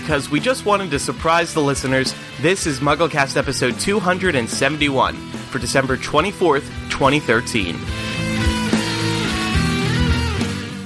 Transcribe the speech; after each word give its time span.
because 0.00 0.30
we 0.30 0.40
just 0.40 0.64
wanted 0.64 0.90
to 0.90 0.98
surprise 0.98 1.52
the 1.52 1.60
listeners. 1.60 2.14
This 2.40 2.66
is 2.66 2.80
MuggleCast 2.80 3.36
episode 3.36 3.78
271 3.78 5.14
for 5.14 5.58
December 5.58 5.96
24th, 5.96 6.64
2013. 6.90 7.76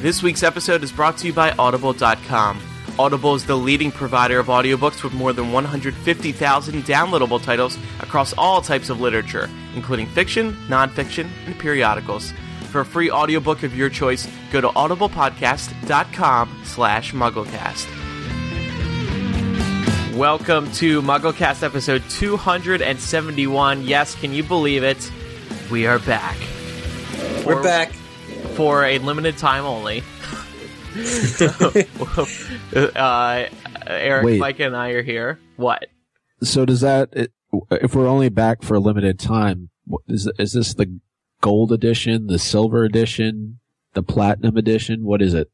This 0.02 0.23
week's 0.23 0.42
episode 0.42 0.82
is 0.82 0.92
brought 0.92 1.16
to 1.19 1.29
you 1.29 1.32
by 1.32 1.52
Audible.com. 1.52 2.61
Audible 2.98 3.34
is 3.34 3.46
the 3.46 3.56
leading 3.56 3.91
provider 3.91 4.38
of 4.38 4.48
audiobooks 4.48 5.02
with 5.02 5.15
more 5.15 5.33
than 5.33 5.52
150,000 5.52 6.83
downloadable 6.84 7.42
titles 7.42 7.78
across 8.01 8.34
all 8.37 8.60
types 8.60 8.91
of 8.91 9.01
literature, 9.01 9.48
including 9.74 10.06
fiction, 10.06 10.52
nonfiction, 10.69 11.28
and 11.46 11.59
periodicals. 11.59 12.33
For 12.70 12.80
a 12.80 12.84
free 12.84 13.10
audiobook 13.10 13.62
of 13.62 13.77
your 13.77 13.88
choice, 13.88 14.28
go 14.52 14.60
to 14.60 14.69
audiblepodcast.com 14.69 16.62
slash 16.65 17.12
mugglecast. 17.12 18.03
Welcome 20.14 20.70
to 20.74 21.02
MuggleCast 21.02 21.64
episode 21.64 22.02
271. 22.09 23.82
Yes, 23.82 24.14
can 24.14 24.32
you 24.32 24.45
believe 24.45 24.84
it? 24.84 25.10
We 25.72 25.88
are 25.88 25.98
back. 25.98 26.38
We're 27.45 27.56
For- 27.56 27.62
back. 27.62 27.91
For 28.55 28.84
a 28.84 28.98
limited 28.98 29.36
time 29.38 29.64
only. 29.64 30.05
uh, 32.95 33.46
Eric, 33.88 34.24
Wait. 34.24 34.38
Mike, 34.38 34.60
and 34.60 34.77
I 34.77 34.91
are 34.91 35.02
here. 35.02 35.41
What? 35.56 35.86
So 36.41 36.64
does 36.64 36.80
that, 36.83 37.12
if 37.72 37.96
we're 37.96 38.06
only 38.06 38.28
back 38.28 38.62
for 38.62 38.74
a 38.74 38.80
limited 38.80 39.19
time, 39.19 39.70
what- 39.84 40.02
is 40.06 40.30
is 40.38 40.52
this 40.52 40.74
the 40.74 41.00
gold 41.41 41.72
edition, 41.72 42.28
the 42.28 42.38
silver 42.38 42.84
edition, 42.84 43.58
the 43.94 44.05
platinum 44.05 44.56
edition? 44.56 45.02
What 45.02 45.20
is 45.20 45.34
it? 45.34 45.50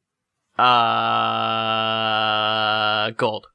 Uh, 0.58 0.64
gold. 3.12 3.46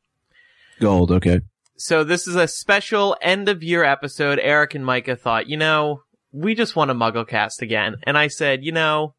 Gold. 0.79 1.11
Okay. 1.11 1.41
So 1.77 2.03
this 2.03 2.27
is 2.27 2.35
a 2.35 2.47
special 2.47 3.17
end 3.21 3.49
of 3.49 3.63
year 3.63 3.83
episode. 3.83 4.39
Eric 4.39 4.75
and 4.75 4.85
Micah 4.85 5.15
thought, 5.15 5.47
you 5.47 5.57
know, 5.57 6.01
we 6.31 6.55
just 6.55 6.75
want 6.75 6.91
a 6.91 6.93
MuggleCast 6.93 7.61
again, 7.61 7.97
and 8.03 8.17
I 8.17 8.27
said, 8.27 8.63
you 8.63 8.71
know, 8.71 9.15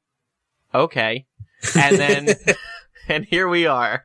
okay, 0.74 1.26
and 1.74 1.96
then. 1.96 2.28
And 3.08 3.24
here 3.24 3.46
we 3.46 3.68
are, 3.68 4.04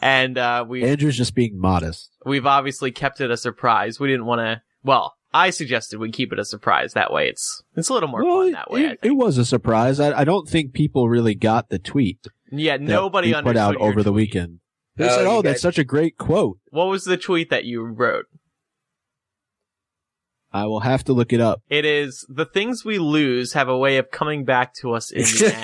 and 0.00 0.38
uh, 0.38 0.64
we 0.68 0.84
Andrew's 0.84 1.16
just 1.16 1.34
being 1.34 1.58
modest. 1.58 2.08
we've 2.24 2.46
obviously 2.46 2.92
kept 2.92 3.20
it 3.20 3.32
a 3.32 3.36
surprise. 3.36 3.98
We 3.98 4.06
didn't 4.06 4.26
want 4.26 4.38
to. 4.38 4.62
Well, 4.84 5.16
I 5.34 5.50
suggested 5.50 5.98
we 5.98 6.12
keep 6.12 6.32
it 6.32 6.38
a 6.38 6.44
surprise. 6.44 6.92
That 6.92 7.12
way, 7.12 7.28
it's 7.28 7.64
it's 7.74 7.88
a 7.88 7.94
little 7.94 8.08
more 8.08 8.22
well, 8.22 8.42
fun 8.42 8.52
that 8.52 8.70
way. 8.70 8.82
I 8.82 8.90
it, 8.90 9.00
think. 9.00 9.12
it 9.12 9.16
was 9.16 9.38
a 9.38 9.44
surprise. 9.44 9.98
I, 9.98 10.20
I 10.20 10.22
don't 10.22 10.48
think 10.48 10.72
people 10.72 11.08
really 11.08 11.34
got 11.34 11.68
the 11.68 11.80
tweet 11.80 12.28
yeah, 12.50 12.76
nobody 12.76 13.34
understood 13.34 13.56
put 13.56 13.56
out 13.56 13.76
over 13.76 14.02
the 14.02 14.12
weekend. 14.12 14.60
They 14.98 15.06
Oh, 15.06 15.08
said, 15.08 15.22
you 15.22 15.28
"Oh, 15.28 15.42
guys- 15.42 15.52
that's 15.52 15.62
such 15.62 15.78
a 15.78 15.84
great 15.84 16.18
quote." 16.18 16.58
What 16.70 16.86
was 16.88 17.04
the 17.04 17.16
tweet 17.16 17.50
that 17.50 17.64
you 17.64 17.82
wrote? 17.84 18.26
I 20.52 20.64
will 20.66 20.80
have 20.80 21.04
to 21.04 21.12
look 21.12 21.32
it 21.32 21.40
up. 21.40 21.62
It 21.68 21.84
is 21.84 22.24
the 22.28 22.46
things 22.46 22.84
we 22.84 22.98
lose 22.98 23.52
have 23.52 23.68
a 23.68 23.76
way 23.76 23.98
of 23.98 24.10
coming 24.10 24.44
back 24.44 24.74
to 24.76 24.92
us 24.94 25.10
in 25.12 25.22
the 25.22 25.54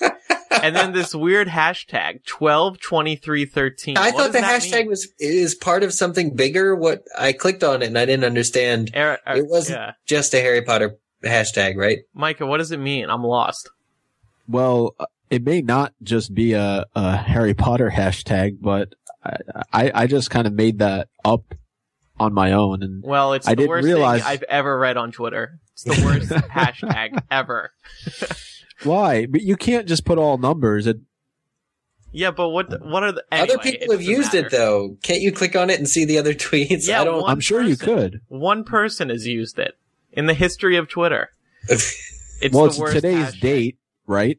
end. 0.00 0.12
and 0.62 0.74
then 0.74 0.92
this 0.92 1.14
weird 1.14 1.48
hashtag 1.48 2.24
twelve 2.26 2.80
twenty 2.80 3.14
three 3.16 3.44
thirteen. 3.46 3.96
I 3.96 4.10
thought 4.10 4.32
the 4.32 4.38
hashtag 4.40 4.86
was 4.88 5.08
is 5.20 5.54
part 5.54 5.84
of 5.84 5.94
something 5.94 6.34
bigger. 6.34 6.74
What 6.74 7.04
I 7.16 7.32
clicked 7.32 7.62
on 7.62 7.82
it 7.82 7.86
and 7.86 7.98
I 7.98 8.06
didn't 8.06 8.24
understand. 8.24 8.90
Eric, 8.92 9.20
uh, 9.26 9.34
It 9.36 9.46
wasn't 9.46 9.78
Yeah. 9.78 9.92
just 10.04 10.34
a 10.34 10.40
Harry 10.40 10.62
Potter 10.62 10.96
hashtag, 11.22 11.76
right? 11.76 12.00
Micah, 12.12 12.44
what 12.46 12.58
does 12.58 12.72
it 12.72 12.78
mean? 12.80 13.08
I'm 13.10 13.22
lost. 13.22 13.70
Well, 14.48 14.94
uh, 14.98 15.06
it 15.34 15.44
may 15.44 15.60
not 15.62 15.92
just 16.02 16.34
be 16.34 16.52
a, 16.52 16.86
a 16.94 17.16
Harry 17.16 17.54
Potter 17.54 17.90
hashtag, 17.94 18.58
but 18.60 18.94
I, 19.24 19.36
I, 19.72 19.92
I 20.02 20.06
just 20.06 20.30
kind 20.30 20.46
of 20.46 20.52
made 20.52 20.78
that 20.78 21.08
up 21.24 21.54
on 22.18 22.32
my 22.32 22.52
own. 22.52 22.82
And 22.82 23.02
Well, 23.02 23.32
it's 23.32 23.48
I 23.48 23.54
the 23.54 23.66
worst 23.66 23.84
realize- 23.84 24.22
thing 24.22 24.30
I've 24.30 24.42
ever 24.44 24.78
read 24.78 24.96
on 24.96 25.10
Twitter. 25.12 25.58
It's 25.72 25.82
the 25.82 26.02
worst 26.04 26.30
hashtag 26.50 27.20
ever. 27.30 27.72
why? 28.84 29.26
But 29.26 29.42
you 29.42 29.56
can't 29.56 29.86
just 29.88 30.04
put 30.04 30.18
all 30.18 30.38
numbers. 30.38 30.86
It, 30.86 30.98
Yeah, 32.12 32.30
but 32.30 32.50
what 32.50 32.68
what 32.86 33.02
are 33.02 33.10
the 33.12 33.24
Other 33.32 33.58
people 33.58 33.90
have 33.92 34.02
used 34.02 34.34
matter. 34.34 34.46
it 34.46 34.50
though. 34.52 34.96
Can't 35.02 35.20
you 35.20 35.32
click 35.32 35.56
on 35.56 35.70
it 35.70 35.78
and 35.78 35.88
see 35.88 36.04
the 36.04 36.18
other 36.18 36.32
tweets? 36.46 36.86
Yeah, 36.86 37.00
I 37.00 37.04
don't. 37.04 37.28
I'm 37.28 37.40
sure 37.40 37.60
you 37.62 37.76
could. 37.76 38.20
One 38.28 38.62
person 38.62 39.08
has 39.08 39.26
used 39.26 39.58
it 39.58 39.76
in 40.12 40.26
the 40.26 40.34
history 40.34 40.76
of 40.76 40.88
Twitter. 40.88 41.30
It's 42.42 42.52
well, 42.52 42.64
the 42.64 42.70
it's 42.70 42.78
worst 42.78 42.94
today's 42.96 43.26
hashtag. 43.36 43.40
date, 43.40 43.78
right? 44.06 44.38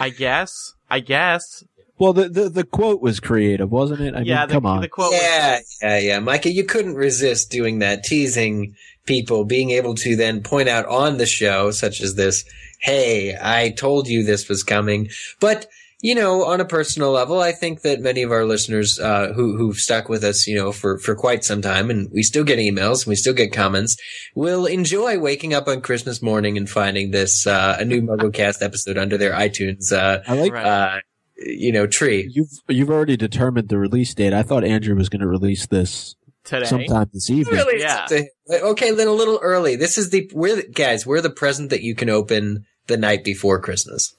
I 0.00 0.10
guess. 0.10 0.74
I 0.90 1.00
guess. 1.00 1.64
Well, 1.98 2.12
the, 2.12 2.28
the 2.28 2.48
the 2.48 2.64
quote 2.64 3.02
was 3.02 3.18
creative, 3.18 3.72
wasn't 3.72 4.00
it? 4.00 4.14
I 4.14 4.20
yeah, 4.20 4.40
mean, 4.40 4.48
the, 4.48 4.54
come 4.54 4.66
on. 4.66 4.80
the 4.82 4.88
quote 4.88 5.10
was 5.10 5.20
yeah, 5.20 5.58
yeah, 5.82 5.98
yeah, 5.98 6.18
Micah, 6.20 6.52
you 6.52 6.64
couldn't 6.64 6.94
resist 6.94 7.50
doing 7.50 7.80
that, 7.80 8.04
teasing 8.04 8.76
people, 9.04 9.44
being 9.44 9.70
able 9.70 9.96
to 9.96 10.14
then 10.14 10.42
point 10.42 10.68
out 10.68 10.86
on 10.86 11.16
the 11.16 11.26
show, 11.26 11.72
such 11.72 12.00
as 12.00 12.14
this, 12.14 12.44
"Hey, 12.78 13.36
I 13.40 13.70
told 13.70 14.06
you 14.06 14.22
this 14.22 14.48
was 14.48 14.62
coming." 14.62 15.08
But 15.40 15.66
you 16.00 16.14
know, 16.14 16.44
on 16.44 16.60
a 16.60 16.64
personal 16.64 17.10
level, 17.10 17.40
I 17.40 17.52
think 17.52 17.82
that 17.82 18.00
many 18.00 18.22
of 18.22 18.30
our 18.30 18.44
listeners 18.44 19.00
uh, 19.00 19.32
who 19.32 19.56
who've 19.56 19.76
stuck 19.76 20.08
with 20.08 20.22
us, 20.22 20.46
you 20.46 20.54
know, 20.54 20.70
for 20.70 20.98
for 20.98 21.16
quite 21.16 21.44
some 21.44 21.60
time, 21.60 21.90
and 21.90 22.08
we 22.12 22.22
still 22.22 22.44
get 22.44 22.58
emails, 22.58 23.04
and 23.04 23.08
we 23.08 23.16
still 23.16 23.34
get 23.34 23.52
comments, 23.52 23.96
will 24.34 24.66
enjoy 24.66 25.18
waking 25.18 25.54
up 25.54 25.66
on 25.66 25.80
Christmas 25.80 26.22
morning 26.22 26.56
and 26.56 26.70
finding 26.70 27.10
this 27.10 27.46
uh, 27.46 27.76
a 27.80 27.84
new 27.84 28.00
MuggleCast 28.00 28.62
episode 28.62 28.96
under 28.96 29.18
their 29.18 29.32
iTunes, 29.32 29.92
uh, 29.92 30.22
I 30.26 30.34
like 30.34 30.54
uh, 30.54 31.00
you 31.36 31.72
know, 31.72 31.86
tree. 31.86 32.30
you've 32.32 32.50
you've 32.68 32.90
already 32.90 33.16
determined 33.16 33.68
the 33.68 33.78
release 33.78 34.14
date. 34.14 34.32
I 34.32 34.42
thought 34.42 34.64
Andrew 34.64 34.94
was 34.94 35.08
going 35.08 35.20
to 35.20 35.28
release 35.28 35.66
this 35.66 36.14
today. 36.44 36.66
sometime 36.66 37.10
this 37.12 37.30
evening. 37.30 37.56
Really? 37.56 37.80
Yeah. 37.80 38.06
Okay, 38.50 38.92
then 38.92 39.08
a 39.08 39.12
little 39.12 39.40
early. 39.42 39.76
This 39.76 39.98
is 39.98 40.10
the 40.10 40.30
we're 40.34 40.56
the, 40.56 40.68
guys. 40.68 41.06
We're 41.06 41.20
the 41.20 41.30
present 41.30 41.70
that 41.70 41.82
you 41.82 41.94
can 41.94 42.08
open 42.08 42.66
the 42.86 42.96
night 42.96 43.24
before 43.24 43.60
Christmas. 43.60 44.14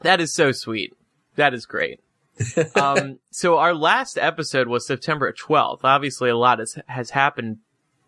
That 0.00 0.20
is 0.20 0.34
so 0.34 0.52
sweet. 0.52 0.94
That 1.36 1.54
is 1.54 1.66
great. 1.66 2.00
um, 2.74 3.18
so 3.30 3.58
our 3.58 3.74
last 3.74 4.18
episode 4.18 4.68
was 4.68 4.86
September 4.86 5.32
12th. 5.32 5.80
Obviously, 5.84 6.30
a 6.30 6.36
lot 6.36 6.58
has, 6.58 6.78
has 6.86 7.10
happened 7.10 7.58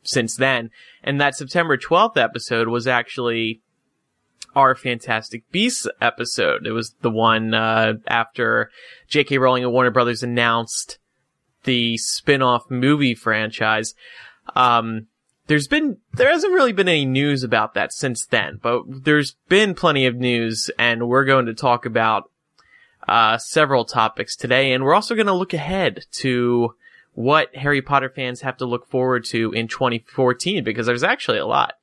since 0.02 0.36
then. 0.36 0.70
And 1.02 1.20
that 1.20 1.36
September 1.36 1.76
12th 1.76 2.16
episode 2.16 2.68
was 2.68 2.86
actually 2.86 3.60
our 4.54 4.74
Fantastic 4.74 5.50
Beasts 5.50 5.86
episode. 6.00 6.66
It 6.66 6.72
was 6.72 6.94
the 7.00 7.10
one, 7.10 7.54
uh, 7.54 7.94
after 8.06 8.70
J.K. 9.08 9.38
Rowling 9.38 9.64
and 9.64 9.72
Warner 9.72 9.90
Brothers 9.90 10.22
announced 10.22 10.98
the 11.64 11.96
spin-off 11.96 12.70
movie 12.70 13.14
franchise. 13.14 13.94
Um, 14.56 15.06
there's 15.46 15.66
been 15.66 15.98
there 16.12 16.30
hasn't 16.30 16.52
really 16.52 16.72
been 16.72 16.88
any 16.88 17.04
news 17.04 17.42
about 17.42 17.74
that 17.74 17.92
since 17.92 18.26
then, 18.26 18.58
but 18.62 18.82
there's 18.86 19.36
been 19.48 19.74
plenty 19.74 20.06
of 20.06 20.16
news, 20.16 20.70
and 20.78 21.08
we're 21.08 21.24
going 21.24 21.46
to 21.46 21.54
talk 21.54 21.84
about 21.84 22.30
uh, 23.08 23.36
several 23.38 23.84
topics 23.84 24.36
today, 24.36 24.72
and 24.72 24.84
we're 24.84 24.94
also 24.94 25.14
going 25.14 25.26
to 25.26 25.32
look 25.32 25.52
ahead 25.52 26.04
to 26.12 26.74
what 27.14 27.54
Harry 27.56 27.82
Potter 27.82 28.08
fans 28.08 28.40
have 28.42 28.56
to 28.58 28.64
look 28.64 28.88
forward 28.88 29.24
to 29.26 29.52
in 29.52 29.68
2014 29.68 30.64
because 30.64 30.86
there's 30.86 31.02
actually 31.02 31.38
a 31.38 31.46
lot, 31.46 31.74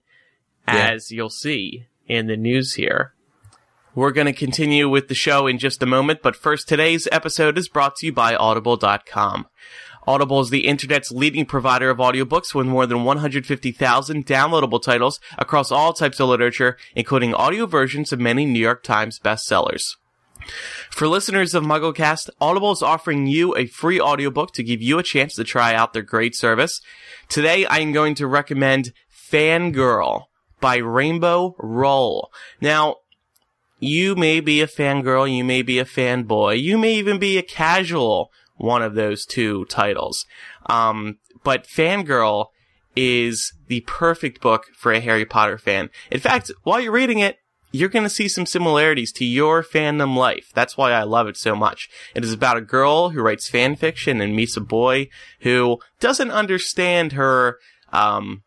Yeah. 0.67 0.91
as 0.91 1.11
you'll 1.11 1.29
see 1.29 1.85
in 2.07 2.27
the 2.27 2.37
news 2.37 2.75
here. 2.75 3.13
We're 3.93 4.11
going 4.11 4.27
to 4.27 4.33
continue 4.33 4.87
with 4.87 5.07
the 5.07 5.15
show 5.15 5.45
in 5.45 5.57
just 5.59 5.83
a 5.83 5.85
moment, 5.85 6.21
but 6.23 6.35
first, 6.35 6.67
today's 6.69 7.07
episode 7.11 7.57
is 7.57 7.67
brought 7.67 7.97
to 7.97 8.05
you 8.05 8.13
by 8.13 8.33
Audible.com. 8.35 9.47
Audible 10.07 10.39
is 10.39 10.49
the 10.49 10.67
internet's 10.67 11.11
leading 11.11 11.45
provider 11.45 11.89
of 11.89 11.97
audiobooks 11.97 12.55
with 12.55 12.67
more 12.67 12.85
than 12.85 13.03
150,000 13.03 14.25
downloadable 14.25 14.81
titles 14.81 15.19
across 15.37 15.71
all 15.71 15.93
types 15.93 16.19
of 16.19 16.29
literature, 16.29 16.77
including 16.95 17.33
audio 17.33 17.65
versions 17.65 18.11
of 18.11 18.19
many 18.19 18.45
New 18.45 18.59
York 18.59 18.83
Times 18.83 19.19
bestsellers. 19.19 19.95
For 20.89 21.07
listeners 21.07 21.53
of 21.53 21.63
MuggleCast, 21.63 22.29
Audible 22.41 22.71
is 22.71 22.81
offering 22.81 23.27
you 23.27 23.55
a 23.55 23.67
free 23.67 23.99
audiobook 23.99 24.53
to 24.53 24.63
give 24.63 24.81
you 24.81 24.97
a 24.97 25.03
chance 25.03 25.35
to 25.35 25.43
try 25.43 25.73
out 25.73 25.93
their 25.93 26.01
great 26.01 26.35
service. 26.35 26.81
Today, 27.27 27.65
I 27.65 27.79
am 27.79 27.91
going 27.91 28.15
to 28.15 28.27
recommend 28.27 28.93
Fangirl 29.11 30.25
by 30.59 30.77
Rainbow 30.77 31.55
Rowell. 31.59 32.31
Now, 32.61 32.97
you 33.79 34.15
may 34.15 34.39
be 34.39 34.61
a 34.61 34.67
fangirl, 34.67 35.33
you 35.33 35.43
may 35.43 35.61
be 35.61 35.79
a 35.79 35.85
fanboy, 35.85 36.61
you 36.61 36.77
may 36.77 36.95
even 36.95 37.17
be 37.17 37.37
a 37.37 37.43
casual 37.43 38.31
one 38.59 38.83
of 38.83 38.93
those 38.93 39.25
two 39.25 39.65
titles. 39.65 40.25
Um, 40.67 41.17
but 41.43 41.65
Fangirl 41.65 42.47
is 42.95 43.53
the 43.67 43.81
perfect 43.81 44.41
book 44.41 44.65
for 44.77 44.91
a 44.91 44.99
Harry 44.99 45.25
Potter 45.25 45.57
fan. 45.57 45.89
In 46.11 46.19
fact, 46.19 46.51
while 46.63 46.79
you're 46.79 46.91
reading 46.91 47.19
it, 47.19 47.37
you're 47.71 47.89
going 47.89 48.03
to 48.03 48.09
see 48.09 48.27
some 48.27 48.45
similarities 48.45 49.11
to 49.13 49.25
your 49.25 49.63
fandom 49.63 50.17
life. 50.17 50.51
That's 50.53 50.75
why 50.75 50.91
I 50.91 51.03
love 51.03 51.27
it 51.27 51.37
so 51.37 51.55
much. 51.55 51.87
It 52.15 52.23
is 52.23 52.33
about 52.33 52.57
a 52.57 52.61
girl 52.61 53.09
who 53.09 53.21
writes 53.21 53.47
fan 53.47 53.75
fiction 53.75 54.21
and 54.21 54.35
meets 54.35 54.57
a 54.57 54.61
boy 54.61 55.07
who 55.41 55.79
doesn't 55.99 56.31
understand 56.31 57.13
her, 57.13 57.59
um, 57.93 58.43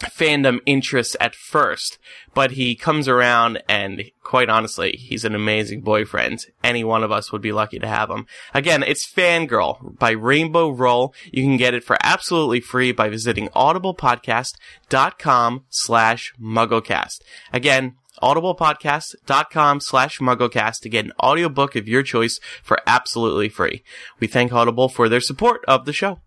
fandom 0.00 0.60
interest 0.66 1.16
at 1.20 1.34
first, 1.34 1.98
but 2.34 2.52
he 2.52 2.74
comes 2.74 3.08
around 3.08 3.62
and 3.68 4.04
quite 4.22 4.48
honestly, 4.48 4.92
he's 4.92 5.24
an 5.24 5.34
amazing 5.34 5.82
boyfriend. 5.82 6.46
Any 6.62 6.84
one 6.84 7.02
of 7.02 7.12
us 7.12 7.32
would 7.32 7.42
be 7.42 7.52
lucky 7.52 7.78
to 7.78 7.86
have 7.86 8.10
him. 8.10 8.26
Again, 8.54 8.82
it's 8.82 9.10
Fangirl 9.10 9.98
by 9.98 10.10
Rainbow 10.12 10.70
Rowell. 10.70 11.14
You 11.32 11.42
can 11.42 11.56
get 11.56 11.74
it 11.74 11.84
for 11.84 11.96
absolutely 12.02 12.60
free 12.60 12.92
by 12.92 13.08
visiting 13.08 13.48
audiblepodcast.com 13.48 15.64
slash 15.68 16.32
mugglecast. 16.40 17.20
Again, 17.52 17.96
audiblepodcast.com 18.22 19.80
slash 19.80 20.18
mugglecast 20.18 20.80
to 20.80 20.88
get 20.88 21.04
an 21.04 21.12
audiobook 21.22 21.76
of 21.76 21.88
your 21.88 22.02
choice 22.02 22.40
for 22.62 22.80
absolutely 22.86 23.48
free. 23.48 23.82
We 24.18 24.26
thank 24.26 24.52
Audible 24.52 24.88
for 24.88 25.08
their 25.08 25.20
support 25.20 25.64
of 25.66 25.86
the 25.86 25.92
show. 25.92 26.20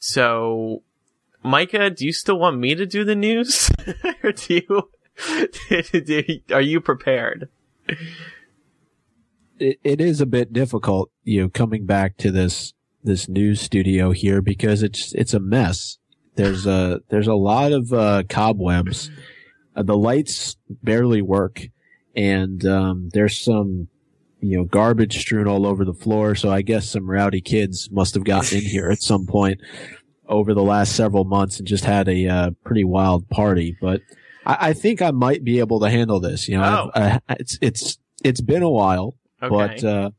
So, 0.00 0.82
Micah, 1.42 1.90
do 1.90 2.04
you 2.04 2.12
still 2.12 2.38
want 2.38 2.58
me 2.58 2.74
to 2.74 2.86
do 2.86 3.04
the 3.04 3.14
news? 3.14 3.70
or 4.22 4.32
do 4.32 4.60
you, 6.28 6.40
are 6.52 6.60
you 6.60 6.80
prepared? 6.80 7.48
It, 9.58 9.78
it 9.82 10.00
is 10.00 10.20
a 10.20 10.26
bit 10.26 10.52
difficult, 10.52 11.10
you 11.24 11.42
know, 11.42 11.48
coming 11.48 11.86
back 11.86 12.16
to 12.18 12.30
this, 12.30 12.74
this 13.02 13.28
news 13.28 13.60
studio 13.60 14.12
here 14.12 14.42
because 14.42 14.82
it's, 14.82 15.14
it's 15.14 15.34
a 15.34 15.40
mess. 15.40 15.98
There's 16.36 16.66
a, 16.66 17.00
there's 17.08 17.26
a 17.26 17.34
lot 17.34 17.72
of, 17.72 17.92
uh, 17.92 18.22
cobwebs. 18.28 19.10
Uh, 19.74 19.82
the 19.82 19.96
lights 19.96 20.56
barely 20.68 21.22
work 21.22 21.68
and, 22.14 22.64
um, 22.66 23.08
there's 23.12 23.38
some, 23.38 23.88
you 24.40 24.56
know, 24.56 24.64
garbage 24.64 25.18
strewn 25.18 25.46
all 25.46 25.66
over 25.66 25.84
the 25.84 25.94
floor. 25.94 26.34
So 26.34 26.50
I 26.50 26.62
guess 26.62 26.88
some 26.88 27.10
rowdy 27.10 27.40
kids 27.40 27.90
must 27.90 28.14
have 28.14 28.24
gotten 28.24 28.58
in 28.58 28.64
here 28.64 28.90
at 28.90 29.02
some 29.02 29.26
point 29.26 29.60
over 30.30 30.54
the 30.54 30.62
last 30.62 30.94
several 30.94 31.24
months 31.24 31.58
and 31.58 31.66
just 31.66 31.84
had 31.84 32.08
a 32.08 32.26
uh, 32.28 32.50
pretty 32.64 32.84
wild 32.84 33.28
party. 33.28 33.76
But 33.80 34.00
I, 34.46 34.68
I, 34.68 34.72
think 34.72 35.02
I 35.02 35.10
might 35.10 35.42
be 35.42 35.58
able 35.58 35.80
to 35.80 35.90
handle 35.90 36.20
this. 36.20 36.48
You 36.48 36.58
know, 36.58 36.90
oh. 36.94 37.18
it's 37.30 37.58
it's 37.60 37.98
it's 38.22 38.40
been 38.40 38.62
a 38.62 38.70
while, 38.70 39.16
okay. 39.42 39.50
but 39.50 39.84
uh, 39.84 40.10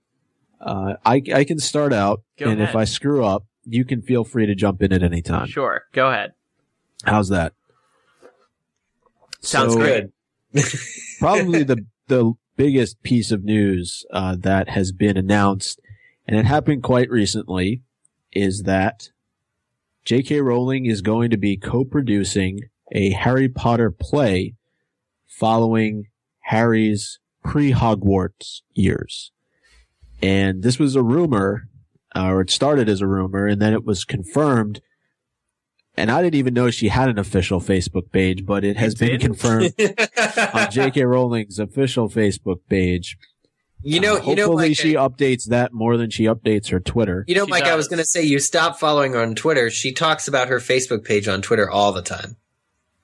uh, 0.60 0.96
I 1.06 1.24
I 1.34 1.44
can 1.46 1.60
start 1.60 1.94
out, 1.94 2.22
go 2.38 2.50
and 2.50 2.62
ahead. 2.62 2.70
if 2.70 2.76
I 2.76 2.84
screw 2.84 3.26
up, 3.26 3.46
you 3.64 3.86
can 3.86 4.02
feel 4.02 4.24
free 4.24 4.46
to 4.46 4.54
jump 4.54 4.84
in 4.84 4.92
at 4.92 5.02
any 5.02 5.22
time. 5.22 5.48
Sure, 5.48 5.84
go 5.94 6.10
ahead. 6.10 6.34
How's 7.06 7.30
that? 7.30 7.54
Sounds 9.40 9.74
so, 9.74 9.80
good. 9.80 10.12
probably 11.20 11.64
the 11.64 11.86
the 12.08 12.34
biggest 12.58 13.02
piece 13.02 13.32
of 13.32 13.46
news 13.46 14.06
uh, 14.12 14.36
that 14.38 14.70
has 14.70 14.92
been 14.92 15.16
announced, 15.18 15.80
and 16.28 16.38
it 16.38 16.46
happened 16.46 16.84
quite 16.84 17.10
recently, 17.10 17.82
is 18.34 18.64
that 18.64 19.10
J.K. 20.06 20.42
Rowling 20.42 20.86
is 20.86 21.02
going 21.02 21.30
to 21.30 21.38
be 21.38 21.58
co-producing 21.58 22.62
a 22.92 23.12
Harry 23.12 23.48
Potter 23.48 23.92
play 23.92 24.56
following 25.28 26.06
Harry's 26.46 27.20
pre-Hogwarts 27.44 28.62
years. 28.74 29.32
And 30.22 30.64
this 30.64 30.80
was 30.80 30.96
a 30.96 31.04
rumor, 31.04 31.68
or 32.16 32.42
it 32.42 32.50
started 32.50 32.90
as 32.90 33.02
a 33.02 33.08
rumor, 33.08 33.48
and 33.48 33.62
then 33.62 33.74
it 33.74 33.86
was 33.86 34.04
confirmed. 34.04 34.82
And 35.96 36.10
I 36.10 36.22
didn't 36.22 36.36
even 36.36 36.54
know 36.54 36.72
she 36.72 36.88
had 36.90 37.10
an 37.10 37.20
official 37.20 37.60
Facebook 37.60 38.12
page, 38.12 38.46
but 38.46 38.64
it 38.64 38.78
has 38.78 38.96
been 38.96 39.20
confirmed 39.20 39.74
on 40.54 40.72
J.K. 40.72 41.04
Rowling's 41.04 41.60
official 41.60 42.10
Facebook 42.10 42.60
page 42.70 43.18
you 43.84 44.00
know, 44.00 44.18
uh, 44.18 44.22
you 44.24 44.36
know, 44.36 44.46
hopefully 44.48 44.74
she 44.74 44.94
updates 44.94 45.50
that 45.50 45.74
more 45.74 45.98
than 45.98 46.10
she 46.10 46.24
updates 46.26 46.70
her 46.72 46.80
Twitter. 46.80 47.26
You 47.28 47.36
know, 47.36 47.46
She 47.46 47.52
Mike, 47.52 47.64
I 47.66 47.76
was 47.76 47.88
going 47.88 48.00
to 48.00 48.06
say 48.06 48.22
you 48.24 48.40
stop 48.40 48.80
following 48.80 49.14
her 49.14 49.22
on 49.22 49.36
Twitter. 49.36 49.70
She 49.70 49.92
talks 49.92 50.28
about 50.28 50.48
her 50.48 50.60
Facebook 50.60 51.04
page 51.04 51.28
on 51.28 51.42
Twitter 51.42 51.70
all 51.70 51.92
the 51.92 52.02
time. 52.02 52.38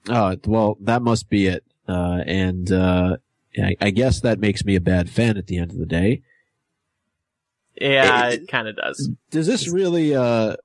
Oh, 0.09 0.35
well, 0.45 0.77
that 0.81 1.01
must 1.01 1.29
be 1.29 1.47
it. 1.47 1.63
Uh, 1.87 2.21
and, 2.25 2.71
uh, 2.71 3.17
I, 3.57 3.75
I 3.81 3.89
guess 3.89 4.21
that 4.21 4.39
makes 4.39 4.63
me 4.63 4.75
a 4.75 4.81
bad 4.81 5.09
fan 5.09 5.37
at 5.37 5.47
the 5.47 5.57
end 5.57 5.71
of 5.71 5.77
the 5.77 5.85
day. 5.85 6.21
Yeah, 7.79 8.29
It- 8.29 8.41
it 8.43 8.47
kind 8.47 8.67
of 8.67 8.75
does. 8.75 9.09
Does 9.31 9.47
this 9.47 9.67
really, 9.71 10.15
uh, 10.15 10.55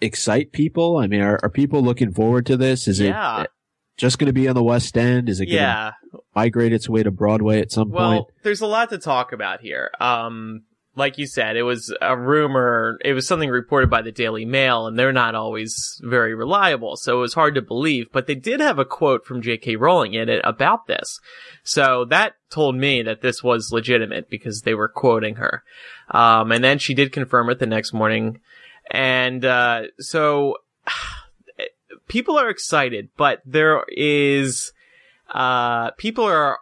excite 0.00 0.52
people? 0.52 0.96
I 0.98 1.06
mean, 1.06 1.20
are, 1.20 1.38
are 1.42 1.48
people 1.50 1.82
looking 1.82 2.12
forward 2.12 2.46
to 2.46 2.56
this? 2.56 2.86
Is 2.88 3.00
Yeah. 3.00 3.42
it 3.42 3.50
just 3.96 4.18
going 4.18 4.26
to 4.26 4.32
be 4.32 4.48
on 4.48 4.54
the 4.54 4.62
West 4.64 4.96
End? 4.98 5.28
Is 5.28 5.40
it 5.40 5.46
going 5.46 5.56
to 5.58 5.62
Yeah. 5.62 5.92
migrate 6.34 6.72
its 6.72 6.88
way 6.88 7.02
to 7.02 7.10
Broadway 7.10 7.60
at 7.60 7.70
some 7.72 7.90
Well, 7.90 8.08
point? 8.10 8.20
Well, 8.26 8.30
there's 8.42 8.60
a 8.60 8.66
lot 8.66 8.90
to 8.90 8.98
talk 8.98 9.32
about 9.32 9.60
here. 9.60 9.90
Um, 10.00 10.62
like 10.96 11.18
you 11.18 11.26
said, 11.26 11.56
it 11.56 11.64
was 11.64 11.92
a 12.00 12.16
rumor. 12.16 12.98
It 13.04 13.14
was 13.14 13.26
something 13.26 13.50
reported 13.50 13.90
by 13.90 14.00
the 14.02 14.12
Daily 14.12 14.44
Mail, 14.44 14.86
and 14.86 14.96
they're 14.96 15.12
not 15.12 15.34
always 15.34 16.00
very 16.04 16.36
reliable, 16.36 16.96
so 16.96 17.18
it 17.18 17.20
was 17.20 17.34
hard 17.34 17.56
to 17.56 17.62
believe. 17.62 18.06
But 18.12 18.28
they 18.28 18.36
did 18.36 18.60
have 18.60 18.78
a 18.78 18.84
quote 18.84 19.24
from 19.26 19.42
J.K. 19.42 19.74
Rowling 19.74 20.14
in 20.14 20.28
it 20.28 20.40
about 20.44 20.86
this, 20.86 21.18
so 21.64 22.04
that 22.10 22.34
told 22.48 22.76
me 22.76 23.02
that 23.02 23.22
this 23.22 23.42
was 23.42 23.72
legitimate 23.72 24.30
because 24.30 24.60
they 24.62 24.74
were 24.74 24.88
quoting 24.88 25.34
her. 25.34 25.64
Um, 26.12 26.52
and 26.52 26.62
then 26.62 26.78
she 26.78 26.94
did 26.94 27.10
confirm 27.10 27.50
it 27.50 27.58
the 27.58 27.66
next 27.66 27.92
morning, 27.92 28.38
and 28.88 29.44
uh, 29.44 29.82
so 29.98 30.58
people 32.08 32.38
are 32.38 32.48
excited, 32.48 33.08
but 33.16 33.40
there 33.44 33.84
is 33.88 34.72
uh, 35.32 35.90
people 35.92 36.24
are 36.24 36.58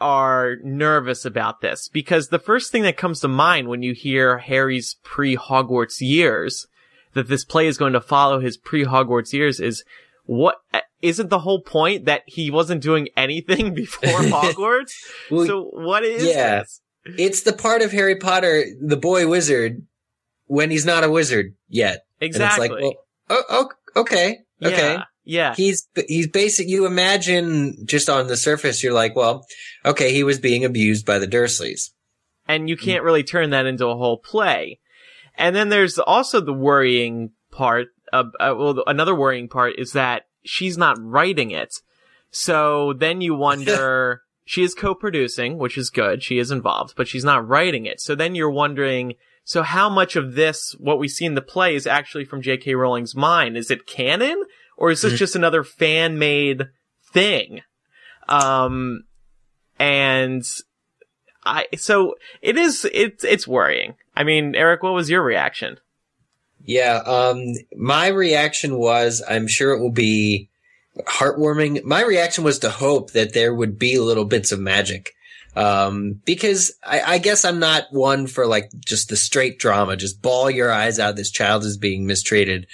are 0.00 0.56
nervous 0.62 1.24
about 1.24 1.60
this 1.62 1.88
because 1.88 2.28
the 2.28 2.38
first 2.38 2.70
thing 2.70 2.82
that 2.82 2.96
comes 2.98 3.20
to 3.20 3.28
mind 3.28 3.68
when 3.68 3.82
you 3.82 3.94
hear 3.94 4.38
Harry's 4.38 4.96
pre-Hogwarts 5.02 6.00
years, 6.00 6.66
that 7.14 7.28
this 7.28 7.44
play 7.44 7.66
is 7.66 7.78
going 7.78 7.94
to 7.94 8.00
follow 8.00 8.40
his 8.40 8.58
pre-Hogwarts 8.58 9.32
years 9.32 9.58
is 9.58 9.84
what 10.26 10.56
isn't 11.00 11.30
the 11.30 11.38
whole 11.38 11.62
point 11.62 12.04
that 12.04 12.22
he 12.26 12.50
wasn't 12.50 12.82
doing 12.82 13.08
anything 13.16 13.74
before 13.74 14.10
Hogwarts? 14.10 14.92
Well, 15.30 15.46
so 15.46 15.62
what 15.72 16.04
is 16.04 16.24
yeah. 16.24 16.58
this? 16.58 16.82
It's 17.18 17.42
the 17.42 17.52
part 17.52 17.82
of 17.82 17.92
Harry 17.92 18.16
Potter, 18.16 18.64
the 18.80 18.96
boy 18.96 19.28
wizard, 19.28 19.86
when 20.46 20.70
he's 20.70 20.84
not 20.84 21.04
a 21.04 21.10
wizard 21.10 21.54
yet. 21.68 22.04
Exactly. 22.20 22.66
And 22.66 22.74
it's 22.74 22.82
like, 22.82 22.82
well, 22.82 23.04
oh, 23.30 23.68
oh, 23.96 24.00
okay, 24.00 24.38
okay. 24.62 24.94
Yeah. 24.94 25.04
Yeah. 25.24 25.54
He's 25.56 25.88
he's 26.06 26.28
basic. 26.28 26.68
You 26.68 26.86
imagine 26.86 27.84
just 27.84 28.08
on 28.08 28.28
the 28.28 28.36
surface, 28.36 28.82
you're 28.82 28.92
like, 28.92 29.16
well, 29.16 29.44
okay, 29.84 30.12
he 30.12 30.22
was 30.22 30.38
being 30.38 30.64
abused 30.64 31.04
by 31.04 31.18
the 31.18 31.26
Dursleys. 31.26 31.90
and 32.46 32.68
you 32.68 32.76
can't 32.76 33.02
really 33.02 33.24
turn 33.24 33.50
that 33.50 33.66
into 33.66 33.88
a 33.88 33.96
whole 33.96 34.18
play. 34.18 34.78
And 35.36 35.54
then 35.54 35.68
there's 35.68 35.98
also 35.98 36.40
the 36.40 36.52
worrying 36.52 37.32
part. 37.50 37.88
Of, 38.12 38.26
uh, 38.38 38.54
well, 38.56 38.84
another 38.86 39.16
worrying 39.16 39.48
part 39.48 39.74
is 39.78 39.92
that 39.92 40.26
she's 40.44 40.78
not 40.78 40.96
writing 41.00 41.50
it. 41.50 41.74
So 42.30 42.92
then 42.92 43.20
you 43.20 43.34
wonder. 43.34 44.22
she 44.46 44.62
is 44.62 44.74
co-producing, 44.74 45.58
which 45.58 45.76
is 45.76 45.90
good. 45.90 46.22
She 46.22 46.38
is 46.38 46.52
involved, 46.52 46.94
but 46.96 47.08
she's 47.08 47.24
not 47.24 47.48
writing 47.48 47.84
it. 47.84 48.00
So 48.00 48.14
then 48.14 48.36
you're 48.36 48.48
wondering. 48.50 49.14
So 49.46 49.62
how 49.62 49.88
much 49.88 50.16
of 50.16 50.34
this, 50.34 50.74
what 50.80 50.98
we 50.98 51.06
see 51.06 51.24
in 51.24 51.36
the 51.36 51.40
play, 51.40 51.76
is 51.76 51.86
actually 51.86 52.24
from 52.24 52.42
J.K. 52.42 52.74
Rowling's 52.74 53.14
mind? 53.14 53.56
Is 53.56 53.70
it 53.70 53.86
canon, 53.86 54.42
or 54.76 54.90
is 54.90 55.02
this 55.02 55.12
Mhm. 55.12 55.18
just 55.18 55.36
another 55.36 55.62
fan-made 55.62 56.64
thing? 57.12 57.62
Um, 58.28 59.04
and 59.78 60.42
I 61.44 61.66
so 61.76 62.16
it 62.42 62.56
is 62.56 62.84
it's 62.92 63.22
it's 63.22 63.46
worrying. 63.46 63.94
I 64.16 64.24
mean, 64.24 64.56
Eric, 64.56 64.82
what 64.82 64.94
was 64.94 65.08
your 65.08 65.22
reaction? 65.22 65.78
Yeah. 66.64 66.96
Um, 67.06 67.54
my 67.76 68.08
reaction 68.08 68.76
was, 68.76 69.22
I'm 69.28 69.46
sure 69.46 69.72
it 69.72 69.80
will 69.80 69.92
be 69.92 70.48
heartwarming. 71.06 71.84
My 71.84 72.02
reaction 72.02 72.42
was 72.42 72.58
to 72.60 72.70
hope 72.70 73.12
that 73.12 73.32
there 73.32 73.54
would 73.54 73.78
be 73.78 74.00
little 74.00 74.24
bits 74.24 74.50
of 74.50 74.58
magic. 74.58 75.12
Um, 75.56 76.20
because 76.26 76.74
I, 76.84 77.00
I 77.00 77.18
guess 77.18 77.44
I'm 77.44 77.58
not 77.58 77.84
one 77.90 78.26
for 78.26 78.46
like 78.46 78.70
just 78.84 79.08
the 79.08 79.16
straight 79.16 79.58
drama, 79.58 79.96
just 79.96 80.20
bawl 80.20 80.50
your 80.50 80.70
eyes 80.70 80.98
out. 80.98 81.16
This 81.16 81.30
child 81.30 81.64
is 81.64 81.78
being 81.78 82.06
mistreated. 82.06 82.66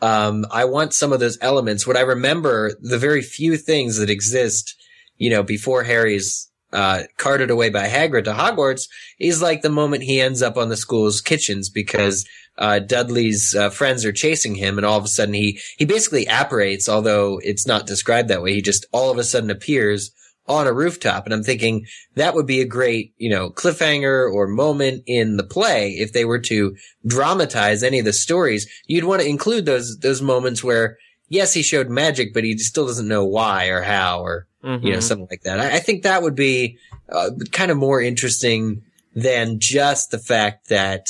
Um, 0.00 0.46
I 0.50 0.64
want 0.64 0.94
some 0.94 1.12
of 1.12 1.20
those 1.20 1.36
elements. 1.42 1.86
What 1.86 1.98
I 1.98 2.00
remember, 2.00 2.72
the 2.80 2.98
very 2.98 3.20
few 3.20 3.58
things 3.58 3.98
that 3.98 4.08
exist, 4.08 4.74
you 5.18 5.28
know, 5.28 5.42
before 5.42 5.84
Harry's, 5.84 6.50
uh, 6.72 7.02
carted 7.16 7.50
away 7.50 7.68
by 7.68 7.88
Hagrid 7.88 8.24
to 8.24 8.32
Hogwarts 8.32 8.82
is 9.18 9.42
like 9.42 9.60
the 9.60 9.68
moment 9.68 10.04
he 10.04 10.20
ends 10.20 10.40
up 10.40 10.56
on 10.56 10.68
the 10.68 10.76
school's 10.76 11.20
kitchens 11.20 11.68
because 11.68 12.26
uh, 12.56 12.78
Dudley's 12.78 13.54
uh, 13.54 13.70
friends 13.70 14.04
are 14.04 14.12
chasing 14.12 14.54
him, 14.54 14.78
and 14.78 14.86
all 14.86 14.96
of 14.98 15.04
a 15.04 15.08
sudden 15.08 15.34
he 15.34 15.58
he 15.78 15.84
basically 15.84 16.28
apparates, 16.28 16.88
although 16.88 17.40
it's 17.42 17.66
not 17.66 17.86
described 17.86 18.28
that 18.28 18.42
way. 18.42 18.54
He 18.54 18.62
just 18.62 18.86
all 18.92 19.10
of 19.10 19.18
a 19.18 19.24
sudden 19.24 19.50
appears 19.50 20.12
on 20.50 20.66
a 20.66 20.72
rooftop, 20.72 21.24
and 21.24 21.32
I'm 21.32 21.42
thinking 21.44 21.86
that 22.16 22.34
would 22.34 22.46
be 22.46 22.60
a 22.60 22.66
great 22.66 23.14
you 23.18 23.30
know 23.30 23.50
cliffhanger 23.50 24.30
or 24.32 24.46
moment 24.48 25.04
in 25.06 25.36
the 25.36 25.44
play 25.44 25.92
if 25.92 26.12
they 26.12 26.24
were 26.24 26.40
to 26.40 26.76
dramatize 27.06 27.82
any 27.82 27.98
of 27.98 28.04
the 28.04 28.12
stories. 28.12 28.68
You'd 28.86 29.04
want 29.04 29.22
to 29.22 29.28
include 29.28 29.64
those 29.66 29.98
those 29.98 30.20
moments 30.22 30.62
where 30.64 30.96
yes, 31.28 31.54
he 31.54 31.62
showed 31.62 31.88
magic, 31.88 32.34
but 32.34 32.44
he 32.44 32.58
still 32.58 32.86
doesn't 32.86 33.06
know 33.08 33.24
why 33.24 33.66
or 33.66 33.82
how 33.82 34.20
or 34.22 34.46
Mhm. 34.64 34.84
you 34.84 34.92
know, 34.92 35.00
something 35.00 35.28
like 35.30 35.42
that. 35.44 35.58
I, 35.58 35.76
I 35.76 35.78
think 35.78 36.02
that 36.02 36.22
would 36.22 36.34
be 36.34 36.76
uh, 37.08 37.30
kind 37.50 37.70
of 37.70 37.78
more 37.78 38.02
interesting 38.02 38.82
than 39.14 39.58
just 39.58 40.10
the 40.10 40.18
fact 40.18 40.68
that 40.68 41.08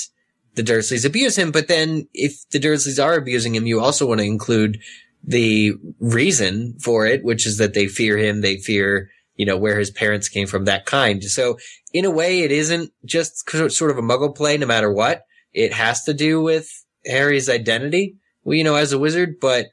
the 0.54 0.62
Dursleys 0.62 1.04
abuse 1.04 1.37
him. 1.37 1.50
But 1.50 1.66
then 1.66 2.06
if 2.14 2.49
the 2.50 2.61
Dursleys 2.61 3.02
are 3.04 3.14
abusing 3.14 3.54
him, 3.56 3.66
you 3.66 3.80
also 3.80 4.06
want 4.06 4.20
to 4.20 4.26
include 4.26 4.78
the 5.25 5.73
reason 5.99 6.76
for 6.80 7.06
it, 7.06 7.25
which 7.25 7.44
is 7.44 7.59
that 7.59 7.75
they 7.75 7.88
fear 7.88 8.16
him, 8.16 8.40
they 8.40 8.56
fear, 8.56 9.11
you 9.40 9.47
know, 9.47 9.56
where 9.56 9.78
his 9.78 9.90
parents 9.90 10.28
came 10.28 10.47
from, 10.47 10.66
that 10.66 10.85
kind. 10.85 11.25
So 11.25 11.56
in 11.94 12.04
a 12.04 12.11
way, 12.11 12.42
it 12.42 12.52
isn't 12.52 12.92
just 13.06 13.49
sort 13.49 13.90
of 13.90 13.97
a 13.97 14.02
muggle 14.02 14.37
play 14.37 14.59
no 14.59 14.66
matter 14.66 14.92
what. 14.92 15.23
It 15.54 15.73
has 15.73 16.04
to 16.04 16.12
do 16.12 16.42
with 16.42 16.68
Harry's 17.06 17.49
identity, 17.49 18.16
you 18.44 18.62
know, 18.62 18.75
as 18.75 18.92
a 18.92 18.99
wizard, 18.99 19.37
but 19.40 19.68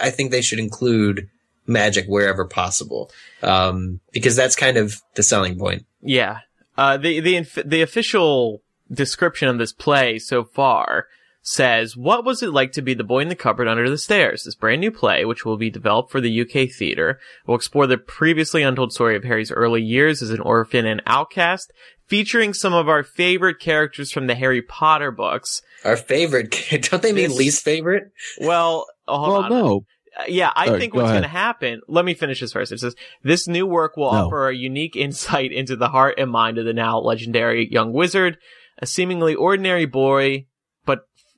I 0.00 0.08
think 0.08 0.30
they 0.30 0.40
should 0.40 0.58
include 0.58 1.28
magic 1.66 2.06
wherever 2.06 2.46
possible. 2.46 3.10
Um, 3.42 4.00
because 4.10 4.36
that's 4.36 4.56
kind 4.56 4.78
of 4.78 5.02
the 5.16 5.22
selling 5.22 5.58
point. 5.58 5.84
Yeah. 6.00 6.38
Uh, 6.78 6.96
the, 6.96 7.20
the, 7.20 7.46
the 7.62 7.82
official 7.82 8.62
description 8.90 9.48
of 9.48 9.58
this 9.58 9.74
play 9.74 10.18
so 10.18 10.44
far 10.44 11.08
says, 11.44 11.96
What 11.96 12.24
was 12.24 12.42
it 12.42 12.50
like 12.52 12.72
to 12.72 12.82
be 12.82 12.94
the 12.94 13.04
boy 13.04 13.20
in 13.20 13.28
the 13.28 13.36
cupboard 13.36 13.68
under 13.68 13.88
the 13.88 13.98
stairs? 13.98 14.42
This 14.42 14.56
brand 14.56 14.80
new 14.80 14.90
play, 14.90 15.24
which 15.24 15.44
will 15.44 15.56
be 15.56 15.70
developed 15.70 16.10
for 16.10 16.20
the 16.20 16.40
UK 16.40 16.70
theatre, 16.70 17.20
will 17.46 17.54
explore 17.54 17.86
the 17.86 17.98
previously 17.98 18.62
untold 18.62 18.92
story 18.92 19.14
of 19.14 19.22
Harry's 19.24 19.52
early 19.52 19.82
years 19.82 20.22
as 20.22 20.30
an 20.30 20.40
orphan 20.40 20.86
and 20.86 21.02
outcast, 21.06 21.72
featuring 22.08 22.54
some 22.54 22.72
of 22.72 22.88
our 22.88 23.04
favorite 23.04 23.60
characters 23.60 24.10
from 24.10 24.26
the 24.26 24.34
Harry 24.34 24.62
Potter 24.62 25.10
books. 25.10 25.62
Our 25.84 25.96
favorite? 25.96 26.50
Don't 26.90 27.02
they 27.02 27.12
mean 27.12 27.28
this, 27.28 27.38
least 27.38 27.64
favorite? 27.64 28.10
Well, 28.40 28.86
hold 29.06 29.28
well, 29.28 29.42
on. 29.42 29.50
no. 29.50 29.86
Uh, 30.18 30.24
yeah, 30.28 30.50
I 30.54 30.70
right, 30.70 30.80
think 30.80 30.92
go 30.94 31.00
what's 31.00 31.10
going 31.12 31.22
to 31.22 31.28
happen. 31.28 31.80
Let 31.88 32.04
me 32.04 32.14
finish 32.14 32.40
this 32.40 32.52
first. 32.52 32.72
It 32.72 32.80
says 32.80 32.94
this 33.22 33.46
new 33.48 33.66
work 33.66 33.96
will 33.96 34.12
No. 34.12 34.26
offer 34.26 34.48
a 34.48 34.54
unique 34.56 34.96
insight 34.96 35.52
into 35.52 35.76
the 35.76 35.88
heart 35.88 36.14
and 36.18 36.30
mind 36.30 36.56
of 36.56 36.64
the 36.64 36.72
now 36.72 36.98
legendary 37.00 37.68
young 37.70 37.92
wizard, 37.92 38.38
a 38.78 38.86
seemingly 38.86 39.34
ordinary 39.34 39.86
boy, 39.86 40.46
but 40.53 40.53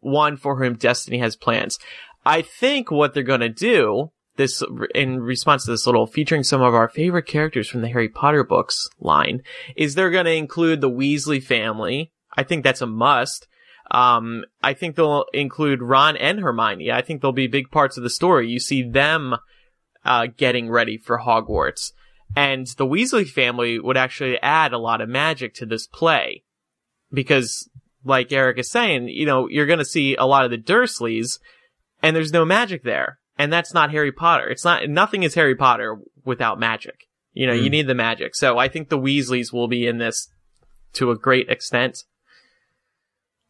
one 0.00 0.36
for 0.36 0.56
whom 0.56 0.74
destiny 0.74 1.18
has 1.18 1.36
plans. 1.36 1.78
I 2.24 2.42
think 2.42 2.90
what 2.90 3.14
they're 3.14 3.22
going 3.22 3.40
to 3.40 3.48
do 3.48 4.10
this 4.36 4.62
in 4.94 5.20
response 5.20 5.64
to 5.64 5.70
this 5.70 5.86
little 5.86 6.06
featuring 6.06 6.44
some 6.44 6.62
of 6.62 6.74
our 6.74 6.88
favorite 6.88 7.26
characters 7.26 7.68
from 7.68 7.82
the 7.82 7.88
Harry 7.88 8.08
Potter 8.08 8.44
books 8.44 8.88
line 9.00 9.42
is 9.76 9.94
they're 9.94 10.10
going 10.10 10.26
to 10.26 10.32
include 10.32 10.80
the 10.80 10.90
Weasley 10.90 11.42
family. 11.42 12.12
I 12.36 12.42
think 12.42 12.62
that's 12.62 12.82
a 12.82 12.86
must. 12.86 13.48
Um, 13.90 14.44
I 14.62 14.74
think 14.74 14.96
they'll 14.96 15.26
include 15.32 15.82
Ron 15.82 16.16
and 16.16 16.40
Hermione. 16.40 16.90
I 16.90 17.02
think 17.02 17.22
they'll 17.22 17.32
be 17.32 17.46
big 17.46 17.70
parts 17.70 17.96
of 17.96 18.02
the 18.02 18.10
story. 18.10 18.48
You 18.48 18.58
see 18.58 18.82
them, 18.82 19.36
uh, 20.04 20.28
getting 20.36 20.70
ready 20.70 20.98
for 20.98 21.20
Hogwarts. 21.20 21.92
And 22.34 22.66
the 22.76 22.86
Weasley 22.86 23.28
family 23.28 23.78
would 23.78 23.96
actually 23.96 24.40
add 24.42 24.72
a 24.72 24.78
lot 24.78 25.00
of 25.00 25.08
magic 25.08 25.54
to 25.54 25.66
this 25.66 25.86
play. 25.86 26.42
Because, 27.12 27.70
like 28.06 28.32
Eric 28.32 28.58
is 28.58 28.70
saying, 28.70 29.08
you 29.08 29.26
know, 29.26 29.48
you're 29.48 29.66
gonna 29.66 29.84
see 29.84 30.14
a 30.16 30.24
lot 30.24 30.44
of 30.44 30.50
the 30.50 30.58
Dursleys, 30.58 31.38
and 32.02 32.14
there's 32.16 32.32
no 32.32 32.44
magic 32.44 32.82
there. 32.84 33.18
And 33.38 33.52
that's 33.52 33.74
not 33.74 33.90
Harry 33.90 34.12
Potter. 34.12 34.48
It's 34.48 34.64
not, 34.64 34.88
nothing 34.88 35.22
is 35.22 35.34
Harry 35.34 35.54
Potter 35.54 35.98
without 36.24 36.58
magic. 36.58 37.00
You 37.34 37.46
know, 37.46 37.52
you 37.52 37.68
Mm. 37.68 37.72
need 37.72 37.86
the 37.86 37.94
magic. 37.94 38.34
So 38.34 38.56
I 38.56 38.68
think 38.68 38.88
the 38.88 38.98
Weasleys 38.98 39.52
will 39.52 39.68
be 39.68 39.86
in 39.86 39.98
this 39.98 40.28
to 40.94 41.10
a 41.10 41.18
great 41.18 41.50
extent. 41.50 42.04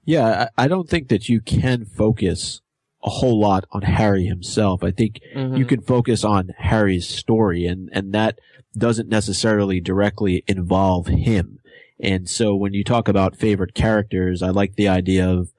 Yeah, 0.05 0.49
I 0.57 0.65
I 0.65 0.69
don't 0.69 0.89
think 0.89 1.09
that 1.09 1.29
you 1.29 1.41
can 1.41 1.85
focus 1.85 2.61
a 3.05 3.11
whole 3.11 3.39
lot 3.39 3.65
on 3.71 3.83
Harry 3.83 4.25
himself. 4.27 4.83
I 4.83 4.91
think 4.91 5.21
Mm-hmm. 5.35 5.57
you 5.57 5.65
can 5.65 5.81
focus 5.83 6.25
on 6.25 6.51
Harry's 6.59 7.07
story 7.07 7.67
and, 7.67 7.89
and 7.93 8.13
that 8.13 8.39
doesn't 8.77 9.09
necessarily 9.09 9.81
directly 9.81 10.43
involve 10.49 11.07
him. 11.07 11.61
And 12.01 12.29
so 12.29 12.55
when 12.55 12.75
you 12.75 12.85
talk 12.85 13.09
about 13.09 13.37
favorite 13.37 13.75
characters, 13.75 14.43
I 14.43 14.51
like 14.51 14.75
the 14.75 14.89
idea 14.89 15.29
of 15.29 15.53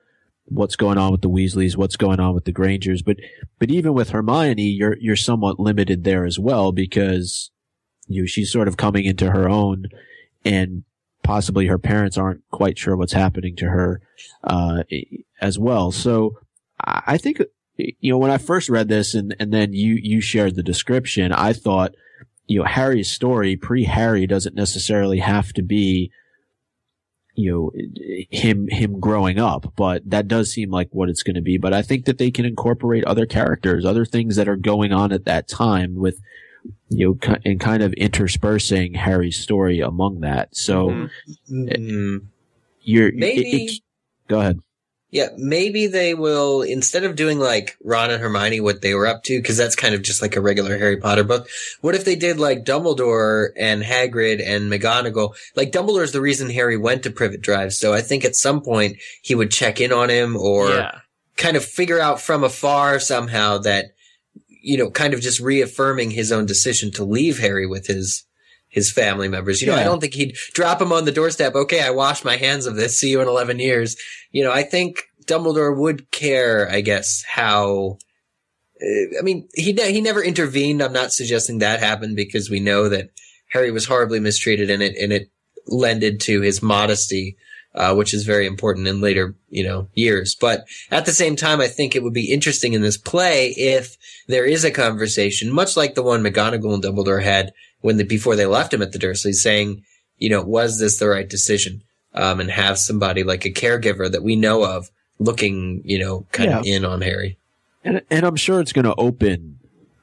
what's 0.46 0.76
going 0.76 0.98
on 0.98 1.12
with 1.12 1.22
the 1.22 1.30
Weasleys, 1.30 1.76
what's 1.76 1.98
going 1.98 2.20
on 2.20 2.34
with 2.34 2.46
the 2.46 2.52
Grangers, 2.52 3.02
but, 3.02 3.18
but 3.60 3.70
even 3.70 3.94
with 3.94 4.12
Hermione, 4.12 4.62
you're, 4.62 4.98
you're 5.00 5.16
somewhat 5.16 5.60
limited 5.60 6.04
there 6.04 6.26
as 6.26 6.40
well 6.40 6.72
because 6.72 7.52
you, 8.08 8.28
she's 8.28 8.52
sort 8.52 8.68
of 8.68 8.78
coming 8.78 9.06
into 9.06 9.32
her 9.32 9.50
own 9.50 9.88
and 10.46 10.84
possibly 11.24 11.68
her 11.68 11.80
parents 11.80 12.18
aren't 12.18 12.42
quite 12.50 12.78
sure 12.78 12.96
what's 12.96 13.14
happening 13.14 13.56
to 13.58 13.66
her, 13.66 14.02
uh, 14.44 14.84
as 15.42 15.60
well. 15.60 15.92
So 15.92 16.38
I 16.80 17.18
think, 17.18 17.42
you 17.76 18.12
know, 18.12 18.18
when 18.18 18.32
I 18.32 18.38
first 18.38 18.70
read 18.70 18.88
this 18.88 19.14
and, 19.14 19.36
and 19.40 19.54
then 19.54 19.74
you, 19.74 19.98
you 20.02 20.22
shared 20.22 20.56
the 20.56 20.64
description, 20.64 21.34
I 21.34 21.52
thought, 21.52 21.94
you 22.46 22.60
know, 22.60 22.66
Harry's 22.66 23.12
story 23.12 23.58
pre-Harry 23.58 24.26
doesn't 24.26 24.56
necessarily 24.56 25.20
have 25.20 25.52
to 25.54 25.62
be, 25.62 26.12
you 27.38 27.52
know, 27.52 27.72
him, 28.32 28.68
him 28.68 29.00
growing 29.00 29.38
up, 29.38 29.72
but 29.76 30.02
that 30.10 30.28
does 30.28 30.52
seem 30.52 30.72
like 30.72 30.90
what 30.92 31.08
it's 31.08 31.22
going 31.22 31.36
to 31.36 31.42
be. 31.42 31.58
But 31.60 31.72
I 31.72 31.84
think 31.84 32.06
that 32.06 32.18
they 32.18 32.32
can 32.32 32.46
incorporate 32.46 33.04
other 33.06 33.28
characters, 33.28 33.86
other 33.86 34.06
things 34.06 34.36
that 34.38 34.48
are 34.50 34.56
going 34.56 34.92
on 34.92 35.12
at 35.12 35.26
that 35.26 35.48
time 35.48 35.96
with, 35.96 36.20
you 36.90 37.16
know, 37.22 37.38
and 37.46 37.60
kind 37.60 37.84
of 37.84 37.94
interspersing 37.94 38.96
Harry's 38.96 39.40
story 39.40 39.80
among 39.82 40.22
that. 40.22 40.56
So 40.58 40.90
Mhm. 40.90 41.10
Mm, 41.52 42.22
you're, 42.82 43.10
it- 43.10 43.16
maybe. 43.16 43.66
it- 43.66 43.82
go 44.28 44.40
ahead. 44.40 44.60
Yeah, 45.10 45.30
maybe 45.38 45.88
they 45.88 46.14
will 46.14 46.62
instead 46.62 47.06
of 47.06 47.16
doing 47.16 47.40
like 47.40 47.78
Ron 47.82 48.12
and 48.12 48.22
Hermione 48.22 48.60
what 48.60 48.82
they 48.82 48.94
were 48.94 49.08
up 49.08 49.24
to 49.24 49.40
because 49.40 49.56
that's 49.56 49.76
kind 49.76 49.96
of 49.96 50.02
just 50.02 50.22
like 50.22 50.36
a 50.36 50.42
regular 50.42 50.78
Harry 50.78 50.98
Potter 50.98 51.24
book. 51.24 51.48
What 51.80 51.96
if 51.96 52.04
they 52.04 52.16
did 52.16 52.40
like 52.40 52.66
Dumbledore 52.66 53.50
and 53.56 53.84
Hagrid 53.84 54.46
and 54.46 54.70
McGonagall? 54.70 55.34
Like 55.56 55.72
Dumbledore's 55.72 56.12
the 56.12 56.20
reason 56.20 56.50
Harry 56.50 56.76
went 56.76 57.04
to 57.04 57.10
Privet 57.10 57.42
Drive, 57.42 57.74
so 57.74 57.94
I 57.94 58.02
think 58.02 58.26
at 58.26 58.36
some 58.36 58.62
point 58.62 58.98
he 59.22 59.34
would 59.34 59.50
check 59.52 59.80
in 59.80 59.94
on 59.94 60.10
him 60.10 60.36
or 60.36 60.72
yeah. 60.72 61.00
kind 61.38 61.56
of 61.56 61.64
figure 61.64 62.02
out 62.02 62.20
from 62.20 62.44
afar 62.44 63.00
somehow 63.00 63.60
that 63.60 63.92
you 64.68 64.78
know, 64.78 64.92
kind 64.92 65.14
of 65.14 65.22
just 65.22 65.40
reaffirming 65.40 66.12
his 66.12 66.30
own 66.30 66.46
decision 66.46 66.92
to 66.92 67.06
leave 67.06 67.40
Harry 67.40 67.66
with 67.66 67.88
his 67.88 68.26
his 68.70 68.92
family 68.92 69.28
members. 69.28 69.62
You 69.62 69.68
know, 69.68 69.76
I 69.76 69.84
don't 69.84 70.00
think 70.00 70.14
he'd 70.14 70.36
drop 70.54 70.82
him 70.82 70.92
on 70.92 71.06
the 71.06 71.12
doorstep. 71.12 71.56
Okay, 71.56 71.82
I 71.82 71.90
wash 71.90 72.24
my 72.24 72.38
hands 72.38 72.66
of 72.66 72.76
this. 72.76 73.00
See 73.00 73.10
you 73.10 73.22
in 73.22 73.28
eleven 73.28 73.60
years. 73.60 73.96
You 74.32 74.44
know, 74.44 74.52
I 74.52 74.64
think 74.64 75.04
Dumbledore 75.26 75.76
would 75.76 76.12
care. 76.12 76.70
I 76.70 76.82
guess 76.82 77.24
how. 77.28 77.98
uh, 78.82 79.18
I 79.20 79.22
mean, 79.24 79.48
he 79.56 79.74
ne- 79.74 79.92
he 79.92 80.02
never 80.02 80.24
intervened. 80.24 80.82
I'm 80.82 80.94
not 80.94 81.12
suggesting 81.14 81.60
that 81.60 81.80
happened 81.80 82.16
because 82.16 82.50
we 82.50 82.60
know 82.60 82.90
that 82.90 83.10
Harry 83.50 83.72
was 83.72 83.86
horribly 83.86 84.20
mistreated 84.20 84.70
and 84.70 84.84
it 84.84 84.96
and 84.98 85.12
it 85.12 85.32
lended 85.68 86.20
to 86.22 86.42
his 86.42 86.62
modesty, 86.62 87.36
uh, 87.76 87.94
which 87.96 88.14
is 88.14 88.24
very 88.26 88.46
important 88.46 88.88
in 88.88 89.02
later 89.02 89.36
you 89.50 89.64
know 89.64 89.88
years. 89.94 90.36
But 90.40 90.66
at 90.92 91.06
the 91.06 91.14
same 91.14 91.36
time, 91.36 91.62
I 91.62 91.68
think 91.68 91.96
it 91.96 92.04
would 92.04 92.14
be 92.14 92.32
interesting 92.32 92.74
in 92.74 92.82
this 92.82 92.98
play 92.98 93.50
if 93.58 93.98
there 94.28 94.46
is 94.46 94.64
a 94.64 94.72
conversation, 94.72 95.52
much 95.52 95.76
like 95.78 95.96
the 95.96 96.04
one 96.04 96.22
McGonagall 96.22 96.74
and 96.74 96.84
Dumbledore 96.84 97.24
had 97.24 97.54
when 97.82 97.98
the, 97.98 98.04
before 98.04 98.36
they 98.36 98.46
left 98.46 98.74
him 98.74 98.82
at 98.82 98.92
the 98.92 99.00
Dursleys, 99.00 99.36
saying, 99.36 99.84
you 100.18 100.30
know, 100.30 100.42
was 100.42 100.80
this 100.80 100.98
the 100.98 101.08
right 101.08 101.30
decision? 101.30 101.84
Um, 102.14 102.40
and 102.40 102.50
have 102.50 102.80
somebody 102.80 103.24
like 103.24 103.46
a 103.46 103.52
caregiver 103.52 104.12
that 104.12 104.24
we 104.24 104.36
know 104.36 104.64
of 104.64 104.90
looking, 105.20 105.82
you 105.86 106.00
know, 106.00 106.26
kind 106.32 106.52
of 106.52 106.66
in 106.66 106.84
on 106.84 107.02
Harry. 107.02 107.38
And 107.84 108.02
and 108.10 108.26
I'm 108.26 108.36
sure 108.36 108.60
it's 108.60 108.74
going 108.74 108.86
to 108.86 108.96
open, 108.96 109.60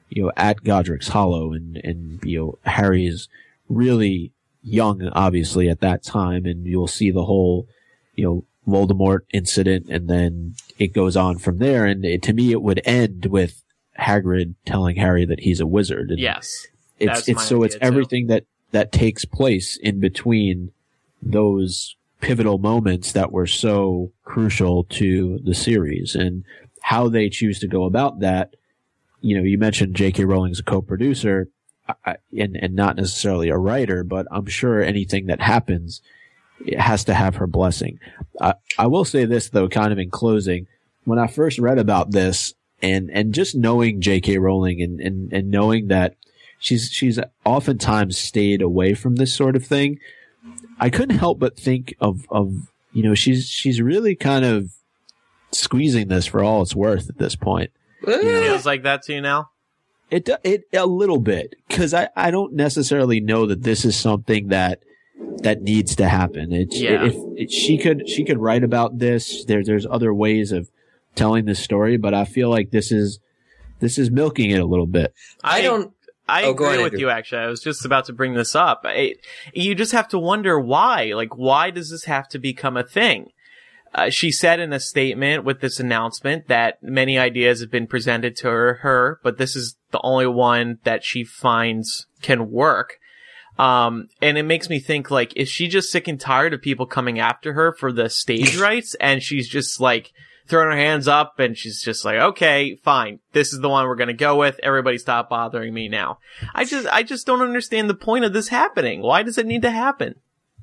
you 0.09 0.23
know, 0.23 0.31
at 0.37 0.63
Godric's 0.63 1.09
Hollow, 1.09 1.51
and 1.51 1.75
and 1.77 2.23
you 2.23 2.39
know 2.39 2.59
Harry 2.63 3.05
is 3.05 3.27
really 3.67 4.31
young, 4.63 5.07
obviously 5.09 5.69
at 5.69 5.81
that 5.81 6.03
time, 6.03 6.45
and 6.45 6.65
you'll 6.65 6.87
see 6.87 7.11
the 7.11 7.25
whole, 7.25 7.67
you 8.15 8.23
know, 8.23 8.45
Voldemort 8.67 9.19
incident, 9.31 9.87
and 9.89 10.09
then 10.09 10.55
it 10.79 10.93
goes 10.93 11.15
on 11.15 11.37
from 11.37 11.59
there. 11.59 11.85
And 11.85 12.03
it, 12.03 12.23
to 12.23 12.33
me, 12.33 12.51
it 12.51 12.61
would 12.61 12.81
end 12.83 13.27
with 13.27 13.61
Hagrid 13.99 14.55
telling 14.65 14.95
Harry 14.95 15.25
that 15.25 15.41
he's 15.41 15.59
a 15.59 15.67
wizard. 15.67 16.09
And 16.09 16.19
Yes. 16.19 16.67
It's 16.99 17.27
it's 17.27 17.45
so 17.45 17.63
it's 17.63 17.75
idea, 17.75 17.79
too. 17.79 17.85
everything 17.93 18.27
that 18.27 18.45
that 18.71 18.91
takes 18.91 19.25
place 19.25 19.77
in 19.77 19.99
between 19.99 20.71
those 21.21 21.95
pivotal 22.21 22.57
moments 22.57 23.11
that 23.11 23.31
were 23.31 23.47
so 23.47 24.11
crucial 24.23 24.83
to 24.85 25.39
the 25.43 25.53
series 25.53 26.15
and 26.15 26.43
how 26.81 27.07
they 27.09 27.29
choose 27.29 27.59
to 27.59 27.67
go 27.67 27.85
about 27.85 28.19
that. 28.19 28.55
You 29.21 29.37
know, 29.37 29.43
you 29.43 29.57
mentioned 29.57 29.95
J.K. 29.95 30.25
Rowling's 30.25 30.59
a 30.59 30.63
co-producer 30.63 31.49
I- 32.05 32.17
and 32.37 32.55
and 32.55 32.75
not 32.75 32.95
necessarily 32.95 33.49
a 33.49 33.57
writer, 33.57 34.03
but 34.03 34.27
I'm 34.31 34.47
sure 34.47 34.81
anything 34.81 35.27
that 35.27 35.41
happens 35.41 36.01
it 36.65 36.79
has 36.79 37.03
to 37.05 37.13
have 37.13 37.35
her 37.35 37.47
blessing. 37.47 37.99
I, 38.39 38.55
I 38.77 38.87
will 38.87 39.05
say 39.05 39.25
this 39.25 39.49
though, 39.49 39.67
kind 39.67 39.91
of 39.91 39.99
in 39.99 40.09
closing, 40.09 40.67
when 41.03 41.19
I 41.19 41.27
first 41.27 41.59
read 41.59 41.77
about 41.77 42.11
this 42.11 42.53
and 42.81 43.09
and 43.11 43.33
just 43.33 43.55
knowing 43.55 44.01
J.K. 44.01 44.37
Rowling 44.37 44.81
and 44.81 44.99
and 44.99 45.33
and 45.33 45.51
knowing 45.51 45.87
that 45.87 46.15
she's 46.65 46.89
she's 46.91 47.19
oftentimes 47.45 48.17
stayed 48.17 48.61
away 48.61 48.93
from 48.93 49.15
this 49.17 49.33
sort 49.33 49.55
of 49.55 49.65
thing. 49.65 49.99
I 50.79 50.89
couldn't 50.89 51.17
help 51.17 51.39
but 51.39 51.57
think 51.57 51.95
of 52.01 52.25
of 52.29 52.53
you 52.91 53.03
know 53.03 53.13
she's 53.15 53.47
she's 53.47 53.81
really 53.81 54.15
kind 54.15 54.43
of 54.43 54.71
squeezing 55.51 56.07
this 56.07 56.25
for 56.25 56.43
all 56.43 56.61
it's 56.61 56.75
worth 56.75 57.09
at 57.09 57.17
this 57.17 57.35
point. 57.35 57.71
It 58.01 58.45
Feels 58.47 58.65
like 58.65 58.83
that 58.83 59.03
to 59.03 59.13
you 59.13 59.21
now? 59.21 59.49
It 60.11 60.25
do- 60.25 60.37
it 60.43 60.63
a 60.73 60.85
little 60.85 61.19
bit 61.19 61.55
because 61.67 61.93
I 61.93 62.09
I 62.15 62.31
don't 62.31 62.53
necessarily 62.53 63.19
know 63.19 63.45
that 63.47 63.63
this 63.63 63.85
is 63.85 63.95
something 63.95 64.49
that 64.49 64.81
that 65.43 65.61
needs 65.61 65.95
to 65.97 66.07
happen. 66.07 66.51
It's 66.51 66.79
Yeah. 66.79 67.05
if 67.05 67.15
it, 67.37 67.51
she 67.51 67.77
could 67.77 68.07
she 68.09 68.23
could 68.23 68.39
write 68.39 68.63
about 68.63 68.99
this. 68.99 69.45
There 69.45 69.63
there's 69.63 69.85
other 69.85 70.13
ways 70.13 70.51
of 70.51 70.69
telling 71.15 71.45
this 71.45 71.59
story, 71.59 71.97
but 71.97 72.13
I 72.13 72.25
feel 72.25 72.49
like 72.49 72.71
this 72.71 72.91
is 72.91 73.19
this 73.79 73.97
is 73.97 74.11
milking 74.11 74.51
it 74.51 74.59
a 74.59 74.65
little 74.65 74.85
bit. 74.85 75.13
I 75.43 75.61
don't. 75.61 75.91
I 76.27 76.43
Oh, 76.45 76.51
agree 76.51 76.67
on, 76.69 76.77
with 76.77 76.93
Andrew. 76.93 76.99
you. 76.99 77.09
Actually, 77.09 77.41
I 77.43 77.47
was 77.47 77.61
just 77.61 77.85
about 77.85 78.05
to 78.05 78.13
bring 78.13 78.33
this 78.33 78.55
up. 78.55 78.81
I, 78.83 79.15
you 79.53 79.75
just 79.75 79.91
have 79.91 80.07
to 80.09 80.19
wonder 80.19 80.59
why. 80.59 81.13
Like, 81.15 81.37
why 81.37 81.69
does 81.71 81.91
this 81.91 82.05
have 82.05 82.27
to 82.29 82.39
become 82.39 82.77
a 82.77 82.83
thing? 82.83 83.29
Uh, 83.93 84.09
she 84.09 84.29
said 84.31 84.59
in 84.59 84.73
a 84.73 84.79
statement 84.79 85.45
with 85.45 85.61
this 85.61 85.79
announcement 85.79 86.47
that 86.49 86.81
many 86.83 87.17
ideas 87.17 87.61
have 87.61 87.71
been 87.71 87.87
presented 87.87 88.35
to 88.35 88.47
her, 88.49 88.73
her, 88.81 89.19
but 89.23 89.37
this 89.37 89.55
is 89.55 89.77
the 89.91 90.01
only 90.03 90.27
one 90.27 90.79
that 90.83 91.03
she 91.03 91.23
finds 91.23 92.05
can 92.21 92.51
work. 92.51 92.97
Um, 93.57 94.09
and 94.21 94.37
it 94.37 94.43
makes 94.43 94.67
me 94.69 94.79
think 94.81 95.09
like, 95.11 95.31
is 95.37 95.47
she 95.47 95.69
just 95.69 95.89
sick 95.89 96.09
and 96.09 96.19
tired 96.19 96.53
of 96.53 96.61
people 96.61 96.85
coming 96.85 97.19
after 97.19 97.53
her 97.53 97.71
for 97.71 97.93
the 97.93 98.09
stage 98.09 98.57
rights? 98.59 98.95
And 98.99 99.23
she's 99.23 99.47
just 99.47 99.79
like 99.79 100.11
throwing 100.47 100.71
her 100.71 100.77
hands 100.77 101.07
up 101.07 101.39
and 101.39 101.57
she's 101.57 101.81
just 101.81 102.05
like, 102.05 102.17
okay, 102.17 102.75
fine. 102.75 103.19
This 103.33 103.53
is 103.53 103.59
the 103.59 103.69
one 103.69 103.87
we're 103.87 103.95
going 103.95 104.07
to 104.07 104.13
go 104.13 104.35
with. 104.37 104.59
Everybody 104.61 104.97
stop 104.97 105.29
bothering 105.29 105.73
me 105.73 105.89
now. 105.89 106.19
I 106.53 106.65
just, 106.65 106.87
I 106.87 107.03
just 107.03 107.25
don't 107.25 107.41
understand 107.41 107.89
the 107.89 107.95
point 107.95 108.25
of 108.25 108.33
this 108.33 108.49
happening. 108.49 109.01
Why 109.01 109.23
does 109.23 109.37
it 109.37 109.45
need 109.45 109.63
to 109.63 109.71
happen? 109.71 110.15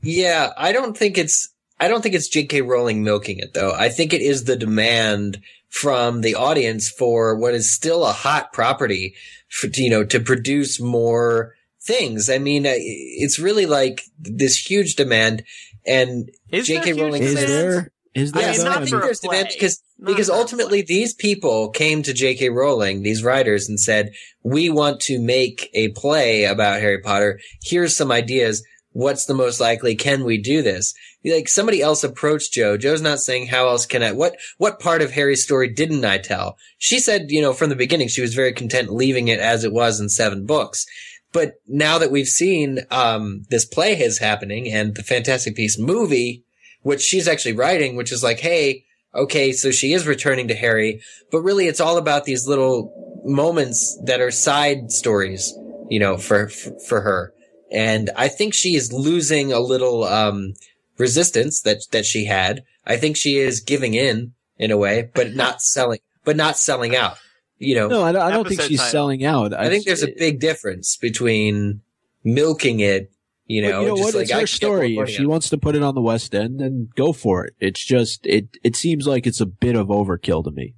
Yeah, 0.03 0.51
I 0.57 0.73
don't 0.73 0.97
think 0.97 1.19
it's. 1.19 1.49
I 1.81 1.89
don't 1.89 2.01
think 2.01 2.15
it's 2.15 2.29
J.K. 2.29 2.63
Rowling 2.63 3.03
milking 3.03 3.39
it 3.39 3.55
though. 3.55 3.73
I 3.73 3.89
think 3.89 4.13
it 4.13 4.21
is 4.21 4.45
the 4.45 4.57
demand 4.57 5.41
from 5.69 6.21
the 6.21 6.35
audience 6.37 6.89
for 6.89 7.37
what 7.37 7.55
is 7.55 7.69
still 7.71 8.05
a 8.05 8.13
hot 8.13 8.53
property, 8.53 9.15
for, 9.49 9.67
you 9.75 9.91
know, 9.91 10.05
to 10.05 10.21
produce 10.21 10.81
more 10.81 11.55
things. 11.81 12.31
I 12.31 12.39
mean, 12.39 12.67
uh, 12.67 12.75
it's 12.77 13.39
really 13.41 13.67
like 13.67 14.03
this 14.21 14.57
huge 14.59 14.95
demand, 14.95 15.43
and 15.87 16.31
Is 16.51 16.67
J.K. 16.69 16.85
huge 16.91 17.01
Rowling 17.01 17.23
Is 17.25 17.39
says- 17.39 17.89
demand? 18.15 18.15
there? 18.15 18.23
Is 18.25 18.33
I 18.35 18.41
there? 18.41 18.53
mean, 18.53 18.65
not 18.65 18.77
I 18.77 18.81
though? 18.81 18.87
think 18.87 19.03
there's 19.03 19.21
demand 19.21 19.47
play. 19.49 19.57
because 19.57 19.83
Not 19.99 20.07
because 20.09 20.31
ultimately 20.31 20.83
play. 20.83 20.87
these 20.95 21.15
people 21.15 21.71
came 21.71 22.03
to 22.03 22.13
J.K. 22.13 22.51
Rowling, 22.51 23.03
these 23.03 23.23
writers, 23.25 23.69
and 23.69 23.79
said, 23.81 24.13
"We 24.43 24.71
want 24.71 25.01
to 25.03 25.19
make 25.21 25.71
a 25.75 25.89
play 25.89 26.45
about 26.45 26.81
Harry 26.81 27.01
Potter. 27.01 27.41
Here's 27.63 27.97
some 27.97 28.13
ideas. 28.13 28.65
What's 28.95 29.25
the 29.25 29.35
most 29.35 29.61
likely? 29.61 29.95
Can 29.95 30.25
we 30.25 30.39
do 30.39 30.63
this?" 30.63 30.95
Like 31.25 31.49
somebody 31.49 31.81
else 31.81 32.03
approached 32.03 32.53
Joe. 32.53 32.77
Joe's 32.77 33.01
not 33.01 33.21
saying 33.21 33.47
how 33.47 33.69
else 33.69 33.87
can 33.87 34.03
I? 34.03 34.11
What 34.13 34.37
what 34.59 34.81
part 34.81 35.03
of 35.03 35.13
Harry's 35.13 35.45
story 35.45 35.69
didn't 35.73 36.05
I 36.05 36.19
tell? 36.19 36.57
She 36.79 36.99
said, 36.99 37.31
you 37.31 37.41
know, 37.41 37.53
from 37.53 37.71
the 37.71 37.77
beginning, 37.77 38.09
she 38.09 38.21
was 38.21 38.35
very 38.35 38.53
content 38.53 38.93
leaving 38.93 39.29
it 39.29 39.39
as 39.39 39.63
it 39.63 39.73
was 39.73 40.01
in 40.01 40.09
seven 40.09 40.45
books. 40.47 40.85
But 41.33 41.55
now 41.67 41.97
that 41.99 42.11
we've 42.11 42.27
seen 42.29 42.81
um, 42.91 43.45
this 43.49 43.65
play 43.65 43.99
is 43.99 44.19
happening 44.19 44.71
and 44.71 44.95
the 44.97 45.03
Fantastic 45.05 45.55
Beasts 45.57 45.79
movie, 45.81 46.43
which 46.83 47.01
she's 47.01 47.29
actually 47.29 47.55
writing, 47.55 47.97
which 47.97 48.13
is 48.13 48.23
like, 48.23 48.41
hey, 48.41 48.85
okay, 49.15 49.53
so 49.53 49.71
she 49.71 49.93
is 49.93 50.07
returning 50.07 50.49
to 50.49 50.55
Harry, 50.55 51.01
but 51.31 51.41
really 51.41 51.67
it's 51.67 51.81
all 51.81 51.97
about 51.97 52.25
these 52.25 52.47
little 52.47 53.21
moments 53.25 53.99
that 54.05 54.21
are 54.21 54.31
side 54.31 54.91
stories, 54.91 55.53
you 55.89 55.99
know, 56.01 56.17
for 56.17 56.49
for, 56.49 56.79
for 56.89 57.01
her. 57.03 57.33
And 57.71 58.11
I 58.17 58.29
think 58.29 58.53
she 58.53 58.75
is 58.75 58.93
losing 58.93 59.53
a 59.53 59.61
little 59.61 60.05
um, 60.05 60.55
resistance 60.99 61.63
that 61.63 61.79
that 61.93 62.05
she 62.05 62.27
had. 62.27 62.65
I 62.87 62.97
think 62.97 63.17
she 63.17 63.39
is 63.39 63.61
giving 63.61 63.95
in 63.95 64.33
in 64.59 64.71
a 64.71 64.77
way, 64.77 65.11
but 65.15 65.35
not 65.35 65.63
selling, 65.75 66.01
but 66.25 66.37
not 66.37 66.57
selling 66.57 66.95
out. 66.97 67.17
You 67.59 67.77
know, 67.77 67.89
No, 67.89 68.03
I 68.03 68.11
don't, 68.11 68.23
I 68.23 68.31
don't 68.31 68.49
think 68.49 68.61
she's 68.63 68.81
title. 68.81 68.91
selling 68.91 69.25
out. 69.25 69.55
I 69.55 69.69
think 69.69 69.85
there's 69.85 70.03
a 70.03 70.13
big 70.19 70.41
difference 70.41 70.97
between 70.97 71.81
milking 72.25 72.81
it, 72.81 73.13
you 73.53 73.63
But 73.63 73.71
know, 73.71 73.81
you 73.81 73.87
know 73.89 73.97
just 73.97 74.05
what? 74.07 74.15
like 74.15 74.23
it's 74.23 74.31
her 74.33 74.37
can 74.37 74.41
get 74.41 74.41
more 74.41 74.47
story. 74.47 74.97
If 74.97 75.09
she 75.11 75.27
wants 75.27 75.51
to 75.51 75.59
put 75.59 75.75
it 75.77 75.83
on 75.83 75.95
the 75.95 76.03
West 76.03 76.35
End, 76.35 76.61
then 76.61 76.89
go 76.97 77.13
for 77.13 77.45
it. 77.45 77.55
It's 77.61 77.85
just 77.85 78.27
it. 78.27 78.49
It 78.65 78.77
seems 78.77 79.07
like 79.07 79.27
it's 79.27 79.41
a 79.41 79.47
bit 79.47 79.77
of 79.77 79.89
overkill 79.89 80.45
to 80.45 80.51
me. 80.51 80.75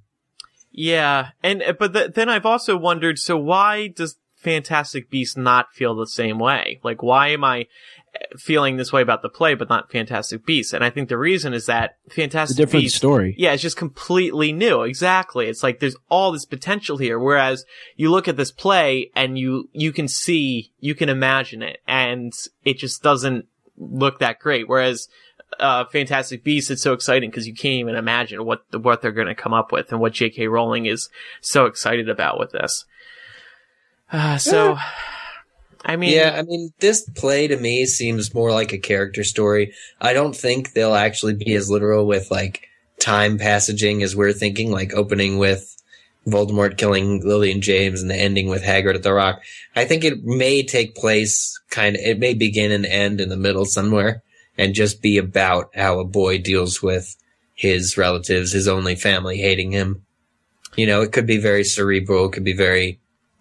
Yeah, 0.71 1.29
and 1.41 1.63
uh, 1.63 1.73
but 1.77 1.93
th- 1.93 2.13
then 2.13 2.29
I've 2.29 2.45
also 2.45 2.75
wondered. 2.75 3.17
So 3.17 3.37
why 3.37 3.87
does 3.87 4.17
Fantastic 4.35 5.09
Beasts 5.09 5.37
not 5.37 5.73
feel 5.73 5.95
the 5.95 6.05
same 6.07 6.37
way? 6.37 6.79
Like, 6.83 7.01
why 7.01 7.29
am 7.29 7.43
I 7.43 7.67
feeling 8.37 8.77
this 8.77 8.91
way 8.91 9.01
about 9.01 9.21
the 9.21 9.29
play, 9.29 9.53
but 9.53 9.69
not 9.69 9.91
Fantastic 9.91 10.45
Beasts? 10.45 10.73
And 10.73 10.83
I 10.83 10.89
think 10.89 11.09
the 11.09 11.17
reason 11.17 11.53
is 11.53 11.65
that 11.65 11.97
Fantastic 12.09 12.57
different 12.57 12.83
Beasts. 12.83 12.97
story. 12.97 13.35
Yeah, 13.37 13.53
it's 13.53 13.61
just 13.61 13.77
completely 13.77 14.51
new. 14.51 14.81
Exactly. 14.81 15.47
It's 15.47 15.63
like 15.63 15.79
there's 15.79 15.95
all 16.09 16.31
this 16.31 16.45
potential 16.45 16.97
here. 16.97 17.19
Whereas 17.19 17.65
you 17.95 18.11
look 18.11 18.27
at 18.27 18.37
this 18.37 18.51
play 18.51 19.11
and 19.15 19.37
you, 19.37 19.69
you 19.73 19.91
can 19.91 20.07
see, 20.07 20.71
you 20.79 20.95
can 20.95 21.09
imagine 21.09 21.61
it 21.61 21.79
and 21.87 22.33
it 22.63 22.77
just 22.77 23.01
doesn't 23.01 23.45
look 23.77 24.19
that 24.19 24.39
great. 24.39 24.67
Whereas, 24.67 25.07
uh, 25.59 25.85
Fantastic 25.85 26.43
Beasts, 26.43 26.71
it's 26.71 26.81
so 26.81 26.93
exciting 26.93 27.29
because 27.29 27.47
you 27.47 27.53
can't 27.53 27.79
even 27.79 27.95
imagine 27.95 28.45
what, 28.45 28.63
what 28.75 29.01
they're 29.01 29.11
going 29.11 29.27
to 29.27 29.35
come 29.35 29.53
up 29.53 29.71
with 29.71 29.91
and 29.91 30.01
what 30.01 30.13
J.K. 30.13 30.47
Rowling 30.47 30.85
is 30.85 31.09
so 31.41 31.65
excited 31.65 32.09
about 32.09 32.39
with 32.39 32.51
this. 32.51 32.85
Uh, 34.11 34.37
so, 34.37 34.77
I 35.87 35.97
mean, 35.97 36.15
yeah, 36.15 36.35
I 36.35 36.41
mean, 36.41 36.71
this 36.79 37.07
play 37.15 37.47
to 37.47 37.57
me 37.57 37.85
seems 37.85 38.33
more 38.33 38.51
like 38.51 38.73
a 38.73 38.79
character 38.79 39.23
story. 39.23 39.73
I 40.01 40.13
don't 40.13 40.35
think 40.35 40.73
they'll 40.73 40.95
actually 40.95 41.35
be 41.35 41.53
as 41.53 41.69
literal 41.69 42.07
with 42.07 42.31
like 42.31 42.67
time 42.99 43.37
passaging 43.37 44.01
as 44.01 44.15
we're 44.15 44.33
thinking, 44.33 44.71
like 44.71 44.93
opening 44.93 45.37
with 45.37 45.77
Voldemort 46.25 46.77
killing 46.77 47.21
Lily 47.23 47.51
and 47.51 47.61
James 47.61 48.01
and 48.01 48.09
the 48.09 48.15
ending 48.15 48.49
with 48.49 48.63
Hagrid 48.63 48.95
at 48.95 49.03
the 49.03 49.13
Rock. 49.13 49.43
I 49.75 49.85
think 49.85 50.03
it 50.03 50.23
may 50.23 50.63
take 50.63 50.95
place 50.95 51.59
kind 51.69 51.95
of, 51.95 52.01
it 52.01 52.17
may 52.17 52.33
begin 52.33 52.71
and 52.71 52.85
end 52.85 53.21
in 53.21 53.29
the 53.29 53.37
middle 53.37 53.65
somewhere 53.65 54.23
and 54.57 54.73
just 54.73 55.03
be 55.03 55.19
about 55.19 55.69
how 55.75 55.99
a 55.99 56.05
boy 56.05 56.39
deals 56.39 56.81
with 56.81 57.15
his 57.53 57.95
relatives, 57.95 58.53
his 58.53 58.67
only 58.67 58.95
family 58.95 59.37
hating 59.37 59.71
him. 59.71 60.03
You 60.75 60.87
know, 60.87 61.01
it 61.01 61.11
could 61.11 61.27
be 61.27 61.37
very 61.37 61.63
cerebral, 61.63 62.25
it 62.25 62.31
could 62.31 62.43
be 62.43 62.53
very 62.53 62.99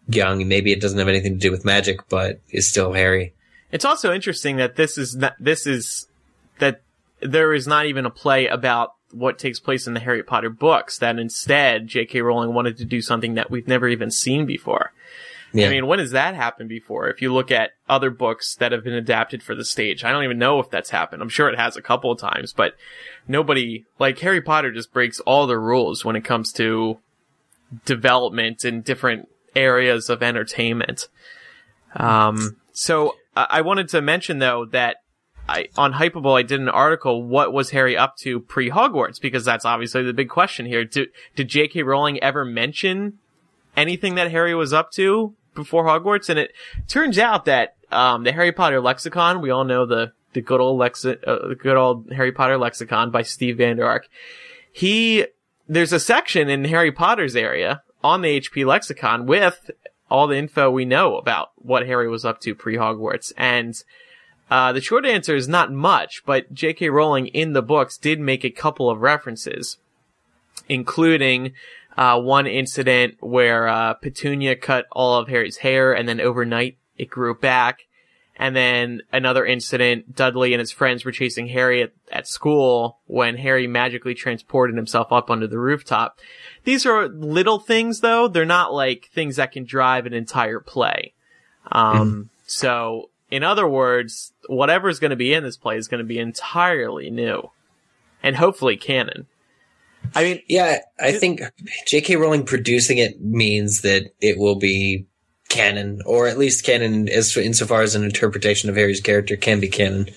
young. 0.09 0.47
Maybe 0.47 0.73
it 0.73 0.81
doesn't 0.81 0.99
have 0.99 1.09
anything 1.09 1.35
to 1.35 1.39
do 1.39 1.51
with 1.51 1.65
magic, 1.65 2.09
but 2.09 2.41
is 2.51 2.69
still 2.69 2.93
Harry. 2.93 3.35
It's 3.73 3.85
also 3.85 4.13
interesting 4.13 4.57
that 4.57 4.77
this 4.77 4.99
is 4.99 5.17
not, 5.17 5.35
this 5.41 5.67
is 5.67 6.07
that 6.59 6.83
there 7.21 7.53
is 7.53 7.67
not 7.67 7.87
even 7.87 8.07
a 8.07 8.11
play 8.11 8.47
about 8.47 8.95
what 9.11 9.39
takes 9.39 9.61
place 9.61 9.87
in 9.87 9.95
the 9.95 10.01
Harry 10.01 10.23
Potter 10.23 10.51
books. 10.51 10.99
That 10.99 11.19
instead, 11.19 11.87
J.K. 11.87 12.21
Rowling 12.21 12.55
wanted 12.55 12.77
to 12.79 12.85
do 12.85 13.01
something 13.01 13.35
that 13.35 13.51
we've 13.51 13.69
never 13.69 13.89
even 13.89 14.11
seen 14.11 14.47
before. 14.47 14.93
Yeah. 15.53 15.69
I 15.69 15.71
mean, 15.71 15.87
when 15.87 16.01
has 16.01 16.11
that 16.11 16.35
happened 16.35 16.69
before? 16.69 17.09
If 17.09 17.23
you 17.23 17.33
look 17.33 17.53
at 17.53 17.71
other 17.89 18.11
books 18.11 18.57
that 18.57 18.73
have 18.73 18.83
been 18.83 18.95
adapted 18.95 19.41
for 19.41 19.55
the 19.55 19.65
stage, 19.65 20.03
I 20.03 20.11
don't 20.11 20.25
even 20.25 20.39
know 20.39 20.59
if 20.59 20.69
that's 20.69 20.91
happened. 20.91 21.23
I'm 21.23 21.29
sure 21.29 21.49
it 21.49 21.59
has 21.59 21.77
a 21.77 21.83
couple 21.83 22.11
of 22.11 22.19
times, 22.19 22.53
but 22.53 22.75
nobody 23.29 23.85
like 24.01 24.19
Harry 24.19 24.41
Potter 24.41 24.73
just 24.73 24.93
breaks 24.93 25.21
all 25.21 25.47
the 25.47 25.59
rules 25.59 26.05
when 26.05 26.17
it 26.17 26.25
comes 26.25 26.53
to 26.55 26.99
development 27.85 28.65
and 28.65 28.85
different 28.85 29.29
areas 29.57 30.09
of 30.11 30.23
entertainment. 30.23 31.09
Um, 31.97 32.57
so 32.73 33.17
I 33.37 33.47
I 33.51 33.61
wanted 33.61 33.89
to 33.91 34.03
mention 34.03 34.39
though 34.39 34.67
that 34.67 34.97
I, 35.49 35.69
on 35.77 35.93
Hypable, 35.93 36.39
I 36.39 36.43
did 36.43 36.61
an 36.61 36.69
article, 36.69 37.23
what 37.23 37.53
was 37.53 37.71
Harry 37.71 37.97
up 37.97 38.17
to 38.19 38.41
pre 38.41 38.71
Hogwarts? 38.71 39.21
Because 39.21 39.45
that's 39.45 39.65
obviously 39.65 40.03
the 40.03 40.13
big 40.13 40.29
question 40.29 40.67
here. 40.67 40.85
Did, 40.85 41.09
did 41.37 41.49
J.K. 41.49 41.83
Rowling 41.83 42.23
ever 42.23 42.45
mention 42.45 43.19
anything 43.77 44.15
that 44.15 44.31
Harry 44.31 44.55
was 44.55 44.73
up 44.73 44.91
to 44.93 45.35
before 45.55 45.85
Hogwarts? 45.85 46.31
And 46.31 46.39
it 46.39 46.53
turns 46.89 47.19
out 47.19 47.45
that, 47.45 47.77
um, 47.91 48.25
the 48.25 48.33
Harry 48.33 48.53
Potter 48.53 48.81
lexicon, 48.81 49.43
we 49.43 49.51
all 49.51 49.65
know 49.65 49.85
the, 49.85 50.13
the 50.33 50.41
good 50.41 50.61
old 50.61 50.81
lexi- 50.81 51.23
uh, 51.27 51.49
the 51.49 51.55
good 51.55 51.77
old 51.77 52.11
Harry 52.11 52.33
Potter 52.33 52.57
lexicon 52.57 53.11
by 53.11 53.23
Steve 53.23 53.59
Vander 53.59 53.87
Ark. 53.87 54.09
He, 54.73 55.27
there's 55.69 55.93
a 55.93 56.01
section 56.01 56.49
in 56.49 56.65
Harry 56.65 56.91
Potter's 56.91 57.37
area 57.37 57.83
on 58.05 58.21
the 58.21 58.41
HP 58.41 58.65
lexicon 58.65 59.27
with 59.27 59.71
all 60.11 60.29
the 60.29 60.37
info 60.37 60.71
we 60.71 60.85
know 60.85 61.17
about 61.17 61.51
what 61.57 61.87
Harry 61.87 62.09
was 62.09 62.25
up 62.25 62.41
to 62.43 62.55
pre 62.55 62.77
Hogwarts. 62.77 63.33
And, 63.37 63.75
uh, 64.51 64.73
the 64.73 64.81
short 64.81 65.07
answer 65.07 65.35
is 65.35 65.49
not 65.49 65.73
much, 65.73 66.23
but 66.27 66.53
J.K. 66.53 66.91
Rowling 66.91 67.29
in 67.29 67.55
the 67.55 67.63
books 67.63 67.97
did 67.97 68.21
make 68.21 68.45
a 68.45 68.51
couple 68.51 68.91
of 68.91 69.01
references, 69.01 69.79
including 70.69 71.55
uh, 71.97 72.21
one 72.21 72.47
incident 72.47 73.17
where 73.21 73.67
uh, 73.67 73.95
Petunia 73.95 74.55
cut 74.55 74.87
all 74.93 75.19
of 75.19 75.29
Harry's 75.29 75.59
hair 75.59 75.93
and 75.95 76.09
then 76.09 76.21
overnight 76.21 76.77
it 76.99 77.09
grew 77.09 77.35
back. 77.35 77.87
And 78.37 78.57
then 78.57 79.03
another 79.13 79.47
incident, 79.47 80.17
Dudley 80.17 80.55
and 80.55 80.61
his 80.61 80.73
friends 80.73 81.05
were 81.05 81.13
chasing 81.13 81.47
Harry 81.49 81.83
at, 81.83 81.93
at 82.11 82.27
school 82.27 82.99
when 83.07 83.37
Harry 83.37 83.67
magically 83.67 84.15
transported 84.15 84.77
himself 84.77 85.13
up 85.13 85.31
onto 85.31 85.47
the 85.47 85.59
rooftop. 85.59 86.19
These 86.65 86.85
are 86.85 87.07
little 87.09 87.61
things 87.61 88.01
though. 88.01 88.27
They're 88.27 88.45
not 88.45 88.75
like 88.75 89.09
things 89.15 89.37
that 89.37 89.53
can 89.53 89.65
drive 89.65 90.07
an 90.07 90.15
entire 90.15 90.59
play. 90.59 91.13
Um, 91.71 92.31
so 92.47 93.11
in 93.31 93.45
other 93.45 93.69
words, 93.69 94.33
whatever's 94.49 94.99
going 94.99 95.11
to 95.11 95.17
be 95.17 95.33
in 95.33 95.45
this 95.45 95.57
play 95.57 95.77
is 95.77 95.89
going 95.89 95.99
to 95.99 96.05
be 96.05 96.19
entirely 96.19 97.11
new 97.11 97.51
and 98.23 98.37
hopefully 98.37 98.77
canon. 98.77 99.27
I 100.15 100.25
mean, 100.25 100.43
Yeah, 100.49 100.79
I 101.01 101.13
think 101.13 101.41
J.K. 101.87 102.17
Rowling 102.17 102.45
producing 102.45 102.99
it 102.99 103.21
means 103.21 103.83
that 103.83 104.11
it 104.21 104.39
will 104.39 104.57
be 104.57 105.07
canon, 105.55 106.03
or 106.05 106.27
at 106.27 106.37
least 106.37 106.65
canon 106.65 107.09
as 107.09 107.37
insofar 107.37 107.83
as 107.83 107.95
an 107.95 108.03
interpretation 108.03 108.69
of 108.69 108.77
Harry's 108.77 109.01
character 109.01 109.37
can 109.37 109.61
be 109.61 109.69
canon. 109.69 110.09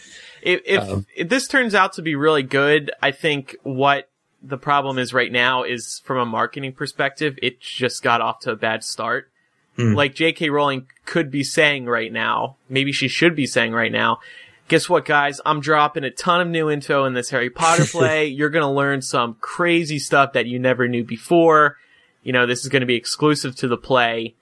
if, 0.41 0.62
if, 0.65 0.82
Um, 0.82 1.06
if 1.15 1.30
this 1.30 1.47
turns 1.47 1.76
out 1.76 1.93
to 1.93 2.02
be 2.02 2.15
really 2.15 2.43
good, 2.43 2.91
I 3.02 3.12
think 3.12 3.56
what 3.63 4.10
the 4.41 4.58
problem 4.58 4.97
is 4.97 5.13
right 5.13 5.32
now 5.32 5.63
is 5.63 6.02
from 6.06 6.17
a 6.17 6.26
marketing 6.26 6.73
perspective, 6.73 7.38
it 7.41 7.60
just 7.60 8.04
got 8.04 8.21
off 8.21 8.39
to 8.41 8.52
a 8.52 8.56
bad 8.56 8.84
start. 8.84 9.30
Hmm. 9.76 9.93
Like 9.93 10.15
J.K. 10.15 10.50
Rowling 10.50 10.88
could 11.06 11.30
be 11.30 11.43
saying 11.43 11.86
right 11.86 12.12
now, 12.12 12.58
maybe 12.67 12.91
she 12.91 13.08
should 13.08 13.36
be 13.36 13.45
saying 13.45 13.73
right 13.73 13.91
now, 13.91 14.19
guess 14.67 14.89
what, 14.89 15.06
guys? 15.06 15.39
I'm 15.45 15.60
dropping 15.60 16.04
a 16.04 16.12
ton 16.12 16.41
of 16.41 16.47
new 16.47 16.69
info 16.69 17.06
in 17.06 17.13
this 17.13 17.30
Harry 17.30 17.50
Potter 17.50 17.86
play. 17.91 18.26
You're 18.26 18.50
going 18.50 18.65
to 18.65 18.71
learn 18.71 19.02
some 19.02 19.36
crazy 19.39 20.00
stuff 20.00 20.34
that 20.34 20.47
you 20.47 20.58
never 20.60 20.88
knew 20.88 21.04
before. 21.04 21.78
You 22.23 22.34
know, 22.34 22.45
this 22.45 22.63
is 22.63 22.69
going 22.69 22.82
to 22.82 22.88
be 22.88 22.95
exclusive 22.95 23.56
to 23.58 23.67
the 23.67 23.78
play. 23.78 24.36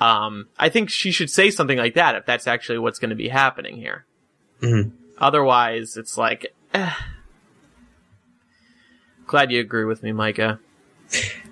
Um, 0.00 0.48
I 0.58 0.68
think 0.68 0.90
she 0.90 1.12
should 1.12 1.30
say 1.30 1.50
something 1.50 1.78
like 1.78 1.94
that 1.94 2.14
if 2.16 2.26
that's 2.26 2.46
actually 2.46 2.78
what's 2.78 2.98
going 2.98 3.10
to 3.10 3.16
be 3.16 3.28
happening 3.28 3.76
here. 3.76 4.04
Mhm. 4.60 4.92
Otherwise, 5.18 5.96
it's 5.96 6.18
like, 6.18 6.54
eh. 6.72 6.92
glad 9.26 9.50
you 9.50 9.60
agree 9.60 9.84
with 9.84 10.02
me, 10.02 10.12
Micah. 10.12 10.58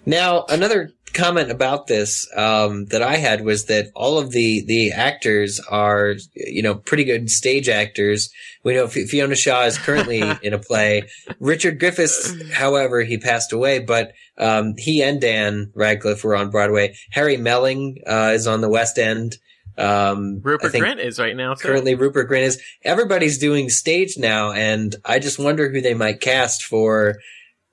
Now, 0.05 0.45
another 0.49 0.91
comment 1.13 1.51
about 1.51 1.87
this 1.87 2.29
um, 2.37 2.87
that 2.87 3.03
I 3.03 3.17
had 3.17 3.45
was 3.45 3.67
that 3.67 3.91
all 3.95 4.19
of 4.19 4.31
the 4.31 4.65
the 4.67 4.93
actors 4.93 5.61
are, 5.61 6.15
you 6.35 6.63
know, 6.63 6.75
pretty 6.75 7.05
good 7.05 7.31
stage 7.31 7.69
actors. 7.69 8.31
We 8.65 8.75
know 8.75 8.85
F- 8.85 8.93
Fiona 8.93 9.37
Shaw 9.37 9.65
is 9.65 9.79
currently 9.79 10.21
in 10.43 10.55
a 10.55 10.59
play. 10.59 11.09
Richard 11.41 11.79
Griffiths, 11.79 12.53
however, 12.53 13.03
he 13.03 13.19
passed 13.19 13.53
away, 13.53 13.81
but 13.81 14.13
um, 14.39 14.75
he 14.77 15.03
and 15.03 15.21
Dan 15.21 15.73
Radcliffe 15.75 16.25
were 16.25 16.37
on 16.37 16.51
Broadway. 16.51 16.95
Harry 17.11 17.37
Melling 17.37 17.99
uh, 18.07 18.33
is 18.35 18.47
on 18.47 18.61
the 18.61 18.69
West 18.69 18.99
End. 18.99 19.37
Um, 19.79 20.41
Rupert 20.43 20.73
Grint 20.73 21.05
is 21.05 21.19
right 21.19 21.35
now. 21.35 21.55
Too. 21.55 21.69
currently 21.69 21.95
Rupert 21.95 22.31
Grint 22.31 22.43
is. 22.43 22.63
Everybody's 22.85 23.39
doing 23.39 23.71
stage 23.71 24.19
now, 24.19 24.53
and 24.53 24.95
I 25.05 25.19
just 25.19 25.39
wonder 25.39 25.71
who 25.71 25.81
they 25.81 25.95
might 25.95 26.21
cast 26.21 26.65
for 26.65 27.17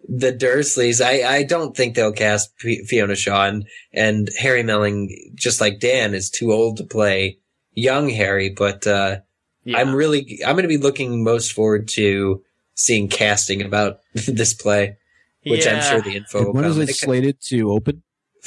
the 0.07 0.31
Dursleys. 0.33 1.03
I, 1.03 1.23
I 1.37 1.43
don't 1.43 1.75
think 1.75 1.95
they'll 1.95 2.11
cast 2.13 2.51
F- 2.65 2.87
Fiona 2.87 3.15
Shaw 3.15 3.45
and, 3.47 3.67
and 3.93 4.29
Harry 4.39 4.63
Melling, 4.63 5.31
just 5.35 5.59
like 5.61 5.79
Dan, 5.79 6.13
is 6.13 6.29
too 6.29 6.51
old 6.51 6.77
to 6.77 6.83
play 6.83 7.37
young 7.73 8.09
Harry. 8.09 8.49
But 8.49 8.87
uh, 8.87 9.17
Yeah. 9.63 9.77
I'm 9.79 9.93
really 9.93 10.39
I'm 10.45 10.55
going 10.55 10.63
to 10.63 10.67
be 10.69 10.77
looking 10.77 11.23
most 11.23 11.51
forward 11.53 11.87
to 11.89 12.43
seeing 12.75 13.09
casting 13.09 13.61
about 13.61 13.99
this 14.13 14.53
play, 14.53 14.97
which 15.45 15.67
I'm 15.67 15.81
sure 15.81 16.01
the 16.01 16.15
info 16.15 16.37
And 16.39 16.47
will 16.47 16.53
when 16.53 16.65
is 16.65 16.73
come. 16.75 16.81
it 16.83 16.95
slated 16.95 17.41
to 17.49 17.71
open? 17.71 17.95
Do 17.95 18.01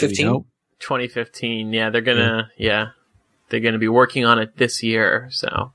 we 0.07 0.09
Fifteen. 0.09 0.27
know? 0.27 0.47
2015. 0.81 1.73
Yeah, 1.73 1.91
they're 1.91 2.01
gonna. 2.01 2.51
Yeah, 2.57 2.89
they're 3.51 3.61
gonna 3.61 3.79
be 3.79 3.89
working 3.89 4.25
on 4.25 4.39
it 4.41 4.57
this 4.57 4.83
year. 4.83 5.29
So, 5.31 5.73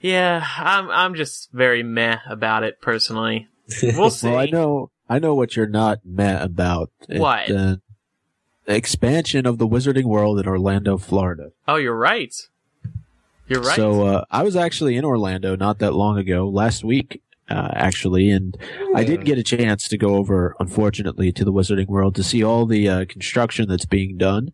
yeah, 0.00 0.44
I'm 0.58 0.88
I'm 0.90 1.14
just 1.14 1.50
very 1.52 1.82
meh 1.82 2.18
about 2.28 2.62
it 2.62 2.80
personally. 2.80 3.48
We'll 3.82 4.10
see. 4.10 4.28
Well, 4.28 4.38
I 4.38 4.46
know, 4.46 4.90
I 5.08 5.18
know 5.18 5.34
what 5.34 5.56
you're 5.56 5.66
not 5.66 6.00
mad 6.04 6.42
about. 6.42 6.90
It, 7.08 7.20
What? 7.20 7.50
uh, 7.50 7.76
the 8.64 8.74
expansion 8.76 9.46
of 9.46 9.58
the 9.58 9.66
Wizarding 9.66 10.04
World 10.04 10.38
in 10.38 10.46
Orlando, 10.46 10.96
Florida. 10.98 11.50
Oh, 11.66 11.76
you're 11.76 11.96
right. 11.96 12.34
You're 13.48 13.60
right. 13.60 13.76
So 13.76 14.06
uh, 14.06 14.24
I 14.30 14.42
was 14.42 14.56
actually 14.56 14.96
in 14.96 15.04
Orlando 15.04 15.56
not 15.56 15.78
that 15.80 15.94
long 15.94 16.16
ago, 16.18 16.48
last 16.48 16.84
week 16.84 17.22
uh, 17.48 17.70
actually, 17.74 18.30
and 18.30 18.56
I 18.94 19.04
did 19.04 19.24
get 19.24 19.36
a 19.36 19.42
chance 19.42 19.88
to 19.88 19.98
go 19.98 20.14
over, 20.14 20.54
unfortunately, 20.58 21.32
to 21.32 21.44
the 21.44 21.52
Wizarding 21.52 21.88
World 21.88 22.14
to 22.14 22.22
see 22.22 22.42
all 22.42 22.66
the 22.66 22.88
uh, 22.88 23.04
construction 23.06 23.68
that's 23.68 23.84
being 23.84 24.16
done. 24.16 24.52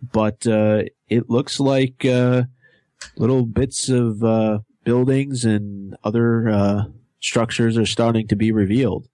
But 0.00 0.46
uh, 0.46 0.84
it 1.08 1.28
looks 1.28 1.58
like 1.60 2.04
uh, 2.04 2.44
little 3.16 3.44
bits 3.44 3.88
of 3.88 4.22
uh, 4.22 4.60
buildings 4.84 5.44
and 5.44 5.96
other 6.04 6.48
uh, 6.48 6.84
structures 7.24 7.78
are 7.78 7.86
starting 7.86 8.28
to 8.28 8.36
be 8.36 8.52
revealed. 8.52 9.08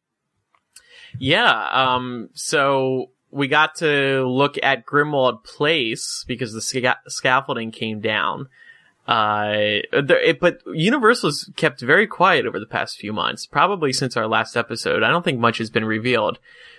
Yeah. 1.18 1.68
Um. 1.72 2.28
So 2.34 3.10
we 3.30 3.48
got 3.48 3.76
to 3.76 4.26
look 4.26 4.56
at 4.62 4.84
Grimmauld 4.84 5.44
Place 5.44 6.24
because 6.26 6.52
the 6.52 6.60
sca- 6.60 7.00
scaffolding 7.06 7.70
came 7.70 8.00
down. 8.00 8.48
Uh, 9.06 9.82
it, 9.92 10.38
but 10.40 10.58
Universal's 10.66 11.50
kept 11.56 11.80
very 11.80 12.06
quiet 12.06 12.46
over 12.46 12.60
the 12.60 12.66
past 12.66 12.98
few 12.98 13.12
months, 13.12 13.46
probably 13.46 13.92
since 13.92 14.16
our 14.16 14.28
last 14.28 14.56
episode. 14.56 15.02
I 15.02 15.10
don't 15.10 15.24
think 15.24 15.40
much 15.40 15.58
has 15.58 15.70
been 15.70 15.84
revealed. 15.84 16.38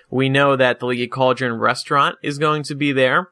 We 0.09 0.29
know 0.29 0.55
that 0.55 0.79
the 0.79 0.85
Leaky 0.85 1.07
Cauldron 1.07 1.53
restaurant 1.53 2.17
is 2.21 2.37
going 2.37 2.63
to 2.63 2.75
be 2.75 2.91
there. 2.91 3.31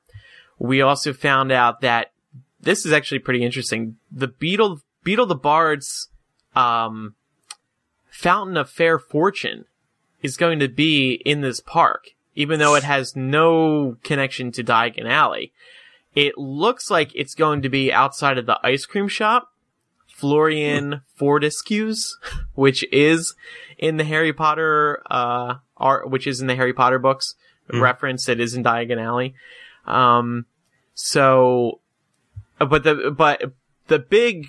We 0.57 0.81
also 0.81 1.13
found 1.13 1.51
out 1.51 1.81
that 1.81 2.11
this 2.59 2.85
is 2.85 2.91
actually 2.91 3.19
pretty 3.19 3.43
interesting. 3.43 3.95
The 4.11 4.27
Beetle, 4.27 4.81
Beetle 5.03 5.27
the 5.27 5.35
Bard's, 5.35 6.09
um, 6.55 7.15
Fountain 8.19 8.57
of 8.57 8.69
Fair 8.69 8.99
Fortune 8.99 9.63
is 10.21 10.35
going 10.35 10.59
to 10.59 10.67
be 10.67 11.13
in 11.25 11.39
this 11.39 11.61
park, 11.61 12.09
even 12.35 12.59
though 12.59 12.75
it 12.75 12.83
has 12.83 13.15
no 13.15 13.95
connection 14.03 14.51
to 14.51 14.63
Diagon 14.63 15.09
Alley. 15.09 15.53
It 16.15 16.37
looks 16.37 16.91
like 16.91 17.11
it's 17.15 17.33
going 17.33 17.61
to 17.61 17.69
be 17.69 17.93
outside 17.93 18.37
of 18.37 18.45
the 18.45 18.59
ice 18.61 18.85
cream 18.85 19.07
shop, 19.07 19.53
Florian 20.07 21.01
Fortescue's, 21.15 22.17
which 22.55 22.83
is 22.91 23.35
in 23.77 23.95
the 23.95 24.03
Harry 24.03 24.33
Potter, 24.33 25.01
uh, 25.09 25.55
art, 25.77 26.09
which 26.09 26.27
is 26.27 26.41
in 26.41 26.47
the 26.47 26.55
Harry 26.55 26.73
Potter 26.73 26.99
books 26.99 27.35
Mm. 27.71 27.81
reference. 27.81 28.27
It 28.27 28.39
is 28.39 28.55
in 28.55 28.63
Diagon 28.63 28.99
Alley. 28.99 29.35
Um, 29.85 30.47
so, 30.95 31.81
uh, 32.59 32.65
but 32.65 32.83
the, 32.83 33.13
but 33.15 33.53
the 33.87 33.99
big, 33.99 34.47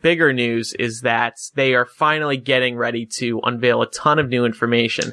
bigger 0.00 0.32
news 0.32 0.72
is 0.74 1.02
that 1.02 1.36
they 1.54 1.74
are 1.74 1.86
finally 1.86 2.36
getting 2.36 2.76
ready 2.76 3.06
to 3.06 3.40
unveil 3.44 3.82
a 3.82 3.90
ton 3.90 4.18
of 4.18 4.28
new 4.28 4.44
information. 4.44 5.12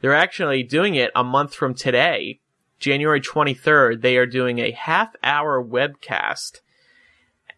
They're 0.00 0.14
actually 0.14 0.62
doing 0.62 0.94
it 0.94 1.10
a 1.14 1.24
month 1.24 1.54
from 1.54 1.74
today, 1.74 2.40
January 2.78 3.20
23rd. 3.20 4.00
They 4.00 4.16
are 4.16 4.26
doing 4.26 4.58
a 4.58 4.72
half 4.72 5.14
hour 5.22 5.62
webcast 5.62 6.60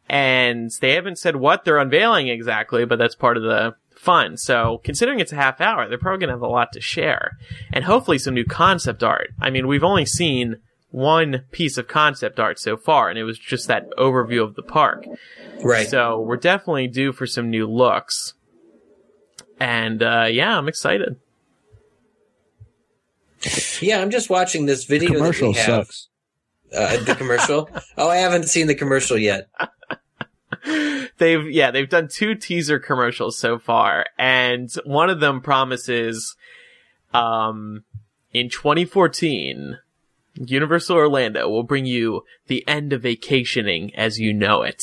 and 0.08 0.70
they 0.80 0.92
haven't 0.92 1.18
said 1.18 1.36
what 1.36 1.64
they're 1.64 1.78
unveiling 1.78 2.28
exactly, 2.28 2.84
but 2.84 2.98
that's 2.98 3.14
part 3.14 3.36
of 3.36 3.42
the 3.42 3.74
fun. 3.96 4.36
So 4.36 4.80
considering 4.82 5.20
it's 5.20 5.32
a 5.32 5.36
half 5.36 5.60
hour, 5.60 5.88
they're 5.88 5.98
probably 5.98 6.18
going 6.18 6.28
to 6.28 6.34
have 6.34 6.42
a 6.42 6.48
lot 6.48 6.72
to 6.72 6.80
share 6.80 7.38
and 7.72 7.84
hopefully 7.84 8.18
some 8.18 8.34
new 8.34 8.44
concept 8.44 9.02
art. 9.02 9.28
I 9.40 9.50
mean, 9.50 9.66
we've 9.66 9.84
only 9.84 10.04
seen 10.04 10.56
one 10.92 11.44
piece 11.50 11.78
of 11.78 11.88
concept 11.88 12.38
art 12.38 12.58
so 12.58 12.76
far 12.76 13.08
and 13.08 13.18
it 13.18 13.24
was 13.24 13.38
just 13.38 13.66
that 13.68 13.90
overview 13.98 14.42
of 14.44 14.54
the 14.54 14.62
park. 14.62 15.06
Right. 15.62 15.88
So 15.88 16.20
we're 16.20 16.36
definitely 16.36 16.86
due 16.86 17.12
for 17.12 17.26
some 17.26 17.50
new 17.50 17.66
looks. 17.66 18.34
And 19.58 20.02
uh, 20.02 20.26
yeah, 20.30 20.56
I'm 20.56 20.68
excited. 20.68 21.16
yeah, 23.80 24.00
I'm 24.00 24.10
just 24.10 24.30
watching 24.30 24.66
this 24.66 24.84
video 24.84 25.14
Commercial 25.14 25.52
that 25.52 25.66
we 25.66 25.72
have. 25.72 25.86
sucks. 25.86 26.08
Uh, 26.74 27.04
the 27.04 27.14
commercial. 27.14 27.68
oh, 27.98 28.08
I 28.08 28.16
haven't 28.16 28.44
seen 28.48 28.66
the 28.66 28.74
commercial 28.74 29.18
yet. 29.18 29.48
they've 31.18 31.50
yeah 31.50 31.70
they've 31.70 31.88
done 31.88 32.08
two 32.08 32.34
teaser 32.34 32.78
commercials 32.78 33.38
so 33.38 33.58
far 33.58 34.06
and 34.16 34.72
one 34.84 35.10
of 35.10 35.18
them 35.18 35.40
promises 35.40 36.36
um 37.14 37.82
in 38.32 38.48
2014 38.48 39.78
universal 40.48 40.96
orlando 40.96 41.48
will 41.48 41.62
bring 41.62 41.86
you 41.86 42.22
the 42.46 42.66
end 42.68 42.92
of 42.92 43.02
vacationing 43.02 43.94
as 43.94 44.18
you 44.18 44.32
know 44.32 44.62
it 44.62 44.82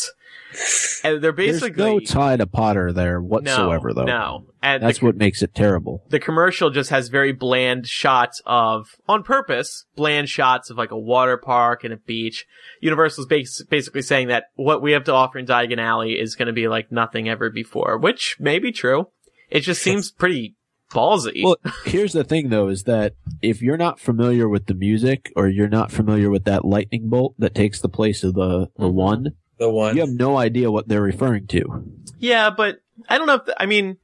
and 1.04 1.22
they're 1.22 1.32
basically 1.32 1.70
There's 1.70 1.94
no 1.94 2.00
tie 2.00 2.38
to 2.38 2.48
Potter 2.48 2.92
there 2.92 3.22
whatsoever, 3.22 3.90
no, 3.90 3.94
though. 3.94 4.06
no 4.06 4.46
and 4.62 4.84
That's 4.84 5.00
the, 5.00 5.06
what 5.06 5.16
makes 5.16 5.42
it 5.42 5.54
terrible. 5.54 6.04
the 6.10 6.20
commercial 6.20 6.70
just 6.70 6.90
has 6.90 7.10
very 7.10 7.32
bland 7.32 7.88
shots 7.88 8.42
of, 8.46 8.88
on 9.08 9.24
purpose, 9.24 9.86
bland 9.96 10.28
shots 10.28 10.70
of 10.70 10.78
like 10.78 10.92
a 10.92 10.98
water 10.98 11.38
park 11.38 11.84
and 11.84 11.94
a 11.94 11.98
beach. 11.98 12.46
Universal's 12.82 13.28
bas- 13.28 13.64
basically 13.70 14.02
saying 14.02 14.28
that 14.30 14.46
what 14.56 14.82
we 14.82 14.92
have 14.94 15.04
to 15.06 15.14
offer 15.14 15.38
in 15.38 15.46
Diagon 15.46 15.80
Alley 15.80 16.20
is 16.20 16.36
going 16.36 16.48
to 16.48 16.54
be 16.54 16.68
like 16.68 16.92
nothing 16.92 17.30
ever 17.30 17.50
before, 17.50 17.98
which 17.98 18.36
may 18.40 18.60
be 18.60 18.72
true. 18.72 19.08
It 19.50 19.62
just 19.62 19.82
seems 19.84 20.12
pretty 20.12 20.56
ballsy. 20.90 21.44
Well, 21.44 21.58
here's 21.86 22.14
the 22.14 22.24
thing 22.24 22.50
though, 22.50 22.68
is 22.68 22.84
that 22.84 23.14
if 23.42 23.62
you're 23.62 23.78
not 23.78 24.00
familiar 24.00 24.48
with 24.50 24.66
the 24.68 24.74
music 24.74 25.32
or 25.36 25.48
you're 25.48 25.68
not 25.70 25.92
familiar 25.92 26.30
with 26.30 26.46
that 26.46 26.66
lightning 26.66 27.10
bolt 27.10 27.36
that 27.40 27.56
takes 27.56 27.80
the 27.82 27.90
place 27.90 28.24
of 28.24 28.34
the, 28.34 28.70
the 28.78 28.86
Mhm. 28.88 28.94
one, 28.94 29.28
The 29.58 29.70
one. 29.70 29.96
you 29.96 30.02
have 30.02 30.10
no 30.12 30.38
idea 30.38 30.72
what 30.72 30.88
they're 30.88 31.02
referring 31.02 31.48
to. 31.48 31.84
yeah, 32.20 32.50
but 32.50 32.82
I 33.08 33.18
don't 33.18 33.28
know 33.28 33.36
if, 33.36 33.54
I 33.58 33.66
mean, 33.66 33.98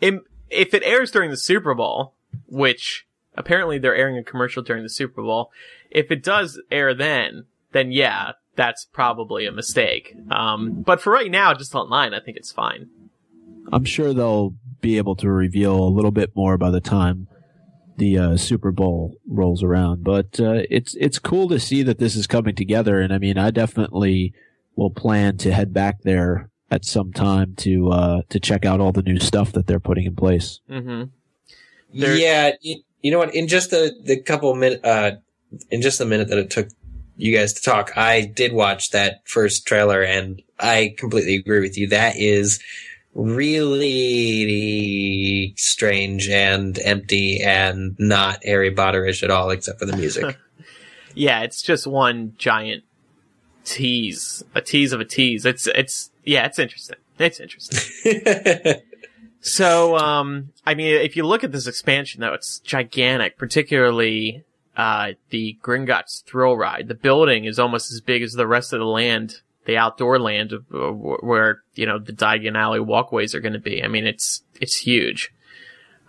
im 0.00 0.22
if 0.50 0.72
it 0.72 0.82
airs 0.84 1.10
during 1.10 1.30
the 1.30 1.36
Super 1.36 1.74
Bowl, 1.74 2.14
which 2.46 3.06
apparently 3.36 3.78
they're 3.78 3.94
airing 3.94 4.16
a 4.16 4.22
commercial 4.24 4.62
during 4.62 4.82
the 4.82 4.88
Super 4.88 5.22
Bowl, 5.22 5.50
if 5.90 6.10
it 6.10 6.22
does 6.22 6.60
air 6.70 6.94
then, 6.94 7.44
then 7.72 7.92
yeah, 7.92 8.32
that's 8.56 8.86
probably 8.86 9.44
a 9.46 9.52
mistake. 9.52 10.14
Um, 10.30 10.82
but 10.82 11.00
for 11.02 11.12
right 11.12 11.30
now, 11.30 11.52
just 11.54 11.74
online, 11.74 12.14
I 12.14 12.20
think 12.20 12.36
it's 12.38 12.50
fine. 12.50 12.88
I'm 13.70 13.84
sure 13.84 14.14
they'll 14.14 14.54
be 14.80 14.96
able 14.98 15.16
to 15.16 15.30
reveal 15.30 15.76
a 15.76 15.88
little 15.90 16.10
bit 16.10 16.34
more 16.34 16.56
by 16.58 16.70
the 16.70 16.80
time 16.80 17.28
the 17.96 18.16
uh, 18.18 18.36
Super 18.36 18.70
Bowl 18.70 19.16
rolls 19.26 19.62
around. 19.62 20.04
But 20.04 20.38
uh, 20.40 20.62
it's 20.70 20.94
it's 20.96 21.18
cool 21.18 21.48
to 21.48 21.58
see 21.58 21.82
that 21.82 21.98
this 21.98 22.14
is 22.16 22.26
coming 22.26 22.54
together, 22.54 23.00
and 23.00 23.12
I 23.12 23.18
mean, 23.18 23.38
I 23.38 23.50
definitely 23.50 24.32
will 24.76 24.90
plan 24.90 25.36
to 25.38 25.52
head 25.52 25.72
back 25.74 26.02
there 26.02 26.50
at 26.70 26.84
some 26.84 27.12
time 27.12 27.54
to 27.56 27.90
uh, 27.90 28.22
to 28.28 28.38
check 28.40 28.64
out 28.64 28.80
all 28.80 28.92
the 28.92 29.02
new 29.02 29.18
stuff 29.18 29.52
that 29.52 29.66
they're 29.66 29.80
putting 29.80 30.04
in 30.06 30.14
place. 30.16 30.60
hmm 30.68 31.04
There- 31.92 32.16
yeah, 32.16 32.52
you, 32.60 32.82
you 33.02 33.10
know 33.10 33.18
what? 33.18 33.34
In 33.34 33.48
just 33.48 33.70
the 33.70 33.92
the 34.04 34.20
couple 34.20 34.54
minute, 34.54 34.84
uh, 34.84 35.12
in 35.70 35.82
just 35.82 35.98
the 35.98 36.04
minute 36.06 36.28
that 36.28 36.38
it 36.38 36.50
took 36.50 36.68
you 37.16 37.36
guys 37.36 37.52
to 37.54 37.62
talk, 37.62 37.96
I 37.96 38.20
did 38.26 38.52
watch 38.52 38.90
that 38.90 39.22
first 39.26 39.66
trailer, 39.66 40.02
and 40.02 40.40
I 40.60 40.94
completely 40.98 41.34
agree 41.34 41.60
with 41.60 41.76
you. 41.76 41.88
That 41.88 42.16
is 42.16 42.60
really 43.18 44.74
strange 45.56 46.28
and 46.28 46.78
empty 46.84 47.42
and 47.42 47.96
not 47.98 48.44
Harry 48.44 48.74
Potterish 48.74 49.22
at 49.22 49.30
all, 49.30 49.50
except 49.50 49.78
for 49.78 49.86
the 49.86 49.96
music. 49.96 50.36
Yeah, 51.14 51.40
it's 51.40 51.62
just 51.62 51.86
one 51.86 52.34
giant 52.38 52.84
tease, 53.64 54.44
a 54.54 54.60
tease 54.60 54.92
of 54.92 55.00
a 55.00 55.04
tease. 55.04 55.44
It's 55.44 55.66
it's 55.66 56.12
yeah, 56.22 56.46
it's 56.46 56.60
interesting. 56.60 56.98
It's 57.18 57.40
interesting. 57.40 58.74
So, 59.40 59.96
um, 59.96 60.50
I 60.66 60.74
mean, 60.74 60.94
if 60.96 61.16
you 61.16 61.24
look 61.24 61.44
at 61.44 61.52
this 61.52 61.66
expansion, 61.66 62.20
though, 62.20 62.34
it's 62.34 62.58
gigantic, 62.58 63.38
particularly, 63.38 64.44
uh, 64.76 65.12
the 65.30 65.58
Gringotts 65.62 66.24
thrill 66.24 66.56
ride. 66.56 66.88
The 66.88 66.94
building 66.94 67.44
is 67.44 67.58
almost 67.58 67.92
as 67.92 68.00
big 68.00 68.22
as 68.22 68.32
the 68.32 68.46
rest 68.46 68.72
of 68.72 68.80
the 68.80 68.86
land, 68.86 69.40
the 69.68 69.76
outdoor 69.76 70.18
land 70.18 70.54
where, 70.70 71.62
you 71.74 71.84
know, 71.84 71.98
the 71.98 72.14
Diagon 72.14 72.56
Alley 72.56 72.80
walkways 72.80 73.34
are 73.34 73.40
going 73.40 73.52
to 73.52 73.58
be. 73.58 73.84
I 73.84 73.86
mean, 73.86 74.06
it's, 74.06 74.42
it's 74.62 74.78
huge. 74.78 75.30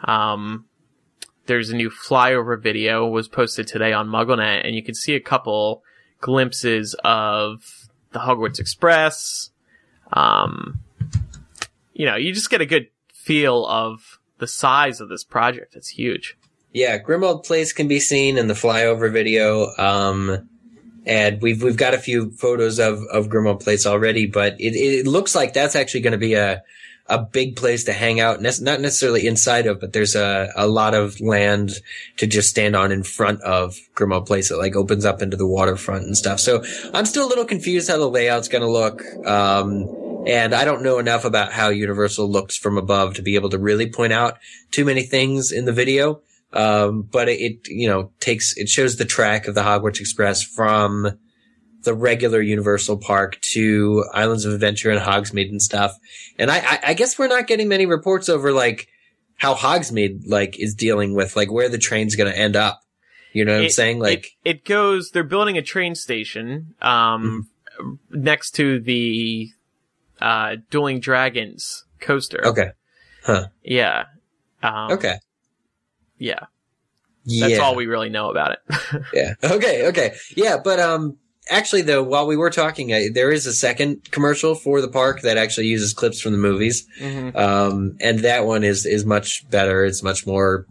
Um, 0.06 0.66
there's 1.46 1.70
a 1.70 1.76
new 1.76 1.90
flyover 1.90 2.58
video 2.58 3.06
was 3.06 3.28
posted 3.28 3.68
today 3.68 3.92
on 3.92 4.08
MuggleNet, 4.08 4.66
and 4.66 4.76
you 4.76 4.82
can 4.82 4.96
see 4.96 5.14
a 5.14 5.20
couple 5.20 5.84
glimpses 6.22 6.96
of 7.04 7.90
the 8.14 8.20
Hogwarts 8.20 8.62
Express. 8.62 9.50
Um, 10.14 10.80
you 11.92 12.06
know, 12.06 12.16
you 12.16 12.34
just 12.34 12.50
get 12.50 12.62
a 12.62 12.66
good 12.66 12.88
feel 13.14 13.66
of 13.66 14.20
the 14.38 14.48
size 14.48 15.02
of 15.02 15.10
this 15.10 15.26
project. 15.26 15.76
It's 15.76 15.90
huge. 15.90 16.38
Yeah, 16.72 16.98
Grimmauld 16.98 17.44
Place 17.44 17.74
can 17.74 17.90
be 17.90 18.00
seen 18.00 18.38
in 18.38 18.48
the 18.48 18.54
flyover 18.54 19.12
video. 19.12 19.76
Um, 19.78 20.48
and 21.06 21.42
we've 21.42 21.62
we've 21.64 21.78
got 21.78 21.94
a 21.94 22.00
few 22.00 22.32
photos 22.32 22.80
of 22.80 23.04
of 23.12 23.28
Grimmauld 23.28 23.62
Place 23.62 23.86
already, 23.86 24.26
but 24.26 24.60
it, 24.60 24.76
it 24.76 25.08
looks 25.08 25.36
like 25.36 25.54
that's 25.54 25.76
actually 25.76 26.02
going 26.02 26.12
to 26.12 26.18
be 26.18 26.34
a 26.34 26.64
a 27.08 27.18
big 27.18 27.56
place 27.56 27.86
to 27.86 27.94
hang 27.94 28.20
out. 28.20 28.42
Ne- 28.42 28.52
not 28.62 28.80
necessarily 28.80 29.26
inside 29.26 29.66
of, 29.66 29.80
but 29.80 29.94
there's 29.94 30.16
a 30.16 30.52
a 30.56 30.68
lot 30.68 30.94
of 30.94 31.20
land 31.20 31.72
to 32.18 32.28
just 32.28 32.50
stand 32.50 32.76
on 32.76 32.92
in 32.92 33.04
front 33.04 33.42
of 33.42 33.78
Grimmauld 33.96 34.28
Place. 34.28 34.52
It 34.52 34.58
like 34.58 34.76
opens 34.76 35.06
up 35.06 35.22
into 35.22 35.38
the 35.38 35.48
waterfront 35.48 36.06
and 36.06 36.16
stuff. 36.16 36.40
So 36.40 36.64
I'm 36.94 37.06
still 37.06 37.26
a 37.26 37.30
little 37.30 37.46
confused 37.46 37.90
how 37.90 37.98
the 37.98 38.10
layout's 38.10 38.48
going 38.48 38.64
to 38.64 38.70
look. 38.70 39.04
Um, 39.26 39.88
and 40.28 40.54
I 40.54 40.66
don't 40.66 40.84
know 40.84 41.00
enough 41.00 41.26
about 41.26 41.52
how 41.52 41.70
Universal 41.70 42.30
looks 42.30 42.58
from 42.58 42.78
above 42.78 43.16
to 43.16 43.22
be 43.22 43.36
able 43.36 43.50
to 43.50 43.58
really 43.58 43.90
point 43.90 44.14
out 44.14 44.38
too 44.70 44.86
many 44.86 45.04
things 45.04 45.52
in 45.52 45.66
the 45.66 45.74
video. 45.74 46.22
Um, 46.52 47.04
but 47.04 47.30
it, 47.30 47.40
it, 47.40 47.68
you 47.68 47.88
know, 47.88 48.12
takes, 48.20 48.58
it 48.58 48.70
shows 48.70 48.96
the 48.96 49.06
track 49.06 49.48
of 49.48 49.56
the 49.56 49.62
Hogwarts 49.62 50.00
Express 50.00 50.42
from 50.42 51.20
the 51.84 51.94
regular 51.94 52.42
Universal 52.42 52.98
Park 52.98 53.40
to 53.54 54.04
Islands 54.14 54.46
of 54.46 54.54
Adventure 54.54 54.90
and 54.90 55.00
Hogsmeade 55.00 55.50
and 55.50 55.62
stuff. 55.62 55.96
And 56.38 56.52
I, 56.52 56.58
I, 56.58 56.80
I 56.88 56.94
guess 56.94 57.18
we're 57.18 57.28
not 57.28 57.48
getting 57.48 57.68
many 57.68 57.86
reports 57.86 58.30
over 58.30 58.52
like 58.52 58.88
how 59.38 59.56
Hogsmeade 59.56 60.24
like 60.26 60.60
is 60.60 60.76
dealing 60.76 61.14
with 61.14 61.36
like 61.36 61.52
where 61.52 61.70
the 61.70 61.78
train's 61.78 62.16
going 62.16 62.32
to 62.32 62.38
end 62.38 62.56
up. 62.56 62.82
You 63.32 63.46
know 63.46 63.56
what 63.56 63.64
I'm 63.66 63.70
saying? 63.70 64.00
Like, 64.00 64.32
it, 64.44 64.50
it 64.50 64.66
goes. 64.66 65.12
They're 65.12 65.24
building 65.24 65.58
a 65.58 65.62
train 65.62 65.94
station 65.94 66.74
um, 66.82 67.48
next 68.10 68.52
to 68.56 68.80
the 68.80 69.50
uh, 70.20 70.56
Dueling 70.72 71.00
Dragons 71.00 71.86
coaster. 72.00 72.46
okay. 72.48 72.72
Huh. 73.24 73.48
Yeah. 73.64 74.06
Um, 74.64 74.94
Okay. 74.94 75.20
Yeah. 76.20 76.46
Yeah. 77.26 77.48
That's 77.48 77.60
all 77.60 77.76
we 77.76 77.86
really 77.88 78.10
know 78.10 78.30
about 78.30 78.52
it. 78.54 79.04
Yeah. 79.14 79.34
Okay. 79.44 79.88
Okay. 79.88 80.14
Yeah. 80.36 80.58
But, 80.64 80.80
um, 80.80 81.18
actually 81.50 81.82
though, 81.82 82.04
while 82.04 82.28
we 82.28 82.38
were 82.38 82.50
talking, 82.50 82.94
uh, 82.94 83.00
there 83.14 83.32
is 83.32 83.46
a 83.48 83.54
second 83.54 84.12
commercial 84.12 84.54
for 84.56 84.82
the 84.82 84.88
park 84.88 85.22
that 85.22 85.38
actually 85.38 85.68
uses 85.68 85.94
clips 85.94 86.22
from 86.22 86.32
the 86.34 86.38
movies. 86.38 86.88
Mhm. 87.00 87.36
Um, 87.36 87.98
and 88.00 88.20
that 88.20 88.46
one 88.46 88.64
is, 88.64 88.86
is 88.86 89.06
much 89.06 89.50
better. 89.50 89.84
It's 89.86 90.04
much 90.04 90.28
more 90.28 90.66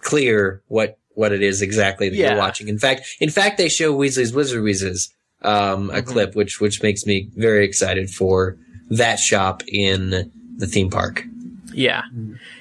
clear 0.00 0.62
what, 0.68 0.98
what 1.14 1.32
it 1.32 1.42
is 1.42 1.62
exactly 1.62 2.08
that 2.08 2.16
Yeah. 2.16 2.30
you're 2.30 2.38
watching. 2.38 2.68
In 2.68 2.78
fact, 2.78 3.06
in 3.20 3.30
fact, 3.30 3.58
they 3.58 3.68
show 3.68 3.92
Weasley's 3.96 4.32
Wizard 4.32 4.62
Wheezes, 4.62 5.12
um, 5.42 5.90
a 5.90 5.94
Mhm. 6.02 6.06
clip, 6.06 6.34
which, 6.36 6.60
which 6.60 6.82
makes 6.82 7.06
me 7.06 7.28
very 7.36 7.64
excited 7.64 8.10
for 8.10 8.56
that 8.90 9.18
shop 9.18 9.62
in 9.66 10.30
the 10.56 10.66
theme 10.66 10.90
park. 10.90 11.24
Yeah. 11.72 12.02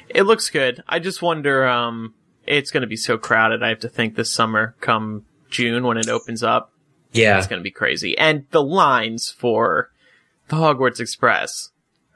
It 0.10 0.23
looks 0.23 0.50
good. 0.50 0.84
I 0.88 1.00
just 1.00 1.21
wonder, 1.21 1.65
um, 1.67 2.13
it's 2.47 2.71
going 2.71 2.81
to 2.81 2.88
be 2.88 2.95
so 2.97 3.17
crowded. 3.17 3.62
I 3.63 3.69
have 3.69 3.79
to 3.79 3.89
think 3.89 4.15
this 4.15 4.31
summer, 4.33 4.75
come 4.81 5.25
June 5.49 5.83
when 5.86 5.97
it 5.97 6.07
opens 6.10 6.43
up, 6.43 6.71
Yeah. 7.12 7.38
it's 7.38 7.47
going 7.47 7.60
to 7.60 7.63
be 7.63 7.71
crazy. 7.71 8.17
And 8.17 8.45
the 8.51 8.63
lines 8.63 9.29
for 9.29 9.91
the 10.49 10.55
Hogwarts 10.57 10.99
Express. 10.99 11.69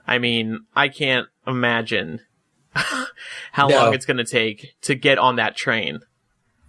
I 0.07 0.17
mean, 0.17 0.61
I 0.75 0.87
can't 0.89 1.27
imagine 1.45 2.21
how 2.73 3.67
No. 3.67 3.75
long 3.77 3.93
it's 3.93 4.05
going 4.05 4.17
to 4.17 4.23
take 4.25 4.73
to 4.81 4.95
get 4.95 5.17
on 5.17 5.35
that 5.37 5.55
train. 5.55 5.99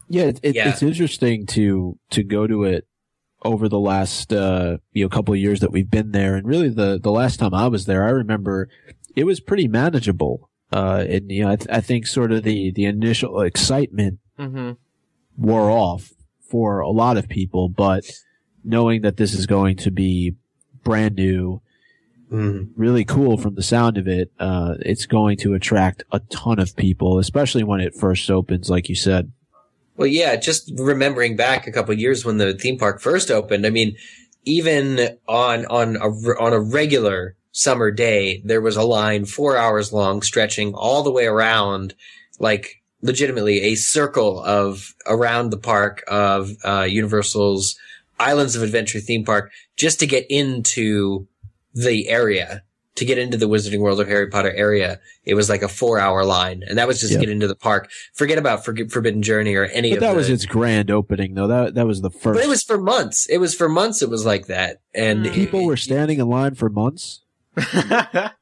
Yeah, 0.08 0.24
it, 0.24 0.40
it, 0.42 0.54
Yeah. 0.56 0.68
it's 0.68 0.82
interesting 0.82 1.46
to 1.46 1.98
to 2.10 2.22
go 2.22 2.46
to 2.46 2.64
it 2.64 2.86
over 3.44 3.68
the 3.68 3.78
last 3.80 4.32
uh, 4.32 4.76
you 4.92 5.04
know 5.04 5.08
couple 5.08 5.32
of 5.34 5.40
years 5.40 5.60
that 5.60 5.72
we've 5.72 5.90
been 5.90 6.10
there, 6.12 6.34
and 6.36 6.46
really 6.46 6.68
the 6.68 6.98
the 7.02 7.10
last 7.12 7.38
time 7.40 7.54
I 7.54 7.68
was 7.68 7.86
there, 7.86 8.04
I 8.04 8.10
remember 8.10 8.68
it 9.16 9.24
was 9.24 9.40
pretty 9.40 9.68
manageable. 9.68 10.50
Uh, 10.72 11.04
and 11.08 11.30
you 11.30 11.42
know, 11.44 11.50
I, 11.50 11.56
th- 11.56 11.68
I 11.70 11.80
think 11.80 12.06
sort 12.06 12.32
of 12.32 12.42
the 12.44 12.70
the 12.72 12.84
initial 12.86 13.40
excitement 13.42 14.18
hmm 14.38 14.72
wore 15.36 15.70
off 15.70 16.12
for 16.48 16.80
a 16.80 16.90
lot 16.90 17.16
of 17.16 17.28
people, 17.28 17.68
but 17.68 18.04
knowing 18.64 19.02
that 19.02 19.16
this 19.16 19.32
is 19.34 19.46
going 19.46 19.76
to 19.76 19.90
be 19.90 20.34
brand 20.84 21.16
new, 21.16 21.60
Mhm. 22.30 22.70
really 22.76 23.04
cool 23.04 23.36
from 23.36 23.54
the 23.54 23.62
sound 23.62 23.98
of 23.98 24.06
it, 24.08 24.30
uh, 24.38 24.74
it's 24.80 25.04
going 25.06 25.36
to 25.38 25.52
attract 25.54 26.02
a 26.12 26.20
ton 26.30 26.58
of 26.58 26.74
people, 26.76 27.18
especially 27.18 27.62
when 27.64 27.80
it 27.80 27.94
first 27.94 28.30
opens, 28.30 28.70
like 28.70 28.88
you 28.88 28.94
said. 28.94 29.30
Well, 29.96 30.06
yeah, 30.06 30.36
just 30.36 30.72
remembering 30.78 31.36
back 31.36 31.66
a 31.66 31.72
couple 31.72 31.92
of 31.92 31.98
years 31.98 32.24
when 32.24 32.38
the 32.38 32.54
theme 32.54 32.78
park 32.78 33.00
first 33.00 33.30
opened. 33.30 33.66
I 33.66 33.70
mean, 33.70 33.96
even 34.44 35.16
on 35.28 35.66
on 35.66 35.96
a 35.96 36.08
on 36.40 36.52
a 36.54 36.60
regular 36.60 37.36
summer 37.52 37.90
day, 37.90 38.42
there 38.44 38.60
was 38.60 38.76
a 38.76 38.82
line 38.82 39.24
four 39.24 39.56
hours 39.56 39.92
long, 39.92 40.22
stretching 40.22 40.74
all 40.74 41.02
the 41.02 41.10
way 41.12 41.26
around, 41.26 41.94
like 42.38 42.82
legitimately 43.02 43.60
a 43.62 43.74
circle 43.74 44.42
of 44.42 44.94
around 45.06 45.50
the 45.50 45.58
park 45.58 46.02
of 46.08 46.50
uh, 46.64 46.82
Universal's 46.82 47.76
Islands 48.18 48.56
of 48.56 48.62
Adventure 48.62 49.00
theme 49.00 49.24
park, 49.24 49.50
just 49.76 50.00
to 50.00 50.06
get 50.06 50.26
into 50.30 51.26
the 51.74 52.08
area. 52.08 52.62
To 52.96 53.06
get 53.06 53.16
into 53.16 53.38
the 53.38 53.48
Wizarding 53.48 53.80
World 53.80 54.00
of 54.02 54.08
Harry 54.08 54.28
Potter 54.28 54.52
area, 54.52 55.00
it 55.24 55.32
was 55.32 55.48
like 55.48 55.62
a 55.62 55.68
four-hour 55.68 56.26
line, 56.26 56.62
and 56.68 56.76
that 56.76 56.86
was 56.86 57.00
just 57.00 57.10
Yeah. 57.14 57.20
to 57.20 57.24
get 57.24 57.32
into 57.32 57.48
the 57.48 57.56
park. 57.56 57.90
Forget 58.12 58.36
about 58.36 58.66
For- 58.66 58.76
Forbidden 58.90 59.22
Journey 59.22 59.54
or 59.54 59.64
any 59.64 59.92
But 59.92 59.94
of 59.96 60.00
that 60.02 60.10
the, 60.10 60.16
was 60.18 60.28
its 60.28 60.44
grand 60.44 60.90
opening, 60.90 61.32
though. 61.32 61.46
That 61.46 61.74
that 61.74 61.86
was 61.86 62.02
the 62.02 62.10
first. 62.10 62.36
But 62.36 62.44
it 62.44 62.50
was 62.50 62.62
for 62.62 62.76
months. 62.76 63.26
It 63.30 63.38
was 63.38 63.54
for 63.54 63.66
months. 63.70 64.02
It 64.02 64.10
was 64.10 64.26
like 64.26 64.46
that, 64.48 64.82
and 64.94 65.24
people 65.32 65.64
were 65.64 65.78
standing 65.78 66.18
in 66.20 66.28
line 66.28 66.54
for 66.54 66.68
months. 66.68 67.22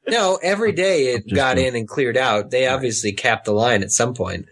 No 0.07 0.39
every 0.41 0.71
day 0.71 1.13
it 1.13 1.23
Just 1.27 1.35
got 1.35 1.55
the- 1.55 1.65
in 1.67 1.75
and 1.75 1.87
cleared 1.87 2.17
out. 2.17 2.51
They 2.51 2.67
obviously 2.67 3.11
capped 3.13 3.45
the 3.45 3.53
line 3.53 3.83
at 3.83 3.91
some 3.91 4.13
point, 4.13 4.45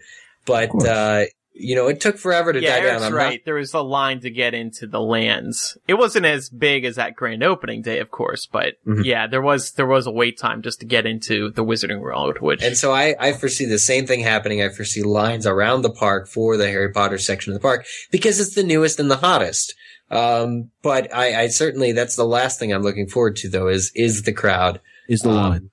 but 0.46 0.70
uh, 0.86 1.24
you 1.52 1.74
know 1.74 1.88
it 1.88 2.00
took 2.00 2.16
forever 2.18 2.52
to 2.52 2.60
yeah, 2.60 2.76
die 2.76 2.80
down. 2.80 2.88
Eric's 2.88 3.04
I'm 3.04 3.14
right. 3.14 3.44
There 3.44 3.54
was 3.56 3.74
a 3.74 3.80
line 3.80 4.20
to 4.20 4.30
get 4.30 4.54
into 4.54 4.86
the 4.86 5.00
lands. 5.00 5.76
It 5.88 5.94
wasn't 5.94 6.26
as 6.26 6.48
big 6.48 6.84
as 6.84 6.96
that 6.96 7.14
grand 7.16 7.42
opening 7.42 7.82
day, 7.82 7.98
of 7.98 8.10
course, 8.10 8.46
but 8.46 8.74
Mhm. 8.86 9.04
yeah, 9.04 9.26
there 9.26 9.42
was 9.42 9.72
there 9.72 9.86
was 9.86 10.06
a 10.06 10.10
wait 10.10 10.38
time 10.38 10.62
just 10.62 10.80
to 10.80 10.86
get 10.86 11.06
into 11.06 11.50
the 11.50 11.64
Wizarding 11.64 12.00
World, 12.00 12.38
which 12.40 12.62
and 12.62 12.76
so 12.76 12.92
I, 12.92 13.14
I 13.18 13.32
foresee 13.32 13.66
the 13.66 13.78
same 13.78 14.06
thing 14.06 14.20
happening. 14.20 14.62
I 14.62 14.68
foresee 14.70 15.02
lines 15.02 15.46
around 15.46 15.82
the 15.82 15.90
park 15.90 16.28
for 16.28 16.56
the 16.56 16.68
Harry 16.68 16.92
Potter 16.92 17.18
section 17.18 17.52
of 17.52 17.54
the 17.58 17.62
park 17.62 17.86
because 18.10 18.40
it's 18.40 18.54
the 18.54 18.62
newest 18.62 18.98
and 19.00 19.10
the 19.10 19.16
hottest. 19.16 19.74
Um, 20.10 20.70
but 20.82 21.14
I, 21.14 21.42
I 21.42 21.46
certainly 21.48 21.92
that's 21.92 22.16
the 22.16 22.24
last 22.24 22.58
thing 22.58 22.72
I'm 22.72 22.82
looking 22.82 23.06
forward 23.06 23.36
to 23.36 23.48
though 23.48 23.68
is 23.68 23.92
is 23.94 24.22
the 24.22 24.32
crowd. 24.32 24.80
Is 25.08 25.20
the 25.20 25.30
Um, 25.30 25.36
line? 25.36 25.70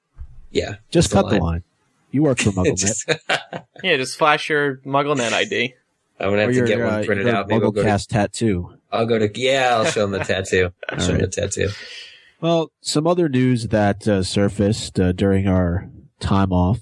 Yeah, 0.52 0.76
Just 0.92 1.10
the 1.10 1.16
cut 1.16 1.26
line. 1.26 1.34
the 1.36 1.44
line. 1.44 1.64
You 2.12 2.24
work 2.24 2.40
for 2.40 2.52
MuggleNet. 2.52 2.78
Just- 2.78 3.10
yeah, 3.84 3.98
just 3.98 4.18
flash 4.18 4.50
your 4.50 4.78
MuggleNet 4.86 5.34
ID. 5.34 5.74
I'm 6.20 6.30
gonna 6.30 6.42
have 6.42 6.50
or 6.50 6.54
to 6.54 6.66
get 6.66 6.82
uh, 6.82 6.86
one 6.90 7.06
printed 7.06 7.28
out. 7.28 7.48
Maybe 7.48 7.64
I'll 7.64 7.72
go 7.72 7.82
to 7.84 7.88
MuggleCast 7.88 8.08
tattoo. 8.08 8.74
I'll 8.92 9.06
go 9.06 9.20
to 9.20 9.30
yeah. 9.40 9.76
I'll 9.76 9.86
show 9.86 10.02
them 10.08 10.12
the 10.12 10.20
tattoo. 10.26 10.72
I'll 10.90 11.00
All 11.00 11.06
show 11.06 11.12
them 11.14 11.22
the 11.22 11.28
tattoo. 11.28 11.70
Well, 12.42 12.72
some 12.82 13.06
other 13.08 13.28
news 13.30 13.68
that 13.70 14.08
uh, 14.08 14.24
surfaced 14.24 15.00
uh, 15.00 15.12
during 15.12 15.48
our 15.48 15.90
time 16.20 16.52
off. 16.54 16.80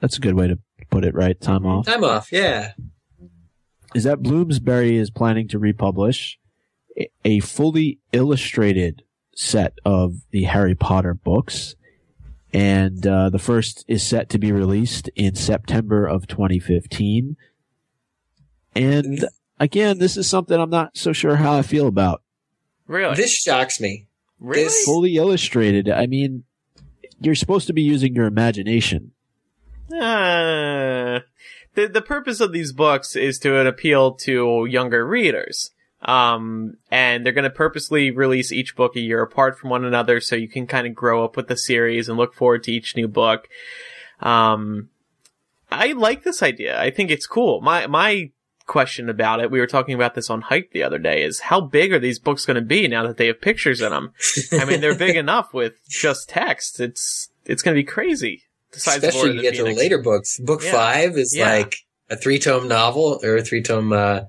That's 0.00 0.16
a 0.16 0.20
good 0.20 0.34
way 0.34 0.48
to 0.48 0.58
put 0.90 1.04
it, 1.04 1.14
right? 1.14 1.40
Time 1.40 1.64
off. 1.66 1.86
Time 1.86 2.02
off. 2.04 2.30
Yeah. 2.32 2.72
Is 3.94 4.04
that 4.04 4.22
Bloomsbury 4.22 4.96
is 4.96 5.10
planning 5.10 5.48
to 5.48 5.58
republish 5.58 6.38
a- 6.98 7.10
a 7.24 7.40
fully 7.40 7.98
illustrated 8.12 9.02
set 9.34 9.74
of 9.84 10.16
the 10.30 10.44
Harry 10.44 10.74
Potter 10.74 11.14
books. 11.14 11.74
and 12.54 13.06
uh, 13.06 13.30
the 13.30 13.38
first 13.38 13.82
is 13.88 14.02
set 14.02 14.28
to 14.28 14.38
be 14.38 14.52
released 14.52 15.08
in 15.16 15.34
September 15.34 16.06
of 16.06 16.26
2015. 16.26 17.36
And 18.74 19.24
again, 19.58 19.98
this 19.98 20.16
is 20.18 20.28
something 20.28 20.58
I'm 20.60 20.68
not 20.70 20.96
so 20.96 21.12
sure 21.14 21.36
how 21.36 21.54
I 21.56 21.62
feel 21.62 21.86
about. 21.86 22.22
Really? 22.86 23.14
This 23.16 23.32
shocks 23.34 23.80
me. 23.80 24.06
really? 24.38 24.64
this- 24.64 24.84
Fully 24.84 25.16
illustrated. 25.16 25.88
I 25.88 26.06
mean, 26.06 26.44
you're 27.20 27.34
supposed 27.34 27.66
to 27.68 27.72
be 27.72 27.82
using 27.82 28.14
your 28.14 28.26
imagination. 28.26 29.12
Uh, 29.90 31.20
the 31.74 31.86
the 31.86 32.02
purpose 32.02 32.40
of 32.40 32.52
these 32.52 32.72
books 32.72 33.14
is 33.14 33.38
to 33.40 33.56
appeal 33.66 34.12
to 34.12 34.66
younger 34.68 35.06
readers. 35.06 35.71
Um, 36.02 36.78
and 36.90 37.24
they're 37.24 37.32
going 37.32 37.44
to 37.44 37.50
purposely 37.50 38.10
release 38.10 38.50
each 38.52 38.74
book 38.74 38.96
a 38.96 39.00
year 39.00 39.22
apart 39.22 39.58
from 39.58 39.70
one 39.70 39.84
another, 39.84 40.20
so 40.20 40.34
you 40.34 40.48
can 40.48 40.66
kind 40.66 40.86
of 40.86 40.94
grow 40.94 41.24
up 41.24 41.36
with 41.36 41.46
the 41.48 41.56
series 41.56 42.08
and 42.08 42.18
look 42.18 42.34
forward 42.34 42.64
to 42.64 42.72
each 42.72 42.96
new 42.96 43.06
book. 43.06 43.48
Um, 44.20 44.88
I 45.70 45.92
like 45.92 46.24
this 46.24 46.42
idea. 46.42 46.80
I 46.80 46.90
think 46.90 47.10
it's 47.10 47.26
cool. 47.26 47.60
My 47.60 47.86
my 47.86 48.30
question 48.66 49.08
about 49.08 49.40
it, 49.40 49.50
we 49.50 49.58
were 49.60 49.66
talking 49.66 49.94
about 49.94 50.14
this 50.14 50.30
on 50.30 50.40
Hype 50.42 50.70
the 50.72 50.82
other 50.82 50.98
day, 50.98 51.22
is 51.22 51.40
how 51.40 51.60
big 51.60 51.92
are 51.92 51.98
these 51.98 52.18
books 52.18 52.46
going 52.46 52.54
to 52.56 52.60
be 52.60 52.86
now 52.88 53.06
that 53.06 53.16
they 53.16 53.26
have 53.26 53.40
pictures 53.40 53.80
in 53.80 53.90
them? 53.90 54.12
I 54.52 54.64
mean, 54.64 54.80
they're 54.80 54.94
big 54.94 55.16
enough 55.16 55.52
with 55.54 55.74
just 55.88 56.28
text. 56.28 56.80
It's 56.80 57.28
it's 57.44 57.62
going 57.62 57.74
to 57.74 57.80
be 57.80 57.84
crazy. 57.86 58.42
Besides 58.72 59.04
Especially 59.04 59.30
you 59.30 59.36
the 59.36 59.42
get 59.42 59.54
to 59.56 59.64
the 59.64 59.74
later 59.74 59.98
books. 59.98 60.38
Book 60.38 60.62
Yeah. 60.64 60.72
five 60.72 61.16
is 61.16 61.34
Yeah. 61.36 61.50
like 61.50 61.76
a 62.10 62.16
three 62.16 62.38
tome 62.38 62.68
novel 62.68 63.20
or 63.22 63.36
a 63.36 63.42
three 63.42 63.62
tome 63.62 63.92
uh, 63.92 64.20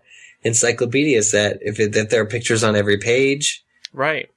encyclopedia 0.44 1.22
that 1.32 1.60
If 1.62 1.80
it, 1.80 1.94
that 1.94 2.10
there 2.10 2.22
are 2.22 2.26
pictures 2.26 2.64
on 2.64 2.76
every 2.76 2.98
page. 2.98 3.64
Right. 3.94 4.30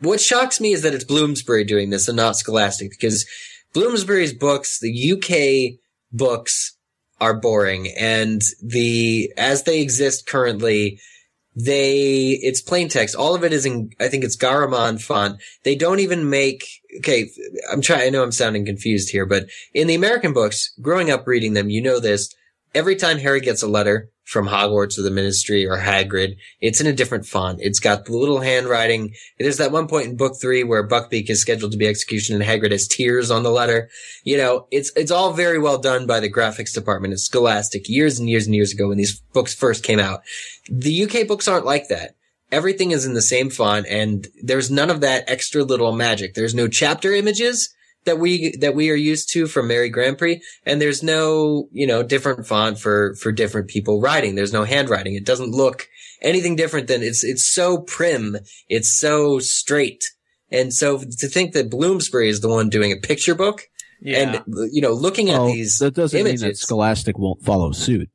What 0.00 0.20
shocks 0.20 0.60
me 0.60 0.72
is 0.72 0.82
that 0.82 0.94
it's 0.94 1.04
Bloomsbury 1.04 1.64
doing 1.64 1.90
this 1.90 2.08
and 2.08 2.16
not 2.16 2.36
Scholastic 2.36 2.90
because 2.90 3.26
Bloomsbury's 3.72 4.32
books, 4.32 4.80
the 4.80 5.12
UK 5.12 5.78
books 6.12 6.76
are 7.20 7.34
boring 7.34 7.88
and 7.98 8.42
the, 8.60 9.32
as 9.36 9.62
they 9.62 9.80
exist 9.80 10.26
currently, 10.26 11.00
they, 11.54 12.30
it's 12.42 12.62
plain 12.62 12.88
text. 12.88 13.14
All 13.14 13.34
of 13.34 13.44
it 13.44 13.52
is 13.52 13.66
in, 13.66 13.90
I 14.00 14.08
think 14.08 14.24
it's 14.24 14.36
Garamond 14.36 15.02
font. 15.02 15.40
They 15.64 15.74
don't 15.74 16.00
even 16.00 16.30
make, 16.30 16.64
okay, 16.98 17.30
I'm 17.70 17.80
trying, 17.80 18.06
I 18.06 18.10
know 18.10 18.22
I'm 18.22 18.32
sounding 18.32 18.64
confused 18.64 19.10
here, 19.10 19.26
but 19.26 19.46
in 19.74 19.86
the 19.86 19.94
American 19.94 20.32
books, 20.32 20.72
growing 20.80 21.10
up 21.10 21.26
reading 21.26 21.52
them, 21.52 21.70
you 21.70 21.82
know 21.82 22.00
this, 22.00 22.34
every 22.74 22.96
time 22.96 23.18
Harry 23.18 23.40
gets 23.40 23.62
a 23.62 23.68
letter 23.68 24.08
from 24.24 24.48
Hogwarts 24.48 24.98
or 24.98 25.02
the 25.02 25.10
Ministry 25.10 25.66
or 25.66 25.78
Hagrid, 25.78 26.36
it's 26.60 26.80
in 26.80 26.86
a 26.86 26.92
different 26.92 27.26
font. 27.26 27.58
It's 27.60 27.80
got 27.80 28.04
the 28.04 28.16
little 28.16 28.40
handwriting. 28.40 29.14
There's 29.38 29.58
that 29.58 29.72
one 29.72 29.88
point 29.88 30.06
in 30.06 30.16
book 30.16 30.34
three 30.40 30.64
where 30.64 30.86
Buckbeak 30.86 31.28
is 31.28 31.40
scheduled 31.40 31.72
to 31.72 31.78
be 31.78 31.86
execution 31.86 32.34
and 32.34 32.44
Hagrid 32.44 32.70
has 32.70 32.86
tears 32.86 33.30
on 33.30 33.42
the 33.42 33.50
letter. 33.50 33.90
You 34.24 34.36
know, 34.36 34.66
it's, 34.70 34.92
it's 34.96 35.10
all 35.10 35.32
very 35.32 35.58
well 35.58 35.78
done 35.78 36.06
by 36.06 36.20
the 36.20 36.32
graphics 36.32 36.72
department 36.72 37.12
of 37.12 37.20
Scholastic 37.20 37.88
years 37.88 38.18
and 38.18 38.28
years 38.28 38.46
and 38.46 38.54
years 38.54 38.72
ago 38.72 38.88
when 38.88 38.98
these 38.98 39.20
books 39.32 39.54
first 39.54 39.84
came 39.84 39.98
out. 39.98 40.22
The 40.70 41.04
UK 41.04 41.26
books 41.26 41.48
aren't 41.48 41.66
like 41.66 41.88
that. 41.88 42.14
Everything 42.50 42.90
is 42.90 43.06
in 43.06 43.14
the 43.14 43.22
same 43.22 43.50
font 43.50 43.86
and 43.88 44.28
there's 44.42 44.70
none 44.70 44.90
of 44.90 45.00
that 45.00 45.24
extra 45.28 45.64
little 45.64 45.92
magic. 45.92 46.34
There's 46.34 46.54
no 46.54 46.68
chapter 46.68 47.12
images 47.12 47.74
that 48.04 48.18
we, 48.18 48.56
that 48.60 48.74
we 48.74 48.90
are 48.90 48.96
used 48.96 49.30
to 49.32 49.46
from 49.46 49.68
Mary 49.68 49.90
GrandPré. 49.90 50.40
And 50.66 50.80
there's 50.80 51.02
no, 51.02 51.68
you 51.72 51.86
know, 51.86 52.02
different 52.02 52.46
font 52.46 52.78
for, 52.78 53.14
for 53.16 53.32
different 53.32 53.68
people 53.68 54.00
writing. 54.00 54.34
There's 54.34 54.52
no 54.52 54.64
handwriting. 54.64 55.14
It 55.14 55.24
doesn't 55.26 55.50
look 55.50 55.88
anything 56.20 56.56
different 56.56 56.88
than 56.88 57.02
it's, 57.02 57.22
it's 57.24 57.44
so 57.44 57.78
prim. 57.78 58.36
It's 58.68 58.98
so 58.98 59.38
straight. 59.38 60.02
And 60.50 60.72
so 60.72 60.98
to 60.98 61.28
think 61.28 61.52
that 61.52 61.70
Bloomsbury 61.70 62.28
is 62.28 62.40
the 62.40 62.48
one 62.48 62.68
doing 62.68 62.92
a 62.92 62.96
picture 62.96 63.34
book 63.34 63.62
Yeah. 64.02 64.42
and, 64.44 64.70
you 64.72 64.82
know, 64.82 64.92
looking 64.92 65.30
at 65.30 65.38
Well, 65.38 65.46
these 65.46 65.78
that 65.78 65.94
doesn't 65.94 66.22
mean 66.22 66.36
that. 66.40 66.56
Scholastic 66.56 67.18
won't 67.18 67.42
follow 67.42 67.72
suit. 67.72 68.10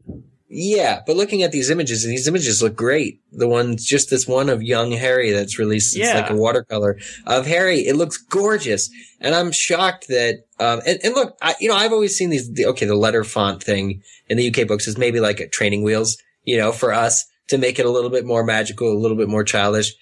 Yeah, 0.50 1.02
but 1.06 1.18
looking 1.18 1.44
at 1.44 1.52
these 1.52 1.70
images, 1.70 2.06
and 2.06 2.14
these 2.14 2.28
images 2.28 2.62
look 2.64 2.74
great. 2.76 3.20
The 3.34 3.50
one's 3.50 3.84
just 3.84 4.10
this 4.10 4.26
one 4.28 4.50
of 4.50 4.64
young 4.64 4.92
Harry 4.92 5.32
that's 5.32 5.60
released. 5.60 5.96
It's 5.98 6.08
Yeah. 6.08 6.22
like 6.22 6.30
a 6.30 6.36
watercolor 6.36 6.98
of 7.26 7.46
Harry. 7.46 7.80
It 7.86 7.98
looks 7.98 8.16
gorgeous. 8.18 8.90
And 9.20 9.36
I'm 9.36 9.52
shocked 9.52 10.08
that, 10.08 10.46
um, 10.60 10.80
and, 10.88 11.00
and 11.04 11.14
look, 11.16 11.36
I, 11.42 11.56
you 11.60 11.68
know, 11.68 11.76
I've 11.76 11.92
always 11.92 12.16
seen 12.16 12.30
these, 12.30 12.50
the, 12.50 12.66
okay, 12.68 12.86
the 12.86 12.96
letter 12.96 13.26
font 13.26 13.62
thing 13.62 14.02
in 14.30 14.38
the 14.38 14.48
UK 14.48 14.66
books 14.68 14.88
is 14.88 14.98
maybe 14.98 15.20
like 15.20 15.42
a 15.42 15.50
training 15.50 15.84
wheels, 15.84 16.18
you 16.46 16.58
know, 16.58 16.72
for 16.72 16.94
us 16.94 17.26
to 17.50 17.58
make 17.58 17.78
it 17.78 17.86
a 17.86 17.90
little 17.92 18.10
bit 18.10 18.26
more 18.26 18.46
magical, 18.46 18.90
a 18.92 18.98
little 18.98 19.18
bit 19.18 19.28
more 19.28 19.44
childish. 19.44 19.94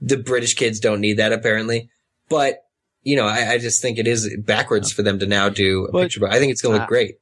The 0.00 0.16
British 0.16 0.54
kids 0.54 0.80
don't 0.80 1.00
need 1.00 1.18
that 1.18 1.32
apparently, 1.32 1.88
but 2.28 2.64
you 3.04 3.14
know, 3.16 3.26
I, 3.26 3.52
I 3.52 3.58
just 3.58 3.80
think 3.82 3.98
it 3.98 4.06
is 4.08 4.34
backwards 4.38 4.90
for 4.90 5.02
them 5.02 5.18
to 5.20 5.26
now 5.26 5.50
do 5.50 5.84
a 5.84 5.92
But, 5.92 6.02
picture 6.04 6.20
book. 6.20 6.30
I 6.32 6.38
think 6.38 6.50
it's 6.52 6.62
going 6.62 6.72
to 6.74 6.78
look 6.80 6.86
uh, 6.86 6.88
great. 6.88 7.16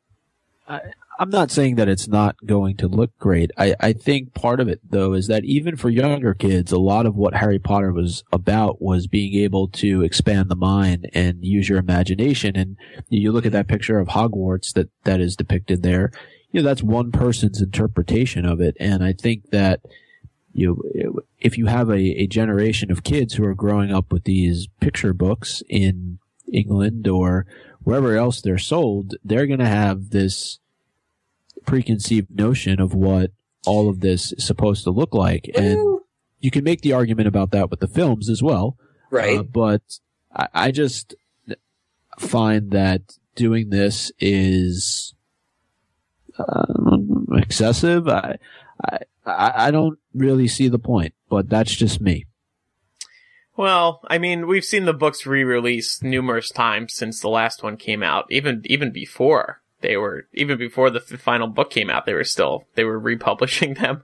I'm 1.19 1.31
not 1.31 1.51
saying 1.51 1.77
that 1.77 1.89
it's 1.89 2.09
not 2.09 2.37
going 2.45 2.77
to 2.79 2.89
look 2.89 3.17
great. 3.19 3.51
I, 3.57 3.75
I 3.79 3.93
think 3.93 4.35
part 4.35 4.61
of 4.61 4.69
it 4.69 4.81
though 4.89 5.13
is 5.13 5.27
that 5.27 5.45
even 5.45 5.77
for 5.77 5.91
younger 5.91 6.35
kids, 6.35 6.73
a 6.73 6.79
lot 6.79 7.07
of 7.07 7.15
what 7.15 7.35
Harry 7.35 7.59
Potter 7.59 7.93
was 7.93 8.25
about 8.33 8.81
was 8.81 9.07
being 9.07 9.35
able 9.35 9.69
to 9.69 10.03
expand 10.03 10.49
the 10.49 10.57
mind 10.57 11.11
and 11.13 11.45
use 11.45 11.69
your 11.69 11.79
imagination. 11.79 12.57
And 12.57 12.77
you 13.09 13.31
look 13.31 13.47
at 13.47 13.53
that 13.53 13.69
picture 13.69 13.99
of 13.99 14.09
Hogwarts 14.09 14.73
that, 14.73 14.89
that 15.05 15.21
is 15.21 15.37
depicted 15.37 15.83
there, 15.83 16.11
you 16.51 16.61
know, 16.61 16.69
that's 16.69 16.83
one 16.83 17.13
person's 17.13 17.61
interpretation 17.61 18.45
of 18.45 18.61
it. 18.61 18.77
And 18.81 19.05
I 19.05 19.13
think 19.13 19.51
that, 19.51 19.81
you 20.53 20.83
know, 21.03 21.21
if 21.39 21.57
you 21.57 21.67
have 21.67 21.89
a, 21.89 22.23
a 22.23 22.27
generation 22.27 22.91
of 22.91 23.05
kids 23.05 23.35
who 23.35 23.45
are 23.45 23.55
growing 23.55 23.93
up 23.93 24.13
with 24.13 24.25
these 24.25 24.69
picture 24.81 25.15
books 25.15 25.63
in 25.69 26.19
England 26.53 27.09
or 27.09 27.47
wherever 27.83 28.17
else 28.17 28.41
they're 28.41 28.59
sold, 28.59 29.15
they're 29.25 29.47
going 29.47 29.59
to 29.59 29.67
have 29.67 30.11
this 30.11 30.59
preconceived 31.65 32.31
notion 32.31 32.81
of 32.81 32.95
what 32.95 33.31
all 33.67 33.89
of 33.89 34.01
this 34.01 34.33
is 34.33 34.45
supposed 34.45 34.85
to 34.85 34.91
look 34.91 35.15
like. 35.15 35.51
And 35.55 36.01
you 36.41 36.51
can 36.51 36.65
make 36.65 36.83
the 36.83 36.93
argument 36.93 37.29
about 37.29 37.53
that 37.53 37.71
with 37.71 37.81
the 37.81 37.89
films 37.89 38.29
as 38.29 38.43
well. 38.43 38.77
right. 39.11 39.39
Uh, 39.39 39.43
but 39.43 39.83
I, 40.35 40.49
I 40.55 40.71
just 40.71 41.15
find 42.19 42.71
that 42.73 43.03
doing 43.35 43.71
this 43.71 44.13
is 44.19 45.15
um, 46.39 47.27
excessive. 47.33 48.09
I, 48.09 48.39
I, 48.85 48.99
I 49.25 49.53
I 49.67 49.71
don't 49.71 49.99
really 50.15 50.49
see 50.49 50.69
the 50.69 50.79
point, 50.79 51.15
but 51.29 51.49
that's 51.49 51.75
just 51.75 52.01
me. 52.01 52.27
Well, 53.57 54.01
I 54.09 54.19
mean, 54.19 54.47
we've 54.47 54.65
seen 54.65 54.87
the 54.87 54.95
books 54.95 55.27
re-released 55.27 56.03
numerous 56.03 56.51
times 56.51 56.95
since 56.95 57.21
the 57.21 57.29
last 57.29 57.63
one 57.63 57.77
came 57.77 58.03
out. 58.03 58.27
Even 58.31 58.63
even 58.65 58.93
before 58.93 59.62
they 59.83 59.97
were, 59.97 60.27
even 60.33 60.59
before 60.59 60.91
the 60.91 61.01
f- 61.01 61.21
final 61.21 61.47
book 61.47 61.71
came 61.71 61.91
out, 61.91 62.07
they 62.07 62.15
were 62.15 62.25
still 62.25 62.67
they 62.75 62.85
were 62.85 62.99
republishing 62.99 63.75
them. 63.81 64.03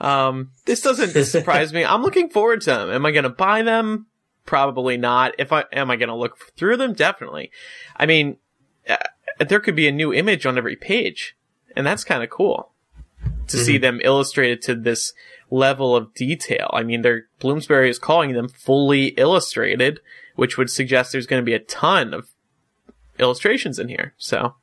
Um, 0.00 0.52
this 0.64 0.80
doesn't 0.80 1.24
surprise 1.26 1.72
me. 1.72 1.84
I'm 1.84 2.02
looking 2.02 2.30
forward 2.30 2.62
to 2.62 2.70
them. 2.70 2.90
Am 2.90 3.06
I 3.06 3.10
going 3.10 3.24
to 3.24 3.30
buy 3.30 3.62
them? 3.62 4.06
Probably 4.44 4.96
not. 4.96 5.34
If 5.38 5.52
I 5.52 5.64
am 5.72 5.90
I 5.90 5.96
going 5.96 6.08
to 6.08 6.14
look 6.14 6.38
through 6.56 6.76
them? 6.76 6.94
Definitely. 6.94 7.50
I 7.96 8.06
mean, 8.06 8.38
uh, 8.88 8.96
there 9.46 9.60
could 9.60 9.76
be 9.76 9.88
a 9.88 9.92
new 9.92 10.12
image 10.12 10.46
on 10.46 10.56
every 10.56 10.76
page, 10.76 11.36
and 11.74 11.86
that's 11.86 12.04
kind 12.04 12.22
of 12.22 12.30
cool 12.30 12.72
to 13.48 13.58
see 13.58 13.78
them 13.78 14.00
illustrated 14.02 14.60
to 14.62 14.74
this 14.74 15.12
level 15.50 15.94
of 15.94 16.12
detail. 16.14 16.70
I 16.72 16.82
mean, 16.82 17.02
they're, 17.02 17.26
Bloomsbury 17.38 17.88
is 17.88 17.98
calling 17.98 18.32
them 18.32 18.48
fully 18.48 19.08
illustrated, 19.08 20.00
which 20.34 20.58
would 20.58 20.70
suggest 20.70 21.12
there's 21.12 21.26
going 21.26 21.42
to 21.42 21.46
be 21.46 21.54
a 21.54 21.60
ton 21.60 22.12
of 22.12 22.28
illustrations 23.18 23.78
in 23.78 23.88
here. 23.88 24.14
So, 24.16 24.54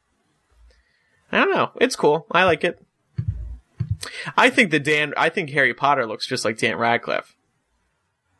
I 1.33 1.45
don't 1.45 1.51
know. 1.53 1.71
It's 1.81 1.95
cool. 1.95 2.25
I 2.31 2.43
like 2.43 2.63
it. 2.63 2.81
I 4.37 4.49
think 4.49 4.71
the 4.71 4.79
Dan, 4.79 5.13
I 5.17 5.29
think 5.29 5.49
Harry 5.51 5.73
Potter 5.73 6.05
looks 6.05 6.27
just 6.27 6.43
like 6.45 6.57
Dan 6.57 6.75
Radcliffe. 6.77 7.35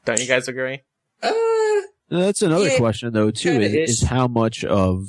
Don't 0.06 0.20
you 0.20 0.28
guys 0.28 0.48
agree? 0.48 0.82
Uh, 1.22 1.32
That's 2.10 2.42
another 2.42 2.68
Yeah, 2.68 2.78
question 2.78 3.14
though 3.14 3.32
too 3.32 3.62
is, 3.62 3.74
is. 3.74 3.90
is 4.02 4.08
how 4.10 4.28
much 4.28 4.64
of 4.64 5.08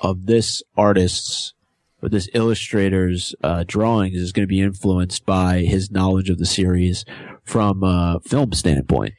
of 0.00 0.26
this 0.26 0.62
artist's 0.76 1.52
or 2.02 2.08
this 2.08 2.28
illustrator's 2.34 3.34
uh, 3.42 3.64
drawings 3.66 4.16
is 4.16 4.32
going 4.32 4.44
to 4.44 4.48
be 4.48 4.60
influenced 4.60 5.26
by 5.26 5.60
his 5.60 5.90
knowledge 5.90 6.30
of 6.30 6.38
the 6.38 6.46
series 6.46 7.04
from 7.42 7.82
a 7.82 8.20
film 8.24 8.52
standpoint. 8.52 9.14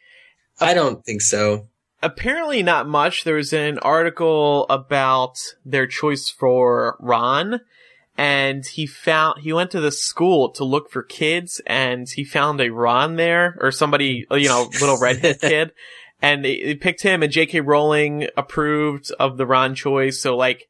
I 0.60 0.74
don't 0.74 1.04
think 1.06 1.22
so. 1.22 1.68
Apparently 2.02 2.64
not 2.64 2.88
much. 2.88 3.24
There 3.24 3.36
was 3.36 3.54
an 3.54 3.80
article 3.80 4.66
about 4.70 5.38
their 5.66 5.88
choice 5.88 6.30
for 6.30 6.98
Ron, 7.00 7.62
and 8.18 8.66
he 8.66 8.86
found 8.86 9.42
he 9.42 9.54
went 9.54 9.72
to 9.72 9.82
the 9.82 9.92
school 9.92 10.50
to 10.52 10.64
look 10.64 10.90
for 10.92 11.04
kids, 11.04 11.62
and 11.66 12.08
he 12.10 12.24
found 12.24 12.60
a 12.62 12.70
Ron 12.70 13.16
there 13.16 13.58
or 13.60 13.72
somebody, 13.72 14.26
you 14.32 14.48
know, 14.48 14.70
little 14.80 15.00
redhead 15.00 15.40
kid, 15.42 15.72
and 16.22 16.44
they, 16.44 16.64
they 16.64 16.76
picked 16.76 17.04
him. 17.04 17.24
And 17.24 17.32
J.K. 17.32 17.62
Rowling 17.62 18.28
approved 18.36 19.12
of 19.20 19.38
the 19.38 19.46
Ron 19.46 19.76
choice, 19.76 20.20
so 20.20 20.36
like 20.36 20.68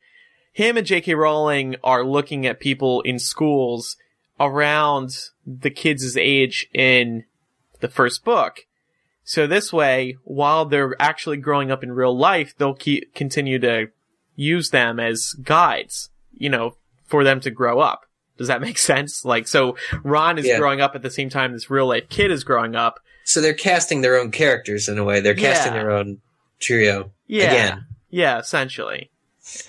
him 0.51 0.77
and 0.77 0.87
J.K. 0.87 1.13
Rowling 1.13 1.75
are 1.83 2.03
looking 2.03 2.45
at 2.45 2.59
people 2.59 3.01
in 3.01 3.19
schools 3.19 3.95
around 4.39 5.15
the 5.45 5.69
kids' 5.69 6.17
age 6.17 6.67
in 6.73 7.25
the 7.79 7.87
first 7.87 8.23
book. 8.23 8.66
So 9.29 9.45
this 9.45 9.73
way, 9.73 10.15
while 10.23 10.63
they're 10.63 10.95
actually 11.01 11.35
growing 11.35 11.69
up 11.69 11.83
in 11.83 11.91
real 11.91 12.17
life, 12.17 12.55
they'll 12.57 12.73
keep, 12.73 13.13
continue 13.13 13.59
to 13.59 13.87
use 14.37 14.69
them 14.69 15.01
as 15.01 15.33
guides, 15.43 16.09
you 16.33 16.49
know, 16.49 16.77
for 17.07 17.25
them 17.25 17.41
to 17.41 17.51
grow 17.51 17.81
up. 17.81 18.05
Does 18.37 18.47
that 18.47 18.61
make 18.61 18.77
sense? 18.93 19.25
Like, 19.25 19.45
so 19.49 19.75
Ron 20.01 20.37
is 20.37 20.45
Yeah. 20.45 20.57
growing 20.59 20.79
up 20.79 20.95
at 20.95 21.01
the 21.01 21.11
same 21.11 21.29
time 21.29 21.51
this 21.51 21.69
real 21.69 21.87
life 21.87 22.07
kid 22.07 22.31
is 22.31 22.45
growing 22.45 22.73
up. 22.77 23.01
So 23.25 23.41
they're 23.41 23.53
casting 23.53 23.99
their 23.99 24.17
own 24.17 24.31
characters 24.31 24.87
in 24.87 24.97
a 24.97 25.03
way. 25.03 25.19
They're 25.19 25.35
casting 25.35 25.73
Yeah. 25.73 25.79
their 25.83 25.91
own 25.91 26.21
trio 26.61 27.11
Yeah. 27.27 27.51
again. 27.51 27.85
Yeah, 28.09 28.39
essentially. 28.39 29.11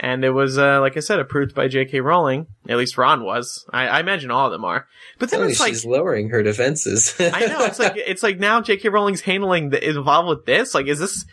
And 0.00 0.24
it 0.24 0.30
was, 0.30 0.58
uh, 0.58 0.80
like 0.80 0.96
I 0.96 1.00
said, 1.00 1.18
approved 1.20 1.54
by 1.54 1.68
J.K. 1.68 2.00
Rowling. 2.00 2.46
At 2.68 2.76
least 2.76 2.98
Ron 2.98 3.24
was. 3.24 3.64
I, 3.72 3.86
I 3.88 4.00
imagine 4.00 4.30
all 4.30 4.46
of 4.46 4.52
them 4.52 4.64
are. 4.64 4.86
But 5.18 5.30
then 5.30 5.40
Oh, 5.40 5.44
it's 5.44 5.60
like, 5.60 5.70
she's 5.70 5.84
lowering 5.84 6.30
her 6.30 6.42
defenses. 6.42 7.14
I 7.20 7.46
know 7.46 7.64
it's 7.64 7.78
like 7.78 7.94
it's 7.96 8.22
like 8.22 8.38
now 8.38 8.60
J.K. 8.60 8.88
Rowling's 8.88 9.20
handling 9.22 9.70
the, 9.70 9.88
involved 9.88 10.28
with 10.28 10.46
this. 10.46 10.74
Like, 10.74 10.86
is 10.86 10.98
this 10.98 11.24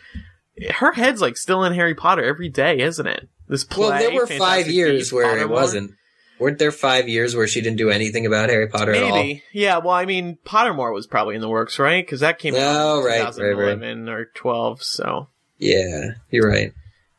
her 0.74 0.92
head's 0.92 1.20
like 1.20 1.36
still 1.36 1.64
in 1.64 1.74
Harry 1.74 1.94
Potter 1.94 2.24
every 2.24 2.48
day, 2.48 2.78
isn't 2.80 3.06
it? 3.06 3.28
This 3.48 3.64
play. 3.64 3.88
well, 3.88 3.98
there 3.98 4.12
were 4.14 4.26
five 4.26 4.68
years 4.68 5.12
where 5.12 5.38
it 5.38 5.48
wasn't. 5.48 5.92
Weren't 6.38 6.58
there 6.58 6.72
five 6.72 7.08
years 7.08 7.34
where 7.34 7.46
she 7.48 7.62
didn't 7.62 7.78
do 7.78 7.88
anything 7.88 8.26
about 8.26 8.50
Harry 8.50 8.68
Potter 8.68 8.92
at 8.94 9.02
all? 9.02 9.14
Maybe, 9.14 9.42
yeah. 9.54 9.78
Well, 9.78 9.94
I 9.94 10.04
mean, 10.04 10.36
Pottermore 10.44 10.92
was 10.92 11.06
probably 11.06 11.34
in 11.34 11.40
the 11.40 11.48
works, 11.48 11.78
right? 11.78 12.04
Because 12.04 12.20
that 12.20 12.38
came 12.38 12.54
out 12.54 12.60
Oh, 12.60 12.98
in 13.00 13.04
right, 13.06 13.20
right, 13.20 13.24
right. 13.24 13.34
2011 13.34 14.08
or 14.10 14.26
12. 14.34 14.82
So, 14.82 15.28
Yeah, 15.58 16.08
you're 16.30 16.46
right. 16.46 16.74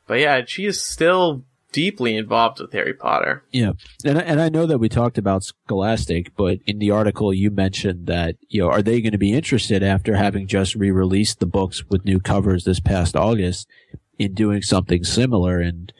But 0.07 0.19
yeah, 0.19 0.41
she 0.45 0.65
is 0.65 0.81
still 0.81 1.43
deeply 1.73 2.15
involved 2.15 2.59
with 2.59 2.71
Harry 2.71 2.93
Potter. 2.93 3.43
Yeah, 3.51 3.73
and 4.05 4.17
I- 4.17 4.21
and 4.21 4.41
I 4.41 4.49
know 4.49 4.65
that 4.65 4.77
we 4.79 4.89
talked 4.89 5.17
about 5.17 5.43
Scholastic, 5.43 6.35
but 6.35 6.59
in 6.65 6.79
the 6.79 6.91
article 6.91 7.33
you 7.33 7.51
mentioned 7.51 8.07
that 8.07 8.35
you 8.49 8.61
know 8.61 8.69
are 8.69 8.81
they 8.81 9.01
going 9.01 9.11
to 9.11 9.17
be 9.17 9.33
interested 9.33 9.83
after 9.83 10.15
having 10.15 10.47
just 10.47 10.75
re-released 10.75 11.39
the 11.39 11.45
books 11.45 11.83
with 11.89 12.05
new 12.05 12.19
covers 12.19 12.63
this 12.63 12.79
past 12.79 13.15
August 13.15 13.67
in 14.17 14.33
doing 14.33 14.61
something 14.61 15.03
similar? 15.03 15.59
And 15.59 15.91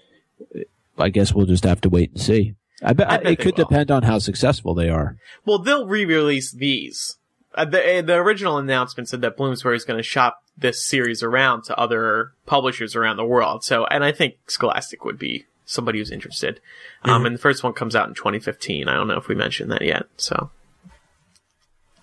uh, 0.56 0.62
I 0.98 1.10
guess 1.10 1.34
we'll 1.34 1.46
just 1.46 1.66
have 1.66 1.82
to 1.82 1.90
wait 1.90 2.12
and 2.12 2.22
see. 2.22 2.56
I 2.82 2.94
bet, 2.94 3.10
I 3.12 3.18
bet 3.18 3.32
it 3.34 3.40
could 3.40 3.58
will. 3.58 3.66
depend 3.66 3.92
on 3.92 4.04
how 4.04 4.20
successful 4.20 4.74
they 4.74 4.90
are. 4.90 5.18
Well, 5.46 5.60
they'll 5.60 5.88
re-release 5.88 6.52
these. 6.52 7.18
Uh, 7.58 7.66
the, 7.66 7.98
uh, 7.98 8.02
the 8.04 8.14
original 8.14 8.58
announcement 8.60 9.10
said 9.10 9.22
that 9.22 9.36
Bloomsbury 9.36 9.76
is 9.76 9.84
going 9.84 9.98
to 9.98 10.04
shop 10.04 10.44
this 10.58 10.82
series 10.86 11.24
around 11.24 11.64
to 11.64 11.78
other 11.78 12.32
publishers 12.46 12.96
around 12.96 13.18
the 13.18 13.26
world. 13.26 13.64
So, 13.64 13.86
and 13.88 14.04
I 14.04 14.12
think 14.12 14.36
Scholastic 14.48 15.04
would 15.04 15.18
be 15.18 15.46
somebody 15.66 16.00
who's 16.00 16.12
interested. 16.12 16.62
Um, 17.04 17.26
and 17.26 17.36
the 17.36 17.40
first 17.40 17.64
one 17.64 17.74
comes 17.74 17.96
out 17.96 18.08
in 18.08 18.14
2015. 18.14 18.88
I 18.88 18.94
don't 18.94 19.08
know 19.08 19.18
if 19.18 19.28
we 19.28 19.36
mentioned 19.36 19.72
that 19.72 19.82
yet. 19.82 20.04
So, 20.18 20.52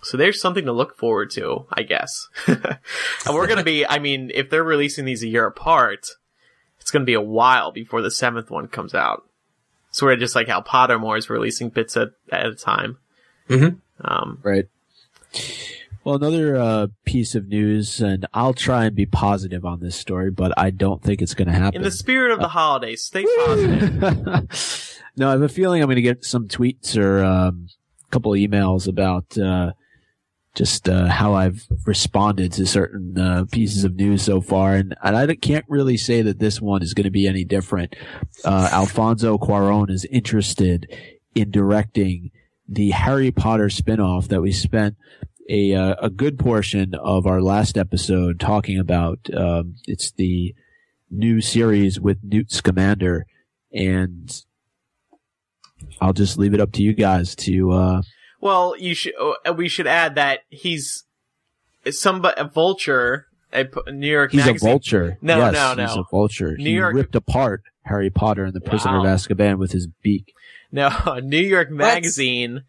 so 0.01 0.17
there's 0.17 0.39
something 0.39 0.65
to 0.65 0.71
look 0.71 0.97
forward 0.97 1.31
to, 1.31 1.65
I 1.71 1.83
guess. 1.83 2.27
and 2.47 2.77
we're 3.29 3.47
going 3.47 3.57
to 3.57 3.63
be, 3.63 3.85
I 3.85 3.99
mean, 3.99 4.31
if 4.33 4.49
they're 4.49 4.63
releasing 4.63 5.05
these 5.05 5.23
a 5.23 5.27
year 5.27 5.47
apart, 5.47 6.05
it's 6.79 6.91
going 6.91 7.01
to 7.01 7.07
be 7.07 7.15
a 7.15 7.21
while 7.21 7.71
before 7.71 8.01
the 8.01 8.11
seventh 8.11 8.51
one 8.51 8.67
comes 8.67 8.93
out. 8.93 9.23
Sort 9.91 10.13
of 10.13 10.19
just 10.19 10.35
like 10.35 10.47
how 10.47 10.61
Pottermore 10.61 11.17
is 11.17 11.29
releasing 11.29 11.69
bits 11.69 11.97
at, 11.97 12.09
at 12.31 12.45
a 12.45 12.55
time. 12.55 12.97
Mhm. 13.49 13.79
Um, 14.01 14.39
Right. 14.43 14.67
Well, 16.05 16.15
another 16.15 16.55
uh, 16.55 16.87
piece 17.05 17.33
of 17.33 17.47
news, 17.47 17.99
and 17.99 18.27
I'll 18.31 18.53
try 18.53 18.85
and 18.85 18.95
be 18.95 19.07
positive 19.07 19.65
on 19.65 19.79
this 19.79 19.95
story, 19.95 20.29
but 20.29 20.53
I 20.55 20.69
don't 20.69 21.01
think 21.01 21.19
it's 21.19 21.33
going 21.33 21.47
to 21.47 21.53
happen. 21.53 21.77
in 21.77 21.81
the 21.81 21.89
spirit 21.89 22.31
of 22.31 22.39
the 22.39 22.47
holidays, 22.47 23.03
stay 23.03 23.25
positive. 23.47 25.01
no, 25.17 25.29
I 25.29 25.31
have 25.31 25.41
a 25.41 25.49
feeling 25.49 25.81
I'm 25.81 25.87
going 25.87 25.95
to 25.95 26.03
get 26.03 26.23
some 26.23 26.47
tweets 26.47 26.95
or 26.95 27.23
um, 27.23 27.69
a 28.07 28.11
couple 28.11 28.31
of 28.31 28.37
emails 28.37 28.87
about 28.87 29.35
uh, 29.35 29.71
just 30.53 30.87
uh, 30.87 31.07
how 31.07 31.33
I've 31.33 31.65
responded 31.87 32.51
to 32.53 32.67
certain 32.67 33.17
uh, 33.17 33.45
pieces 33.51 33.83
of 33.83 33.95
news 33.95 34.21
so 34.21 34.41
far, 34.41 34.75
and, 34.75 34.95
and 35.01 35.17
I 35.17 35.33
can't 35.33 35.65
really 35.67 35.97
say 35.97 36.21
that 36.21 36.37
this 36.37 36.61
one 36.61 36.83
is 36.83 36.93
going 36.93 37.05
to 37.05 37.11
be 37.11 37.27
any 37.27 37.43
different. 37.43 37.95
Uh, 38.43 38.69
Alfonso 38.71 39.39
Cuarón 39.39 39.89
is 39.89 40.05
interested 40.05 40.87
in 41.33 41.49
directing 41.49 42.29
the 42.67 42.91
Harry 42.91 43.31
Potter 43.31 43.67
spinoff 43.67 44.27
that 44.29 44.41
we 44.41 44.51
spent 44.51 44.95
a 45.49 45.73
uh, 45.75 45.95
a 46.01 46.09
good 46.09 46.39
portion 46.39 46.95
of 46.95 47.25
our 47.27 47.41
last 47.41 47.77
episode 47.77 48.39
talking 48.39 48.79
about. 48.79 49.19
Um, 49.35 49.75
it's 49.85 50.11
the 50.11 50.55
new 51.11 51.41
series 51.41 51.99
with 51.99 52.17
Newt 52.23 52.51
Scamander, 52.51 53.25
and 53.71 54.41
I'll 56.01 56.13
just 56.13 56.37
leave 56.37 56.53
it 56.53 56.59
up 56.61 56.71
to 56.73 56.81
you 56.83 56.93
guys 56.93 57.35
to. 57.37 57.71
Uh, 57.71 58.01
Well, 58.41 58.75
you 58.77 58.93
should. 58.95 59.13
uh, 59.45 59.53
We 59.53 59.67
should 59.69 59.87
add 59.87 60.15
that 60.15 60.41
he's 60.49 61.03
some 61.89 62.25
a 62.25 62.49
vulture. 62.51 63.27
A 63.53 63.67
New 63.91 64.11
York 64.11 64.31
he's 64.33 64.45
Magazine. 64.45 64.67
a 64.67 64.71
vulture. 64.71 65.17
No, 65.21 65.37
yes, 65.37 65.53
no, 65.77 65.85
He's 65.87 65.95
a 65.95 66.03
vulture. 66.11 66.57
New 66.57 66.63
he 66.65 66.71
York- 66.75 66.93
ripped 66.93 67.15
apart 67.15 67.61
Harry 67.85 68.09
Potter 68.09 68.43
and 68.43 68.53
the 68.53 68.59
Prisoner 68.59 68.99
Wow. 68.99 69.05
of 69.05 69.19
Azkaban 69.19 69.59
with 69.59 69.71
his 69.71 69.87
beak. 70.03 70.33
No, 70.71 70.89
New 71.23 71.37
York 71.37 71.71
Magazine. 71.71 72.63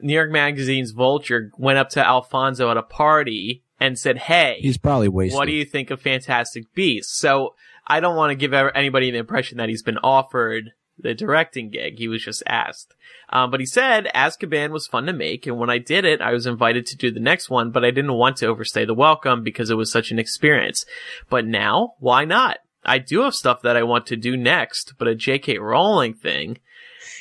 New 0.00 0.14
York 0.14 0.30
Magazine's 0.30 0.90
vulture 0.90 1.50
went 1.56 1.78
up 1.78 1.88
to 1.90 2.06
Alfonso 2.06 2.70
at 2.70 2.76
a 2.76 2.82
party 2.82 3.62
and 3.80 3.98
said, 3.98 4.18
"Hey, 4.18 4.58
He's 4.60 4.78
probably 4.78 5.08
wasted. 5.08 5.36
what 5.36 5.46
do 5.46 5.52
you 5.52 5.64
think 5.64 5.90
of 5.90 6.00
Fantastic 6.00 6.72
Beasts?" 6.74 7.16
So 7.18 7.54
I 7.86 8.00
don't 8.00 8.16
want 8.16 8.30
to 8.30 8.34
give 8.34 8.52
anybody 8.52 9.10
the 9.10 9.18
impression 9.18 9.58
that 9.58 9.68
he's 9.68 9.82
been 9.82 9.98
offered 9.98 10.72
the 10.98 11.14
directing 11.14 11.70
gig. 11.70 11.98
He 11.98 12.08
was 12.08 12.24
just 12.24 12.42
asked. 12.46 12.94
Um, 13.30 13.50
but 13.50 13.60
he 13.60 13.66
said 13.66 14.08
Azkaban 14.14 14.70
was 14.70 14.86
fun 14.86 15.06
to 15.06 15.12
make, 15.12 15.46
and 15.46 15.58
when 15.58 15.70
I 15.70 15.78
did 15.78 16.04
it, 16.04 16.20
I 16.20 16.32
was 16.32 16.46
invited 16.46 16.86
to 16.86 16.96
do 16.96 17.10
the 17.10 17.20
next 17.20 17.50
one, 17.50 17.70
but 17.70 17.84
I 17.84 17.90
didn't 17.90 18.12
want 18.14 18.36
to 18.38 18.46
overstay 18.46 18.84
the 18.84 18.94
welcome 18.94 19.42
because 19.42 19.70
it 19.70 19.76
was 19.76 19.90
such 19.90 20.10
an 20.10 20.18
experience. 20.18 20.84
But 21.28 21.46
now, 21.46 21.94
why 21.98 22.24
not? 22.24 22.58
I 22.84 22.98
do 22.98 23.22
have 23.22 23.34
stuff 23.34 23.62
that 23.62 23.76
I 23.76 23.82
want 23.82 24.06
to 24.06 24.16
do 24.16 24.36
next, 24.36 24.94
but 24.98 25.08
a 25.08 25.14
J.K. 25.14 25.58
Rowling 25.58 26.14
thing. 26.14 26.58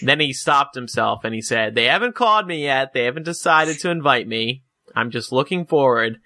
Then 0.05 0.19
he 0.19 0.33
stopped 0.33 0.75
himself 0.75 1.23
and 1.23 1.33
he 1.33 1.41
said, 1.41 1.75
They 1.75 1.85
haven't 1.85 2.15
called 2.15 2.47
me 2.47 2.63
yet. 2.63 2.93
They 2.93 3.05
haven't 3.05 3.23
decided 3.23 3.79
to 3.79 3.89
invite 3.89 4.27
me. 4.27 4.63
I'm 4.95 5.11
just 5.11 5.31
looking 5.31 5.65
forward, 5.65 6.19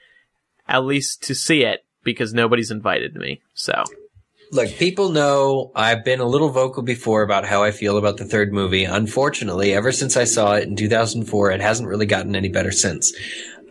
at 0.68 0.86
least 0.86 1.24
to 1.24 1.36
see 1.36 1.64
it, 1.64 1.86
because 2.04 2.34
nobody's 2.34 2.72
invited 2.72 3.16
me. 3.16 3.42
So, 3.54 3.84
Look, 4.52 4.70
people 4.78 5.10
know 5.10 5.72
I've 5.76 6.06
been 6.06 6.22
a 6.22 6.26
little 6.26 6.50
vocal 6.50 6.82
before 6.82 7.22
about 7.22 7.46
how 7.46 7.64
I 7.64 7.72
feel 7.72 7.98
about 7.98 8.18
the 8.18 8.26
third 8.26 8.54
movie. 8.54 8.86
Unfortunately, 8.86 9.74
ever 9.74 9.92
since 9.92 10.16
I 10.16 10.24
saw 10.24 10.54
it 10.54 10.68
in 10.68 10.78
2004, 10.78 11.52
it 11.52 11.62
hasn't 11.62 11.90
really 11.90 12.06
gotten 12.06 12.36
any 12.36 12.48
better 12.48 12.72
since. 12.72 13.14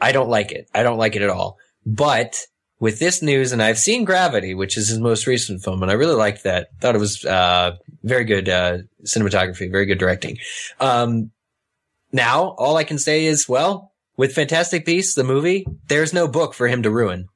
I 0.02 0.12
don't 0.12 0.28
like 0.28 0.52
it. 0.52 0.68
I 0.74 0.82
don't 0.82 0.98
like 0.98 1.16
it 1.16 1.22
at 1.22 1.30
all. 1.30 1.56
But 1.86 2.36
with 2.78 2.98
this 2.98 3.22
news, 3.22 3.52
and 3.52 3.62
I've 3.62 3.78
seen 3.78 4.04
Gravity, 4.04 4.54
which 4.54 4.76
is 4.76 4.88
his 4.88 4.98
most 4.98 5.26
recent 5.26 5.62
film, 5.62 5.82
and 5.82 5.90
I 5.90 5.94
really 5.94 6.14
liked 6.14 6.44
that. 6.44 6.68
Thought 6.80 6.94
it 6.94 6.98
was 6.98 7.24
uh, 7.24 7.76
very 8.02 8.24
good 8.24 8.48
uh, 8.48 8.78
cinematography, 9.04 9.70
very 9.70 9.86
good 9.86 9.98
directing. 9.98 10.38
Um, 10.80 11.30
now, 12.12 12.54
all 12.58 12.76
I 12.76 12.84
can 12.84 12.98
say 12.98 13.24
is, 13.24 13.48
well, 13.48 13.92
with 14.16 14.34
Fantastic 14.34 14.84
Beasts, 14.84 15.14
the 15.14 15.24
movie, 15.24 15.66
there's 15.88 16.12
no 16.12 16.28
book 16.28 16.54
for 16.54 16.68
him 16.68 16.82
to 16.82 16.90
ruin. 16.90 17.28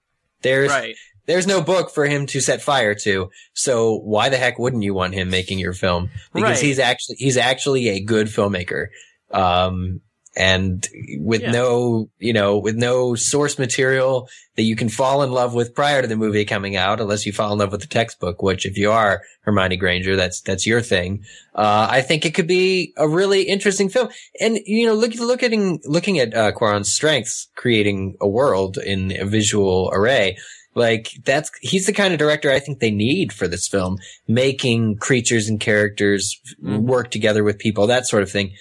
There's 0.43 0.70
right. 0.70 0.95
there's 1.26 1.47
no 1.47 1.61
book 1.62 1.91
for 1.91 2.07
him 2.07 2.26
to 2.26 2.41
set 2.41 2.62
fire 2.62 2.95
to. 2.95 3.30
So 3.53 3.97
why 3.99 4.30
the 4.30 4.38
heck 4.38 4.59
wouldn't 4.59 4.82
you 4.82 4.95
want 4.95 5.12
him 5.14 5.28
making 5.28 5.59
your 5.59 5.74
film? 5.74 6.11
Because 6.32 6.51
Right. 6.53 6.62
he's 6.62 6.78
actually 6.78 7.16
he's 7.16 7.36
actually 7.36 7.88
a 7.91 8.01
good 8.01 8.28
filmmaker. 8.28 8.86
Um 9.30 10.01
and 10.37 10.89
with 11.18 11.43
Yeah. 11.43 11.51
no, 11.51 12.09
you 12.18 12.33
know, 12.33 12.59
with 12.59 12.76
no 12.76 13.14
source 13.14 13.59
material 13.59 14.28
that 14.57 14.62
you 14.62 14.76
can 14.76 14.89
fall 14.89 15.22
in 15.22 15.33
love 15.33 15.55
with 15.55 15.74
prior 15.74 16.03
to 16.03 16.09
the 16.09 16.16
movie 16.16 16.45
coming 16.45 16.76
out, 16.76 17.01
unless 17.01 17.26
you 17.26 17.33
fall 17.33 17.53
in 17.53 17.59
love 17.59 17.72
with 17.72 17.81
the 17.81 17.87
textbook, 17.89 18.43
which 18.43 18.64
if 18.64 18.76
you 18.78 18.91
are 18.93 19.22
Hermione 19.43 19.76
Granger, 19.76 20.14
that's, 20.16 20.41
that's 20.41 20.66
your 20.66 20.83
thing. 20.83 21.24
Uh, 21.55 21.89
I 21.91 22.01
think 22.03 22.24
it 22.24 22.35
could 22.35 22.47
be 22.47 22.93
a 22.97 23.09
really 23.09 23.43
interesting 23.43 23.89
film. 23.89 24.09
And, 24.41 24.59
you 24.66 24.87
know, 24.87 24.95
look, 24.95 25.14
look 25.16 25.43
at, 25.43 25.53
looking 25.85 26.18
at, 26.20 26.33
uh, 26.35 26.53
Cuarón's 26.53 26.93
strengths, 26.93 27.49
creating 27.57 28.16
a 28.20 28.28
world 28.28 28.78
in 28.78 29.12
a 29.18 29.24
visual 29.24 29.91
array. 29.93 30.37
Like 30.76 31.11
that's, 31.24 31.51
he's 31.61 31.87
the 31.87 31.93
kind 31.93 32.12
of 32.12 32.20
director 32.20 32.53
I 32.53 32.61
think 32.61 32.78
they 32.78 32.93
need 32.93 33.33
for 33.33 33.49
this 33.49 33.66
film, 33.66 33.99
making 34.28 34.99
creatures 34.99 35.49
and 35.49 35.59
characters 35.59 36.39
Mhm. 36.62 36.83
work 36.83 37.11
together 37.11 37.43
with 37.43 37.59
people, 37.59 37.89
that 37.89 38.07
sort 38.07 38.22
of 38.22 38.31
thing. 38.31 38.53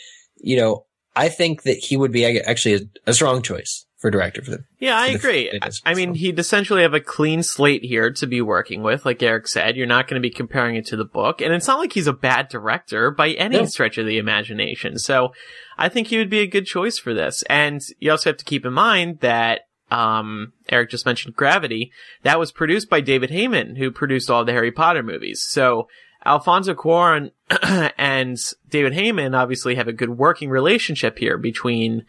You 0.41 0.57
know, 0.57 0.85
I 1.19 1.29
think 1.29 1.63
that 1.63 1.77
he 1.77 1.97
would 1.97 2.11
be 2.11 2.25
actually 2.39 2.75
a, 2.75 2.79
a 3.07 3.13
strong 3.13 3.41
choice 3.41 3.85
for 3.97 4.09
director 4.09 4.41
for 4.41 4.51
the, 4.51 4.59
Yeah, 4.79 4.97
I 4.97 5.07
agree. 5.07 5.49
is 5.49 5.81
I 5.85 5.93
mean, 5.93 6.13
he'd 6.13 6.39
essentially 6.39 6.83
have 6.83 6.93
a 6.93 7.01
clean 7.01 7.43
slate 7.43 7.83
here 7.83 8.09
to 8.13 8.25
be 8.27 8.41
working 8.41 8.81
with, 8.81 9.05
like 9.05 9.21
Eric 9.21 9.47
said. 9.49 9.75
You're 9.75 9.87
not 9.87 10.07
going 10.07 10.21
to 10.21 10.25
be 10.25 10.33
comparing 10.33 10.77
it 10.77 10.85
to 10.87 10.95
the 10.95 11.03
book, 11.03 11.41
and 11.41 11.53
it's 11.53 11.67
not 11.67 11.79
like 11.79 11.91
he's 11.91 12.07
a 12.07 12.13
bad 12.13 12.47
director 12.47 13.11
by 13.11 13.31
any 13.31 13.57
No. 13.57 13.65
stretch 13.65 13.97
of 13.97 14.05
the 14.05 14.17
imagination. 14.17 14.97
So, 14.99 15.33
I 15.77 15.89
think 15.89 16.07
he 16.07 16.17
would 16.17 16.29
be 16.29 16.39
a 16.39 16.47
good 16.47 16.65
choice 16.65 16.97
for 16.97 17.13
this. 17.13 17.43
And 17.49 17.81
you 17.99 18.11
also 18.11 18.29
have 18.29 18.37
to 18.37 18.45
keep 18.45 18.65
in 18.65 18.73
mind 18.73 19.19
that 19.19 19.61
um, 19.91 20.53
Eric 20.69 20.91
just 20.91 21.05
mentioned 21.05 21.35
Gravity. 21.35 21.91
That 22.23 22.39
was 22.39 22.51
produced 22.53 22.89
by 22.89 23.01
David 23.01 23.31
Heyman, 23.31 23.77
who 23.77 23.91
produced 23.91 24.29
all 24.29 24.45
the 24.45 24.53
Harry 24.53 24.71
Potter 24.71 25.03
movies. 25.03 25.45
So. 25.47 25.87
Alfonso 26.25 26.73
Cuarón 26.73 27.31
and 27.97 28.37
David 28.69 28.93
Heyman 28.93 29.37
obviously 29.37 29.75
have 29.75 29.87
a 29.87 29.93
good 29.93 30.17
working 30.17 30.49
relationship 30.49 31.17
here 31.17 31.37
between 31.37 32.05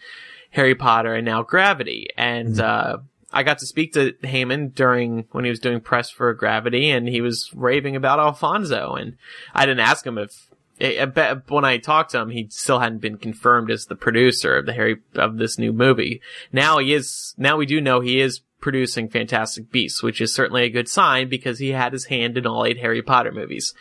Harry 0.50 0.74
Potter 0.74 1.14
and 1.14 1.24
now 1.24 1.42
Gravity. 1.42 2.08
And, 2.16 2.60
uh, 2.60 2.98
I 3.32 3.42
got 3.42 3.58
to 3.58 3.66
speak 3.66 3.92
to 3.92 4.12
Heyman 4.24 4.74
during 4.74 5.26
when 5.30 5.44
he 5.44 5.50
was 5.50 5.60
doing 5.60 5.80
press 5.80 6.10
for 6.10 6.34
Gravity, 6.34 6.90
and 6.90 7.08
he 7.08 7.20
was 7.20 7.50
raving 7.54 7.94
about 7.94 8.18
Alfonso. 8.18 8.94
And 8.94 9.16
I 9.54 9.66
didn't 9.66 9.80
ask 9.80 10.04
him 10.04 10.18
if 10.18 10.49
I 10.80 11.04
bet 11.04 11.50
when 11.50 11.64
I 11.64 11.78
talked 11.78 12.12
to 12.12 12.20
him, 12.20 12.30
he 12.30 12.48
still 12.50 12.78
hadn't 12.78 13.00
been 13.00 13.18
confirmed 13.18 13.70
as 13.70 13.86
the 13.86 13.96
producer 13.96 14.56
of 14.56 14.66
the 14.66 14.72
Harry 14.72 14.96
of 15.14 15.36
this 15.36 15.58
new 15.58 15.72
movie. 15.72 16.20
Now 16.52 16.78
he 16.78 16.94
is. 16.94 17.34
Now 17.36 17.56
we 17.56 17.66
do 17.66 17.80
know 17.80 18.00
he 18.00 18.20
is 18.20 18.40
producing 18.60 19.08
Fantastic 19.08 19.70
Beasts, 19.70 20.02
which 20.02 20.20
is 20.20 20.32
certainly 20.32 20.64
a 20.64 20.70
good 20.70 20.88
sign 20.88 21.28
because 21.28 21.58
he 21.58 21.70
had 21.70 21.92
his 21.92 22.06
hand 22.06 22.36
in 22.36 22.46
all 22.46 22.64
eight 22.64 22.78
Harry 22.78 23.02
Potter 23.02 23.32
movies. 23.32 23.74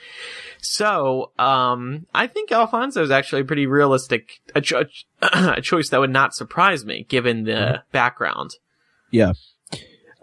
So, 0.62 1.32
um, 1.38 2.06
I 2.14 2.28
think 2.28 2.52
Alfonso 2.52 3.04
is 3.04 3.12
actually 3.12 3.42
a 3.42 3.46
pretty 3.46 3.66
realistic 3.66 4.42
a, 4.56 4.62
cho- 4.62 4.86
a 5.22 5.62
choice 5.62 5.90
that 5.90 6.00
would 6.00 6.10
not 6.10 6.36
surprise 6.36 6.86
me 6.86 7.06
given 7.08 7.44
the 7.44 7.52
mm-hmm. 7.52 7.92
background. 7.92 8.52
Yeah. 9.12 9.34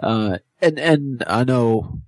Uh, 0.03 0.39
and, 0.61 0.79
and 0.79 1.25
I 1.27 1.45
know 1.45 2.01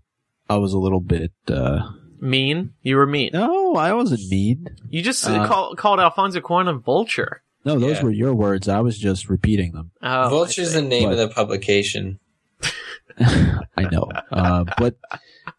I 0.49 0.57
was 0.57 0.73
a 0.73 0.79
little 0.79 1.01
bit, 1.01 1.33
uh, 1.49 1.81
mean. 2.21 2.75
You 2.83 2.97
were 2.97 3.07
mean. 3.07 3.31
No, 3.33 3.75
I 3.77 3.93
wasn't 3.93 4.29
mean. 4.29 4.69
You 4.89 5.03
just 5.03 5.27
uh, 5.27 5.47
call, 5.47 5.75
called 5.77 6.01
Alfonso 6.01 6.41
Cuarón 6.41 6.69
a 6.69 6.79
vulture. 6.79 7.43
No, 7.64 7.79
those 7.79 7.97
yeah. 7.99 8.05
were 8.05 8.11
your 8.11 8.35
words. 8.35 8.69
I 8.69 8.81
was 8.81 8.99
just 8.99 9.29
repeating 9.29 9.73
them. 9.73 9.91
Oh, 10.03 10.29
Vulture's 10.31 10.73
the 10.73 10.83
name 10.83 11.05
but, 11.05 11.12
of 11.12 11.19
the 11.19 11.29
publication. 11.29 12.19
I 13.21 13.89
know. 13.91 14.09
Uh, 14.31 14.64
but 14.79 14.97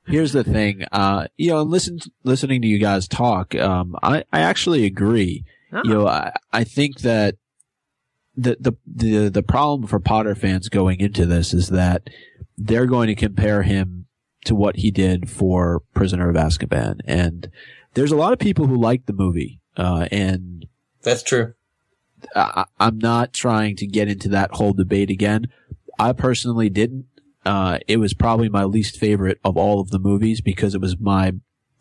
here's 0.08 0.32
the 0.32 0.44
thing. 0.44 0.86
Uh, 0.92 1.28
you 1.38 1.50
know, 1.50 1.62
listen, 1.62 2.00
listening 2.24 2.62
to 2.62 2.68
you 2.68 2.80
guys 2.80 3.08
talk, 3.08 3.54
um, 3.56 3.96
I, 4.02 4.24
I 4.32 4.42
actually 4.42 4.86
agree. 4.86 5.46
Oh. 5.72 5.82
You 5.84 5.94
know, 5.94 6.08
I, 6.08 6.32
I 6.52 6.64
think 6.64 7.00
that 7.02 7.36
the, 8.36 8.58
the, 8.60 8.74
the, 8.88 9.30
the 9.30 9.44
problem 9.44 9.88
for 9.88 10.00
Potter 10.00 10.36
fans 10.36 10.70
going 10.70 11.02
into 11.02 11.26
this 11.26 11.54
is 11.54 11.70
that 11.70 12.10
they're 12.58 12.88
going 12.88 13.08
to 13.08 13.16
compare 13.16 13.64
him 13.64 14.08
to 14.46 14.56
what 14.56 14.78
he 14.78 14.92
did 14.92 15.30
for 15.30 15.82
Prisoner 15.94 16.30
of 16.30 16.36
Azkaban. 16.36 17.00
And 17.06 17.50
there's 17.94 18.12
a 18.12 18.16
lot 18.16 18.34
of 18.34 18.40
people 18.40 18.68
who 18.68 18.76
like 18.76 19.06
the 19.06 19.14
movie. 19.14 19.60
Uh, 19.76 20.08
and 20.12 20.68
that's 21.02 21.24
true. 21.24 21.54
I, 22.36 22.66
I'm 22.80 22.98
not 22.98 23.34
trying 23.34 23.76
to 23.78 23.88
get 23.88 24.08
into 24.08 24.30
that 24.30 24.52
whole 24.52 24.74
debate 24.74 25.10
again. 25.10 25.48
I 25.98 26.14
personally 26.14 26.70
didn't. 26.70 27.06
Uh, 27.46 27.80
it 27.88 27.98
was 27.98 28.14
probably 28.14 28.50
my 28.50 28.64
least 28.64 28.98
favorite 28.98 29.40
of 29.44 29.58
all 29.58 29.80
of 29.80 29.90
the 29.90 30.00
movies 30.00 30.42
because 30.42 30.76
it 30.76 30.82
was 30.82 31.00
my 31.00 31.34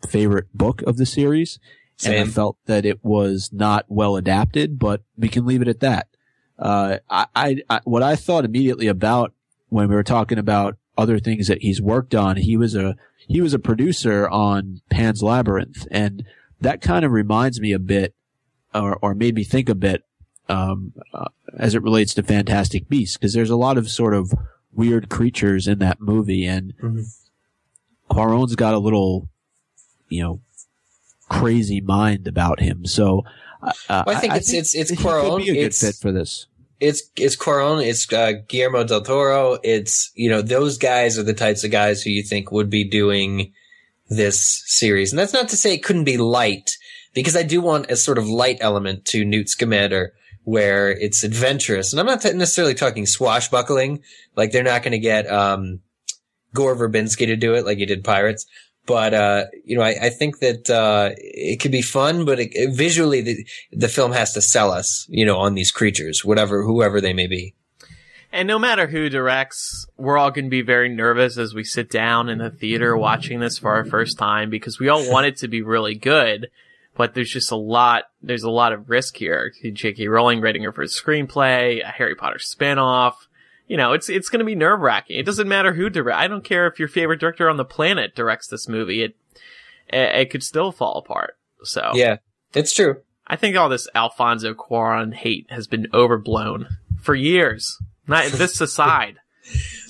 favorite 0.07 0.47
book 0.53 0.81
of 0.83 0.97
the 0.97 1.05
series. 1.05 1.59
Same. 1.97 2.13
And 2.13 2.29
I 2.29 2.31
felt 2.31 2.57
that 2.65 2.85
it 2.85 3.03
was 3.03 3.49
not 3.51 3.85
well 3.89 4.15
adapted, 4.15 4.79
but 4.79 5.01
we 5.17 5.27
can 5.27 5.45
leave 5.45 5.61
it 5.61 5.67
at 5.67 5.81
that. 5.81 6.07
Uh, 6.57 6.99
I, 7.09 7.25
I, 7.35 7.57
I, 7.69 7.81
what 7.83 8.03
I 8.03 8.15
thought 8.15 8.45
immediately 8.45 8.87
about 8.87 9.33
when 9.67 9.89
we 9.89 9.95
were 9.95 10.03
talking 10.03 10.37
about 10.37 10.77
other 10.99 11.19
things 11.19 11.47
that 11.47 11.61
he's 11.61 11.81
worked 11.81 12.13
on, 12.13 12.37
he 12.37 12.57
was 12.57 12.75
a, 12.75 12.95
he 13.27 13.41
was 13.41 13.53
a 13.53 13.59
producer 13.59 14.27
on 14.29 14.81
Pan's 14.89 15.23
Labyrinth 15.23 15.87
and 15.89 16.23
that 16.61 16.81
kind 16.81 17.05
of 17.05 17.11
reminds 17.11 17.59
me 17.59 17.71
a 17.71 17.79
bit 17.79 18.13
or, 18.73 18.97
or 19.01 19.15
made 19.15 19.35
me 19.35 19.43
think 19.43 19.69
a 19.69 19.75
bit, 19.75 20.03
um, 20.47 20.93
uh, 21.13 21.29
as 21.57 21.73
it 21.75 21.81
relates 21.81 22.13
to 22.13 22.23
Fantastic 22.23 22.89
Beasts 22.89 23.17
because 23.17 23.33
there's 23.33 23.49
a 23.49 23.55
lot 23.55 23.77
of 23.77 23.89
sort 23.89 24.13
of 24.13 24.33
weird 24.73 25.09
creatures 25.09 25.67
in 25.67 25.79
that 25.79 25.99
movie, 25.99 26.45
and 26.45 26.73
mm-hmm. 26.77 27.01
Cuarón's 28.09 28.55
got 28.55 28.73
a 28.73 28.79
little, 28.79 29.29
you 30.07 30.21
know, 30.21 30.41
crazy 31.27 31.81
mind 31.81 32.27
about 32.27 32.59
him. 32.59 32.85
So 32.85 33.23
uh, 33.61 33.73
well, 33.89 34.17
I 34.17 34.19
think 34.19 34.33
I, 34.33 34.37
it's 34.37 34.51
think 34.51 34.61
it's 34.61 34.75
it's 34.75 34.91
Cuarón. 34.91 35.43
Be 35.43 35.49
a 35.51 35.63
good 35.63 35.75
fit 35.75 35.95
for 35.95 36.11
this. 36.11 36.47
It's 36.79 37.03
it's 37.15 37.35
Cuarón. 37.35 37.85
It's 37.85 38.11
uh, 38.11 38.33
Guillermo 38.47 38.83
del 38.83 39.01
Toro. 39.01 39.59
It's 39.63 40.11
you 40.15 40.29
know 40.29 40.41
those 40.41 40.77
guys 40.77 41.17
are 41.17 41.23
the 41.23 41.33
types 41.33 41.63
of 41.63 41.71
guys 41.71 42.01
who 42.01 42.09
you 42.09 42.23
think 42.23 42.51
would 42.51 42.69
be 42.69 42.83
doing 42.83 43.53
this 44.09 44.63
series, 44.65 45.11
and 45.11 45.19
that's 45.19 45.33
not 45.33 45.49
to 45.49 45.57
say 45.57 45.73
it 45.73 45.83
couldn't 45.83 46.05
be 46.05 46.17
light 46.17 46.71
because 47.13 47.35
I 47.35 47.43
do 47.43 47.61
want 47.61 47.91
a 47.91 47.95
sort 47.95 48.17
of 48.17 48.27
light 48.27 48.57
element 48.61 49.05
to 49.05 49.25
Newt 49.25 49.49
Scamander 49.49 50.13
where 50.43 50.89
it's 50.89 51.23
adventurous. 51.23 51.93
And 51.93 51.99
I'm 51.99 52.05
not 52.05 52.23
necessarily 52.23 52.73
talking 52.73 53.05
swashbuckling. 53.05 54.01
Like 54.35 54.51
they're 54.51 54.63
not 54.63 54.81
going 54.81 54.93
to 54.93 54.99
get, 54.99 55.29
um, 55.29 55.81
Gore 56.55 56.75
Verbinski 56.75 57.27
to 57.27 57.35
do 57.35 57.53
it 57.53 57.65
like 57.65 57.77
he 57.77 57.85
did 57.85 58.03
Pirates. 58.03 58.47
But, 58.89 59.13
uh, 59.13 59.45
you 59.63 59.77
know, 59.77 59.83
I, 59.83 59.95
I 60.01 60.09
think 60.09 60.39
that, 60.39 60.67
uh, 60.67 61.11
it 61.15 61.59
could 61.59 61.71
be 61.71 61.83
fun, 61.83 62.25
but 62.25 62.39
it, 62.39 62.49
it, 62.53 62.75
visually 62.75 63.21
the, 63.21 63.45
the 63.71 63.87
film 63.87 64.13
has 64.13 64.33
to 64.33 64.41
sell 64.41 64.71
us, 64.71 65.05
you 65.09 65.27
know, 65.27 65.37
on 65.37 65.53
these 65.53 65.69
creatures, 65.69 66.25
whatever, 66.25 66.63
whoever 66.63 66.99
they 66.99 67.13
may 67.13 67.27
be. 67.27 67.53
And 68.31 68.47
no 68.47 68.57
matter 68.57 68.87
who 68.87 69.07
directs, 69.07 69.85
we're 69.95 70.17
all 70.17 70.31
going 70.31 70.45
to 70.45 70.49
be 70.49 70.63
very 70.63 70.89
nervous 70.89 71.37
as 71.37 71.53
we 71.53 71.63
sit 71.63 71.91
down 71.91 72.29
in 72.29 72.39
the 72.39 72.49
theater 72.49 72.97
watching 72.97 73.39
this 73.39 73.59
for 73.59 73.75
our 73.75 73.85
first 73.85 74.17
time 74.17 74.49
because 74.49 74.79
we 74.79 74.89
all 74.89 75.07
want 75.07 75.27
it 75.27 75.37
to 75.37 75.47
be 75.47 75.61
really 75.61 75.93
good 75.93 76.47
but 76.95 77.13
there's 77.13 77.31
just 77.31 77.49
a 77.49 77.55
lot, 77.55 78.03
there's 78.21 78.43
a 78.43 78.49
lot 78.49 78.73
of 78.73 78.89
risk 78.89 79.15
here. 79.15 79.53
J.K. 79.71 80.09
Rowling 80.09 80.41
writing 80.41 80.63
her 80.63 80.73
first 80.73 81.01
screenplay, 81.01 81.81
a 81.81 81.87
Harry 81.87 82.13
Potter 82.13 82.39
spinoff. 82.39 83.13
You 83.69 83.77
know, 83.77 83.93
it's, 83.93 84.09
it's 84.09 84.27
gonna 84.27 84.43
be 84.43 84.55
nerve 84.55 84.81
wracking. 84.81 85.17
It 85.17 85.25
doesn't 85.25 85.47
matter 85.47 85.73
who 85.73 85.89
directs. 85.89 86.19
I 86.19 86.27
don't 86.27 86.43
care 86.43 86.67
if 86.67 86.79
your 86.79 86.89
favorite 86.89 87.21
director 87.21 87.49
on 87.49 87.55
the 87.55 87.63
planet 87.63 88.15
directs 88.15 88.47
this 88.47 88.67
movie. 88.67 89.03
It, 89.03 89.15
it, 89.87 90.15
it 90.15 90.29
could 90.29 90.43
still 90.43 90.73
fall 90.73 90.97
apart. 90.97 91.37
So. 91.63 91.91
Yeah, 91.93 92.17
it's 92.53 92.73
true. 92.73 92.97
I 93.25 93.37
think 93.37 93.55
all 93.55 93.69
this 93.69 93.87
Alfonso 93.95 94.53
Cuarón 94.53 95.13
hate 95.13 95.45
has 95.51 95.67
been 95.67 95.87
overblown 95.93 96.67
for 96.99 97.15
years. 97.15 97.77
Not 98.07 98.25
this 98.31 98.59
aside. 98.59 99.19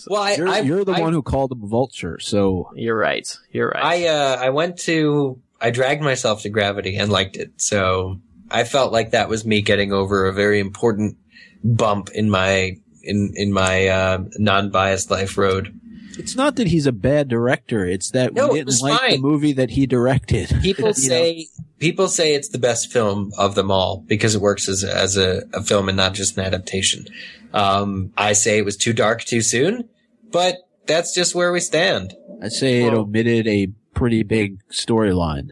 well, 0.07 0.21
I, 0.21 0.33
you're, 0.35 0.47
I, 0.47 0.59
you're 0.59 0.85
the 0.85 0.93
I, 0.93 0.99
one 0.99 1.13
who 1.13 1.23
called 1.23 1.51
him 1.51 1.63
a 1.63 1.67
vulture, 1.67 2.19
so 2.19 2.69
you're 2.75 2.97
right. 2.97 3.27
You're 3.51 3.69
right. 3.69 3.83
I 3.83 4.07
uh, 4.07 4.37
I 4.41 4.49
went 4.49 4.77
to 4.79 5.41
I 5.61 5.71
dragged 5.71 6.01
myself 6.01 6.43
to 6.43 6.49
Gravity 6.49 6.97
and 6.97 7.11
liked 7.11 7.37
it. 7.37 7.53
So 7.57 8.19
I 8.49 8.63
felt 8.63 8.91
like 8.91 9.11
that 9.11 9.29
was 9.29 9.45
me 9.45 9.61
getting 9.61 9.91
over 9.91 10.25
a 10.25 10.33
very 10.33 10.59
important 10.59 11.17
bump 11.63 12.09
in 12.13 12.29
my 12.29 12.77
in 13.03 13.33
in 13.35 13.53
my 13.53 13.87
uh, 13.87 14.23
non-biased 14.37 15.11
life 15.11 15.37
road. 15.37 15.79
It's 16.17 16.35
not 16.35 16.57
that 16.57 16.67
he's 16.67 16.85
a 16.85 16.91
bad 16.91 17.29
director. 17.29 17.85
It's 17.85 18.11
that 18.11 18.33
no, 18.33 18.49
we 18.49 18.59
didn't 18.59 18.81
like 18.81 18.99
fine. 18.99 19.11
the 19.11 19.17
movie 19.19 19.53
that 19.53 19.69
he 19.69 19.85
directed. 19.85 20.49
People 20.61 20.93
say 20.93 21.47
know? 21.57 21.65
people 21.79 22.07
say 22.09 22.35
it's 22.35 22.49
the 22.49 22.57
best 22.57 22.91
film 22.91 23.31
of 23.37 23.55
them 23.55 23.71
all 23.71 24.03
because 24.07 24.35
it 24.35 24.41
works 24.41 24.67
as 24.67 24.83
as 24.83 25.17
a, 25.17 25.43
a 25.53 25.63
film 25.63 25.87
and 25.87 25.95
not 25.95 26.13
just 26.13 26.37
an 26.37 26.45
adaptation. 26.45 27.05
Um, 27.53 28.13
I 28.17 28.33
say 28.33 28.57
it 28.57 28.65
was 28.65 28.77
too 28.77 28.93
dark 28.93 29.23
too 29.23 29.41
soon, 29.41 29.87
but 30.31 30.57
that's 30.85 31.13
just 31.13 31.35
where 31.35 31.51
we 31.51 31.61
stand. 31.61 32.15
I 32.41 32.49
say 32.49 32.83
well, 32.83 32.93
it 32.93 32.97
omitted 32.97 33.47
a 33.47 33.67
pretty 33.93 34.23
big 34.23 34.59
storyline. 34.69 35.51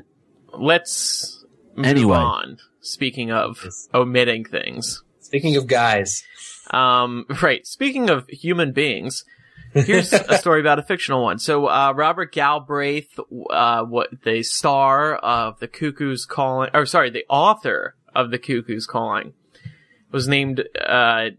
Let's 0.53 1.45
move 1.75 1.85
anyway. 1.85 2.17
on. 2.17 2.57
Speaking 2.81 3.31
of 3.31 3.63
omitting 3.93 4.45
things. 4.45 5.03
Speaking 5.19 5.55
of 5.55 5.67
guys. 5.67 6.23
Um, 6.71 7.25
right. 7.41 7.65
Speaking 7.65 8.09
of 8.09 8.27
human 8.27 8.71
beings, 8.71 9.25
here's 9.73 10.13
a 10.13 10.37
story 10.39 10.59
about 10.59 10.79
a 10.79 10.83
fictional 10.83 11.23
one. 11.23 11.39
So, 11.39 11.67
uh, 11.67 11.93
Robert 11.95 12.31
Galbraith, 12.31 13.19
uh, 13.49 13.83
what 13.83 14.09
the 14.23 14.43
star 14.43 15.15
of 15.15 15.59
the 15.59 15.67
Cuckoo's 15.67 16.25
Calling, 16.25 16.69
or 16.73 16.85
sorry, 16.85 17.09
the 17.09 17.25
author 17.29 17.95
of 18.15 18.31
the 18.31 18.39
Cuckoo's 18.39 18.87
Calling, 18.87 19.33
was 20.11 20.27
named 20.27 20.63
uh, 20.79 21.29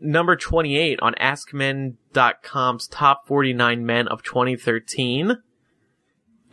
number 0.00 0.36
28 0.36 1.00
on 1.00 1.14
AskMen.com's 1.14 2.88
top 2.88 3.26
49 3.26 3.86
men 3.86 4.08
of 4.08 4.22
2013. 4.22 5.38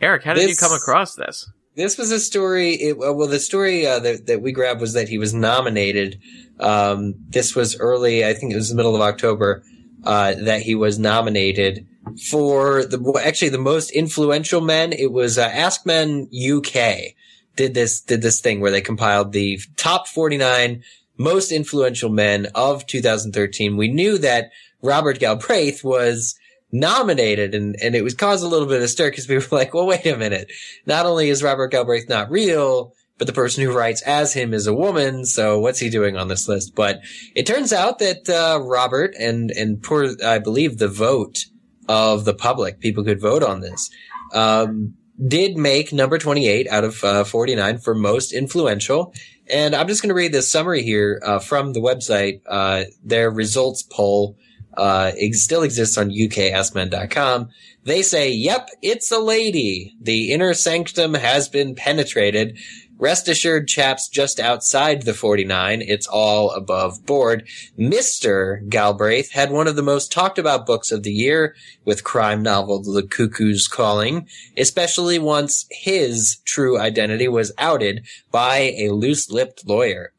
Eric, 0.00 0.24
how 0.24 0.34
did 0.34 0.48
this, 0.48 0.60
you 0.60 0.68
come 0.68 0.76
across 0.76 1.14
this? 1.14 1.50
This 1.76 1.98
was 1.98 2.10
a 2.10 2.20
story. 2.20 2.74
It, 2.74 2.98
well, 2.98 3.26
the 3.26 3.40
story 3.40 3.86
uh, 3.86 3.98
that, 4.00 4.26
that 4.26 4.42
we 4.42 4.52
grabbed 4.52 4.80
was 4.80 4.92
that 4.92 5.08
he 5.08 5.18
was 5.18 5.34
nominated. 5.34 6.20
Um, 6.60 7.14
this 7.28 7.56
was 7.56 7.78
early, 7.78 8.24
I 8.24 8.34
think 8.34 8.52
it 8.52 8.56
was 8.56 8.68
the 8.68 8.76
middle 8.76 8.94
of 8.94 9.00
October, 9.00 9.64
uh, 10.04 10.34
that 10.34 10.62
he 10.62 10.74
was 10.74 10.98
nominated 10.98 11.86
for 12.30 12.84
the 12.84 13.20
actually 13.24 13.48
the 13.48 13.58
most 13.58 13.90
influential 13.90 14.60
men. 14.60 14.92
It 14.92 15.10
was 15.10 15.38
uh, 15.38 15.42
Ask 15.42 15.86
Men 15.86 16.28
UK 16.32 17.14
did 17.56 17.74
this 17.74 18.00
did 18.00 18.22
this 18.22 18.40
thing 18.40 18.60
where 18.60 18.70
they 18.70 18.80
compiled 18.80 19.32
the 19.32 19.60
top 19.76 20.08
49 20.08 20.82
most 21.16 21.52
influential 21.52 22.10
men 22.10 22.48
of 22.54 22.86
2013. 22.86 23.76
We 23.76 23.88
knew 23.88 24.18
that 24.18 24.50
Robert 24.82 25.20
Galbraith 25.20 25.84
was 25.84 26.34
nominated 26.74 27.54
and, 27.54 27.76
and 27.80 27.94
it 27.94 28.02
was 28.02 28.14
caused 28.14 28.44
a 28.44 28.48
little 28.48 28.66
bit 28.66 28.82
of 28.82 28.90
stir 28.90 29.08
because 29.08 29.28
we 29.28 29.36
were 29.38 29.46
like, 29.50 29.72
well, 29.72 29.86
wait 29.86 30.04
a 30.04 30.16
minute. 30.16 30.50
Not 30.84 31.06
only 31.06 31.30
is 31.30 31.42
Robert 31.42 31.68
Galbraith 31.68 32.08
not 32.08 32.30
real, 32.30 32.92
but 33.16 33.28
the 33.28 33.32
person 33.32 33.62
who 33.62 33.72
writes 33.72 34.02
as 34.02 34.34
him 34.34 34.52
is 34.52 34.66
a 34.66 34.74
woman. 34.74 35.24
So 35.24 35.60
what's 35.60 35.78
he 35.78 35.88
doing 35.88 36.16
on 36.16 36.28
this 36.28 36.48
list? 36.48 36.74
But 36.74 37.00
it 37.34 37.46
turns 37.46 37.72
out 37.72 38.00
that, 38.00 38.28
uh, 38.28 38.60
Robert 38.60 39.14
and, 39.18 39.52
and 39.52 39.80
poor, 39.82 40.16
I 40.24 40.40
believe 40.40 40.78
the 40.78 40.88
vote 40.88 41.46
of 41.88 42.24
the 42.24 42.34
public, 42.34 42.80
people 42.80 43.04
could 43.04 43.20
vote 43.20 43.44
on 43.44 43.60
this, 43.60 43.88
um, 44.32 44.94
did 45.28 45.56
make 45.56 45.92
number 45.92 46.18
28 46.18 46.66
out 46.68 46.82
of 46.82 47.04
uh, 47.04 47.22
49 47.22 47.78
for 47.78 47.94
most 47.94 48.32
influential. 48.32 49.14
And 49.48 49.76
I'm 49.76 49.86
just 49.86 50.02
going 50.02 50.08
to 50.08 50.14
read 50.14 50.32
this 50.32 50.50
summary 50.50 50.82
here 50.82 51.20
uh, 51.24 51.38
from 51.38 51.72
the 51.72 51.80
website, 51.80 52.40
uh, 52.48 52.84
their 53.04 53.30
results 53.30 53.84
poll 53.84 54.36
uh, 54.76 55.12
ex- 55.18 55.42
still 55.42 55.62
exists 55.62 55.98
on 55.98 56.10
UKAskmen.com. 56.10 57.48
They 57.84 58.02
say, 58.02 58.30
yep, 58.30 58.68
it's 58.80 59.12
a 59.12 59.18
lady. 59.18 59.94
The 60.00 60.32
inner 60.32 60.54
sanctum 60.54 61.14
has 61.14 61.48
been 61.48 61.74
penetrated. 61.74 62.58
Rest 62.96 63.28
assured, 63.28 63.68
chaps, 63.68 64.08
just 64.08 64.38
outside 64.40 65.02
the 65.02 65.12
49, 65.12 65.82
it's 65.82 66.06
all 66.06 66.52
above 66.52 67.04
board. 67.04 67.46
Mr. 67.78 68.66
Galbraith 68.68 69.32
had 69.32 69.50
one 69.50 69.66
of 69.66 69.76
the 69.76 69.82
most 69.82 70.12
talked 70.12 70.38
about 70.38 70.64
books 70.64 70.92
of 70.92 71.02
the 71.02 71.12
year 71.12 71.56
with 71.84 72.04
crime 72.04 72.42
novel 72.42 72.82
The 72.82 73.02
Cuckoo's 73.02 73.66
Calling, 73.66 74.28
especially 74.56 75.18
once 75.18 75.66
his 75.70 76.38
true 76.46 76.78
identity 76.78 77.28
was 77.28 77.52
outed 77.58 78.06
by 78.30 78.72
a 78.78 78.90
loose-lipped 78.90 79.66
lawyer. 79.66 80.13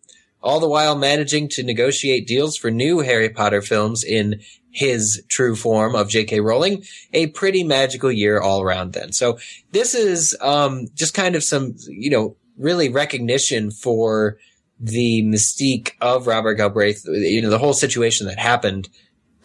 All 0.45 0.59
the 0.59 0.69
while 0.69 0.95
managing 0.95 1.49
to 1.49 1.63
negotiate 1.63 2.27
deals 2.27 2.55
for 2.55 2.69
new 2.69 2.99
Harry 2.99 3.29
Potter 3.29 3.63
films 3.63 4.03
in 4.03 4.41
his 4.69 5.23
true 5.27 5.55
form 5.55 5.95
of 5.95 6.07
J.K. 6.07 6.39
Rowling, 6.41 6.83
a 7.13 7.27
pretty 7.27 7.63
magical 7.63 8.11
year 8.11 8.39
all 8.39 8.61
around 8.61 8.93
then. 8.93 9.11
So 9.11 9.39
this 9.71 9.95
is, 9.95 10.37
um, 10.41 10.87
just 10.93 11.15
kind 11.15 11.35
of 11.35 11.43
some, 11.43 11.75
you 11.87 12.11
know, 12.11 12.35
really 12.57 12.89
recognition 12.89 13.71
for 13.71 14.37
the 14.79 15.23
mystique 15.23 15.93
of 15.99 16.27
Robert 16.27 16.55
Galbraith, 16.55 17.03
you 17.07 17.41
know, 17.41 17.49
the 17.49 17.57
whole 17.57 17.73
situation 17.73 18.27
that 18.27 18.37
happened 18.37 18.87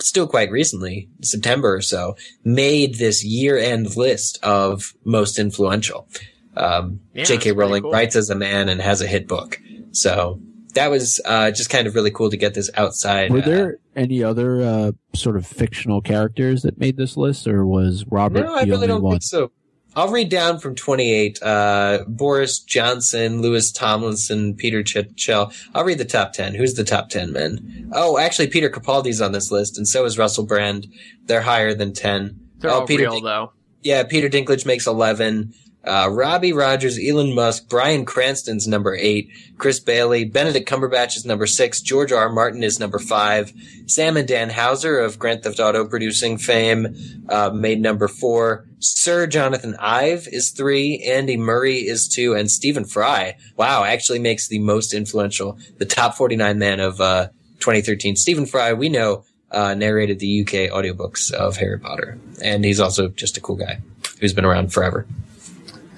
still 0.01 0.27
quite 0.27 0.51
recently, 0.51 1.09
September 1.23 1.75
or 1.77 1.81
so, 1.81 2.17
made 2.45 2.97
this 2.97 3.25
year 3.25 3.57
end 3.57 3.97
list 3.97 4.39
of 4.43 4.95
most 5.05 5.39
influential. 5.39 6.09
Um, 6.57 7.01
Yeah, 7.15 7.25
J.K. 7.25 7.53
Rowling 7.53 7.85
cool. 7.85 7.93
writes 7.93 8.17
as 8.17 8.29
a 8.29 8.35
man 8.35 8.69
and 8.69 8.83
has 8.83 9.01
a 9.01 9.07
hit 9.07 9.27
book. 9.29 9.61
So 9.93 10.41
that 10.75 10.91
was, 10.91 11.21
uh, 11.25 11.51
just 11.51 11.71
kind 11.71 11.87
of 11.87 11.95
really 11.95 12.11
cool 12.11 12.31
to 12.31 12.37
get 12.37 12.55
this 12.55 12.71
outside. 12.75 13.33
Were 13.33 13.39
uh, 13.39 13.47
there 13.47 13.79
any 13.97 14.23
other 14.23 14.63
uh, 14.63 14.93
sort 15.15 15.37
of 15.37 15.47
fictional 15.47 16.01
characters 16.01 16.63
that 16.63 16.79
made 16.79 16.97
this 16.97 17.17
list, 17.17 17.47
or 17.47 17.67
was 17.67 18.05
Robert 18.11 18.45
No, 18.45 18.55
I 18.55 18.65
the 18.65 18.71
really 18.71 18.75
only 18.75 18.87
don't 18.89 19.03
one? 19.03 19.13
think 19.15 19.23
so. 19.23 19.53
I'll 19.97 20.11
read 20.13 20.29
down 20.29 20.61
from 20.61 20.77
28. 20.77 21.43
Uh, 21.43 22.05
Boris 22.07 22.61
Johnson, 22.61 23.43
Louis 23.43 23.73
Tomlinson, 23.73 24.55
Peter 24.55 24.85
Chitchell. 24.85 25.53
I'll 25.75 25.85
read 25.85 25.99
the 25.99 26.05
top 26.05 26.33
10. 26.33 26.55
Who's 26.55 26.75
the 26.75 26.85
top 26.85 27.09
10 27.11 27.33
men? 27.33 27.91
Oh, 27.93 28.17
actually, 28.17 28.47
Peter 28.47 28.71
Capaldi's 28.71 29.21
on 29.21 29.33
this 29.33 29.51
list, 29.51 29.77
and 29.77 29.89
so 29.89 30.05
is 30.05 30.17
Russell 30.17 30.47
Brand. 30.47 30.87
They're 31.25 31.41
higher 31.41 31.75
than 31.75 31.93
10. 31.93 32.39
They're 32.59 32.71
oh, 32.71 32.81
all 32.81 32.87
Peter 32.87 33.03
real 33.03 33.15
Din- 33.15 33.25
though. 33.25 33.53
yeah, 33.83 34.05
Peter 34.05 34.29
Dinklage 34.29 34.65
makes 34.65 34.87
11. 34.87 35.53
Uh, 35.83 36.09
Robbie 36.11 36.53
Rogers, 36.53 36.99
Elon 37.03 37.35
Musk, 37.35 37.69
Bryan 37.69 38.05
Cranston's 38.05 38.69
number 38.69 38.95
eight, 38.95 39.31
Chris 39.57 39.81
Bailey, 39.81 40.25
Benedict 40.25 40.69
Cumberbatch 40.69 41.17
is 41.17 41.25
number 41.25 41.47
six, 41.47 41.81
George 41.81 42.13
R. 42.13 42.29
Martin 42.29 42.63
is 42.63 42.79
number 42.79 42.99
five, 42.99 43.53
Sam 43.87 44.19
and 44.19 44.29
Dan 44.29 44.51
Houser 44.51 44.99
of 44.99 45.19
Grand 45.19 45.43
Theft 45.43 45.59
Auto 45.59 45.87
producing 45.87 46.37
fame, 46.37 46.95
uh, 47.31 47.51
made 47.51 47.81
number 47.81 48.09
four, 48.09 48.67
Sir 48.79 49.27
Jonathan 49.27 49.75
Ive 49.79 50.29
is 50.31 50.51
three, 50.51 51.03
Andy 51.03 51.39
Murray 51.39 51.79
is 51.79 52.09
two, 52.09 52.35
and 52.35 52.51
Stephen 52.51 52.85
Fry, 52.85 53.37
wow, 53.57 53.83
actually 53.83 54.19
makes 54.19 54.49
the 54.49 54.59
most 54.59 54.93
influential, 54.93 55.59
the 55.79 55.87
top 55.87 56.15
49 56.15 56.59
man 56.59 56.81
of, 56.81 57.01
uh, 57.01 57.29
2013. 57.61 58.17
Stephen 58.17 58.45
Fry, 58.45 58.73
we 58.75 58.89
know, 58.91 59.25
uh, 59.51 59.75
narrated 59.75 60.19
the 60.19 60.43
UK 60.43 60.71
audiobooks 60.71 61.33
of 61.33 61.57
Harry 61.57 61.79
Potter, 61.79 62.19
and 62.43 62.65
he's 62.65 62.81
also 62.81 63.09
just 63.09 63.37
a 63.37 63.41
cool 63.41 63.57
guy 63.57 63.81
who's 64.21 64.33
been 64.33 64.45
around 64.45 64.73
forever. 64.73 65.07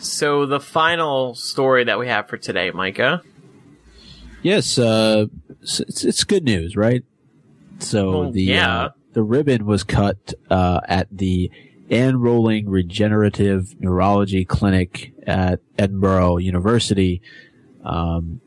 So 0.03 0.47
the 0.47 0.61
final 0.61 1.35
story 1.35 1.85
that 1.85 1.99
we 1.99 2.09
have 2.09 2.29
for 2.29 2.37
today, 2.37 2.71
Micah. 2.71 3.23
Yes, 4.43 4.77
uh, 4.79 5.27
it's, 5.61 5.81
it's- 5.81 6.25
good 6.25 6.45
news, 6.45 6.77
right? 6.77 7.05
So 7.79 8.11
Well, 8.11 8.31
the 8.33 8.43
yeah. 8.43 8.81
uh, 8.81 8.89
the 9.13 9.23
ribbon 9.23 9.67
was 9.67 9.85
cut 9.85 10.35
uh, 10.51 10.81
at 10.89 11.07
the 11.11 11.51
Anne 11.91 12.17
Rowling 12.17 12.69
Regenerative 12.69 13.75
Neurology 13.81 14.45
Clinic 14.45 15.13
at 15.27 15.61
Edinburgh 15.79 16.39
University 16.39 17.21
um, 17.85 18.41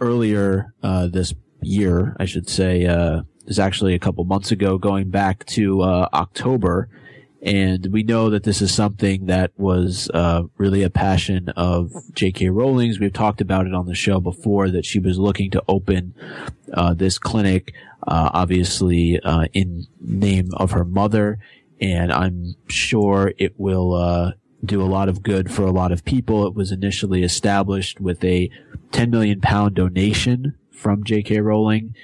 earlier 0.00 0.74
uh, 0.82 1.06
this 1.06 1.34
year, 1.62 2.16
I 2.18 2.24
should 2.24 2.48
say. 2.48 2.86
Uh, 2.86 3.22
is 3.46 3.58
actually 3.58 3.94
a 3.94 3.98
couple 3.98 4.24
months 4.24 4.50
ago, 4.50 4.76
going 4.76 5.08
back 5.08 5.46
to 5.46 5.80
uh, 5.80 6.08
October. 6.12 6.88
And 7.40 7.86
we 7.92 8.02
know 8.02 8.30
that 8.30 8.42
this 8.42 8.60
is 8.60 8.74
something 8.74 9.26
that 9.26 9.52
was 9.56 10.10
uh, 10.12 10.42
really 10.56 10.82
a 10.82 10.90
passion 10.90 11.50
of 11.50 11.92
J.K. 12.12 12.48
Rowling's. 12.48 12.98
We've 12.98 13.12
talked 13.12 13.40
about 13.40 13.66
it 13.66 13.74
on 13.74 13.86
the 13.86 13.94
show 13.94 14.18
before 14.18 14.70
that 14.70 14.84
she 14.84 14.98
was 14.98 15.18
looking 15.18 15.50
to 15.52 15.62
open 15.68 16.14
uh, 16.72 16.94
this 16.94 17.18
clinic, 17.18 17.74
uh, 18.06 18.30
obviously 18.32 19.20
uh, 19.20 19.46
in 19.52 19.86
name 20.00 20.50
of 20.54 20.72
her 20.72 20.84
mother, 20.84 21.38
and 21.80 22.12
I'm 22.12 22.56
sure 22.68 23.32
it 23.38 23.54
will 23.56 23.94
uh, 23.94 24.32
do 24.64 24.82
a 24.82 24.86
lot 24.86 25.08
of 25.08 25.22
good 25.22 25.52
for 25.52 25.62
a 25.62 25.70
lot 25.70 25.92
of 25.92 26.04
people. 26.04 26.44
It 26.44 26.54
was 26.54 26.72
initially 26.72 27.22
established 27.22 28.00
with 28.00 28.22
a 28.24 28.50
10 28.90 29.10
million 29.10 29.40
pound 29.40 29.76
donation 29.76 30.56
from 30.72 31.04
J.K. 31.04 31.40
Rowling 31.40 31.94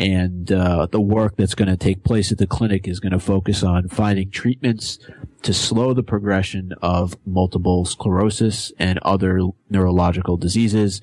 and 0.00 0.50
uh, 0.50 0.86
the 0.90 1.00
work 1.00 1.36
that's 1.36 1.54
going 1.54 1.68
to 1.68 1.76
take 1.76 2.02
place 2.02 2.32
at 2.32 2.38
the 2.38 2.46
clinic 2.46 2.88
is 2.88 2.98
going 2.98 3.12
to 3.12 3.20
focus 3.20 3.62
on 3.62 3.86
finding 3.88 4.30
treatments 4.30 4.98
to 5.42 5.52
slow 5.54 5.92
the 5.94 6.02
progression 6.02 6.72
of 6.82 7.16
multiple 7.26 7.84
sclerosis 7.84 8.72
and 8.78 8.98
other 9.00 9.40
neurological 9.68 10.36
diseases, 10.36 11.00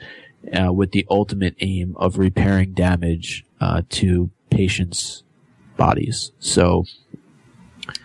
uh, 0.59 0.73
with 0.73 0.91
the 0.91 1.05
ultimate 1.09 1.55
aim 1.59 1.95
of 1.97 2.17
repairing 2.17 2.73
damage 2.73 3.45
uh, 3.61 3.83
to 3.89 4.31
patients' 4.49 5.23
bodies. 5.77 6.31
So 6.39 6.85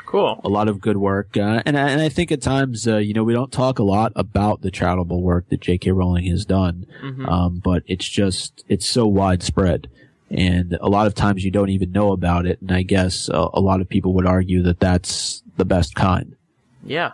Cool. 0.07 0.40
a 0.45 0.49
lot 0.51 0.68
of 0.68 0.80
good 0.80 0.99
work, 0.99 1.36
uh, 1.38 1.62
and 1.64 1.76
I, 1.78 1.88
and 1.88 2.01
I 2.03 2.11
think 2.11 2.30
at 2.30 2.43
times, 2.43 2.86
uh, 2.86 2.99
you 2.99 3.14
know, 3.14 3.24
we 3.24 3.32
don't 3.32 3.51
talk 3.51 3.78
a 3.78 3.82
lot 3.82 4.12
about 4.14 4.61
the 4.61 4.70
charitable 4.70 5.22
work 5.22 5.49
that 5.49 5.61
J.K. 5.62 5.90
Rowling 5.93 6.26
has 6.26 6.45
done, 6.45 6.84
Mhm. 7.03 7.26
um, 7.26 7.62
but 7.64 7.82
it's 7.86 8.07
just 8.07 8.62
it's 8.68 8.86
so 8.86 9.07
widespread, 9.07 9.88
and 10.32 10.76
a 10.80 10.88
lot 10.88 11.06
of 11.06 11.14
times 11.14 11.44
you 11.44 11.50
don't 11.50 11.68
even 11.68 11.92
know 11.92 12.12
about 12.12 12.46
it. 12.46 12.60
And 12.60 12.72
I 12.72 12.82
guess 12.82 13.28
uh, 13.28 13.48
a 13.52 13.60
lot 13.60 13.80
of 13.80 13.88
people 13.88 14.14
would 14.14 14.26
argue 14.26 14.62
that 14.62 14.80
that's 14.80 15.42
the 15.56 15.64
best 15.64 15.94
kind. 15.94 16.34
Yeah. 16.84 17.12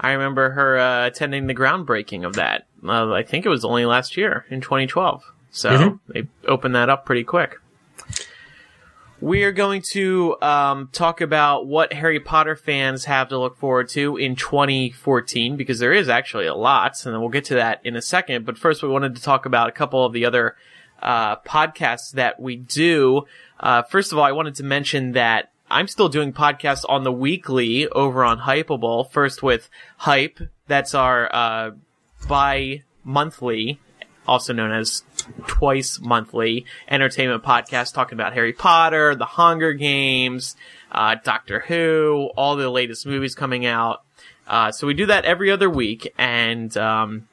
I 0.00 0.12
remember 0.12 0.50
her 0.50 0.78
uh, 0.78 1.06
attending 1.06 1.48
the 1.48 1.54
groundbreaking 1.54 2.24
of 2.24 2.34
that. 2.34 2.66
Uh, 2.86 3.12
I 3.12 3.24
think 3.24 3.44
it 3.44 3.48
was 3.48 3.64
only 3.64 3.84
last 3.84 4.16
year 4.16 4.46
in 4.48 4.60
2012. 4.60 5.24
So 5.50 5.70
Mhm. 5.70 5.98
they 6.08 6.26
opened 6.46 6.74
that 6.76 6.88
up 6.88 7.04
pretty 7.04 7.24
quick. 7.24 7.56
We 9.20 9.42
are 9.42 9.50
going 9.50 9.82
to 9.90 10.40
um, 10.40 10.90
talk 10.92 11.20
about 11.20 11.66
what 11.66 11.92
Harry 11.92 12.20
Potter 12.20 12.54
fans 12.54 13.06
have 13.06 13.30
to 13.30 13.38
look 13.38 13.58
forward 13.58 13.88
to 13.90 14.16
in 14.16 14.36
2014 14.36 15.56
because 15.56 15.80
there 15.80 15.92
is 15.92 16.08
actually 16.08 16.46
a 16.46 16.54
lot, 16.54 17.04
and 17.04 17.12
then 17.12 17.20
we'll 17.20 17.28
get 17.30 17.46
to 17.46 17.54
that 17.54 17.80
in 17.82 17.96
a 17.96 18.02
second. 18.02 18.46
But 18.46 18.56
first, 18.56 18.80
we 18.80 18.88
wanted 18.88 19.16
to 19.16 19.22
talk 19.22 19.44
about 19.44 19.68
a 19.68 19.72
couple 19.72 20.04
of 20.04 20.12
the 20.12 20.24
other 20.24 20.54
uh, 21.02 21.36
podcasts 21.36 22.12
that 22.12 22.40
we 22.40 22.56
do. 22.56 23.26
Uh, 23.60 23.82
first 23.82 24.12
of 24.12 24.18
all, 24.18 24.24
I 24.24 24.32
wanted 24.32 24.56
to 24.56 24.64
mention 24.64 25.12
that 25.12 25.50
I'm 25.70 25.88
still 25.88 26.08
doing 26.08 26.32
podcasts 26.32 26.84
on 26.88 27.04
the 27.04 27.12
weekly 27.12 27.88
over 27.88 28.24
on 28.24 28.38
Hypable. 28.38 29.10
First 29.10 29.42
with 29.42 29.68
Hype, 29.98 30.38
that's 30.66 30.94
our 30.94 31.28
uh, 31.34 31.70
bi-monthly, 32.26 33.78
also 34.26 34.52
known 34.52 34.72
as 34.72 35.02
twice 35.46 36.00
monthly 36.00 36.64
entertainment 36.88 37.42
podcast 37.42 37.92
talking 37.94 38.14
about 38.14 38.32
Harry 38.32 38.52
Potter, 38.52 39.14
The 39.14 39.26
Hunger 39.26 39.72
Games, 39.74 40.56
uh, 40.90 41.16
Doctor 41.22 41.60
Who, 41.60 42.30
all 42.36 42.56
the 42.56 42.70
latest 42.70 43.06
movies 43.06 43.34
coming 43.34 43.66
out. 43.66 44.02
Uh, 44.46 44.72
so 44.72 44.86
we 44.86 44.94
do 44.94 45.06
that 45.06 45.26
every 45.26 45.50
other 45.50 45.68
week, 45.68 46.12
and 46.16 46.74
um, 46.78 47.28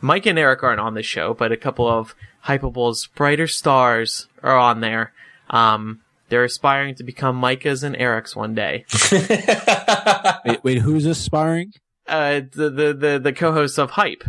Mike 0.00 0.26
and 0.26 0.38
Eric 0.38 0.62
aren't 0.62 0.80
on 0.80 0.94
the 0.94 1.02
show, 1.02 1.34
but 1.34 1.50
a 1.50 1.56
couple 1.56 1.88
of 1.88 2.14
Hypable's 2.42 3.06
brighter 3.08 3.46
stars 3.46 4.28
are 4.42 4.56
on 4.56 4.80
there. 4.80 5.12
Um, 5.50 6.00
they're 6.28 6.44
aspiring 6.44 6.94
to 6.96 7.04
become 7.04 7.36
Micah's 7.36 7.82
and 7.82 7.96
Eric's 7.96 8.34
one 8.34 8.54
day. 8.54 8.84
Wait, 10.44 10.64
wait 10.64 10.78
who's 10.78 11.06
aspiring? 11.06 11.72
Uh, 12.06 12.40
the, 12.52 12.70
the, 12.70 12.94
the, 12.94 13.20
the 13.22 13.32
co-hosts 13.32 13.78
of 13.78 13.90
Hype. 13.90 14.24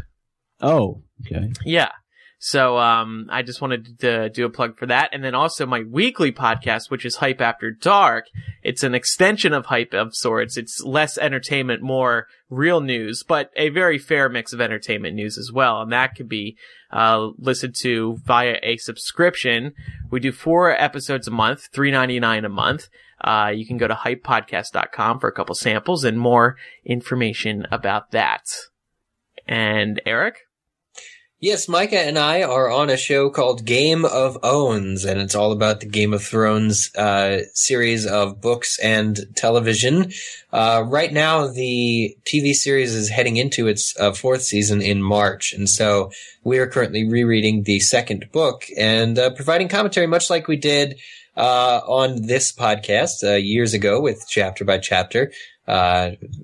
Oh, 0.62 1.02
okay. 1.26 1.52
Yeah. 1.66 1.92
So, 2.46 2.78
um, 2.78 3.28
I 3.30 3.42
just 3.42 3.62
wanted 3.62 4.00
to 4.00 4.30
do 4.30 4.46
a 4.46 4.50
plug 4.50 4.78
for 4.78 4.86
that. 4.88 5.12
And 5.14 5.24
then 5.24 5.34
also 5.34 5.66
my 5.66 5.84
weekly 5.84 6.34
podcast, 6.34 6.92
which 6.92 7.06
is 7.06 7.16
Hype 7.16 7.40
After 7.40 7.72
Dark. 7.72 8.26
It's 8.62 8.84
an 8.84 8.94
extension 8.94 9.54
of 9.54 9.68
Hype 9.68 9.94
of 9.94 10.14
sorts. 10.14 10.58
It's 10.58 10.84
less 10.84 11.18
entertainment, 11.18 11.82
more 11.82 12.28
real 12.50 12.82
news, 12.82 13.24
but 13.26 13.50
a 13.56 13.70
very 13.70 13.98
fair 13.98 14.28
mix 14.28 14.52
of 14.52 14.60
entertainment 14.60 15.16
news 15.16 15.38
as 15.38 15.54
well. 15.54 15.82
And 15.82 15.94
that 15.94 16.16
could 16.16 16.28
be, 16.28 16.58
uh, 16.92 17.30
listened 17.38 17.76
to 17.76 18.18
via 18.26 18.58
a 18.62 18.76
subscription. 18.76 19.72
We 20.12 20.20
do 20.20 20.34
four 20.34 20.70
episodes 20.72 21.30
a 21.30 21.32
month, 21.32 21.70
three 21.72 21.92
ninety 21.92 22.20
nine 22.20 22.44
a 22.44 22.50
month. 22.50 22.90
Uh, 23.22 23.54
you 23.56 23.66
can 23.66 23.78
go 23.78 23.88
to 23.88 23.96
hypepodcast.com 23.96 25.22
for 25.22 25.30
a 25.30 25.34
couple 25.34 25.56
samples 25.56 26.04
and 26.04 26.20
more 26.20 26.58
information 26.84 27.68
about 27.72 28.12
that. 28.12 28.44
And 29.48 30.02
Eric? 30.06 30.40
Yes, 31.44 31.68
Micah 31.68 32.00
and 32.00 32.18
I 32.18 32.44
are 32.44 32.72
on 32.72 32.90
a 32.90 32.96
show 32.96 33.30
called 33.30 33.66
Game 33.66 34.06
of 34.06 34.38
Owns, 34.44 35.04
and 35.04 35.20
it's 35.20 35.36
all 35.36 35.52
about 35.52 35.82
the 35.82 35.86
Game 35.86 36.14
of 36.14 36.24
Thrones 36.24 36.90
uh, 36.96 37.42
series 37.54 38.06
of 38.06 38.40
books 38.40 38.80
and 38.80 39.20
television. 39.36 40.14
Uh, 40.54 40.86
right 40.88 41.12
now, 41.12 41.48
the 41.48 42.16
TV 42.24 42.54
series 42.54 42.96
is 42.96 43.10
heading 43.10 43.36
into 43.36 43.68
its 43.68 43.94
uh, 44.00 44.14
fourth 44.14 44.44
season 44.44 44.82
in 44.82 45.04
March, 45.04 45.52
and 45.52 45.70
so 45.70 46.14
we 46.46 46.60
are 46.60 46.66
currently 46.66 47.04
rereading 47.04 47.64
the 47.64 47.82
second 47.82 48.30
book 48.32 48.64
and 48.78 49.20
uh, 49.20 49.30
providing 49.32 49.68
commentary, 49.68 50.08
much 50.08 50.30
like 50.30 50.48
we 50.48 50.56
did 50.56 50.98
uh, 51.36 51.82
on 51.86 52.26
this 52.26 52.54
podcast 52.54 53.22
uh, 53.22 53.36
years 53.36 53.74
ago 53.74 54.00
with 54.00 54.26
chapter 54.30 54.64
by 54.64 54.78
chapter. 54.78 55.34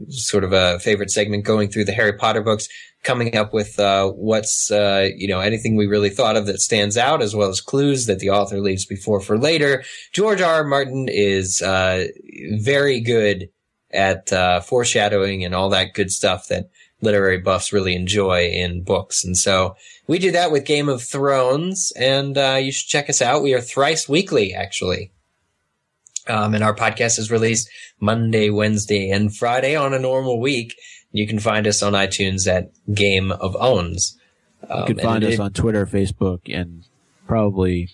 sort 0.09 0.43
of 0.43 0.51
a 0.51 0.77
favorite 0.79 1.09
segment 1.09 1.45
going 1.45 1.69
through 1.69 1.85
the 1.85 1.93
Harry 1.93 2.17
Potter 2.17 2.41
books 2.41 2.67
coming 3.03 3.35
up 3.35 3.53
with 3.53 3.79
uh, 3.79 4.09
what's 4.09 4.71
uh, 4.71 5.09
you 5.15 5.27
know 5.27 5.39
anything 5.39 5.75
we 5.75 5.87
really 5.87 6.09
thought 6.09 6.35
of 6.35 6.45
that 6.47 6.59
stands 6.59 6.97
out, 6.97 7.21
as 7.21 7.35
well 7.35 7.49
as 7.49 7.61
clues 7.61 8.05
that 8.05 8.19
the 8.19 8.29
author 8.29 8.59
leaves 8.59 8.85
before 8.85 9.19
for 9.19 9.37
later. 9.37 9.83
George 10.13 10.41
R. 10.41 10.55
R. 10.55 10.63
Martin 10.63 11.07
is 11.09 11.61
uh, 11.61 12.05
very 12.53 12.99
good 12.99 13.49
at 13.91 14.31
uh, 14.31 14.59
foreshadowing 14.59 15.43
and 15.43 15.55
all 15.55 15.69
that 15.69 15.93
good 15.93 16.11
stuff 16.11 16.47
that 16.47 16.69
literary 17.01 17.39
buffs 17.39 17.71
really 17.71 17.95
enjoy 17.95 18.47
in 18.47 18.83
books, 18.83 19.23
and 19.23 19.37
so 19.37 19.75
we 20.07 20.19
do 20.19 20.31
that 20.31 20.51
with 20.51 20.65
Game 20.65 20.89
of 20.89 21.03
Thrones, 21.03 21.93
and 21.95 22.37
uh, 22.37 22.59
you 22.61 22.71
should 22.71 22.89
check 22.89 23.09
us 23.09 23.21
out. 23.21 23.43
We 23.43 23.53
are 23.53 23.61
thrice 23.61 24.09
weekly, 24.09 24.53
actually. 24.53 25.11
Um, 26.27 26.53
and 26.53 26.63
our 26.63 26.75
podcast 26.75 27.17
is 27.17 27.31
released 27.31 27.69
Monday, 27.99 28.49
Wednesday, 28.49 29.09
and 29.09 29.35
Friday 29.35 29.75
on 29.75 29.93
a 29.93 29.99
normal 29.99 30.39
week. 30.39 30.75
You 31.11 31.27
can 31.27 31.39
find 31.39 31.65
us 31.65 31.81
on 31.81 31.93
iTunes 31.93 32.47
at 32.47 32.71
Game 32.93 33.31
of 33.31 33.55
Owns. 33.59 34.17
Um, 34.69 34.81
you 34.81 34.95
can 34.95 34.99
find 34.99 35.23
us 35.23 35.35
it, 35.35 35.39
on 35.39 35.53
Twitter, 35.53 35.85
Facebook, 35.85 36.41
and 36.53 36.83
probably 37.27 37.89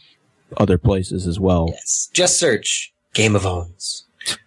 other 0.57 0.77
places 0.77 1.27
as 1.27 1.39
well. 1.39 1.67
Yes. 1.69 2.09
Just 2.13 2.39
search 2.39 2.93
Game 3.13 3.35
of 3.35 3.45
Owns. 3.45 4.05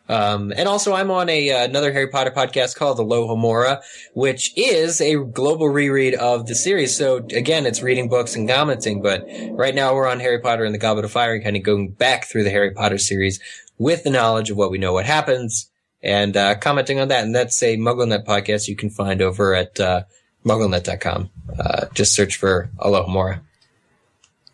Um, 0.09 0.53
and 0.57 0.69
also, 0.69 0.95
I'm 0.95 1.11
on 1.11 1.29
a 1.29 1.51
uh, 1.51 1.65
another 1.65 1.93
Harry 1.93 2.09
Potter 2.09 2.31
podcast 2.31 2.77
called 2.77 2.97
The 2.97 3.05
Alohomora, 3.05 3.81
which 4.15 4.53
is 4.57 5.01
a 5.01 5.17
global 5.17 5.69
reread 5.69 6.15
of 6.15 6.47
the 6.47 6.55
series. 6.55 6.97
So 6.97 7.19
again, 7.19 7.65
it's 7.65 7.83
reading 7.83 8.09
books 8.09 8.35
and 8.35 8.49
commenting. 8.49 9.03
But 9.03 9.27
right 9.51 9.75
now, 9.75 9.95
we're 9.95 10.09
on 10.09 10.19
Harry 10.19 10.41
Potter 10.41 10.65
and 10.65 10.75
the 10.75 10.79
Goblet 10.79 11.05
of 11.05 11.13
Fire, 11.13 11.35
and 11.35 11.45
kind 11.45 11.57
of 11.57 11.63
going 11.63 11.91
back 11.91 12.25
through 12.25 12.45
the 12.45 12.51
Harry 12.51 12.73
Potter 12.73 12.99
series 12.99 13.39
with 13.77 14.03
the 14.03 14.11
knowledge 14.11 14.51
of 14.51 14.57
what 14.57 14.71
we 14.71 14.79
know 14.79 14.93
what 14.93 15.07
happens 15.07 15.71
and 16.03 16.37
uh, 16.37 16.57
commenting 16.57 17.01
on 17.01 17.09
that. 17.09 17.25
And 17.25 17.35
that's 17.35 17.63
a 17.63 17.77
MuggleNet 17.77 18.25
podcast 18.25 18.69
you 18.69 18.77
can 18.77 18.91
find 18.91 19.21
over 19.23 19.55
at 19.55 19.79
uh, 19.81 20.03
MuggleNet.com. 20.45 21.31
Uh, 21.59 21.87
just 21.95 22.15
search 22.15 22.37
for 22.37 22.71
Alohomora. 22.79 23.41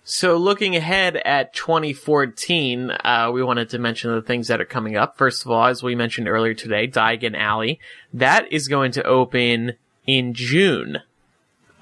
So, 0.07 0.37
looking 0.37 0.77
ahead 0.77 1.17
at 1.17 1.55
2014, 1.55 2.91
uh, 2.91 3.31
we 3.33 3.43
wanted 3.43 3.71
to 3.71 3.79
mention 3.79 4.15
the 4.15 4.21
things 4.21 4.49
that 4.49 4.61
are 4.61 4.67
coming 4.67 4.97
up. 4.97 5.17
First 5.17 5.45
of 5.45 5.51
all, 5.51 5.65
as 5.65 5.83
we 5.83 5.95
mentioned 5.95 6.29
earlier 6.29 6.53
today, 6.53 6.87
Diagon 6.87 7.35
Alley. 7.35 7.81
That 8.13 8.53
is 8.53 8.69
going 8.69 8.93
to 8.93 9.05
open 9.05 9.77
in 10.07 10.35
June 10.35 10.99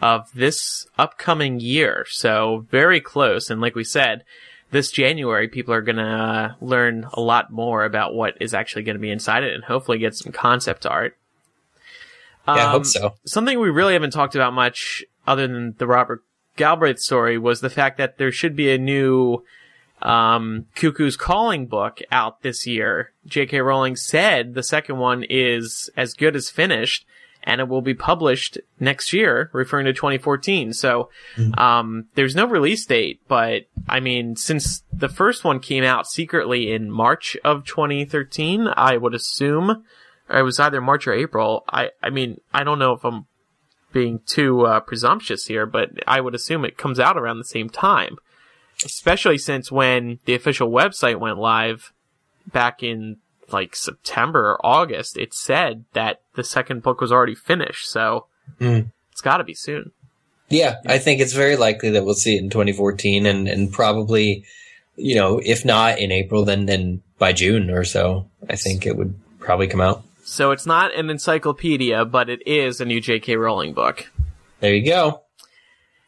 of 0.01 0.31
this 0.35 0.87
upcoming 0.97 1.59
year. 1.59 2.07
So, 2.09 2.65
very 2.71 3.01
close. 3.01 3.51
And 3.51 3.61
like 3.61 3.75
we 3.75 3.83
said, 3.83 4.23
this 4.73 4.91
January, 4.91 5.49
people 5.49 5.75
are 5.75 5.83
going 5.83 5.97
to 5.97 6.03
uh, 6.03 6.55
learn 6.61 7.07
a 7.12 7.20
lot 7.20 7.53
more 7.53 7.85
about 7.85 8.14
what 8.14 8.39
is 8.41 8.55
actually 8.55 8.83
going 8.83 8.97
to 8.97 9.01
be 9.01 9.11
inside 9.11 9.45
it 9.45 9.55
and 9.55 9.62
hopefully 9.62 9.99
get 9.99 10.16
some 10.16 10.33
concept 10.33 10.87
art. 10.87 11.16
Um, 12.47 12.57
yeah, 12.57 12.66
I 12.66 12.70
hope 12.70 12.81
um, 12.81 12.85
so. 12.85 13.14
Something 13.27 13.61
we 13.61 13.70
really 13.70 13.93
haven't 13.93 14.12
talked 14.12 14.35
about 14.35 14.55
much 14.55 15.05
other 15.27 15.47
than 15.47 15.75
the 15.79 15.87
Robert 15.87 16.25
Galbraith 16.57 16.99
story 16.99 17.39
was 17.39 17.61
the 17.61 17.70
fact 17.70 17.99
that 17.99 18.16
there 18.16 18.33
should 18.33 18.57
be 18.57 18.73
a 18.73 18.79
new 18.79 19.45
um, 20.01 20.66
Cuckoo's 20.75 21.16
Calling 21.16 21.66
book 21.66 22.01
out 22.11 22.43
this 22.43 22.66
year. 22.66 23.12
J.K. 23.27 23.61
Rowling 23.61 23.95
said 23.95 24.55
the 24.55 24.62
second 24.62 24.99
one 24.99 25.23
is 25.29 25.91
as 25.97 26.14
good 26.14 26.35
as 26.35 26.51
finished 26.51 27.07
and 27.45 27.61
it 27.61 27.68
will 27.68 27.82
be 27.82 27.95
published 27.95 28.59
next 28.78 29.12
year, 29.12 29.51
referring 29.53 29.86
to 29.86 29.93
2014. 29.93 30.72
So, 30.72 31.11
mm-hmm. 31.36 31.59
um, 31.59 32.07
there's 32.14 32.36
no 32.36 32.47
release 32.47 32.86
date, 32.86 33.20
but 33.28 33.62
I 33.88 34.01
mean, 34.01 34.36
since 34.36 34.82
the 34.93 35.09
first 35.09 35.45
one 35.45 35.61
came 35.61 35.84
out 35.84 36.07
secretly 36.07 36.72
in 36.72 36.90
March 36.90 37.36
of 37.45 37.64
2013, 37.64 38.68
I 38.76 38.97
would 38.97 39.14
assume 39.14 39.84
it 40.30 40.43
was 40.43 40.61
either 40.61 40.80
March 40.80 41.07
or 41.07 41.12
April. 41.12 41.64
I, 41.68 41.90
I 42.03 42.11
mean, 42.11 42.40
I 42.55 42.64
don't 42.64 42.78
know 42.78 42.93
if 42.93 43.05
I'm 43.05 43.26
being 43.93 44.20
too 44.26 44.62
uh, 44.66 44.80
presumptuous 44.80 45.47
here, 45.47 45.66
but 45.66 45.90
I 46.07 46.20
would 46.20 46.34
assume 46.34 46.64
it 46.64 46.78
comes 46.78 46.99
out 46.99 47.16
around 47.16 47.38
the 47.38 47.45
same 47.45 47.68
time, 47.68 48.16
especially 48.84 49.38
since 49.38 49.70
when 49.70 50.18
the 50.24 50.34
official 50.34 50.70
website 50.70 51.20
went 51.20 51.38
live 51.38 51.93
back 52.51 52.82
in 52.82 53.18
like 53.53 53.76
September 53.76 54.50
or 54.50 54.66
August, 54.66 55.16
it 55.16 55.34
said 55.34 55.84
that 55.92 56.20
the 56.34 56.44
second 56.44 56.82
book 56.82 57.00
was 57.00 57.12
already 57.12 57.34
finished. 57.34 57.88
So 57.88 58.26
mm. 58.61 58.90
it's 59.11 59.20
got 59.20 59.38
to 59.38 59.44
be 59.44 59.55
soon. 59.55 59.92
Yeah, 60.48 60.76
I 60.86 60.98
think 60.98 61.20
it's 61.20 61.32
very 61.32 61.57
likely 61.57 61.90
that 61.90 62.05
we'll 62.05 62.14
see 62.14 62.36
it 62.36 62.42
in 62.42 62.50
2014 62.50 63.24
and, 63.24 63.48
and 63.48 63.72
probably, 63.72 64.44
you 64.96 65.14
know, 65.14 65.40
if 65.42 65.64
not 65.64 65.98
in 65.98 66.12
April, 66.12 66.44
then, 66.44 66.66
then 66.66 67.03
by 67.18 67.32
June 67.32 67.70
or 67.70 67.84
so, 67.84 68.28
I 68.50 68.57
think 68.57 68.84
it 68.84 68.96
would 68.96 69.14
probably 69.38 69.66
come 69.66 69.80
out. 69.80 70.05
So 70.24 70.50
it's 70.50 70.66
not 70.66 70.94
an 70.94 71.11
encyclopedia, 71.11 72.05
but 72.05 72.28
it 72.28 72.46
is 72.46 72.80
a 72.80 72.84
new 72.84 73.00
J.K. 73.00 73.36
Rowling 73.36 73.72
book. 73.72 74.11
There 74.61 74.74
you 74.74 74.84
go. 74.84 75.22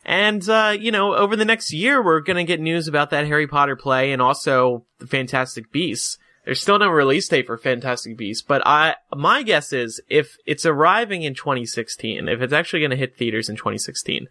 And, 0.05 0.47
uh, 0.49 0.76
you 0.78 0.90
know, 0.90 1.14
over 1.14 1.34
the 1.34 1.45
next 1.45 1.72
year, 1.72 2.03
we're 2.03 2.20
going 2.20 2.36
to 2.36 2.45
get 2.45 2.61
news 2.61 2.86
about 2.86 3.11
that 3.11 3.26
Harry 3.26 3.47
Potter 3.47 3.76
play 3.76 4.12
and 4.12 4.20
also 4.20 4.84
the 4.99 5.07
Fantastic 5.07 5.72
Beasts. 5.72 6.18
There's 6.45 6.61
still 6.61 6.78
no 6.78 6.88
release 6.88 7.26
date 7.28 7.47
for 7.47 7.57
Fantastic 7.57 8.16
Beasts, 8.16 8.42
but 8.42 8.62
I, 8.66 8.97
my 9.14 9.42
guess 9.42 9.72
is 9.72 10.01
if 10.09 10.36
it's 10.45 10.66
arriving 10.66 11.22
in 11.22 11.34
2016, 11.34 12.28
if 12.28 12.42
it's 12.42 12.53
actually 12.53 12.80
going 12.80 12.90
to 12.90 12.97
hit 12.97 13.16
theaters 13.16 13.49
in 13.49 13.57
2016, 13.57 14.28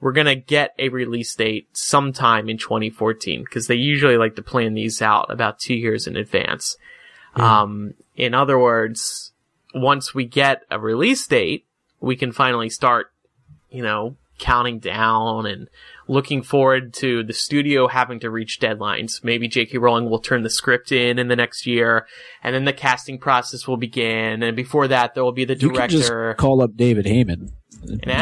we're 0.00 0.12
going 0.12 0.26
to 0.26 0.34
get 0.34 0.74
a 0.80 0.88
release 0.88 1.34
date 1.36 1.68
sometime 1.72 2.48
in 2.48 2.58
2014 2.58 3.44
because 3.44 3.68
they 3.68 3.76
usually 3.76 4.16
like 4.16 4.34
to 4.34 4.42
plan 4.42 4.74
these 4.74 5.00
out 5.00 5.30
about 5.30 5.60
two 5.60 5.74
years 5.74 6.08
in 6.08 6.16
advance. 6.16 6.76
Mm. 7.36 7.42
Um, 7.42 7.94
in 8.16 8.34
other 8.34 8.58
words, 8.58 9.30
once 9.72 10.12
we 10.12 10.24
get 10.24 10.62
a 10.70 10.80
release 10.80 11.24
date, 11.28 11.64
we 12.00 12.16
can 12.16 12.32
finally 12.32 12.68
start, 12.68 13.12
you 13.70 13.82
know, 13.82 14.16
counting 14.40 14.80
down 14.80 15.46
and 15.46 15.68
looking 16.12 16.42
forward 16.42 16.92
to 16.94 17.24
the 17.24 17.32
studio 17.32 17.88
having 17.88 18.20
to 18.20 18.30
reach 18.30 18.60
deadlines. 18.60 19.24
Maybe 19.24 19.48
J.K. 19.48 19.78
Rowling 19.78 20.10
will 20.10 20.20
turn 20.20 20.42
the 20.42 20.50
script 20.50 20.92
in 20.92 21.18
in 21.18 21.28
the 21.28 21.36
next 21.36 21.66
year, 21.66 22.06
and 22.42 22.54
then 22.54 22.64
the 22.64 22.72
casting 22.72 23.18
process 23.18 23.66
will 23.66 23.78
begin. 23.78 24.42
And 24.42 24.54
before 24.54 24.88
that, 24.88 25.14
there 25.14 25.24
will 25.24 25.32
be 25.32 25.44
the 25.44 25.54
director. 25.54 25.96
You 25.96 26.02
can 26.02 26.28
just 26.28 26.38
call 26.38 26.62
up 26.62 26.76
David 26.76 27.06
Heyman. 27.06 27.50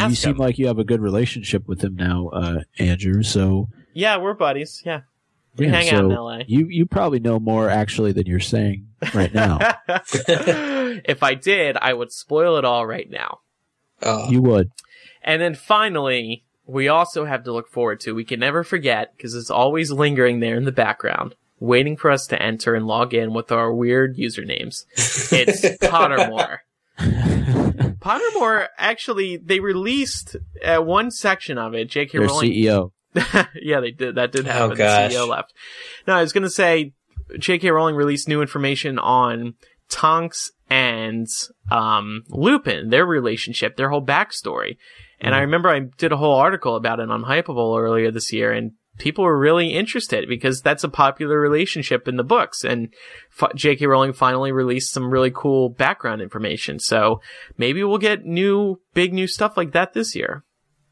you 0.09 0.15
seem 0.15 0.37
like 0.37 0.59
you 0.59 0.69
have 0.69 0.79
a 0.79 0.85
good 0.85 1.01
relationship 1.01 1.67
with 1.67 1.83
him 1.83 1.97
now, 1.97 2.29
uh, 2.29 2.61
Andrew. 2.79 3.23
So 3.23 3.69
yeah, 3.93 4.17
we're 4.19 4.35
buddies. 4.35 4.83
Yeah. 4.85 5.03
We 5.57 5.67
yeah, 5.67 5.73
hang 5.73 5.89
so 5.89 5.97
out 5.97 6.05
in 6.05 6.11
LA. 6.11 6.39
You 6.47 6.69
you 6.69 6.87
probably 6.87 7.19
know 7.19 7.41
more 7.41 7.69
actually 7.69 8.13
than 8.13 8.27
you're 8.27 8.39
saying 8.39 8.87
right 9.13 9.35
now. 9.35 9.59
if 9.89 11.23
I 11.25 11.35
did, 11.35 11.77
I 11.77 11.93
would 11.93 12.13
spoil 12.13 12.57
it 12.57 12.65
all 12.65 12.87
right 12.87 13.11
now. 13.11 13.41
Uh, 14.01 14.29
you 14.31 14.41
would. 14.43 14.71
And 15.23 15.43
then 15.43 15.55
finally, 15.55 16.45
we 16.67 16.89
also 16.89 17.25
have 17.25 17.45
to 17.45 17.53
look 17.53 17.69
forward 17.69 18.01
to, 18.01 18.15
we 18.15 18.25
can 18.25 18.41
never 18.41 18.65
forget, 18.65 19.13
because 19.17 19.35
it's 19.35 19.51
always 19.51 19.91
lingering 19.91 20.41
there 20.41 20.57
in 20.57 20.65
the 20.65 20.73
background, 20.73 21.35
waiting 21.59 21.97
for 21.97 22.11
us 22.11 22.27
to 22.29 22.41
enter 22.41 22.75
and 22.75 22.87
log 22.87 23.15
in 23.15 23.33
with 23.33 23.51
our 23.51 23.73
weird 23.73 24.17
usernames. 24.17 24.85
It's 25.33 25.63
Pottermore. 25.79 26.59
Pottermore, 28.01 28.69
actually, 28.79 29.37
they 29.37 29.61
released 29.61 30.37
uh, 30.65 30.79
one 30.79 31.11
section 31.11 31.59
of 31.59 31.75
it. 31.75 31.89
J.K. 31.89 32.19
Their 32.19 32.29
Rowling. 32.29 32.51
CEO. 32.51 32.93
yeah, 33.61 33.81
they 33.81 33.91
did. 33.91 34.15
That 34.15 34.33
did 34.33 34.47
oh, 34.47 34.51
happen. 34.51 34.73
Oh, 34.73 34.77
gosh. 34.77 35.13
The 35.13 35.19
CEO 35.19 35.29
left. 35.29 35.53
No, 36.07 36.15
I 36.15 36.23
was 36.23 36.33
going 36.33 36.45
to 36.45 36.51
say, 36.51 36.93
J.K. 37.39 37.71
Rowling 37.71 37.97
released 37.97 38.29
new 38.29 38.41
information 38.41 38.99
on 38.99 39.55
Tonks 39.89 40.51
and 40.69 41.27
um, 41.71 42.23
Lupin, 42.29 42.91
their 42.91 43.05
relationship, 43.05 43.77
their 43.77 43.91
whole 43.91 44.05
backstory. 44.05 44.77
And 45.21 45.35
I 45.35 45.39
mm. 45.39 45.43
remember 45.43 45.69
I 45.69 45.81
did 45.99 46.13
a 46.13 46.17
whole 46.17 46.35
article 46.35 46.77
about 46.77 47.01
it 47.01 47.11
on 47.11 47.25
Hypable 47.25 47.79
earlier 47.79 48.11
this 48.11 48.33
year, 48.33 48.53
and 48.53 48.73
people 48.99 49.25
were 49.25 49.39
really 49.39 49.75
interested 49.75 50.29
because 50.29 50.61
that's 50.61 50.85
a 50.85 50.89
popular 50.89 51.41
relationship 51.41 52.07
in 52.07 52.17
the 52.17 52.25
books. 52.25 52.65
And 52.65 52.89
F- 53.41 53.55
J.K. 53.55 53.87
Rowling 53.87 54.13
finally 54.13 54.53
released 54.53 54.93
some 54.93 55.11
really 55.11 55.31
cool 55.31 55.69
background 55.71 56.23
information. 56.23 56.79
So 56.79 57.21
maybe 57.57 57.83
we'll 57.83 57.99
get 57.99 58.25
new, 58.25 58.81
big 58.95 59.13
new 59.13 59.27
stuff 59.27 59.57
like 59.57 59.73
that 59.73 59.95
this 59.95 60.15
year. 60.15 60.45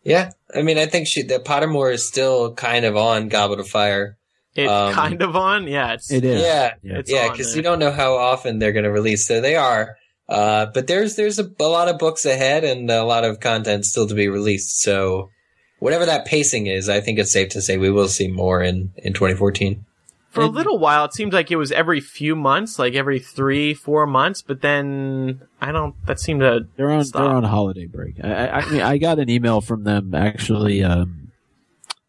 Yeah. 0.03 0.31
I 0.55 0.63
mean, 0.63 0.79
I 0.79 0.87
think 0.87 1.07
she, 1.07 1.23
the 1.23 1.39
Pottermore 1.39 1.93
is 1.93 2.07
still 2.07 2.55
kind 2.55 2.85
of 2.85 2.97
on 2.97 3.29
Goblet 3.29 3.61
of 3.61 3.69
Fire. 3.69 4.17
It's 4.55 4.71
um, 4.71 4.95
kind 4.95 5.23
of 5.23 5.37
on, 5.37 5.69
yeah. 5.69 5.93
It's, 5.93 6.11
it 6.11 6.25
is. 6.25 6.41
Yeah, 6.43 6.75
yeah, 6.83 7.31
because 7.31 7.55
you 7.55 7.63
don't 7.63 7.79
know 7.79 7.93
how 7.93 8.17
often 8.17 8.59
they're 8.59 8.73
going 8.73 8.85
to 8.85 8.91
release. 8.91 9.27
So 9.27 9.41
they 9.41 9.55
are. 9.55 9.97
Uh, 10.29 10.67
but 10.67 10.87
there's 10.87 11.17
there's 11.17 11.39
a, 11.39 11.51
a, 11.59 11.65
lot 11.65 11.89
of 11.89 11.99
books 11.99 12.27
ahead 12.27 12.63
and 12.63 12.91
a 12.91 13.05
lot 13.05 13.25
of 13.25 13.41
content 13.41 13.87
still 13.87 14.07
to 14.07 14.15
be 14.15 14.29
released. 14.29 14.81
So 14.83 15.31
whatever 15.79 16.05
that 16.05 16.27
pacing 16.27 16.67
is, 16.67 16.89
I 16.89 17.01
think 17.01 17.19
it's 17.19 17.33
safe 17.33 17.49
to 17.51 17.63
say 17.63 17.79
we 17.79 17.91
will 17.91 18.09
see 18.09 18.29
more 18.29 18.63
in 18.63 18.93
in 18.97 19.15
2014. 19.15 19.85
For 20.31 20.43
a 20.43 20.47
little 20.47 20.79
while, 20.79 21.07
it 21.07 21.15
seemed 21.15 21.33
like 21.33 21.51
it 21.51 21.57
was 21.57 21.73
every 21.73 22.01
few 22.01 22.37
months, 22.37 22.79
like 22.79 22.95
every 22.95 23.19
three, 23.19 23.73
four 23.73 24.07
months. 24.07 24.43
But 24.43 24.61
then 24.61 25.41
I 25.61 25.73
don't. 25.73 25.95
That 26.07 26.21
seemed 26.21 26.41
to 26.41 26.69
They're 26.77 26.91
on 26.91 27.05
Stop. 27.05 27.23
they're 27.23 27.35
on 27.35 27.45
holiday 27.45 27.87
break. 27.87 28.23
I, 28.23 28.47
I, 28.47 28.59
I 28.61 28.71
mean, 28.71 28.83
I 28.83 28.99
got 28.99 29.19
an 29.19 29.31
email 29.31 29.63
from 29.63 29.85
them 29.85 30.15
actually 30.15 30.85
um, 30.85 31.33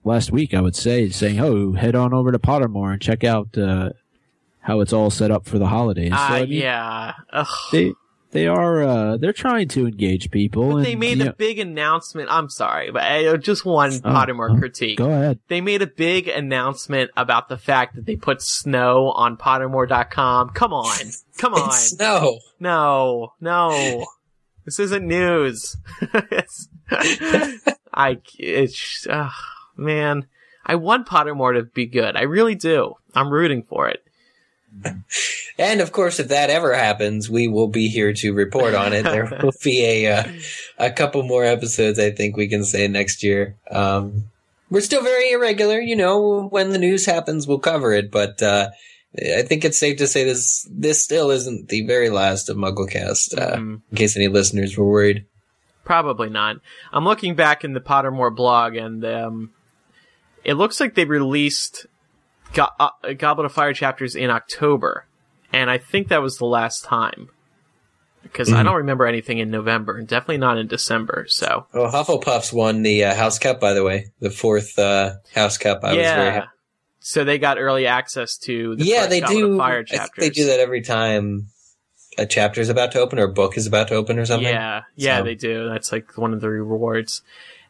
last 0.04 0.32
week. 0.32 0.54
I 0.54 0.60
would 0.60 0.76
say 0.76 1.08
saying, 1.10 1.40
"Oh, 1.40 1.72
head 1.74 1.96
on 1.96 2.14
over 2.14 2.32
to 2.34 2.38
Pottermore 2.38 2.92
and 2.92 3.02
check 3.02 3.24
out 3.24 3.58
uh, 3.58 3.92
how 4.60 4.82
it's 4.82 4.92
all 4.92 5.10
set 5.10 5.32
up 5.32 5.46
for 5.46 5.58
the 5.58 5.68
holidays." 5.68 6.12
So, 6.12 6.18
Ah, 6.18 6.34
I 6.34 6.42
mean, 6.42 6.52
yeah. 6.52 7.14
Ugh. 7.32 7.48
they 7.72 7.94
they 8.32 8.48
are 8.48 8.84
uh, 8.84 9.18
they're 9.18 9.34
trying 9.34 9.68
to 9.70 9.88
engage 9.88 10.30
people. 10.32 10.70
But 10.70 10.76
and, 10.78 10.86
they 10.86 10.96
made 10.96 11.22
a 11.22 11.26
know- 11.26 11.34
big 11.34 11.60
announcement. 11.60 12.30
I'm 12.32 12.50
sorry, 12.50 12.92
but 12.92 13.02
I, 13.04 13.36
just 13.38 13.66
one 13.66 13.92
Oh, 13.94 14.10
Pottermore 14.10 14.56
oh, 14.56 14.60
critique. 14.60 14.98
Go 14.98 15.10
ahead. 15.10 15.40
They 15.48 15.62
made 15.62 15.82
a 15.82 15.88
big 15.88 16.28
announcement 16.28 17.12
about 17.18 17.50
the 17.50 17.58
fact 17.58 17.96
that 17.96 18.06
they 18.06 18.16
put 18.16 18.42
snow 18.42 19.12
on 19.12 19.38
Pottermore.com. 19.38 20.50
Come 20.52 20.74
on, 20.74 20.98
come 21.38 21.54
on. 21.56 21.70
It's 21.70 21.90
snow. 21.90 22.40
No, 22.60 23.34
no, 23.42 24.06
this 24.66 24.80
isn't 24.80 25.06
news. 25.08 25.76
I, 27.94 28.18
it's, 28.38 29.08
uh, 29.08 29.30
man, 29.76 30.28
I 30.66 30.76
want 30.76 31.08
Pottermore 31.08 31.58
to 31.58 31.64
be 31.64 31.86
good. 31.86 32.16
I 32.16 32.24
really 32.24 32.56
do. 32.56 32.94
I'm 33.16 33.30
rooting 33.32 33.64
for 33.64 33.88
it. 33.90 34.04
And 35.58 35.82
of 35.82 35.92
course, 35.92 36.22
if 36.22 36.30
that 36.30 36.50
ever 36.50 36.74
happens, 36.74 37.30
we 37.30 37.50
will 37.50 37.68
be 37.68 37.90
here 37.90 38.14
to 38.14 38.34
report 38.34 38.74
on 38.76 38.94
it. 38.94 39.04
There 39.04 39.26
will 39.44 39.52
be 39.62 39.84
a 40.06 40.14
uh, 40.20 40.24
a 40.78 40.90
couple 40.90 41.22
more 41.24 41.44
episodes. 41.44 42.00
I 42.00 42.12
think 42.12 42.38
we 42.38 42.48
can 42.48 42.64
say 42.64 42.88
next 42.88 43.24
year. 43.24 43.58
Um, 43.70 44.30
we're 44.70 44.80
still 44.80 45.04
very 45.04 45.32
irregular, 45.32 45.82
you 45.82 45.98
know. 45.98 46.48
When 46.48 46.70
the 46.70 46.78
news 46.78 47.06
happens, 47.06 47.46
we'll 47.46 47.60
cover 47.60 47.92
it. 47.92 48.10
But 48.10 48.42
uh, 48.42 48.70
I 49.38 49.42
think 49.42 49.66
it's 49.66 49.78
safe 49.78 49.98
to 49.98 50.08
say 50.08 50.24
this 50.24 50.66
this 50.72 51.04
still 51.04 51.30
isn't 51.30 51.68
the 51.68 51.86
very 51.86 52.10
last 52.10 52.48
of 52.48 52.56
MuggleCast. 52.56 53.38
Uh, 53.38 53.58
Mm, 53.58 53.82
In 53.92 53.98
case 53.98 54.16
any 54.16 54.30
listeners 54.30 54.78
were 54.78 54.86
worried. 54.88 55.26
probably 55.84 56.30
not. 56.30 56.56
I'm 56.94 57.04
looking 57.04 57.36
back 57.36 57.66
in 57.66 57.74
the 57.74 57.82
Pottermore 57.82 58.34
blog, 58.34 58.76
and 58.78 59.04
um, 59.04 59.52
it 60.46 60.54
looks 60.54 60.80
like 60.80 60.96
they 60.96 61.04
released 61.04 61.86
Go- 62.54 62.68
uh, 62.80 62.90
Goblet 63.18 63.46
of 63.46 63.52
Fire 63.54 63.74
chapters 63.74 64.16
in 64.16 64.30
October, 64.30 65.06
and 65.54 65.70
I 65.70 65.78
think 65.78 66.08
that 66.10 66.22
was 66.22 66.38
the 66.38 66.46
last 66.46 66.84
time. 66.84 67.30
Because 68.22 68.52
I 68.52 68.62
Mhm. 68.62 68.66
don't 68.66 68.76
remember 68.76 69.06
anything 69.06 69.38
in 69.38 69.50
November, 69.50 69.98
and 69.98 70.06
definitely 70.08 70.40
not 70.40 70.58
in 70.58 70.68
December. 70.68 71.26
So 71.30 71.68
Oh, 71.74 71.88
Hufflepuffs 71.88 72.52
won 72.52 72.82
the 72.84 73.06
uh, 73.06 73.16
House 73.16 73.40
Cup, 73.40 73.62
by 73.62 73.74
the 73.74 73.84
way, 73.84 74.08
the 74.20 74.30
fourth 74.30 74.78
uh, 74.78 75.14
House 75.34 75.58
Cup. 75.58 75.80
I 75.84 75.90
was 75.94 75.96
very 75.96 76.04
yeah, 76.26 76.32
happy. 76.34 76.48
so 77.00 77.24
they 77.24 77.40
got 77.40 77.58
early 77.58 77.88
access 77.88 78.38
to 78.40 78.76
the 78.76 78.84
yeah, 78.84 79.06
they 79.08 79.22
Goblet 79.22 79.44
of 79.44 79.50
do. 79.52 79.58
Fire 79.58 79.74
I 79.74 79.76
think 79.78 79.88
chapters. 80.02 80.24
they 80.26 80.30
do 80.32 80.46
that 80.48 80.60
every 80.60 80.82
time 80.82 81.48
a 82.18 82.26
chapter 82.26 82.60
is 82.60 82.68
about 82.70 82.92
to 82.92 83.00
open 83.00 83.20
or 83.20 83.24
a 83.24 83.32
book 83.34 83.58
is 83.58 83.66
about 83.68 83.88
to 83.88 83.96
open 83.96 84.20
or 84.20 84.26
something. 84.26 84.48
Yeah, 84.54 84.82
yeah, 84.98 85.20
So- 85.20 85.24
they 85.24 85.36
do. 85.36 85.70
That's 85.70 85.92
like 85.94 86.18
one 86.18 86.34
of 86.34 86.42
the 86.42 86.50
rewards. 86.50 87.22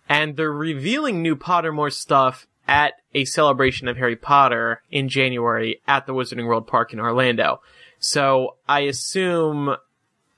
And 0.10 0.36
they're 0.36 0.52
revealing 0.52 1.22
new 1.22 1.36
Pottermore 1.36 1.94
stuff 1.94 2.48
at 2.70 2.94
a 3.16 3.26
celebration 3.26 3.88
of 3.88 3.98
Harry 3.98 4.16
Potter 4.16 4.84
in 4.92 5.10
January 5.10 5.82
at 5.88 6.06
the 6.06 6.14
Wizarding 6.14 6.46
World 6.46 6.68
Park 6.68 6.94
in 6.94 7.00
Orlando. 7.00 7.62
So 7.98 8.58
I 8.68 8.82
assume 8.82 9.76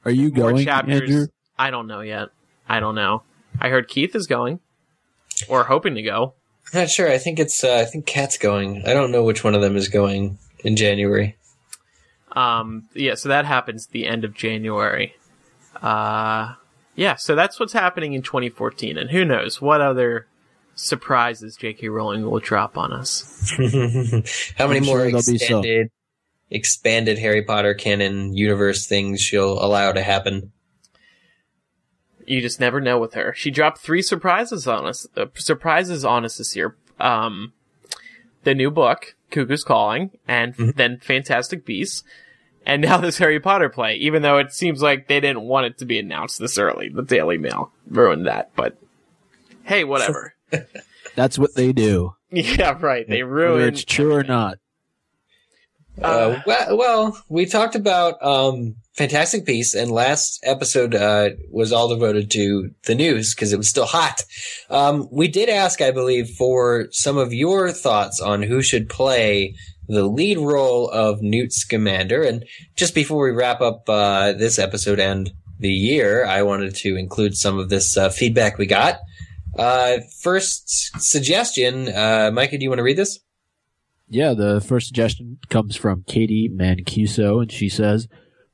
Are 0.05 0.11
you 0.11 0.29
more 0.29 0.51
going, 0.51 0.65
chapters. 0.65 1.01
Andrew? 1.01 1.27
I 1.59 1.69
don't 1.71 1.87
know 1.87 1.99
yet. 1.99 2.29
I 2.69 2.79
don't 2.79 2.95
know. 2.95 3.23
I 3.59 3.67
heard 3.67 3.89
Keith 3.89 4.15
is 4.15 4.27
going, 4.27 4.61
or 5.49 5.65
hoping 5.65 5.95
to 5.95 6.01
go. 6.01 6.33
Not 6.73 6.89
sure. 6.89 7.11
I 7.11 7.17
think 7.17 7.37
it's. 7.37 7.65
Uh, 7.65 7.75
I 7.75 7.85
think 7.85 8.05
Kat's 8.05 8.37
going. 8.37 8.83
I 8.87 8.93
don't 8.93 9.11
know 9.11 9.23
which 9.23 9.43
one 9.43 9.53
of 9.53 9.61
them 9.61 9.75
is 9.75 9.89
going 9.89 10.39
in 10.63 10.77
January. 10.77 11.35
Um, 12.31 12.87
yeah, 12.93 13.15
so 13.15 13.27
that 13.27 13.45
happens 13.45 13.87
the 13.87 14.07
end 14.07 14.23
of 14.23 14.33
January. 14.33 15.15
Uh, 15.81 16.53
yeah, 16.95 17.15
so 17.15 17.35
that's 17.35 17.59
what's 17.59 17.73
happening 17.73 18.13
in 18.13 18.21
2014, 18.21 18.97
and 18.97 19.09
who 19.11 19.25
knows 19.25 19.61
what 19.61 19.81
other 19.81 20.27
surprises 20.81 21.55
J.K. 21.55 21.89
Rowling 21.89 22.29
will 22.29 22.39
drop 22.39 22.77
on 22.77 22.91
us. 22.91 23.51
How 24.57 24.67
many 24.67 24.79
I'm 24.79 24.85
more 24.85 24.99
sure 24.99 25.05
there'll 25.05 25.17
expanded, 25.19 25.91
expanded 26.49 27.17
Harry 27.19 27.43
Potter 27.43 27.73
canon 27.73 28.35
universe 28.35 28.87
things 28.87 29.21
she'll 29.21 29.63
allow 29.63 29.91
to 29.91 30.01
happen? 30.01 30.51
You 32.25 32.41
just 32.41 32.59
never 32.59 32.79
know 32.79 32.99
with 32.99 33.13
her. 33.15 33.33
She 33.35 33.51
dropped 33.51 33.79
three 33.79 34.01
surprises 34.01 34.67
on 34.67 34.85
us. 34.85 35.07
Uh, 35.17 35.25
surprises 35.35 36.05
on 36.05 36.23
us 36.23 36.37
this 36.37 36.55
year. 36.55 36.75
Um, 36.99 37.53
the 38.43 38.53
new 38.55 38.71
book, 38.71 39.15
Cuckoo's 39.31 39.63
Calling, 39.63 40.11
and 40.27 40.55
Mhm. 40.55 40.75
then 40.75 40.97
Fantastic 40.99 41.65
Beasts, 41.65 42.03
and 42.65 42.81
now 42.83 42.97
this 42.97 43.17
Harry 43.17 43.39
Potter 43.39 43.69
play. 43.69 43.95
Even 43.95 44.21
though 44.21 44.37
it 44.37 44.53
seems 44.53 44.81
like 44.81 45.07
they 45.07 45.19
didn't 45.19 45.41
want 45.41 45.65
it 45.65 45.77
to 45.79 45.85
be 45.85 45.97
announced 45.99 46.39
this 46.39 46.57
early, 46.57 46.89
the 46.89 47.01
Daily 47.03 47.37
Mail 47.37 47.71
ruined 47.87 48.25
that. 48.27 48.51
But 48.55 48.77
hey, 49.63 49.83
whatever. 49.83 50.35
That's 51.15 51.37
what 51.37 51.55
they 51.55 51.73
do, 51.73 52.15
yeah, 52.31 52.77
right. 52.79 53.07
They 53.07 53.23
ruin. 53.23 53.53
whether 53.53 53.67
it's 53.67 53.83
true 53.83 54.13
or 54.13 54.23
not. 54.23 54.57
Uh, 56.01 56.05
Uh, 56.05 56.41
well, 56.45 56.77
well, 56.77 57.23
we 57.27 57.45
talked 57.45 57.75
about 57.75 58.23
um, 58.23 58.75
Fantastic 58.93 59.45
Beasts, 59.45 59.75
and 59.75 59.91
last 59.91 60.39
episode 60.43 60.95
uh, 60.95 61.31
was 61.51 61.73
all 61.73 61.89
devoted 61.89 62.31
to 62.31 62.71
the 62.85 62.95
news 62.95 63.35
because 63.35 63.51
it 63.51 63.57
was 63.57 63.69
still 63.69 63.85
hot. 63.85 64.23
Um, 64.69 65.07
we 65.11 65.27
did 65.27 65.49
ask, 65.49 65.81
I 65.81 65.91
believe, 65.91 66.29
for 66.29 66.87
some 66.91 67.17
of 67.17 67.33
your 67.33 67.71
thoughts 67.71 68.21
on 68.21 68.41
who 68.41 68.61
should 68.61 68.89
play 68.89 69.55
the 69.87 70.03
lead 70.07 70.37
role 70.37 70.89
of 70.89 71.21
Newt 71.21 71.51
Scamander. 71.51 72.23
And 72.23 72.45
just 72.75 72.95
before 72.95 73.25
we 73.25 73.31
wrap 73.31 73.59
up 73.61 73.83
uh, 73.89 74.31
this 74.33 74.57
episode 74.57 74.99
and 74.99 75.31
the 75.59 75.71
year, 75.71 76.25
I 76.25 76.43
wanted 76.43 76.75
to 76.77 76.95
include 76.95 77.35
some 77.35 77.59
of 77.59 77.69
this 77.69 77.97
uh, 77.97 78.09
feedback 78.09 78.57
we 78.57 78.65
got. 78.65 78.99
Uh, 79.57 79.97
first 80.21 81.01
suggestion, 81.01 81.89
uh, 81.89 82.31
Micah, 82.33 82.57
do 82.57 82.63
you 82.63 82.69
want 82.69 82.79
to 82.79 82.83
read 82.83 82.97
this? 82.97 83.19
Yeah, 84.07 84.33
the 84.33 84.59
first 84.59 84.87
suggestion 84.87 85.39
comes 85.49 85.75
from 85.75 86.03
Katie 86.07 86.49
Mancuso, 86.49 87.41
and 87.41 87.51
she 87.51 87.69
says, 87.69 88.07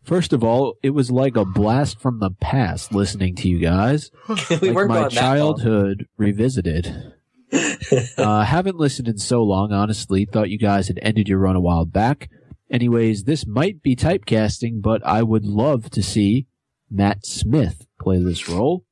First 0.04 0.32
of 0.32 0.42
all, 0.42 0.76
it 0.82 0.92
was 0.92 1.12
like 1.12 1.36
a 1.36 1.44
blast 1.44 2.00
from 2.00 2.20
the 2.20 2.30
past 2.30 2.94
listening 2.94 3.36
to 3.36 3.50
you 3.50 3.60
guys. 3.60 4.10
we 4.30 4.36
like 4.36 4.62
my 4.62 4.74
going 4.74 4.88
that 4.88 5.02
long. 5.02 5.10
childhood 5.10 6.06
revisited. 6.16 7.14
uh, 8.18 8.44
haven't 8.46 8.78
listened 8.78 9.10
in 9.10 9.18
so 9.18 9.44
long, 9.44 9.74
honestly. 9.74 10.26
Thought 10.26 10.50
you 10.50 10.58
guys 10.58 10.88
had 10.88 11.00
ended 11.02 11.28
your 11.28 11.40
run 11.40 11.58
a 11.58 11.62
while 11.62 11.84
back. 11.84 12.30
Anyways, 12.72 13.24
this 13.26 13.46
might 13.46 13.82
be 13.82 13.98
typecasting, 13.98 14.82
but 14.82 15.06
I 15.06 15.24
would 15.24 15.46
love 15.46 15.90
to 15.92 16.02
see 16.02 16.48
Matt 16.90 17.26
Smith 17.26 17.86
play 18.00 18.24
this 18.24 18.48
role. 18.48 18.86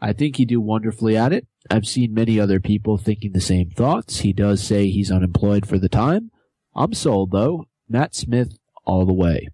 I 0.00 0.12
think 0.12 0.36
he'd 0.36 0.48
do 0.48 0.60
wonderfully 0.60 1.16
at 1.16 1.32
it. 1.32 1.46
I've 1.70 1.86
seen 1.86 2.12
many 2.12 2.38
other 2.38 2.60
people 2.60 2.98
thinking 2.98 3.32
the 3.32 3.40
same 3.40 3.70
thoughts. 3.70 4.20
He 4.20 4.32
does 4.32 4.62
say 4.62 4.88
he's 4.88 5.10
unemployed 5.10 5.66
for 5.66 5.78
the 5.78 5.88
time. 5.88 6.30
I'm 6.74 6.92
sold 6.92 7.30
though. 7.30 7.66
Matt 7.88 8.14
Smith 8.14 8.58
all 8.84 9.06
the 9.06 9.12
way. 9.14 9.48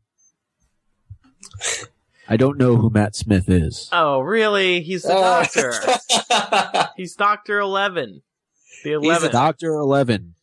I 2.28 2.36
don't 2.36 2.58
know 2.58 2.76
who 2.76 2.90
Matt 2.90 3.16
Smith 3.16 3.48
is. 3.48 3.88
oh, 3.92 4.20
really? 4.20 4.82
He's 4.82 5.02
the 5.02 5.14
Uh, 5.14 5.42
doctor. 5.42 6.88
He's 6.96 7.14
Doctor 7.16 7.58
Eleven. 7.58 8.22
The 8.84 8.92
a 8.92 8.96
Eleven. 9.00 9.32
Doctor 9.32 9.74
Eleven 9.74 10.34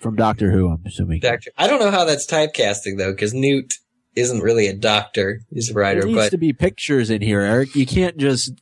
from 0.00 0.14
Doctor 0.16 0.52
Who. 0.52 0.68
I'm 0.68 0.82
assuming. 0.86 1.20
Doctor. 1.20 1.50
I 1.58 1.66
don't 1.66 1.80
know 1.80 1.90
how 1.90 2.04
that's 2.04 2.26
typecasting 2.26 2.96
though, 2.96 3.12
because 3.12 3.34
Newt 3.34 3.74
isn't 4.14 4.40
really 4.40 4.66
a 4.68 4.74
doctor; 4.74 5.40
he's 5.50 5.70
a 5.70 5.74
writer. 5.74 6.00
There 6.02 6.08
needs 6.10 6.18
But 6.18 6.30
to 6.30 6.38
be 6.38 6.52
pictures 6.52 7.10
in 7.10 7.22
here, 7.22 7.40
Eric. 7.40 7.74
You 7.74 7.86
can't 7.86 8.16
just. 8.18 8.52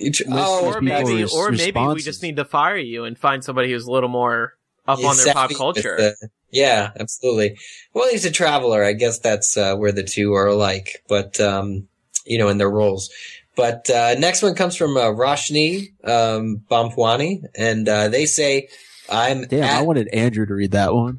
It- 0.00 0.20
List 0.20 0.30
oh, 0.30 0.66
or 0.74 0.80
maybe, 0.80 1.22
res- 1.22 1.34
or 1.34 1.50
maybe 1.50 1.80
we 1.80 2.00
just 2.02 2.22
need 2.22 2.36
to 2.36 2.44
fire 2.44 2.76
you 2.76 3.04
and 3.04 3.18
find 3.18 3.42
somebody 3.42 3.72
who's 3.72 3.84
a 3.86 3.90
little 3.90 4.08
more 4.08 4.54
up 4.86 4.98
he's 4.98 5.06
on 5.06 5.16
their 5.24 5.34
pop 5.34 5.50
culture. 5.54 5.96
the- 5.96 6.28
yeah, 6.50 6.92
absolutely. 6.98 7.58
Well, 7.92 8.08
he's 8.08 8.24
a 8.24 8.30
traveler. 8.30 8.82
I 8.84 8.92
guess 8.94 9.18
that's 9.18 9.56
uh, 9.56 9.74
where 9.76 9.92
the 9.92 10.04
two 10.04 10.32
are 10.34 10.46
alike, 10.46 11.02
but 11.08 11.38
um, 11.40 11.88
you 12.24 12.38
know, 12.38 12.48
in 12.48 12.58
their 12.58 12.70
roles. 12.70 13.10
But 13.56 13.90
uh, 13.90 14.14
next 14.18 14.40
one 14.42 14.54
comes 14.54 14.76
from 14.76 14.96
uh, 14.96 15.06
Roshni 15.10 15.88
um, 16.08 16.62
Bampwani, 16.70 17.42
and 17.56 17.86
uh, 17.88 18.08
they 18.08 18.24
say, 18.24 18.68
"I'm 19.10 19.46
Damn, 19.46 19.64
at- 19.64 19.78
I 19.78 19.82
wanted 19.82 20.08
Andrew 20.08 20.46
to 20.46 20.54
read 20.54 20.70
that 20.70 20.94
one. 20.94 21.18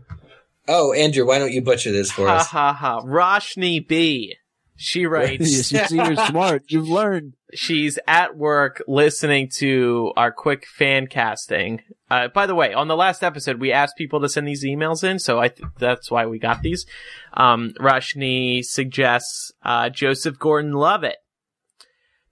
oh 0.69 0.93
Andrew, 0.93 1.27
why 1.27 1.37
don't 1.37 1.51
you 1.51 1.61
butcher 1.61 1.91
this 1.91 2.11
for 2.11 2.27
Ha 2.27 2.37
us?" 2.37 2.47
ha 2.47 2.73
ha. 2.73 3.01
ha! 3.01 3.05
Roshni 3.05 3.85
B. 3.85 4.35
She 4.77 5.05
writes. 5.05 5.51
you 5.51 5.77
writes, 5.77 5.89
see, 5.89 5.95
you're 5.97 6.15
smart. 6.27 6.63
You've 6.69 6.87
learned. 6.89 7.33
She's 7.53 7.99
at 8.07 8.37
work 8.37 8.81
listening 8.87 9.49
to 9.57 10.11
our 10.15 10.31
quick 10.31 10.65
fan 10.65 11.07
casting. 11.07 11.81
Uh, 12.09 12.27
by 12.27 12.45
the 12.45 12.55
way, 12.55 12.73
on 12.73 12.87
the 12.87 12.95
last 12.95 13.23
episode, 13.23 13.59
we 13.59 13.71
asked 13.71 13.97
people 13.97 14.19
to 14.21 14.29
send 14.29 14.47
these 14.47 14.63
emails 14.63 15.03
in, 15.03 15.19
so 15.19 15.39
I 15.39 15.49
th- 15.49 15.69
that's 15.77 16.09
why 16.09 16.25
we 16.25 16.39
got 16.39 16.61
these. 16.61 16.85
Um, 17.33 17.73
Roshni 17.79 18.63
suggests 18.63 19.51
uh, 19.63 19.89
Joseph 19.89 20.39
Gordon-Levitt. 20.39 21.17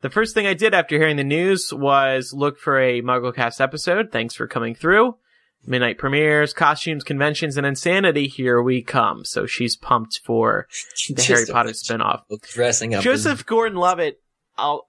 The 0.01 0.09
first 0.09 0.33
thing 0.33 0.45
I 0.45 0.53
did 0.53 0.73
after 0.73 0.97
hearing 0.97 1.17
the 1.17 1.23
news 1.23 1.73
was 1.73 2.31
look 2.33 2.59
for 2.59 2.79
a 2.79 3.01
MuggleCast 3.01 3.59
episode. 3.59 4.11
Thanks 4.11 4.35
for 4.35 4.47
coming 4.47 4.75
through. 4.75 5.17
Midnight 5.65 5.97
premieres, 5.97 6.53
costumes, 6.53 7.03
conventions, 7.03 7.57
and 7.57 7.65
insanity. 7.65 8.27
Here 8.27 8.61
we 8.61 8.81
come. 8.83 9.25
So 9.25 9.45
she's 9.45 9.75
pumped 9.75 10.21
for 10.23 10.67
the 11.09 11.21
Harry 11.23 11.45
Potter 11.45 11.71
spinoff. 11.71 12.21
Dressing 12.53 12.93
up. 12.93 13.03
Joseph 13.03 13.45
Gordon-Levitt, 13.45 14.21
I'll, 14.55 14.86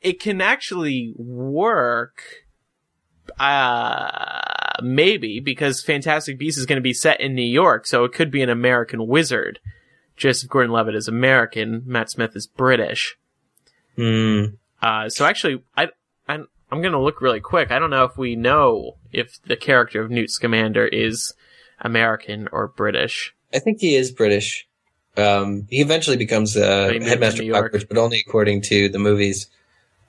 it 0.00 0.20
can 0.20 0.40
actually 0.40 1.12
work. 1.16 2.22
Uh, 3.38 4.72
maybe 4.82 5.38
because 5.38 5.82
Fantastic 5.82 6.38
Beasts 6.38 6.58
is 6.58 6.66
going 6.66 6.78
to 6.78 6.82
be 6.82 6.94
set 6.94 7.20
in 7.20 7.34
New 7.34 7.42
York, 7.42 7.86
so 7.86 8.04
it 8.04 8.12
could 8.12 8.30
be 8.30 8.42
an 8.42 8.48
American 8.48 9.06
wizard. 9.06 9.60
Joseph 10.16 10.48
Gordon-Levitt 10.48 10.94
is 10.94 11.08
American. 11.08 11.82
Matt 11.86 12.10
Smith 12.10 12.34
is 12.34 12.46
British. 12.46 13.18
in. 13.96 14.56
Uh, 14.80 15.08
so 15.08 15.24
actually, 15.24 15.62
I, 15.76 15.88
I 16.28 16.38
I'm 16.70 16.80
going 16.82 16.92
to 16.92 17.00
look 17.00 17.20
really 17.20 17.40
quick. 17.40 17.70
I 17.70 17.78
don't 17.78 17.90
know 17.90 18.04
if 18.04 18.16
we 18.16 18.36
know 18.36 18.96
if 19.12 19.40
the 19.42 19.56
character 19.56 20.02
of 20.02 20.10
Newt 20.10 20.30
Scamander 20.30 20.86
is 20.86 21.34
American 21.80 22.48
or 22.52 22.68
British. 22.68 23.34
I 23.52 23.58
think 23.58 23.80
he 23.80 23.94
is 23.94 24.10
British. 24.10 24.66
Um, 25.16 25.66
he 25.70 25.80
eventually 25.80 26.16
becomes 26.16 26.56
uh, 26.56 26.90
he 26.92 27.04
headmaster 27.04 27.42
York. 27.42 27.72
But 27.88 27.98
only 27.98 28.22
according 28.26 28.62
to 28.62 28.88
the 28.88 28.98
movies. 28.98 29.48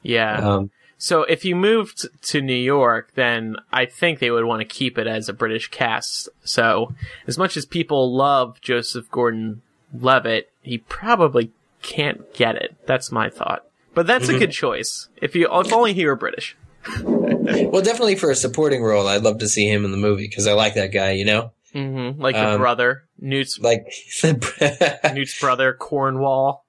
Yeah. 0.01 0.37
Um, 0.37 0.71
So 1.01 1.23
if 1.23 1.45
you 1.45 1.55
moved 1.55 2.07
to 2.23 2.41
New 2.41 2.53
York, 2.53 3.11
then 3.15 3.55
I 3.71 3.85
think 3.85 4.19
they 4.19 4.31
would 4.31 4.43
want 4.43 4.59
to 4.59 4.65
keep 4.65 4.97
it 4.97 5.07
as 5.07 5.29
a 5.29 5.33
British 5.33 5.69
cast. 5.69 6.27
So 6.43 6.93
as 7.25 7.37
much 7.37 7.55
as 7.55 7.65
people 7.65 8.13
love 8.13 8.59
Joseph 8.59 9.09
Gordon-Levitt, 9.09 10.51
he 10.61 10.77
probably 10.77 11.51
can't 11.81 12.33
get 12.33 12.55
it. 12.57 12.75
That's 12.85 13.11
my 13.13 13.29
thought. 13.29 13.65
But 13.93 14.07
that's 14.07 14.27
a 14.29 14.37
good 14.37 14.51
choice. 14.51 15.07
If 15.21 15.35
you, 15.35 15.47
if 15.51 15.71
only 15.73 15.93
he 15.93 16.05
were 16.05 16.15
British. 16.15 16.55
well, 17.03 17.81
definitely 17.81 18.15
for 18.15 18.29
a 18.29 18.35
supporting 18.35 18.83
role, 18.83 19.07
I'd 19.07 19.23
love 19.23 19.39
to 19.39 19.47
see 19.49 19.67
him 19.69 19.85
in 19.85 19.91
the 19.91 19.97
movie 19.97 20.27
because 20.27 20.47
I 20.47 20.53
like 20.53 20.75
that 20.75 20.91
guy. 20.93 21.11
You 21.11 21.25
know, 21.25 21.51
hmm 21.73 22.11
Like 22.17 22.35
the 22.35 22.53
Um, 22.53 22.59
brother, 22.59 23.03
Newt's 23.19 23.59
like 23.59 23.85
Newt's 25.13 25.39
brother, 25.39 25.73
Cornwall. 25.73 26.65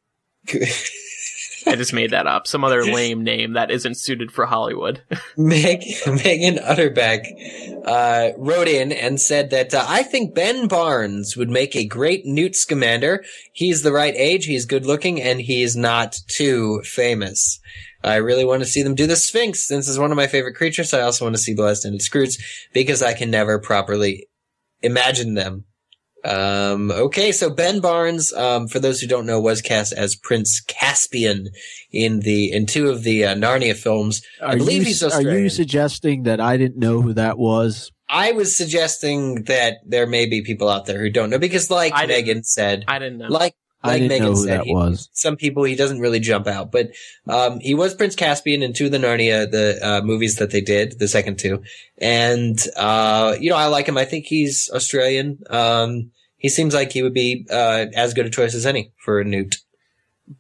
I 1.71 1.77
just 1.77 1.93
made 1.93 2.11
that 2.11 2.27
up. 2.27 2.47
Some 2.47 2.65
other 2.65 2.85
lame 2.93 3.23
name 3.23 3.53
that 3.53 3.71
isn't 3.71 3.99
suited 3.99 4.33
for 4.33 4.47
Hollywood. 4.47 5.03
Meg, 5.37 5.83
Megan 6.07 6.57
Utterbeck 6.57 7.27
uh, 7.87 8.31
wrote 8.37 8.69
in 8.69 8.93
and 8.93 9.21
said 9.21 9.51
that 9.51 9.73
uh, 9.73 9.85
I 9.87 10.03
think 10.03 10.35
Ben 10.35 10.67
Barnes 10.69 11.37
would 11.37 11.51
make 11.51 11.77
a 11.77 11.87
great 11.87 12.27
Newt 12.27 12.57
Scamander. 12.57 13.25
He's 13.53 13.83
the 13.83 13.93
right 13.93 14.15
age, 14.17 14.47
he's 14.47 14.67
good 14.67 14.85
looking, 14.85 15.21
and 15.21 15.41
he's 15.41 15.77
not 15.77 16.17
too 16.29 16.83
famous. 16.83 17.61
I 18.03 18.17
really 18.17 18.45
want 18.45 18.63
to 18.63 18.69
see 18.69 18.83
them 18.83 18.95
do 18.95 19.07
the 19.07 19.17
Sphinx 19.17 19.67
since 19.67 19.89
it's 19.89 19.99
one 19.99 20.11
of 20.11 20.17
my 20.17 20.27
favorite 20.27 20.57
creatures. 20.57 20.95
I 20.95 21.03
also 21.03 21.25
want 21.25 21.37
to 21.37 21.43
see 21.43 21.55
Blast-Ended 21.55 22.01
Skrewts 22.01 22.41
because 22.73 23.03
I 23.03 23.13
can 23.13 23.31
never 23.31 23.59
properly 23.59 24.27
imagine 24.83 25.35
them. 25.35 25.67
Um, 26.25 26.91
okay, 26.91 27.33
so 27.33 27.51
Ben 27.51 27.81
Barnes, 27.81 28.33
um, 28.33 28.69
for 28.69 28.79
those 28.79 29.01
who 29.01 29.07
don't 29.07 29.27
know, 29.27 29.41
was 29.41 29.63
cast 29.63 29.93
as 29.93 30.17
Prince 30.17 30.61
Caspian 30.61 31.49
in 31.91 32.21
the 32.21 32.53
in 32.53 32.67
two 32.67 32.91
of 32.91 33.03
the 33.03 33.25
uh, 33.25 33.35
Narnia 33.35 33.75
films. 33.75 34.23
I 34.43 34.55
Are 34.55 34.57
believe 34.57 34.83
you, 34.83 34.89
he's 34.89 35.03
are 35.03 35.23
you 35.23 35.49
suggesting 35.49 36.25
that 36.25 36.41
I 36.41 36.57
didn't 36.57 36.79
know 36.79 37.01
who 37.01 37.15
that 37.15 37.39
was? 37.39 37.91
I 38.09 38.33
was 38.33 38.57
suggesting 38.57 39.45
that 39.45 39.79
there 39.87 40.07
may 40.07 40.27
be 40.27 40.43
people 40.43 40.69
out 40.69 40.87
there 40.87 40.99
who 40.99 41.11
don't 41.11 41.31
know 41.31 41.39
because, 41.39 41.71
like 41.71 41.93
I 41.95 42.07
Megan 42.07 42.43
said, 42.43 42.85
I 42.89 42.99
didn't 42.99 43.19
know. 43.19 43.29
like 43.29 43.55
I 43.83 43.89
like 43.89 43.97
didn't 44.03 44.09
Megan 44.11 44.27
know 44.27 44.33
who 44.35 44.45
said, 44.47 44.61
that 44.61 44.67
he- 44.67 44.75
was. 44.75 45.09
some 45.13 45.37
people 45.37 45.65
he 45.65 45.75
doesn't 45.75 46.01
really 46.01 46.21
jump 46.21 46.47
out, 46.47 46.71
but 46.71 46.91
um, 47.27 47.61
he 47.61 47.75
was 47.75 47.95
Prince 47.95 48.15
Caspian 48.15 48.63
in 48.63 48.73
two 48.73 48.87
of 48.87 48.93
the 48.93 48.99
Narnia 48.99 49.51
the 49.51 49.79
uh, 49.83 50.01
movies 50.03 50.37
that 50.37 50.51
they 50.51 50.61
did, 50.61 50.99
the 50.99 51.09
second 51.09 51.39
two, 51.39 51.63
and 51.99 52.59
uh, 52.77 53.37
you 53.41 53.51
know 53.51 53.57
I 53.57 53.67
like 53.67 53.87
him. 53.87 53.97
I 53.97 54.05
think 54.05 54.27
he's 54.27 54.71
Australian. 54.75 55.39
Um, 55.49 56.11
he 56.37 56.49
seems 56.49 56.75
like 56.75 56.93
he 56.93 57.03
would 57.03 57.15
be 57.15 57.47
uh, 57.51 57.87
as 57.95 58.15
good 58.15 58.27
a 58.27 58.31
choice 58.31 58.55
as 58.55 58.67
any 58.67 58.93
for 59.05 59.21
a 59.21 59.25
Newt. 59.25 59.57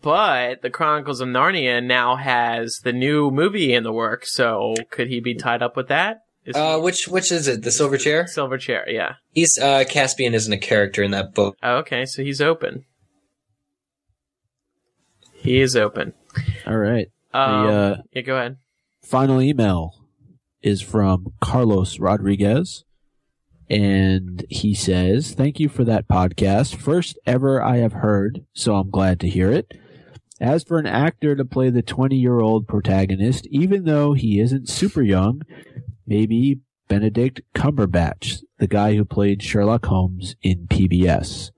But 0.02 0.62
the 0.62 0.70
Chronicles 0.70 1.20
of 1.20 1.28
Narnia 1.28 1.82
now 1.84 2.16
has 2.16 2.80
the 2.84 2.92
new 2.92 3.30
movie 3.30 3.72
in 3.74 3.82
the 3.82 3.92
work, 3.92 4.24
so 4.24 4.74
could 4.90 5.08
he 5.08 5.20
be 5.20 5.34
tied 5.34 5.62
up 5.62 5.76
with 5.76 5.88
that? 5.88 6.22
Is 6.44 6.54
Uh, 6.56 6.78
which 6.78 7.08
which 7.08 7.32
is 7.32 7.48
it? 7.48 7.62
The 7.62 7.72
Silver 7.72 7.98
Chair. 7.98 8.26
Silver 8.26 8.56
Chair, 8.56 8.88
yeah. 8.88 9.14
He's 9.32 9.58
uh, 9.58 9.84
Caspian 9.88 10.32
isn't 10.34 10.52
a 10.52 10.58
character 10.58 11.02
in 11.02 11.10
that 11.10 11.34
book. 11.34 11.56
Oh, 11.62 11.78
okay, 11.78 12.04
so 12.06 12.22
he's 12.22 12.40
open. 12.40 12.84
He 15.40 15.60
is 15.60 15.76
open. 15.76 16.12
All 16.66 16.76
right. 16.76 17.08
Um, 17.32 17.66
the 17.66 17.72
uh, 17.72 17.96
yeah, 18.12 18.22
go 18.22 18.36
ahead. 18.36 18.56
final 19.02 19.40
email 19.40 19.94
is 20.62 20.80
from 20.82 21.32
Carlos 21.40 21.98
Rodriguez. 21.98 22.84
And 23.68 24.44
he 24.50 24.74
says, 24.74 25.32
Thank 25.32 25.60
you 25.60 25.68
for 25.68 25.84
that 25.84 26.08
podcast. 26.08 26.74
First 26.76 27.18
ever 27.24 27.62
I 27.62 27.76
have 27.76 27.92
heard, 27.94 28.44
so 28.52 28.74
I'm 28.74 28.90
glad 28.90 29.20
to 29.20 29.28
hear 29.28 29.50
it. 29.52 29.72
As 30.40 30.64
for 30.64 30.78
an 30.78 30.86
actor 30.86 31.36
to 31.36 31.44
play 31.44 31.70
the 31.70 31.82
20 31.82 32.16
year 32.16 32.40
old 32.40 32.66
protagonist, 32.66 33.46
even 33.46 33.84
though 33.84 34.14
he 34.14 34.40
isn't 34.40 34.68
super 34.68 35.02
young, 35.02 35.42
maybe 36.06 36.60
Benedict 36.88 37.42
Cumberbatch, 37.54 38.40
the 38.58 38.66
guy 38.66 38.96
who 38.96 39.04
played 39.04 39.42
Sherlock 39.42 39.86
Holmes 39.86 40.34
in 40.42 40.66
PBS. 40.66 41.52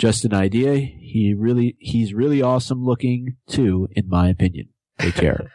Just 0.00 0.24
an 0.24 0.32
idea. 0.32 0.76
He 0.76 1.34
really, 1.36 1.76
he's 1.78 2.14
really 2.14 2.40
awesome 2.40 2.84
looking 2.84 3.36
too, 3.46 3.86
in 3.92 4.08
my 4.08 4.30
opinion. 4.30 4.70
Take 4.98 5.14
care. 5.14 5.52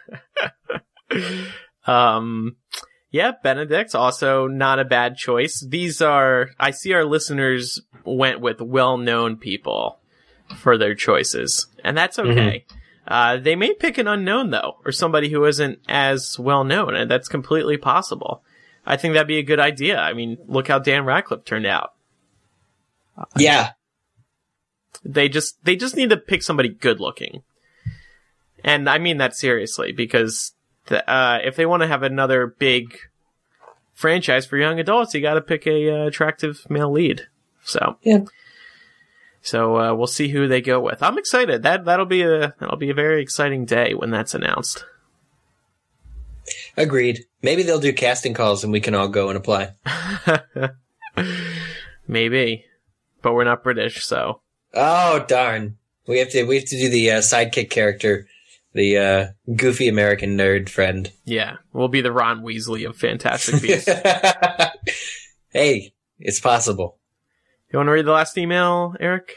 Um, 1.88 2.58
yeah, 3.12 3.32
Benedict, 3.44 3.96
also 3.96 4.48
not 4.48 4.80
a 4.80 4.86
bad 4.86 5.16
choice. 5.16 5.66
These 5.66 6.02
are, 6.02 6.50
I 6.60 6.72
see 6.72 6.94
our 6.94 7.06
listeners 7.06 7.82
went 8.04 8.42
with 8.42 8.60
well-known 8.60 9.38
people 9.38 10.00
for 10.58 10.78
their 10.78 10.96
choices, 10.96 11.68
and 11.84 11.98
that's 11.98 12.20
okay. 12.20 12.66
Uh, 13.08 13.38
they 13.38 13.56
may 13.56 13.74
pick 13.74 13.98
an 13.98 14.08
unknown 14.08 14.50
though, 14.50 14.78
or 14.84 14.92
somebody 14.92 15.30
who 15.30 15.46
isn't 15.46 15.80
as 15.88 16.38
well 16.40 16.64
known, 16.64 16.96
and 16.96 17.10
that's 17.10 17.28
completely 17.30 17.78
possible. 17.78 18.44
I 18.86 18.98
think 18.98 19.14
that'd 19.14 19.28
be 19.28 19.38
a 19.38 19.44
good 19.44 19.60
idea. 19.60 20.00
I 20.00 20.14
mean, 20.14 20.38
look 20.48 20.68
how 20.68 20.80
Dan 20.80 21.06
Radcliffe 21.06 21.46
turned 21.46 21.66
out. 21.66 21.94
Yeah, 23.38 23.72
They 25.06 25.30
just 25.30 25.64
they 25.64 25.76
just 25.76 25.96
need 25.96 26.10
to 26.10 26.18
pick 26.18 26.42
somebody 26.42 26.70
good 26.70 27.00
looking, 27.00 27.44
and 28.64 28.90
I 28.90 28.98
mean 28.98 29.18
that 29.18 29.36
seriously 29.36 29.92
because 29.92 30.54
the, 30.88 31.08
uh, 31.10 31.40
if 31.44 31.56
they 31.56 31.66
want 31.66 31.84
to 31.84 31.88
have 31.88 32.02
another 32.02 32.48
big 32.48 32.98
franchise 33.94 34.46
for 34.46 34.58
young 34.58 34.80
adults, 34.80 35.14
you 35.14 35.22
got 35.22 35.36
to 35.36 35.42
pick 35.42 35.68
a 35.68 35.90
uh, 35.90 36.08
attractive 36.08 36.66
male 36.70 36.92
lead. 36.92 37.28
So 37.64 37.98
Yeah. 38.02 38.26
So 39.46 39.78
uh, 39.78 39.94
we'll 39.94 40.08
see 40.08 40.30
who 40.30 40.48
they 40.48 40.60
go 40.60 40.80
with. 40.80 41.04
I'm 41.04 41.20
excited. 41.20 41.62
That 41.62 41.86
that'll 41.86 42.08
be 42.08 42.24
a 42.24 42.56
that'll 42.60 42.78
be 42.78 42.90
a 42.90 42.96
very 42.96 43.22
exciting 43.22 43.66
day 43.66 43.94
when 43.94 44.10
that's 44.10 44.34
announced. 44.34 44.86
agreed. 46.76 47.26
Maybe 47.44 47.62
they'll 47.62 47.80
do 47.80 47.94
casting 47.94 48.34
calls 48.34 48.64
and 48.64 48.74
we 48.74 48.82
can 48.82 48.96
all 48.96 49.08
go 49.08 49.30
and 49.30 49.38
apply. 49.38 49.74
Maybe, 52.08 52.66
but 53.22 53.34
we're 53.34 53.44
not 53.44 53.64
British, 53.64 54.04
so 54.04 54.42
Oh 54.76 55.24
darn! 55.28 55.78
We 56.08 56.20
have 56.20 56.30
to 56.32 56.44
we 56.44 56.56
have 56.58 56.66
to 56.66 56.78
do 56.78 56.90
the 56.90 57.12
uh, 57.12 57.18
sidekick 57.20 57.70
character, 57.70 58.28
the 58.74 58.98
uh, 58.98 59.28
goofy 59.56 59.88
American 59.88 60.38
nerd 60.38 60.70
friend. 60.70 61.12
yeah, 61.24 61.58
we'll 61.74 61.88
be 61.88 62.02
the 62.02 62.12
Ron 62.12 62.42
Weasley 62.44 62.88
of 62.88 62.98
Fantastic 62.98 63.62
Beasts. 63.62 63.90
hey, 65.52 65.94
it's 66.20 66.40
possible. 66.40 66.98
you 67.72 67.78
want 67.78 67.88
to 67.88 67.92
read 67.94 68.06
the 68.06 68.12
last 68.12 68.38
email, 68.38 68.96
Eric? 69.00 69.34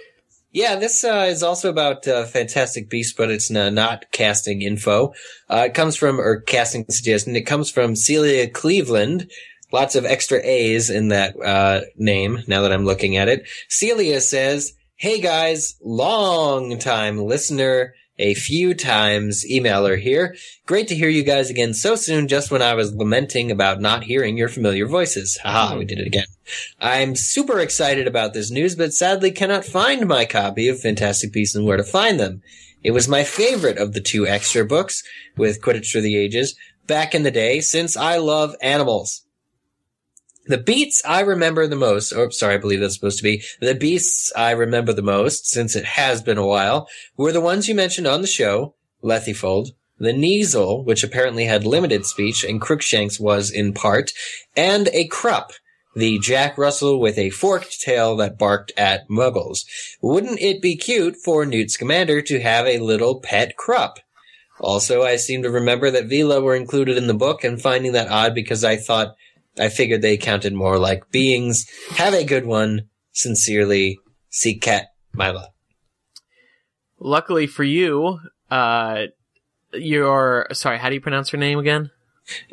Yeah, 0.51 0.76
this 0.76 1.05
uh, 1.05 1.26
is 1.28 1.43
also 1.43 1.68
about 1.68 2.09
uh, 2.09 2.24
Fantastic 2.24 2.89
Beasts, 2.89 3.12
but 3.16 3.30
it's 3.30 3.51
n- 3.51 3.74
not 3.74 4.07
casting 4.12 4.62
info. 4.62 5.12
Uh, 5.49 5.64
it 5.66 5.74
comes 5.74 5.95
from, 5.95 6.18
or 6.18 6.41
casting 6.41 6.86
suggestion, 6.89 7.36
it 7.36 7.43
comes 7.43 7.70
from 7.70 7.95
Celia 7.95 8.49
Cleveland. 8.49 9.30
Lots 9.72 9.95
of 9.95 10.07
extra 10.07 10.41
A's 10.43 10.89
in 10.89 11.09
that 11.09 11.36
uh, 11.41 11.82
name 11.97 12.43
now 12.49 12.62
that 12.62 12.72
I'm 12.72 12.86
looking 12.86 13.18
at 13.18 13.28
it. 13.28 13.47
Celia 13.68 14.22
says, 14.22 14.72
Hey 15.01 15.21
guys, 15.21 15.77
long 15.81 16.77
time 16.77 17.19
listener, 17.19 17.95
a 18.19 18.35
few 18.35 18.75
times 18.75 19.45
emailer 19.49 19.97
here. 19.97 20.35
Great 20.67 20.89
to 20.89 20.97
hear 20.97 21.09
you 21.09 21.23
guys 21.23 21.51
again 21.51 21.73
so 21.73 21.95
soon, 21.95 22.27
just 22.27 22.51
when 22.51 22.63
I 22.63 22.75
was 22.75 22.93
lamenting 22.93 23.53
about 23.53 23.81
not 23.81 24.03
hearing 24.03 24.37
your 24.37 24.49
familiar 24.49 24.89
voices. 24.89 25.39
Haha, 25.41 25.79
we 25.79 25.85
did 25.85 26.01
it 26.01 26.09
again. 26.09 26.27
I'm 26.81 27.15
super 27.15 27.61
excited 27.61 28.09
about 28.09 28.35
this 28.35 28.51
news, 28.51 28.75
but 28.75 28.93
sadly 28.93 29.31
cannot 29.31 29.65
find 29.65 30.09
my 30.09 30.25
copy 30.25 30.67
of 30.67 30.81
Fantastic 30.81 31.33
Beasts 31.33 31.55
and 31.55 31.65
Where 31.65 31.77
to 31.77 31.85
Find 31.85 32.19
Them. 32.19 32.43
It 32.83 32.91
was 32.91 33.07
my 33.07 33.23
favorite 33.23 33.79
of 33.79 33.93
the 33.93 34.01
two 34.01 34.27
extra 34.27 34.65
books 34.65 35.05
with 35.37 35.63
Quidditch 35.63 35.93
for 35.93 36.01
the 36.01 36.17
Ages 36.17 36.57
back 36.89 37.15
in 37.15 37.23
the 37.23 37.31
day 37.31 37.61
since 37.61 37.97
I 37.97 38.17
love 38.17 38.57
animals. 38.61 39.25
The 40.49 40.59
beats 40.59 41.03
I 41.05 41.21
remember 41.21 41.67
the 41.67 41.77
most, 41.77 42.11
or 42.13 42.31
sorry, 42.31 42.55
I 42.55 42.59
believe 42.59 42.81
that's 42.81 42.95
supposed 42.95 43.19
to 43.19 43.23
be, 43.23 43.43
the 43.61 43.75
beasts 43.75 44.33
I 44.35 44.53
remember 44.53 44.95
the 44.95 45.03
most, 45.03 45.47
since 45.47 45.77
it 45.77 45.85
has 45.85 46.23
been 46.23 46.39
a 46.39 46.47
while, 46.47 46.89
were 47.19 47.33
the 47.33 47.41
ones 47.41 47.69
you 47.69 47.75
mentioned 47.75 48.07
on 48.07 48.23
the 48.23 48.27
show, 48.27 48.75
Lethifold, 49.03 49.73
the 49.99 50.13
Kneazle, 50.13 50.85
which 50.87 51.05
apparently 51.05 51.45
had 51.45 51.67
limited 51.67 52.07
speech, 52.07 52.45
and 52.45 52.63
Crookshanks 52.63 53.21
was 53.21 53.51
in 53.51 53.75
part, 53.75 54.13
and 54.57 54.89
a 54.95 55.07
Crup, 55.09 55.53
the 55.95 56.19
Jack 56.19 56.57
Russell 56.57 56.99
with 56.99 57.19
a 57.19 57.29
forked 57.29 57.81
tail 57.83 58.17
that 58.17 58.39
barked 58.39 58.73
at 58.77 59.09
muggles. 59.09 59.67
Wouldn't 60.01 60.41
it 60.41 60.63
be 60.63 60.77
cute 60.77 61.17
for 61.17 61.45
Newt 61.45 61.71
Scamander 61.71 62.23
to 62.23 62.41
have 62.41 62.67
a 62.67 62.79
little 62.79 63.21
pet 63.21 63.57
Crup? 63.57 63.99
Also, 64.61 65.03
I 65.03 65.17
seem 65.17 65.43
to 65.43 65.51
remember 65.51 65.91
that 65.91 66.09
Veela 66.09 66.43
were 66.43 66.57
included 66.57 66.97
in 66.97 67.07
the 67.07 67.15
book 67.15 67.45
and 67.45 67.61
finding 67.61 67.93
that 67.93 68.09
odd 68.09 68.35
because 68.35 68.65
I 68.65 68.77
thought, 68.77 69.15
I 69.59 69.69
figured 69.69 70.03
they 70.03 70.17
counted 70.17 70.55
more 70.55 70.79
like 70.79 71.11
beings. 71.11 71.67
Have 71.97 72.15
a 72.15 72.25
good 72.25 72.47
one. 72.47 72.89
Sincerely, 73.13 73.99
Seacat 74.31 74.87
Mila. 75.13 75.49
Luckily 77.01 77.47
for 77.47 77.65
you, 77.65 78.21
uh, 78.51 79.07
your 79.73 80.47
sorry, 80.53 80.79
how 80.79 80.89
do 80.89 80.95
you 80.95 81.01
pronounce 81.01 81.31
her 81.31 81.39
name 81.39 81.59
again? 81.59 81.91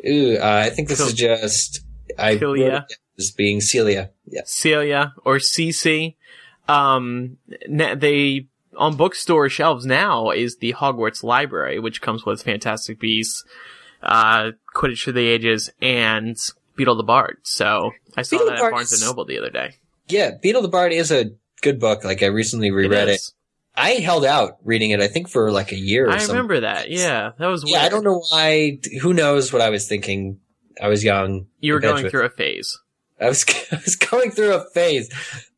Ooh, 0.06 0.36
uh, 0.36 0.62
I 0.66 0.70
think 0.70 0.88
this 0.88 1.00
is 1.00 1.12
just 1.12 1.80
I 2.18 2.38
Celia? 2.38 2.86
as 3.18 3.30
being 3.30 3.60
Celia. 3.60 4.10
Yes. 4.24 4.50
Celia 4.50 5.14
or 5.24 5.36
CC. 5.36 6.16
Um, 6.68 7.38
they 7.68 8.46
on 8.76 8.96
bookstore 8.96 9.48
shelves 9.48 9.86
now 9.86 10.30
is 10.30 10.56
the 10.56 10.72
Hogwarts 10.74 11.22
Library, 11.22 11.78
which 11.78 12.02
comes 12.02 12.24
with 12.24 12.42
Fantastic 12.42 12.98
Beasts, 12.98 13.44
uh, 14.02 14.52
Quidditch 14.74 15.04
for 15.04 15.12
the 15.12 15.26
Ages, 15.26 15.70
and 15.80 16.36
Beedle 16.76 16.96
the 16.96 17.02
Bard. 17.02 17.38
So 17.42 17.92
I 18.16 18.22
saw 18.22 18.36
Beedle 18.38 18.46
that 18.46 18.54
at 18.64 18.70
Barnes 18.70 18.92
is- 18.92 19.02
and 19.02 19.08
Noble 19.08 19.24
the 19.24 19.38
other 19.38 19.50
day. 19.50 19.74
Yeah, 20.08 20.32
Beedle 20.42 20.62
the 20.62 20.68
Bard 20.68 20.92
is 20.92 21.10
a 21.10 21.30
good 21.62 21.80
book. 21.80 22.04
Like 22.04 22.22
I 22.22 22.26
recently 22.26 22.70
reread 22.70 23.08
it. 23.08 23.14
it. 23.16 23.20
I 23.74 23.90
held 23.94 24.24
out 24.24 24.56
reading 24.64 24.90
it. 24.90 25.00
I 25.00 25.08
think 25.08 25.28
for 25.28 25.50
like 25.50 25.72
a 25.72 25.76
year. 25.76 26.06
Or 26.06 26.10
I 26.10 26.18
something. 26.18 26.36
remember 26.36 26.60
that. 26.60 26.90
Yeah, 26.90 27.32
that 27.38 27.46
was. 27.46 27.64
Yeah, 27.66 27.82
I 27.82 27.88
don't 27.88 28.04
know 28.04 28.22
why. 28.30 28.78
Who 29.02 29.12
knows 29.12 29.52
what 29.52 29.60
I 29.62 29.70
was 29.70 29.86
thinking? 29.88 30.38
I 30.80 30.88
was 30.88 31.02
young. 31.04 31.46
You 31.60 31.72
were 31.72 31.80
going 31.80 32.08
through 32.08 32.24
a 32.24 32.30
phase. 32.30 32.78
I 33.20 33.28
was 33.28 33.44
I 33.72 33.76
was 33.84 33.96
going 33.96 34.30
through 34.30 34.54
a 34.54 34.64
phase, 34.74 35.10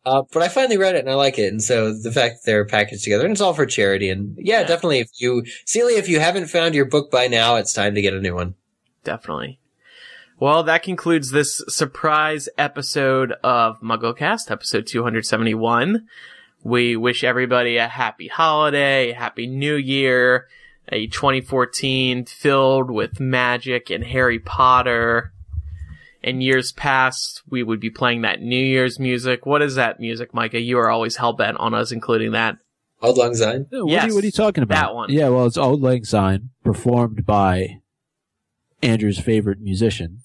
uh, 0.06 0.22
but 0.32 0.42
I 0.42 0.48
finally 0.48 0.78
read 0.78 0.94
it 0.94 1.00
and 1.00 1.10
I 1.10 1.14
like 1.14 1.38
it. 1.38 1.48
And 1.52 1.62
so 1.62 1.92
the 1.92 2.10
fact 2.12 2.36
that 2.36 2.40
they're 2.46 2.64
packaged 2.64 3.04
together 3.04 3.24
and 3.24 3.32
it's 3.32 3.40
all 3.40 3.52
for 3.54 3.66
charity. 3.66 4.08
And 4.10 4.36
yeah, 4.38 4.60
Yeah. 4.60 4.66
definitely. 4.66 5.00
If 5.00 5.10
you 5.18 5.44
Celia, 5.66 5.98
if 5.98 6.08
you 6.08 6.20
haven't 6.20 6.46
found 6.46 6.74
your 6.74 6.84
book 6.86 7.10
by 7.10 7.26
now, 7.28 7.56
it's 7.56 7.72
time 7.72 7.94
to 7.96 8.00
get 8.02 8.14
a 8.14 8.20
new 8.20 8.34
one. 8.34 8.54
Definitely. 9.04 9.58
Well, 10.40 10.62
that 10.64 10.84
concludes 10.84 11.30
this 11.30 11.62
surprise 11.68 12.48
episode 12.56 13.32
of 13.42 13.80
MuggleCast, 13.80 14.50
episode 14.50 14.86
271. 14.86 16.06
We 16.62 16.96
wish 16.96 17.24
everybody 17.24 17.76
a 17.76 17.88
happy 17.88 18.28
holiday, 18.28 19.10
a 19.10 19.14
happy 19.14 19.48
new 19.48 19.74
year, 19.74 20.46
a 20.90 21.08
2014 21.08 22.24
filled 22.26 22.88
with 22.90 23.18
magic 23.18 23.90
and 23.90 24.04
Harry 24.04 24.38
Potter. 24.38 25.32
In 26.22 26.40
years 26.40 26.70
past, 26.72 27.42
we 27.48 27.62
would 27.64 27.80
be 27.80 27.90
playing 27.90 28.22
that 28.22 28.40
New 28.40 28.62
Year's 28.62 28.98
music. 28.98 29.44
What 29.46 29.62
is 29.62 29.74
that 29.76 29.98
music, 30.00 30.34
Micah? 30.34 30.60
You 30.60 30.78
are 30.78 30.90
always 30.90 31.16
hell 31.16 31.32
bent 31.32 31.56
on 31.58 31.74
us 31.74 31.90
including 31.90 32.32
that. 32.32 32.56
Auld 33.02 33.16
Lang 33.16 33.34
Syne. 33.34 33.66
What, 33.70 33.80
are 33.82 33.88
Yes, 33.88 34.08
you, 34.08 34.14
what 34.14 34.22
are 34.24 34.26
you 34.26 34.32
talking 34.32 34.62
about? 34.62 34.74
that 34.88 34.94
one. 34.94 35.10
Yeah, 35.12 35.28
well, 35.30 35.46
it's 35.46 35.56
Auld 35.58 35.80
Lang 35.80 36.04
Syne, 36.04 36.50
performed 36.64 37.24
by 37.24 37.78
Andrew's 38.82 39.20
favorite 39.20 39.60
musician. 39.60 40.22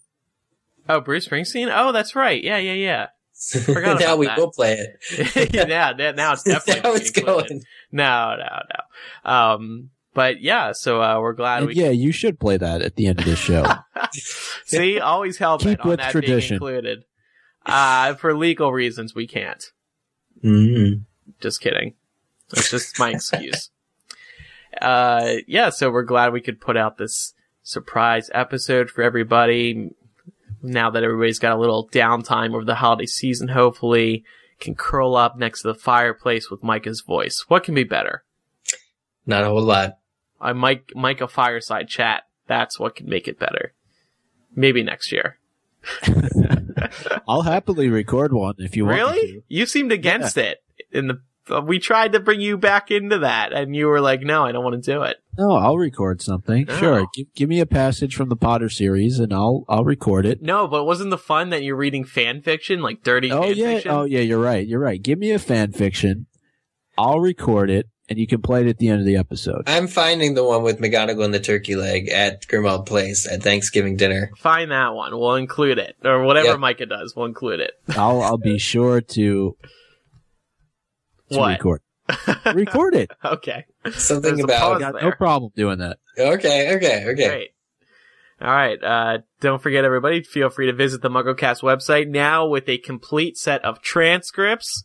Oh, 0.90 1.00
Bruce 1.02 1.28
Springsteen? 1.28 1.72
Oh, 1.74 1.92
that's 1.92 2.16
right. 2.16 2.44
Yeah, 2.44 2.58
yeah, 2.58 2.74
yeah. 2.74 3.08
Forgot 3.66 4.00
now 4.00 4.06
about 4.06 4.18
we 4.20 4.26
that. 4.28 4.38
will 4.38 4.52
play 4.52 4.74
it. 4.74 5.54
yeah, 5.54 5.94
that- 5.94 6.16
now 6.16 6.34
it's 6.34 6.44
definitely 6.46 6.82
now 6.90 6.96
it's 6.96 7.10
included. 7.18 7.48
going. 7.50 7.62
No, 7.92 8.36
no, 8.38 8.60
no. 9.26 9.32
Um, 9.32 9.90
but 10.14 10.42
yeah, 10.42 10.72
so 10.74 11.02
uh, 11.02 11.20
we're 11.20 11.34
glad 11.34 11.60
And 11.60 11.68
we 11.68 11.74
yeah, 11.76 11.90
you 11.90 12.12
should 12.12 12.40
play 12.40 12.58
that 12.58 12.82
at 12.82 12.96
the 12.96 13.08
end 13.08 13.20
of 13.20 13.26
the 13.26 13.36
show. 13.36 13.66
see 14.66 15.00
always 15.00 15.38
help 15.38 15.62
Keep 15.62 15.72
it 15.72 15.82
on 15.82 15.90
with 15.90 16.00
that 16.00 16.12
tradition. 16.12 16.60
being 16.60 16.76
included. 16.76 17.04
Uh, 17.66 18.14
for 18.16 18.36
legal 18.36 18.72
reasons, 18.72 19.16
we 19.16 19.26
can't. 19.26 19.64
Mm-hmm. 20.44 21.02
Just 21.40 21.62
kidding. 21.62 21.96
That's 22.50 22.70
just 22.70 23.00
my 23.00 23.12
excuse. 23.12 23.70
Uh, 24.80 25.36
yeah, 25.48 25.70
so 25.70 25.90
we're 25.92 26.04
glad 26.04 26.34
we 26.34 26.42
could 26.42 26.60
put 26.60 26.78
out 26.78 26.98
this 26.98 27.34
surprise 27.64 28.30
episode 28.34 28.90
for 28.90 29.02
everybody. 29.04 29.92
Now 30.64 30.90
that 30.90 31.04
everybody's 31.04 31.40
got 31.40 31.56
a 31.56 31.60
little 31.60 31.90
downtime 31.90 32.56
over 32.56 32.64
the 32.64 32.76
holiday 32.76 33.06
season, 33.06 33.50
hopefully 33.50 34.24
can 34.60 34.76
curl 34.76 35.16
up 35.16 35.38
next 35.38 35.62
to 35.62 35.68
the 35.68 35.76
fireplace 35.76 36.50
with 36.50 36.64
Micah's 36.64 37.02
voice. 37.02 37.44
What 37.50 37.64
can 37.64 37.76
be 37.76 37.84
better? 37.84 38.24
Not 39.26 39.44
a 39.44 39.48
whole 39.48 39.62
lot. 39.62 39.98
I 40.40 40.54
Mike 40.54 40.92
Micah 40.96 41.28
fireside 41.28 41.90
chat. 41.90 42.24
That's 42.48 42.80
what 42.80 42.96
can 42.96 43.08
make 43.08 43.28
it 43.28 43.40
better. 43.40 43.74
Maybe 44.56 44.84
next 44.84 45.12
year. 45.12 45.38
I'll 47.28 47.42
happily 47.42 47.90
record 47.90 48.34
one 48.34 48.56
if 48.58 48.76
you 48.76 48.86
want. 48.86 48.98
Really? 48.98 49.44
You 49.48 49.66
seemed 49.66 49.92
against 49.92 50.38
it 50.38 50.64
in 50.92 51.08
the. 51.08 51.22
We 51.66 51.78
tried 51.80 52.14
to 52.14 52.20
bring 52.22 52.40
you 52.40 52.58
back 52.58 52.90
into 52.90 53.20
that, 53.20 53.52
and 53.52 53.76
you 53.76 53.88
were 53.88 54.00
like, 54.00 54.22
"No, 54.22 54.46
I 54.46 54.52
don't 54.54 54.64
want 54.64 54.82
to 54.82 54.92
do 54.92 55.04
it." 55.04 55.18
No, 55.38 55.52
I'll 55.52 55.78
record 55.78 56.22
something. 56.22 56.66
Oh. 56.70 56.78
Sure. 56.78 57.08
Give, 57.14 57.26
give 57.36 57.50
me 57.50 57.60
a 57.60 57.66
passage 57.66 58.16
from 58.16 58.30
the 58.30 58.36
Potter 58.38 58.70
series, 58.70 59.20
and 59.20 59.34
I'll 59.34 59.66
I'll 59.68 59.84
record 59.84 60.26
it. 60.26 60.42
No, 60.42 60.68
but 60.68 60.86
wasn't 60.86 61.10
the 61.10 61.18
fun 61.18 61.50
that 61.50 61.62
you're 61.64 61.76
reading 61.76 62.06
fan 62.06 62.42
fiction, 62.42 62.82
like 62.82 63.04
dirty 63.04 63.32
Oh 63.32 63.42
fan 63.44 63.56
yeah. 63.58 63.74
fiction? 63.74 63.92
Oh 63.92 64.04
yeah. 64.06 64.22
You're 64.22 64.40
right. 64.40 64.66
You're 64.66 64.80
right. 64.80 65.02
Give 65.02 65.20
me 65.20 65.32
a 65.32 65.40
fan 65.40 65.74
fiction. 65.74 66.28
I'll 66.98 67.20
record 67.20 67.70
it, 67.70 67.88
and 68.08 68.18
you 68.20 68.28
can 68.28 68.42
play 68.42 68.62
it 68.62 68.68
at 68.68 68.78
the 68.78 68.88
end 68.88 69.00
of 69.00 69.06
the 69.06 69.18
episode. 69.18 69.64
I'm 69.68 69.88
finding 69.88 70.36
the 70.36 70.44
one 70.46 70.62
with 70.64 70.80
McGonagall 70.80 71.26
and 71.26 71.34
the 71.34 71.40
turkey 71.40 71.76
leg 71.76 72.08
at 72.10 72.48
Grimmauld 72.48 72.86
Place 72.86 73.28
at 73.30 73.42
Thanksgiving 73.44 73.98
dinner. 73.98 74.30
Find 74.38 74.72
that 74.72 74.94
one. 74.94 75.12
We'll 75.18 75.36
include 75.36 75.80
it, 75.80 75.96
or 76.06 76.24
whatever 76.24 76.50
Yep. 76.50 76.60
Micah 76.60 76.86
does. 76.86 77.16
We'll 77.18 77.26
include 77.26 77.60
it. 77.60 77.72
I'll 77.98 78.22
I'll 78.22 78.38
be 78.38 78.58
sure 78.60 79.02
to, 79.02 79.58
to 81.32 81.40
What? 81.40 81.50
record 81.50 81.82
record 82.54 82.96
it. 82.96 83.12
okay. 83.24 83.66
Something 83.92 84.36
There's 84.36 84.44
about 84.44 84.60
pause. 84.74 84.80
Got 84.94 85.02
no 85.02 85.12
problem 85.12 85.52
doing 85.56 85.80
that. 85.80 85.98
okay, 86.18 86.76
okay, 86.76 87.06
okay. 87.10 87.28
Great. 87.28 87.50
All 88.42 88.50
right. 88.52 88.84
Uh, 88.84 89.18
don't 89.40 89.62
forget, 89.62 89.86
everybody, 89.86 90.22
feel 90.22 90.50
free 90.50 90.66
to 90.66 90.74
visit 90.74 91.02
the 91.02 91.10
MuggleCast 91.10 91.62
website 91.62 92.10
now 92.10 92.46
with 92.46 92.68
a 92.68 92.78
complete 92.78 93.38
set 93.38 93.64
of 93.64 93.82
transcripts. 93.82 94.84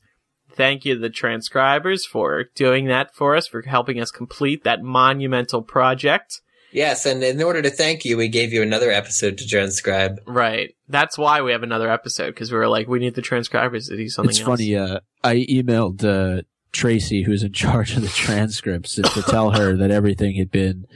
Thank 0.53 0.84
you 0.84 0.95
to 0.95 1.01
the 1.01 1.11
transcribers 1.11 2.07
for 2.07 2.45
doing 2.55 2.86
that 2.86 3.14
for 3.14 3.34
us, 3.34 3.49
for 3.49 3.62
helping 3.62 4.01
us 4.01 4.11
complete 4.12 4.62
that 4.64 4.82
monumental 4.82 5.62
project. 5.62 6.41
Yes, 6.72 7.06
and 7.06 7.22
in 7.22 7.42
order 7.42 7.62
to 7.62 7.70
thank 7.70 8.04
you, 8.04 8.16
we 8.16 8.28
gave 8.28 8.52
you 8.52 8.62
another 8.62 8.90
episode 8.90 9.38
to 9.38 9.46
transcribe. 9.46 10.20
Right. 10.26 10.74
That's 10.88 11.16
why 11.16 11.40
we 11.42 11.52
have 11.52 11.62
another 11.62 11.90
episode, 11.90 12.28
because 12.34 12.52
we 12.52 12.58
were 12.58 12.68
like, 12.68 12.88
we 12.88 12.98
need 12.98 13.14
the 13.14 13.22
transcribers 13.22 13.88
to 13.88 13.96
do 13.96 14.08
something 14.08 14.30
It's 14.30 14.40
else. 14.40 14.46
funny. 14.46 14.76
Uh, 14.76 15.00
I 15.24 15.46
emailed 15.50 16.04
uh, 16.04 16.42
Tracy, 16.72 17.22
who's 17.22 17.42
in 17.42 17.52
charge 17.64 17.96
of 17.96 18.02
the 18.02 18.08
transcripts, 18.08 18.94
to, 18.96 19.02
to 19.02 19.22
tell 19.22 19.52
her 19.52 19.76
that 19.76 19.90
everything 19.90 20.36
had 20.36 20.50
been 20.50 20.86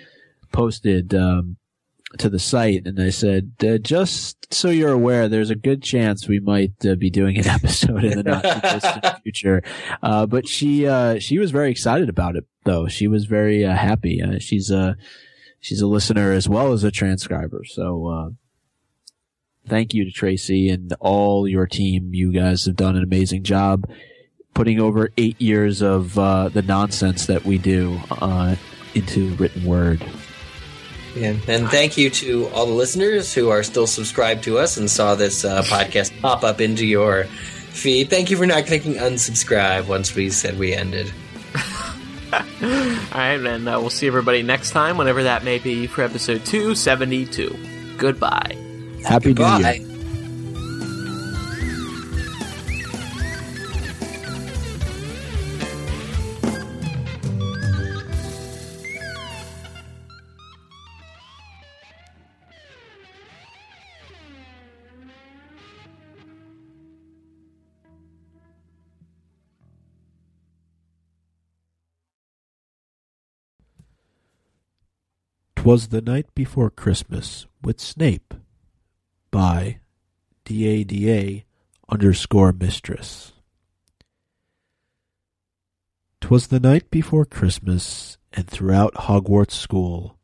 posted 0.52 1.14
um, 1.14 1.56
to 2.18 2.28
the 2.28 2.38
site, 2.38 2.86
and 2.86 3.00
I 3.00 3.08
said, 3.08 3.52
uh, 3.66 3.78
just 3.78 4.52
so 4.52 4.68
you're 4.68 4.92
aware, 4.92 5.28
there's 5.28 5.48
a 5.48 5.54
good 5.54 5.82
chance 5.82 6.28
we 6.28 6.40
might 6.40 6.72
uh, 6.84 6.94
be 6.96 7.08
doing 7.08 7.38
an 7.38 7.46
episode 7.48 8.04
in 8.04 8.18
the 8.18 8.22
not 8.22 8.42
too 8.44 8.60
distant 8.60 9.06
future. 9.22 9.62
Uh, 10.02 10.26
but 10.26 10.46
she 10.46 10.86
uh, 10.86 11.18
she 11.18 11.38
was 11.38 11.50
very 11.50 11.70
excited 11.70 12.10
about 12.10 12.36
it, 12.36 12.44
though. 12.64 12.86
She 12.88 13.08
was 13.08 13.24
very 13.24 13.64
uh, 13.64 13.74
happy. 13.74 14.20
Uh, 14.22 14.38
she's 14.38 14.70
a 14.70 14.96
she's 15.62 15.80
a 15.80 15.86
listener 15.86 16.32
as 16.32 16.46
well 16.46 16.72
as 16.72 16.84
a 16.84 16.90
transcriber. 16.90 17.64
So. 17.64 18.06
Uh, 18.06 18.30
Thank 19.68 19.94
you 19.94 20.04
to 20.04 20.10
Tracy 20.10 20.68
and 20.70 20.92
all 20.98 21.46
your 21.46 21.68
team. 21.68 22.14
You 22.14 22.32
guys 22.32 22.64
have 22.66 22.74
done 22.74 22.96
an 22.96 23.04
amazing 23.04 23.44
job 23.44 23.88
putting 24.54 24.80
over 24.80 25.10
eight 25.16 25.40
years 25.40 25.82
of 25.82 26.18
uh, 26.18 26.48
the 26.48 26.62
nonsense 26.62 27.26
that 27.26 27.44
we 27.44 27.58
do 27.58 27.98
uh, 28.10 28.56
into 28.94 29.34
written 29.36 29.64
word. 29.64 30.04
Yeah. 31.14 31.36
And 31.46 31.68
thank 31.68 31.96
you 31.96 32.10
to 32.10 32.48
all 32.48 32.66
the 32.66 32.72
listeners 32.72 33.32
who 33.32 33.50
are 33.50 33.62
still 33.62 33.86
subscribed 33.86 34.44
to 34.44 34.58
us 34.58 34.76
and 34.78 34.90
saw 34.90 35.14
this 35.14 35.44
uh, 35.44 35.62
podcast 35.62 36.18
pop 36.20 36.42
up 36.42 36.60
into 36.60 36.86
your 36.86 37.24
feed. 37.24 38.10
Thank 38.10 38.30
you 38.30 38.36
for 38.36 38.46
not 38.46 38.66
clicking 38.66 38.94
unsubscribe 38.94 39.86
once 39.86 40.14
we 40.14 40.30
said 40.30 40.58
we 40.58 40.72
ended. 40.72 41.12
All 42.32 43.18
right, 43.18 43.34
and 43.34 43.68
uh, 43.68 43.78
we'll 43.80 43.90
see 43.90 44.06
everybody 44.06 44.42
next 44.42 44.70
time, 44.70 44.96
whenever 44.96 45.24
that 45.24 45.44
may 45.44 45.58
be, 45.58 45.86
for 45.86 46.02
episode 46.02 46.44
272. 46.46 47.56
Goodbye. 47.98 48.56
Happy 49.04 49.34
New 49.34 49.44
Year. 49.80 49.91
'Twas 75.62 75.90
the 75.90 76.02
night 76.02 76.26
before 76.34 76.70
Christmas 76.70 77.46
with 77.62 77.78
Snape 77.78 78.34
by 79.30 79.78
D-A-D-A 80.44 81.44
underscore 81.88 82.52
mistress. 82.52 83.30
'Twas 86.20 86.48
the 86.48 86.58
night 86.58 86.90
before 86.90 87.24
Christmas, 87.24 88.18
and 88.32 88.48
throughout 88.48 89.06
Hogwarts 89.06 89.52
school 89.52 90.18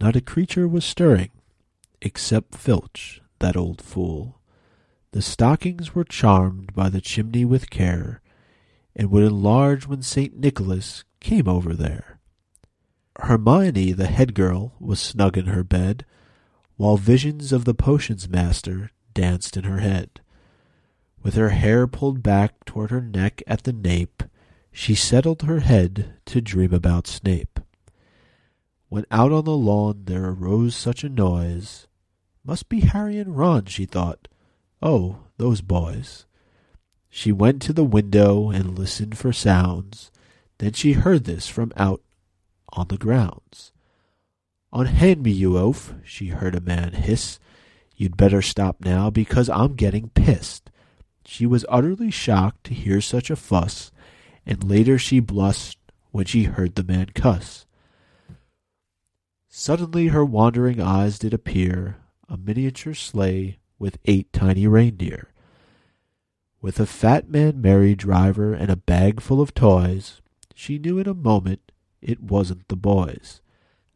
not 0.00 0.16
a 0.16 0.20
creature 0.20 0.66
was 0.66 0.84
stirring, 0.84 1.30
except 2.02 2.56
Filch, 2.56 3.22
that 3.38 3.56
old 3.56 3.80
fool. 3.80 4.40
The 5.12 5.22
stockings 5.22 5.94
were 5.94 6.02
charmed 6.02 6.74
by 6.74 6.88
the 6.88 7.00
chimney 7.00 7.44
with 7.44 7.70
care, 7.70 8.22
and 8.96 9.12
would 9.12 9.22
enlarge 9.22 9.86
when 9.86 10.02
St. 10.02 10.36
Nicholas 10.36 11.04
came 11.20 11.46
over 11.46 11.74
there. 11.74 12.19
Hermione, 13.18 13.92
the 13.92 14.06
head 14.06 14.34
girl, 14.34 14.72
was 14.78 15.00
snug 15.00 15.36
in 15.36 15.46
her 15.46 15.64
bed, 15.64 16.04
while 16.76 16.96
visions 16.96 17.52
of 17.52 17.64
the 17.64 17.74
potions 17.74 18.28
master 18.28 18.90
danced 19.14 19.56
in 19.56 19.64
her 19.64 19.80
head. 19.80 20.20
With 21.22 21.34
her 21.34 21.50
hair 21.50 21.86
pulled 21.86 22.22
back 22.22 22.64
toward 22.64 22.90
her 22.90 23.02
neck 23.02 23.42
at 23.46 23.64
the 23.64 23.72
nape, 23.72 24.22
she 24.72 24.94
settled 24.94 25.42
her 25.42 25.60
head 25.60 26.14
to 26.26 26.40
dream 26.40 26.72
about 26.72 27.06
Snape. 27.06 27.60
When 28.88 29.04
out 29.10 29.32
on 29.32 29.44
the 29.44 29.56
lawn 29.56 30.02
there 30.06 30.30
arose 30.30 30.74
such 30.74 31.04
a 31.04 31.08
noise, 31.08 31.86
must 32.44 32.68
be 32.68 32.80
Harry 32.80 33.18
and 33.18 33.36
Ron, 33.36 33.66
she 33.66 33.84
thought. 33.84 34.28
Oh, 34.82 35.18
those 35.36 35.60
boys. 35.60 36.26
She 37.08 37.32
went 37.32 37.60
to 37.62 37.72
the 37.72 37.84
window 37.84 38.50
and 38.50 38.78
listened 38.78 39.18
for 39.18 39.32
sounds. 39.32 40.10
Then 40.58 40.72
she 40.72 40.92
heard 40.92 41.24
this 41.24 41.48
from 41.48 41.72
out 41.76 42.00
on 42.72 42.88
the 42.88 42.98
grounds. 42.98 43.72
Unhand 44.72 45.22
me, 45.22 45.30
you 45.30 45.58
oaf, 45.58 45.94
she 46.04 46.28
heard 46.28 46.54
a 46.54 46.60
man 46.60 46.92
hiss. 46.92 47.38
You'd 47.96 48.16
better 48.16 48.40
stop 48.40 48.76
now, 48.80 49.10
because 49.10 49.48
I'm 49.50 49.74
getting 49.74 50.10
pissed. 50.10 50.70
She 51.24 51.46
was 51.46 51.66
utterly 51.68 52.10
shocked 52.10 52.64
to 52.64 52.74
hear 52.74 53.00
such 53.00 53.30
a 53.30 53.36
fuss, 53.36 53.92
and 54.46 54.68
later 54.68 54.98
she 54.98 55.20
blushed 55.20 55.78
when 56.10 56.24
she 56.24 56.44
heard 56.44 56.74
the 56.74 56.84
man 56.84 57.06
cuss. 57.14 57.66
Suddenly 59.48 60.08
her 60.08 60.24
wandering 60.24 60.80
eyes 60.80 61.18
did 61.18 61.34
appear 61.34 61.96
a 62.28 62.36
miniature 62.36 62.94
sleigh 62.94 63.58
with 63.78 63.98
eight 64.04 64.32
tiny 64.32 64.66
reindeer. 64.66 65.28
With 66.62 66.78
a 66.78 66.86
fat 66.86 67.28
man 67.28 67.60
merry 67.60 67.94
driver 67.94 68.54
and 68.54 68.70
a 68.70 68.76
bag 68.76 69.20
full 69.20 69.40
of 69.40 69.54
toys, 69.54 70.20
she 70.54 70.78
knew 70.78 70.98
in 70.98 71.08
a 71.08 71.14
moment 71.14 71.72
it 72.02 72.22
wasn't 72.22 72.68
the 72.68 72.76
boys. 72.76 73.40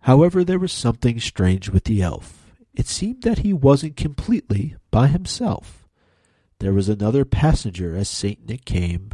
However, 0.00 0.44
there 0.44 0.58
was 0.58 0.72
something 0.72 1.18
strange 1.18 1.70
with 1.70 1.84
the 1.84 2.02
elf. 2.02 2.52
It 2.74 2.86
seemed 2.86 3.22
that 3.22 3.38
he 3.38 3.52
wasn't 3.52 3.96
completely 3.96 4.76
by 4.90 5.06
himself. 5.06 5.86
There 6.58 6.72
was 6.72 6.88
another 6.88 7.24
passenger 7.24 7.96
as 7.96 8.08
Saint 8.08 8.46
Nick 8.46 8.64
came, 8.64 9.10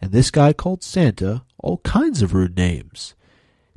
and 0.00 0.10
this 0.10 0.30
guy 0.30 0.52
called 0.52 0.82
Santa 0.82 1.44
all 1.58 1.78
kinds 1.78 2.22
of 2.22 2.34
rude 2.34 2.56
names. 2.56 3.14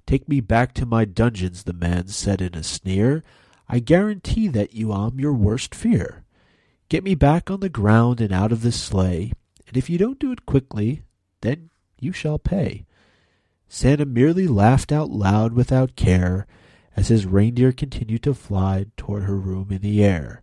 Take 0.05 0.27
me 0.27 0.39
back 0.39 0.73
to 0.73 0.85
my 0.85 1.05
dungeons, 1.05 1.63
the 1.63 1.73
man 1.73 2.07
said 2.07 2.41
in 2.41 2.55
a 2.55 2.63
sneer. 2.63 3.23
I 3.69 3.79
guarantee 3.79 4.47
that 4.47 4.73
you 4.73 4.93
am 4.93 5.19
your 5.19 5.33
worst 5.33 5.75
fear. 5.75 6.23
Get 6.89 7.03
me 7.03 7.15
back 7.15 7.51
on 7.51 7.59
the 7.59 7.69
ground 7.69 8.21
and 8.21 8.31
out 8.31 8.53
of 8.53 8.61
this 8.61 8.81
sleigh, 8.81 9.33
and 9.67 9.75
if 9.75 9.89
you 9.89 9.97
don't 9.97 10.19
do 10.19 10.31
it 10.31 10.45
quickly, 10.45 11.03
then 11.41 11.69
you 11.99 12.13
shall 12.13 12.39
pay. 12.39 12.86
Santa 13.69 14.05
merely 14.05 14.47
laughed 14.47 14.91
out 14.91 15.09
loud 15.09 15.53
without 15.53 15.95
care 15.95 16.47
as 16.95 17.09
his 17.09 17.25
reindeer 17.25 17.71
continued 17.71 18.23
to 18.23 18.33
fly 18.33 18.85
toward 18.95 19.23
her 19.23 19.37
room 19.37 19.67
in 19.71 19.81
the 19.81 20.03
air. 20.03 20.41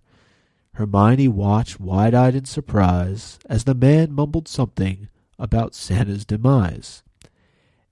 Hermione 0.75 1.29
watched 1.29 1.81
wide 1.81 2.15
eyed 2.15 2.35
in 2.35 2.45
surprise 2.45 3.39
as 3.49 3.65
the 3.65 3.75
man 3.75 4.13
mumbled 4.13 4.49
something 4.49 5.09
about 5.39 5.75
Santa's 5.75 6.25
demise. 6.25 7.03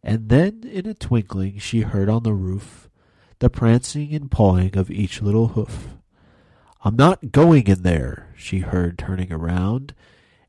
And 0.03 0.29
then, 0.29 0.65
in 0.65 0.87
a 0.87 0.95
twinkling, 0.95 1.59
she 1.59 1.83
heard 1.83 2.09
on 2.09 2.25
the 2.25 2.35
roof 2.35 2.89
the 3.39 3.51
prancing 3.51 4.15
and 4.15 4.31
pawing 4.31 4.77
of 4.77 4.91
each 4.91 5.23
little 5.23 5.49
hoof. 5.49 5.97
I'm 6.85 6.97
not 6.97 7.31
going 7.33 7.67
in 7.69 7.83
there, 7.83 8.33
she 8.37 8.61
heard 8.61 8.99
turning 8.99 9.33
around, 9.33 9.95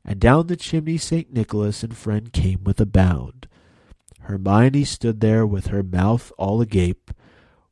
and 0.04 0.20
down 0.20 0.48
the 0.48 0.56
chimney 0.56 0.98
St. 0.98 1.32
Nicholas 1.32 1.82
and 1.84 1.96
friend 1.96 2.32
came 2.32 2.64
with 2.64 2.80
a 2.80 2.86
bound. 2.86 3.46
Hermione 4.24 4.84
stood 4.84 5.20
there 5.20 5.46
with 5.46 5.66
her 5.66 5.82
mouth 5.82 6.32
all 6.38 6.60
agape 6.60 7.10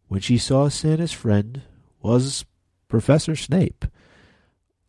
when 0.09 0.21
she 0.21 0.37
saw 0.37 0.69
Santa's 0.69 1.13
friend 1.13 1.63
was 2.03 2.45
Professor 2.89 3.35
Snape. 3.35 3.87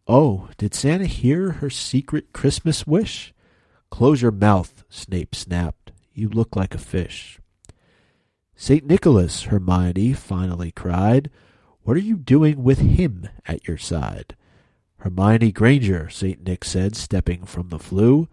Oh, 0.06 0.50
did 0.58 0.74
Santa 0.74 1.06
hear 1.06 1.52
her 1.52 1.70
secret 1.70 2.34
Christmas 2.34 2.86
wish? 2.86 3.34
Close 3.90 4.22
your 4.22 4.32
mouth, 4.32 4.84
Snape 4.90 5.34
snapped. 5.34 5.94
You 6.14 6.28
look 6.28 6.58
like 6.58 6.76
a 6.76 6.80
fish. 6.80 7.40
St. 8.56 8.86
Nicholas, 8.86 9.44
Hermione 9.44 10.14
finally 10.14 10.72
cried, 10.72 11.30
what 11.84 11.96
are 11.96 12.02
you 12.02 12.18
doing 12.18 12.64
with 12.64 12.80
him 12.80 13.30
at 13.46 13.68
your 13.68 13.78
side? 13.78 14.36
Hermione 14.98 15.54
Granger, 15.54 16.10
St. 16.10 16.46
Nick 16.46 16.66
said, 16.66 16.96
stepping 16.96 17.46
from 17.46 17.70
the 17.70 17.80
flue, 17.80 18.28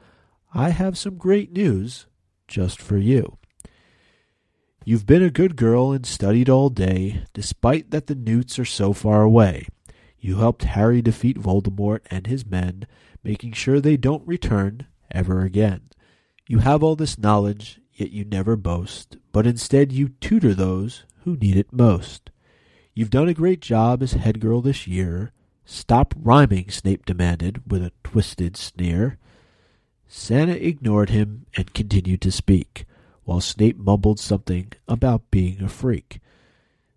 I 0.52 0.70
have 0.70 0.98
some 0.98 1.16
great 1.16 1.52
news 1.52 2.07
just 2.51 2.82
for 2.82 2.98
you. 2.98 3.39
You've 4.85 5.06
been 5.06 5.22
a 5.22 5.31
good 5.31 5.56
girl 5.56 5.93
and 5.93 6.05
studied 6.05 6.51
all 6.51 6.68
day, 6.68 7.22
despite 7.32 7.90
that 7.90 8.09
the 8.09 8.14
newts 8.14 8.59
are 8.59 8.64
so 8.64 8.93
far 8.93 9.22
away. 9.22 9.68
You 10.18 10.36
helped 10.36 10.64
Harry 10.64 11.01
defeat 11.01 11.39
Voldemort 11.39 12.01
and 12.10 12.27
his 12.27 12.44
men, 12.44 12.86
making 13.24 13.52
sure 13.52 13.81
they 13.81 13.97
don't 13.97 14.27
return 14.27 14.86
ever 15.10 15.43
again. 15.43 15.82
You 16.48 16.59
have 16.59 16.82
all 16.82 16.97
this 16.97 17.18
knowledge, 17.18 17.81
yet 17.94 18.10
you 18.10 18.24
never 18.24 18.56
boast, 18.56 19.16
but 19.32 19.47
instead 19.47 19.93
you 19.93 20.09
tutor 20.09 20.55
those 20.55 21.05
who 21.24 21.36
need 21.36 21.56
it 21.56 21.72
most. 21.72 22.31
You've 22.94 23.10
done 23.10 23.28
a 23.28 23.35
great 23.35 23.60
job 23.60 24.02
as 24.02 24.12
head 24.12 24.40
girl 24.40 24.60
this 24.60 24.86
year. 24.86 25.32
Stop 25.64 26.14
rhyming, 26.16 26.70
Snape 26.70 27.06
demanded 27.06 27.62
with 27.70 27.82
a 27.82 27.93
twisted 28.02 28.56
sneer. 28.56 29.18
Santa 30.12 30.55
ignored 30.66 31.11
him 31.11 31.47
and 31.57 31.73
continued 31.73 32.20
to 32.23 32.32
speak, 32.32 32.85
while 33.23 33.41
Snape 33.41 33.78
mumbled 33.78 34.19
something 34.19 34.73
about 34.89 35.31
being 35.31 35.62
a 35.62 35.69
freak. 35.69 36.19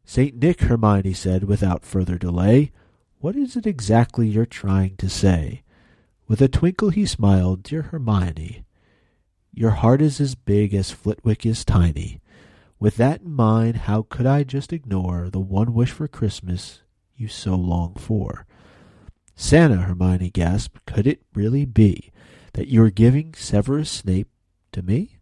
St. 0.03 0.35
Nick, 0.35 0.61
Hermione 0.61 1.13
said 1.13 1.43
without 1.43 1.85
further 1.85 2.17
delay, 2.17 2.71
what 3.19 3.35
is 3.35 3.55
it 3.55 3.67
exactly 3.67 4.27
you're 4.27 4.47
trying 4.47 4.95
to 4.97 5.09
say? 5.09 5.61
With 6.27 6.41
a 6.41 6.47
twinkle 6.47 6.89
he 6.89 7.05
smiled, 7.05 7.61
Dear 7.61 7.83
Hermione, 7.83 8.65
your 9.53 9.71
heart 9.71 10.01
is 10.01 10.19
as 10.19 10.33
big 10.33 10.73
as 10.73 10.89
Flitwick 10.89 11.45
is 11.45 11.63
tiny. 11.63 12.19
With 12.79 12.97
that 12.97 13.21
in 13.21 13.31
mind, 13.31 13.77
how 13.77 14.07
could 14.09 14.25
I 14.25 14.43
just 14.43 14.73
ignore 14.73 15.29
the 15.29 15.39
one 15.39 15.75
wish 15.75 15.91
for 15.91 16.07
Christmas 16.07 16.81
you 17.15 17.27
so 17.27 17.53
long 17.53 17.93
for? 17.93 18.47
Santa, 19.35 19.75
Hermione 19.77 20.31
gasped, 20.31 20.83
could 20.87 21.05
it 21.05 21.21
really 21.35 21.65
be? 21.65 22.09
That 22.53 22.67
you 22.67 22.83
are 22.83 22.89
giving 22.89 23.33
Severus 23.33 23.89
Snape 23.89 24.29
to 24.71 24.81
me? 24.81 25.17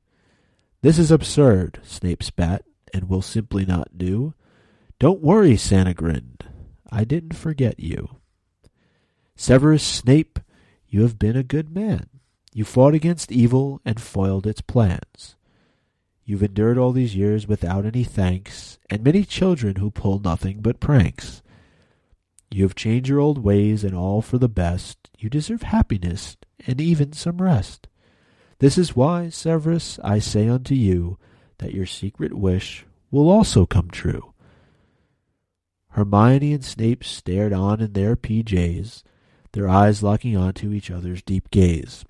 This 0.82 0.98
is 0.98 1.12
absurd, 1.12 1.80
Snape 1.84 2.24
spat, 2.24 2.64
and 2.94 3.10
will 3.10 3.22
simply 3.22 3.66
not 3.66 3.98
do. 3.98 4.34
Don't 5.00 5.22
worry, 5.22 5.58
Santa 5.58 5.94
grinned. 5.94 6.46
I 6.92 7.04
didn't 7.04 7.36
forget 7.36 7.80
you. 7.80 8.18
Severus 9.36 9.84
Snape, 9.84 10.40
you 10.88 11.02
have 11.02 11.18
been 11.18 11.36
a 11.36 11.44
good 11.44 11.74
man. 11.74 12.08
You 12.54 12.66
fought 12.66 12.94
against 12.94 13.32
evil 13.32 13.80
and 13.86 14.02
foiled 14.02 14.46
its 14.46 14.62
plans. 14.62 15.36
You've 16.26 16.44
endured 16.44 16.78
all 16.78 16.92
these 16.92 17.16
years 17.16 17.48
without 17.48 17.86
any 17.86 18.04
thanks, 18.04 18.78
and 18.90 19.04
many 19.04 19.24
children 19.24 19.78
who 19.78 19.90
pull 19.90 20.20
nothing 20.20 20.62
but 20.62 20.80
pranks. 20.80 21.42
You 22.52 22.64
have 22.64 22.76
changed 22.76 23.08
your 23.08 23.20
old 23.20 23.44
ways 23.44 23.84
and 23.84 23.96
all 23.96 24.22
for 24.22 24.38
the 24.38 24.50
best. 24.50 25.10
You 25.18 25.30
deserve 25.30 25.64
happiness 25.64 26.38
and 26.68 26.80
even 26.80 27.14
some 27.14 27.42
rest. 27.42 27.88
This 28.60 28.78
is 28.78 28.96
why, 28.96 29.30
Severus, 29.30 30.00
I 30.04 30.20
say 30.20 30.48
unto 30.48 30.76
you, 30.76 31.18
that 31.58 31.74
your 31.74 31.86
secret 31.86 32.34
wish 32.34 32.86
will 33.10 33.30
also 33.30 33.66
come 33.66 33.90
true. 33.90 34.34
Hermione 35.90 36.54
and 36.54 36.64
Snape 36.64 37.04
stared 37.04 37.54
on 37.54 37.82
in 37.82 37.94
their 37.94 38.16
PJs, 38.16 39.04
their 39.52 39.68
eyes 39.68 40.02
locking 40.02 40.38
onto 40.38 40.72
each 40.72 40.90
other's 40.90 41.22
deep 41.22 41.52
gaze. 41.52 42.06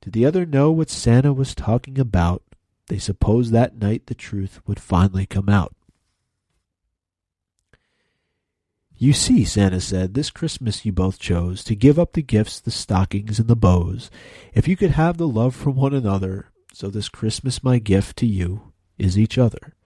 Did 0.00 0.12
the 0.12 0.26
other 0.26 0.44
know 0.44 0.70
what 0.70 0.90
Santa 0.90 1.32
was 1.32 1.54
talking 1.54 1.98
about? 1.98 2.42
They 2.88 2.98
supposed 2.98 3.52
that 3.52 3.76
night 3.76 4.06
the 4.06 4.14
truth 4.14 4.60
would 4.66 4.80
finally 4.80 5.26
come 5.26 5.48
out. 5.48 5.74
You 9.00 9.12
see, 9.12 9.44
Santa 9.44 9.80
said, 9.80 10.14
this 10.14 10.28
Christmas 10.28 10.84
you 10.84 10.90
both 10.90 11.20
chose 11.20 11.62
to 11.64 11.76
give 11.76 12.00
up 12.00 12.14
the 12.14 12.22
gifts, 12.22 12.58
the 12.58 12.72
stockings, 12.72 13.38
and 13.38 13.46
the 13.46 13.54
bows, 13.54 14.10
if 14.54 14.66
you 14.66 14.76
could 14.76 14.90
have 14.90 15.18
the 15.18 15.28
love 15.28 15.54
from 15.54 15.76
one 15.76 15.94
another. 15.94 16.50
So 16.72 16.88
this 16.88 17.08
Christmas 17.08 17.62
my 17.62 17.78
gift 17.78 18.16
to 18.18 18.26
you 18.26 18.72
is 18.98 19.16
each 19.16 19.38
other. 19.38 19.76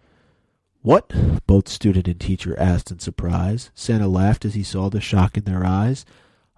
What? 0.81 1.13
Both 1.47 1.69
student 1.69 2.09
and 2.09 2.19
teacher 2.19 2.59
asked 2.59 2.91
in 2.91 3.01
surprise. 3.01 3.71
Santa 3.75 4.09
laughed 4.09 4.47
as 4.47 4.55
he 4.55 4.63
saw 4.63 4.89
the 4.89 5.01
shock 5.03 5.37
in 5.37 5.45
their 5.45 5.65
eyes. 5.65 6.07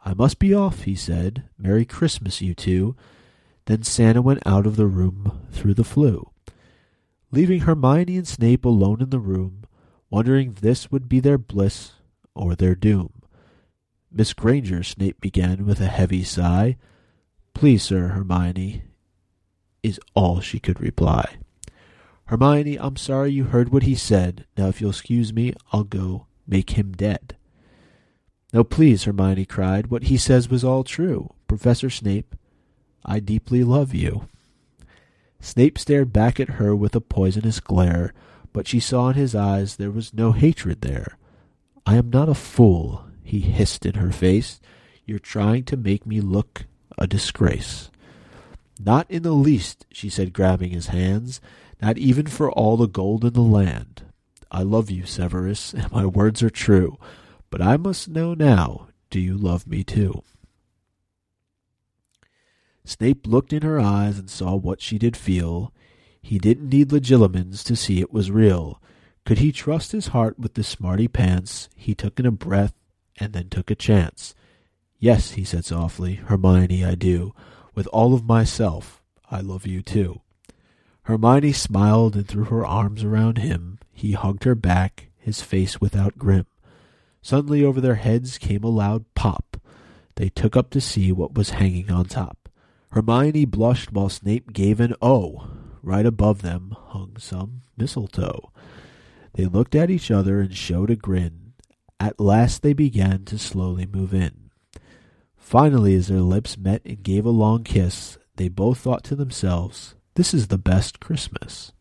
I 0.04 0.14
must 0.14 0.38
be 0.38 0.54
off, 0.54 0.82
he 0.82 0.94
said. 0.94 1.42
Merry 1.58 1.84
Christmas, 1.84 2.40
you 2.40 2.54
two. 2.54 2.94
Then 3.64 3.82
Santa 3.82 4.22
went 4.22 4.46
out 4.46 4.64
of 4.64 4.76
the 4.76 4.86
room 4.86 5.40
through 5.50 5.74
the 5.74 5.82
flue. 5.82 6.30
Leaving 7.32 7.62
Hermione 7.62 8.16
and 8.16 8.28
Snape 8.28 8.64
alone 8.64 9.02
in 9.02 9.10
the 9.10 9.18
room, 9.18 9.64
wondering 10.08 10.50
if 10.50 10.60
this 10.60 10.92
would 10.92 11.08
be 11.08 11.18
their 11.18 11.38
bliss 11.38 11.94
or 12.34 12.54
their 12.54 12.74
doom. 12.74 13.10
Miss 14.10 14.32
Granger, 14.32 14.82
Snape 14.82 15.20
began 15.20 15.66
with 15.66 15.80
a 15.80 15.86
heavy 15.86 16.22
sigh. 16.22 16.76
Please, 17.52 17.82
sir, 17.82 18.08
Hermione, 18.08 18.82
is 19.82 20.00
all 20.14 20.40
she 20.40 20.58
could 20.58 20.80
reply. 20.80 21.36
Hermione, 22.26 22.78
I'm 22.78 22.96
sorry 22.96 23.32
you 23.32 23.44
heard 23.44 23.68
what 23.70 23.82
he 23.82 23.94
said. 23.94 24.46
Now, 24.56 24.68
if 24.68 24.80
you'll 24.80 24.90
excuse 24.90 25.32
me, 25.32 25.52
I'll 25.72 25.84
go 25.84 26.26
make 26.46 26.70
him 26.70 26.92
dead. 26.92 27.36
No, 28.52 28.64
please, 28.64 29.04
Hermione 29.04 29.44
cried. 29.44 29.88
What 29.88 30.04
he 30.04 30.16
says 30.16 30.48
was 30.48 30.64
all 30.64 30.84
true. 30.84 31.34
Professor 31.48 31.90
Snape, 31.90 32.34
I 33.04 33.20
deeply 33.20 33.64
love 33.64 33.92
you. 33.92 34.28
Snape 35.40 35.76
stared 35.76 36.12
back 36.12 36.40
at 36.40 36.50
her 36.50 36.74
with 36.74 36.96
a 36.96 37.00
poisonous 37.00 37.60
glare, 37.60 38.14
but 38.52 38.66
she 38.66 38.80
saw 38.80 39.10
in 39.10 39.16
his 39.16 39.34
eyes 39.34 39.76
there 39.76 39.90
was 39.90 40.14
no 40.14 40.32
hatred 40.32 40.80
there. 40.80 41.18
I 41.86 41.96
am 41.96 42.10
not 42.10 42.28
a 42.28 42.34
fool, 42.34 43.06
he 43.22 43.40
hissed 43.40 43.84
in 43.84 43.94
her 43.94 44.10
face. 44.10 44.60
You're 45.04 45.18
trying 45.18 45.64
to 45.64 45.76
make 45.76 46.06
me 46.06 46.20
look 46.20 46.64
a 46.96 47.06
disgrace. 47.06 47.90
Not 48.80 49.10
in 49.10 49.22
the 49.22 49.32
least, 49.32 49.86
she 49.92 50.08
said, 50.08 50.32
grabbing 50.32 50.70
his 50.70 50.88
hands, 50.88 51.40
not 51.80 51.98
even 51.98 52.26
for 52.26 52.50
all 52.50 52.76
the 52.76 52.88
gold 52.88 53.24
in 53.24 53.34
the 53.34 53.40
land. 53.42 54.02
I 54.50 54.62
love 54.62 54.90
you, 54.90 55.04
Severus, 55.04 55.74
and 55.74 55.90
my 55.92 56.06
words 56.06 56.42
are 56.42 56.50
true, 56.50 56.98
but 57.50 57.60
I 57.60 57.76
must 57.76 58.08
know 58.08 58.34
now, 58.34 58.88
do 59.10 59.20
you 59.20 59.36
love 59.36 59.66
me 59.66 59.84
too? 59.84 60.22
Snape 62.84 63.26
looked 63.26 63.52
in 63.52 63.62
her 63.62 63.80
eyes 63.80 64.18
and 64.18 64.28
saw 64.28 64.54
what 64.54 64.80
she 64.80 64.98
did 64.98 65.16
feel. 65.16 65.72
He 66.20 66.38
didn't 66.38 66.68
need 66.68 66.88
legilimens 66.88 67.62
to 67.64 67.76
see 67.76 68.00
it 68.00 68.12
was 68.12 68.30
real. 68.30 68.80
Could 69.24 69.38
he 69.38 69.52
trust 69.52 69.92
his 69.92 70.08
heart 70.08 70.38
with 70.38 70.54
the 70.54 70.62
smarty 70.62 71.08
pants? 71.08 71.70
He 71.76 71.94
took 71.94 72.20
in 72.20 72.26
a 72.26 72.30
breath 72.30 72.74
and 73.18 73.32
then 73.32 73.48
took 73.48 73.70
a 73.70 73.74
chance. 73.74 74.34
Yes, 74.98 75.32
he 75.32 75.44
said 75.44 75.64
softly, 75.64 76.14
Hermione, 76.16 76.84
I 76.84 76.94
do. 76.94 77.34
With 77.74 77.86
all 77.88 78.14
of 78.14 78.24
myself, 78.24 79.02
I 79.30 79.40
love 79.40 79.66
you 79.66 79.82
too. 79.82 80.20
Hermione 81.02 81.52
smiled 81.52 82.16
and 82.16 82.26
threw 82.26 82.44
her 82.44 82.66
arms 82.66 83.02
around 83.02 83.38
him. 83.38 83.78
He 83.92 84.12
hugged 84.12 84.44
her 84.44 84.54
back, 84.54 85.10
his 85.18 85.42
face 85.42 85.80
without 85.80 86.18
grim. 86.18 86.46
Suddenly 87.22 87.64
over 87.64 87.80
their 87.80 87.94
heads 87.94 88.36
came 88.38 88.62
a 88.62 88.68
loud 88.68 89.04
pop. 89.14 89.58
They 90.16 90.28
took 90.28 90.56
up 90.56 90.70
to 90.70 90.80
see 90.80 91.12
what 91.12 91.34
was 91.34 91.50
hanging 91.50 91.90
on 91.90 92.06
top. 92.06 92.48
Hermione 92.90 93.46
blushed 93.46 93.92
while 93.92 94.08
Snape 94.08 94.52
gave 94.52 94.80
an 94.80 94.94
O. 95.02 95.48
Right 95.82 96.06
above 96.06 96.42
them 96.42 96.76
hung 96.88 97.16
some 97.18 97.62
mistletoe. 97.76 98.50
They 99.34 99.46
looked 99.46 99.74
at 99.74 99.90
each 99.90 100.10
other 100.10 100.40
and 100.40 100.56
showed 100.56 100.90
a 100.90 100.96
grin. 100.96 101.52
At 102.00 102.20
last 102.20 102.62
they 102.62 102.72
began 102.72 103.24
to 103.26 103.38
slowly 103.38 103.86
move 103.86 104.14
in. 104.14 104.50
Finally, 105.36 105.94
as 105.94 106.08
their 106.08 106.20
lips 106.20 106.56
met 106.56 106.82
and 106.84 107.02
gave 107.02 107.26
a 107.26 107.30
long 107.30 107.64
kiss, 107.64 108.16
they 108.36 108.48
both 108.48 108.78
thought 108.78 109.04
to 109.04 109.16
themselves, 109.16 109.94
This 110.14 110.32
is 110.32 110.48
the 110.48 110.58
best 110.58 111.00
Christmas. 111.00 111.72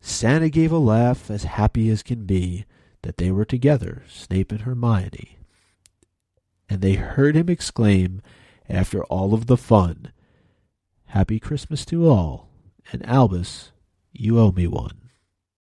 Santa 0.00 0.48
gave 0.48 0.72
a 0.72 0.78
laugh 0.78 1.30
as 1.30 1.44
happy 1.44 1.88
as 1.88 2.02
can 2.02 2.24
be 2.24 2.64
that 3.02 3.18
they 3.18 3.30
were 3.30 3.44
together, 3.44 4.04
Snape 4.08 4.52
and 4.52 4.62
Hermione. 4.62 5.38
And 6.68 6.80
they 6.80 6.94
heard 6.94 7.36
him 7.36 7.48
exclaim, 7.48 8.22
after 8.68 9.04
all 9.04 9.34
of 9.34 9.46
the 9.46 9.56
fun, 9.56 10.12
Happy 11.06 11.38
Christmas 11.38 11.84
to 11.86 12.08
all, 12.08 12.48
and 12.90 13.04
Albus, 13.06 13.72
you 14.12 14.38
owe 14.38 14.52
me 14.52 14.66
one. 14.66 15.01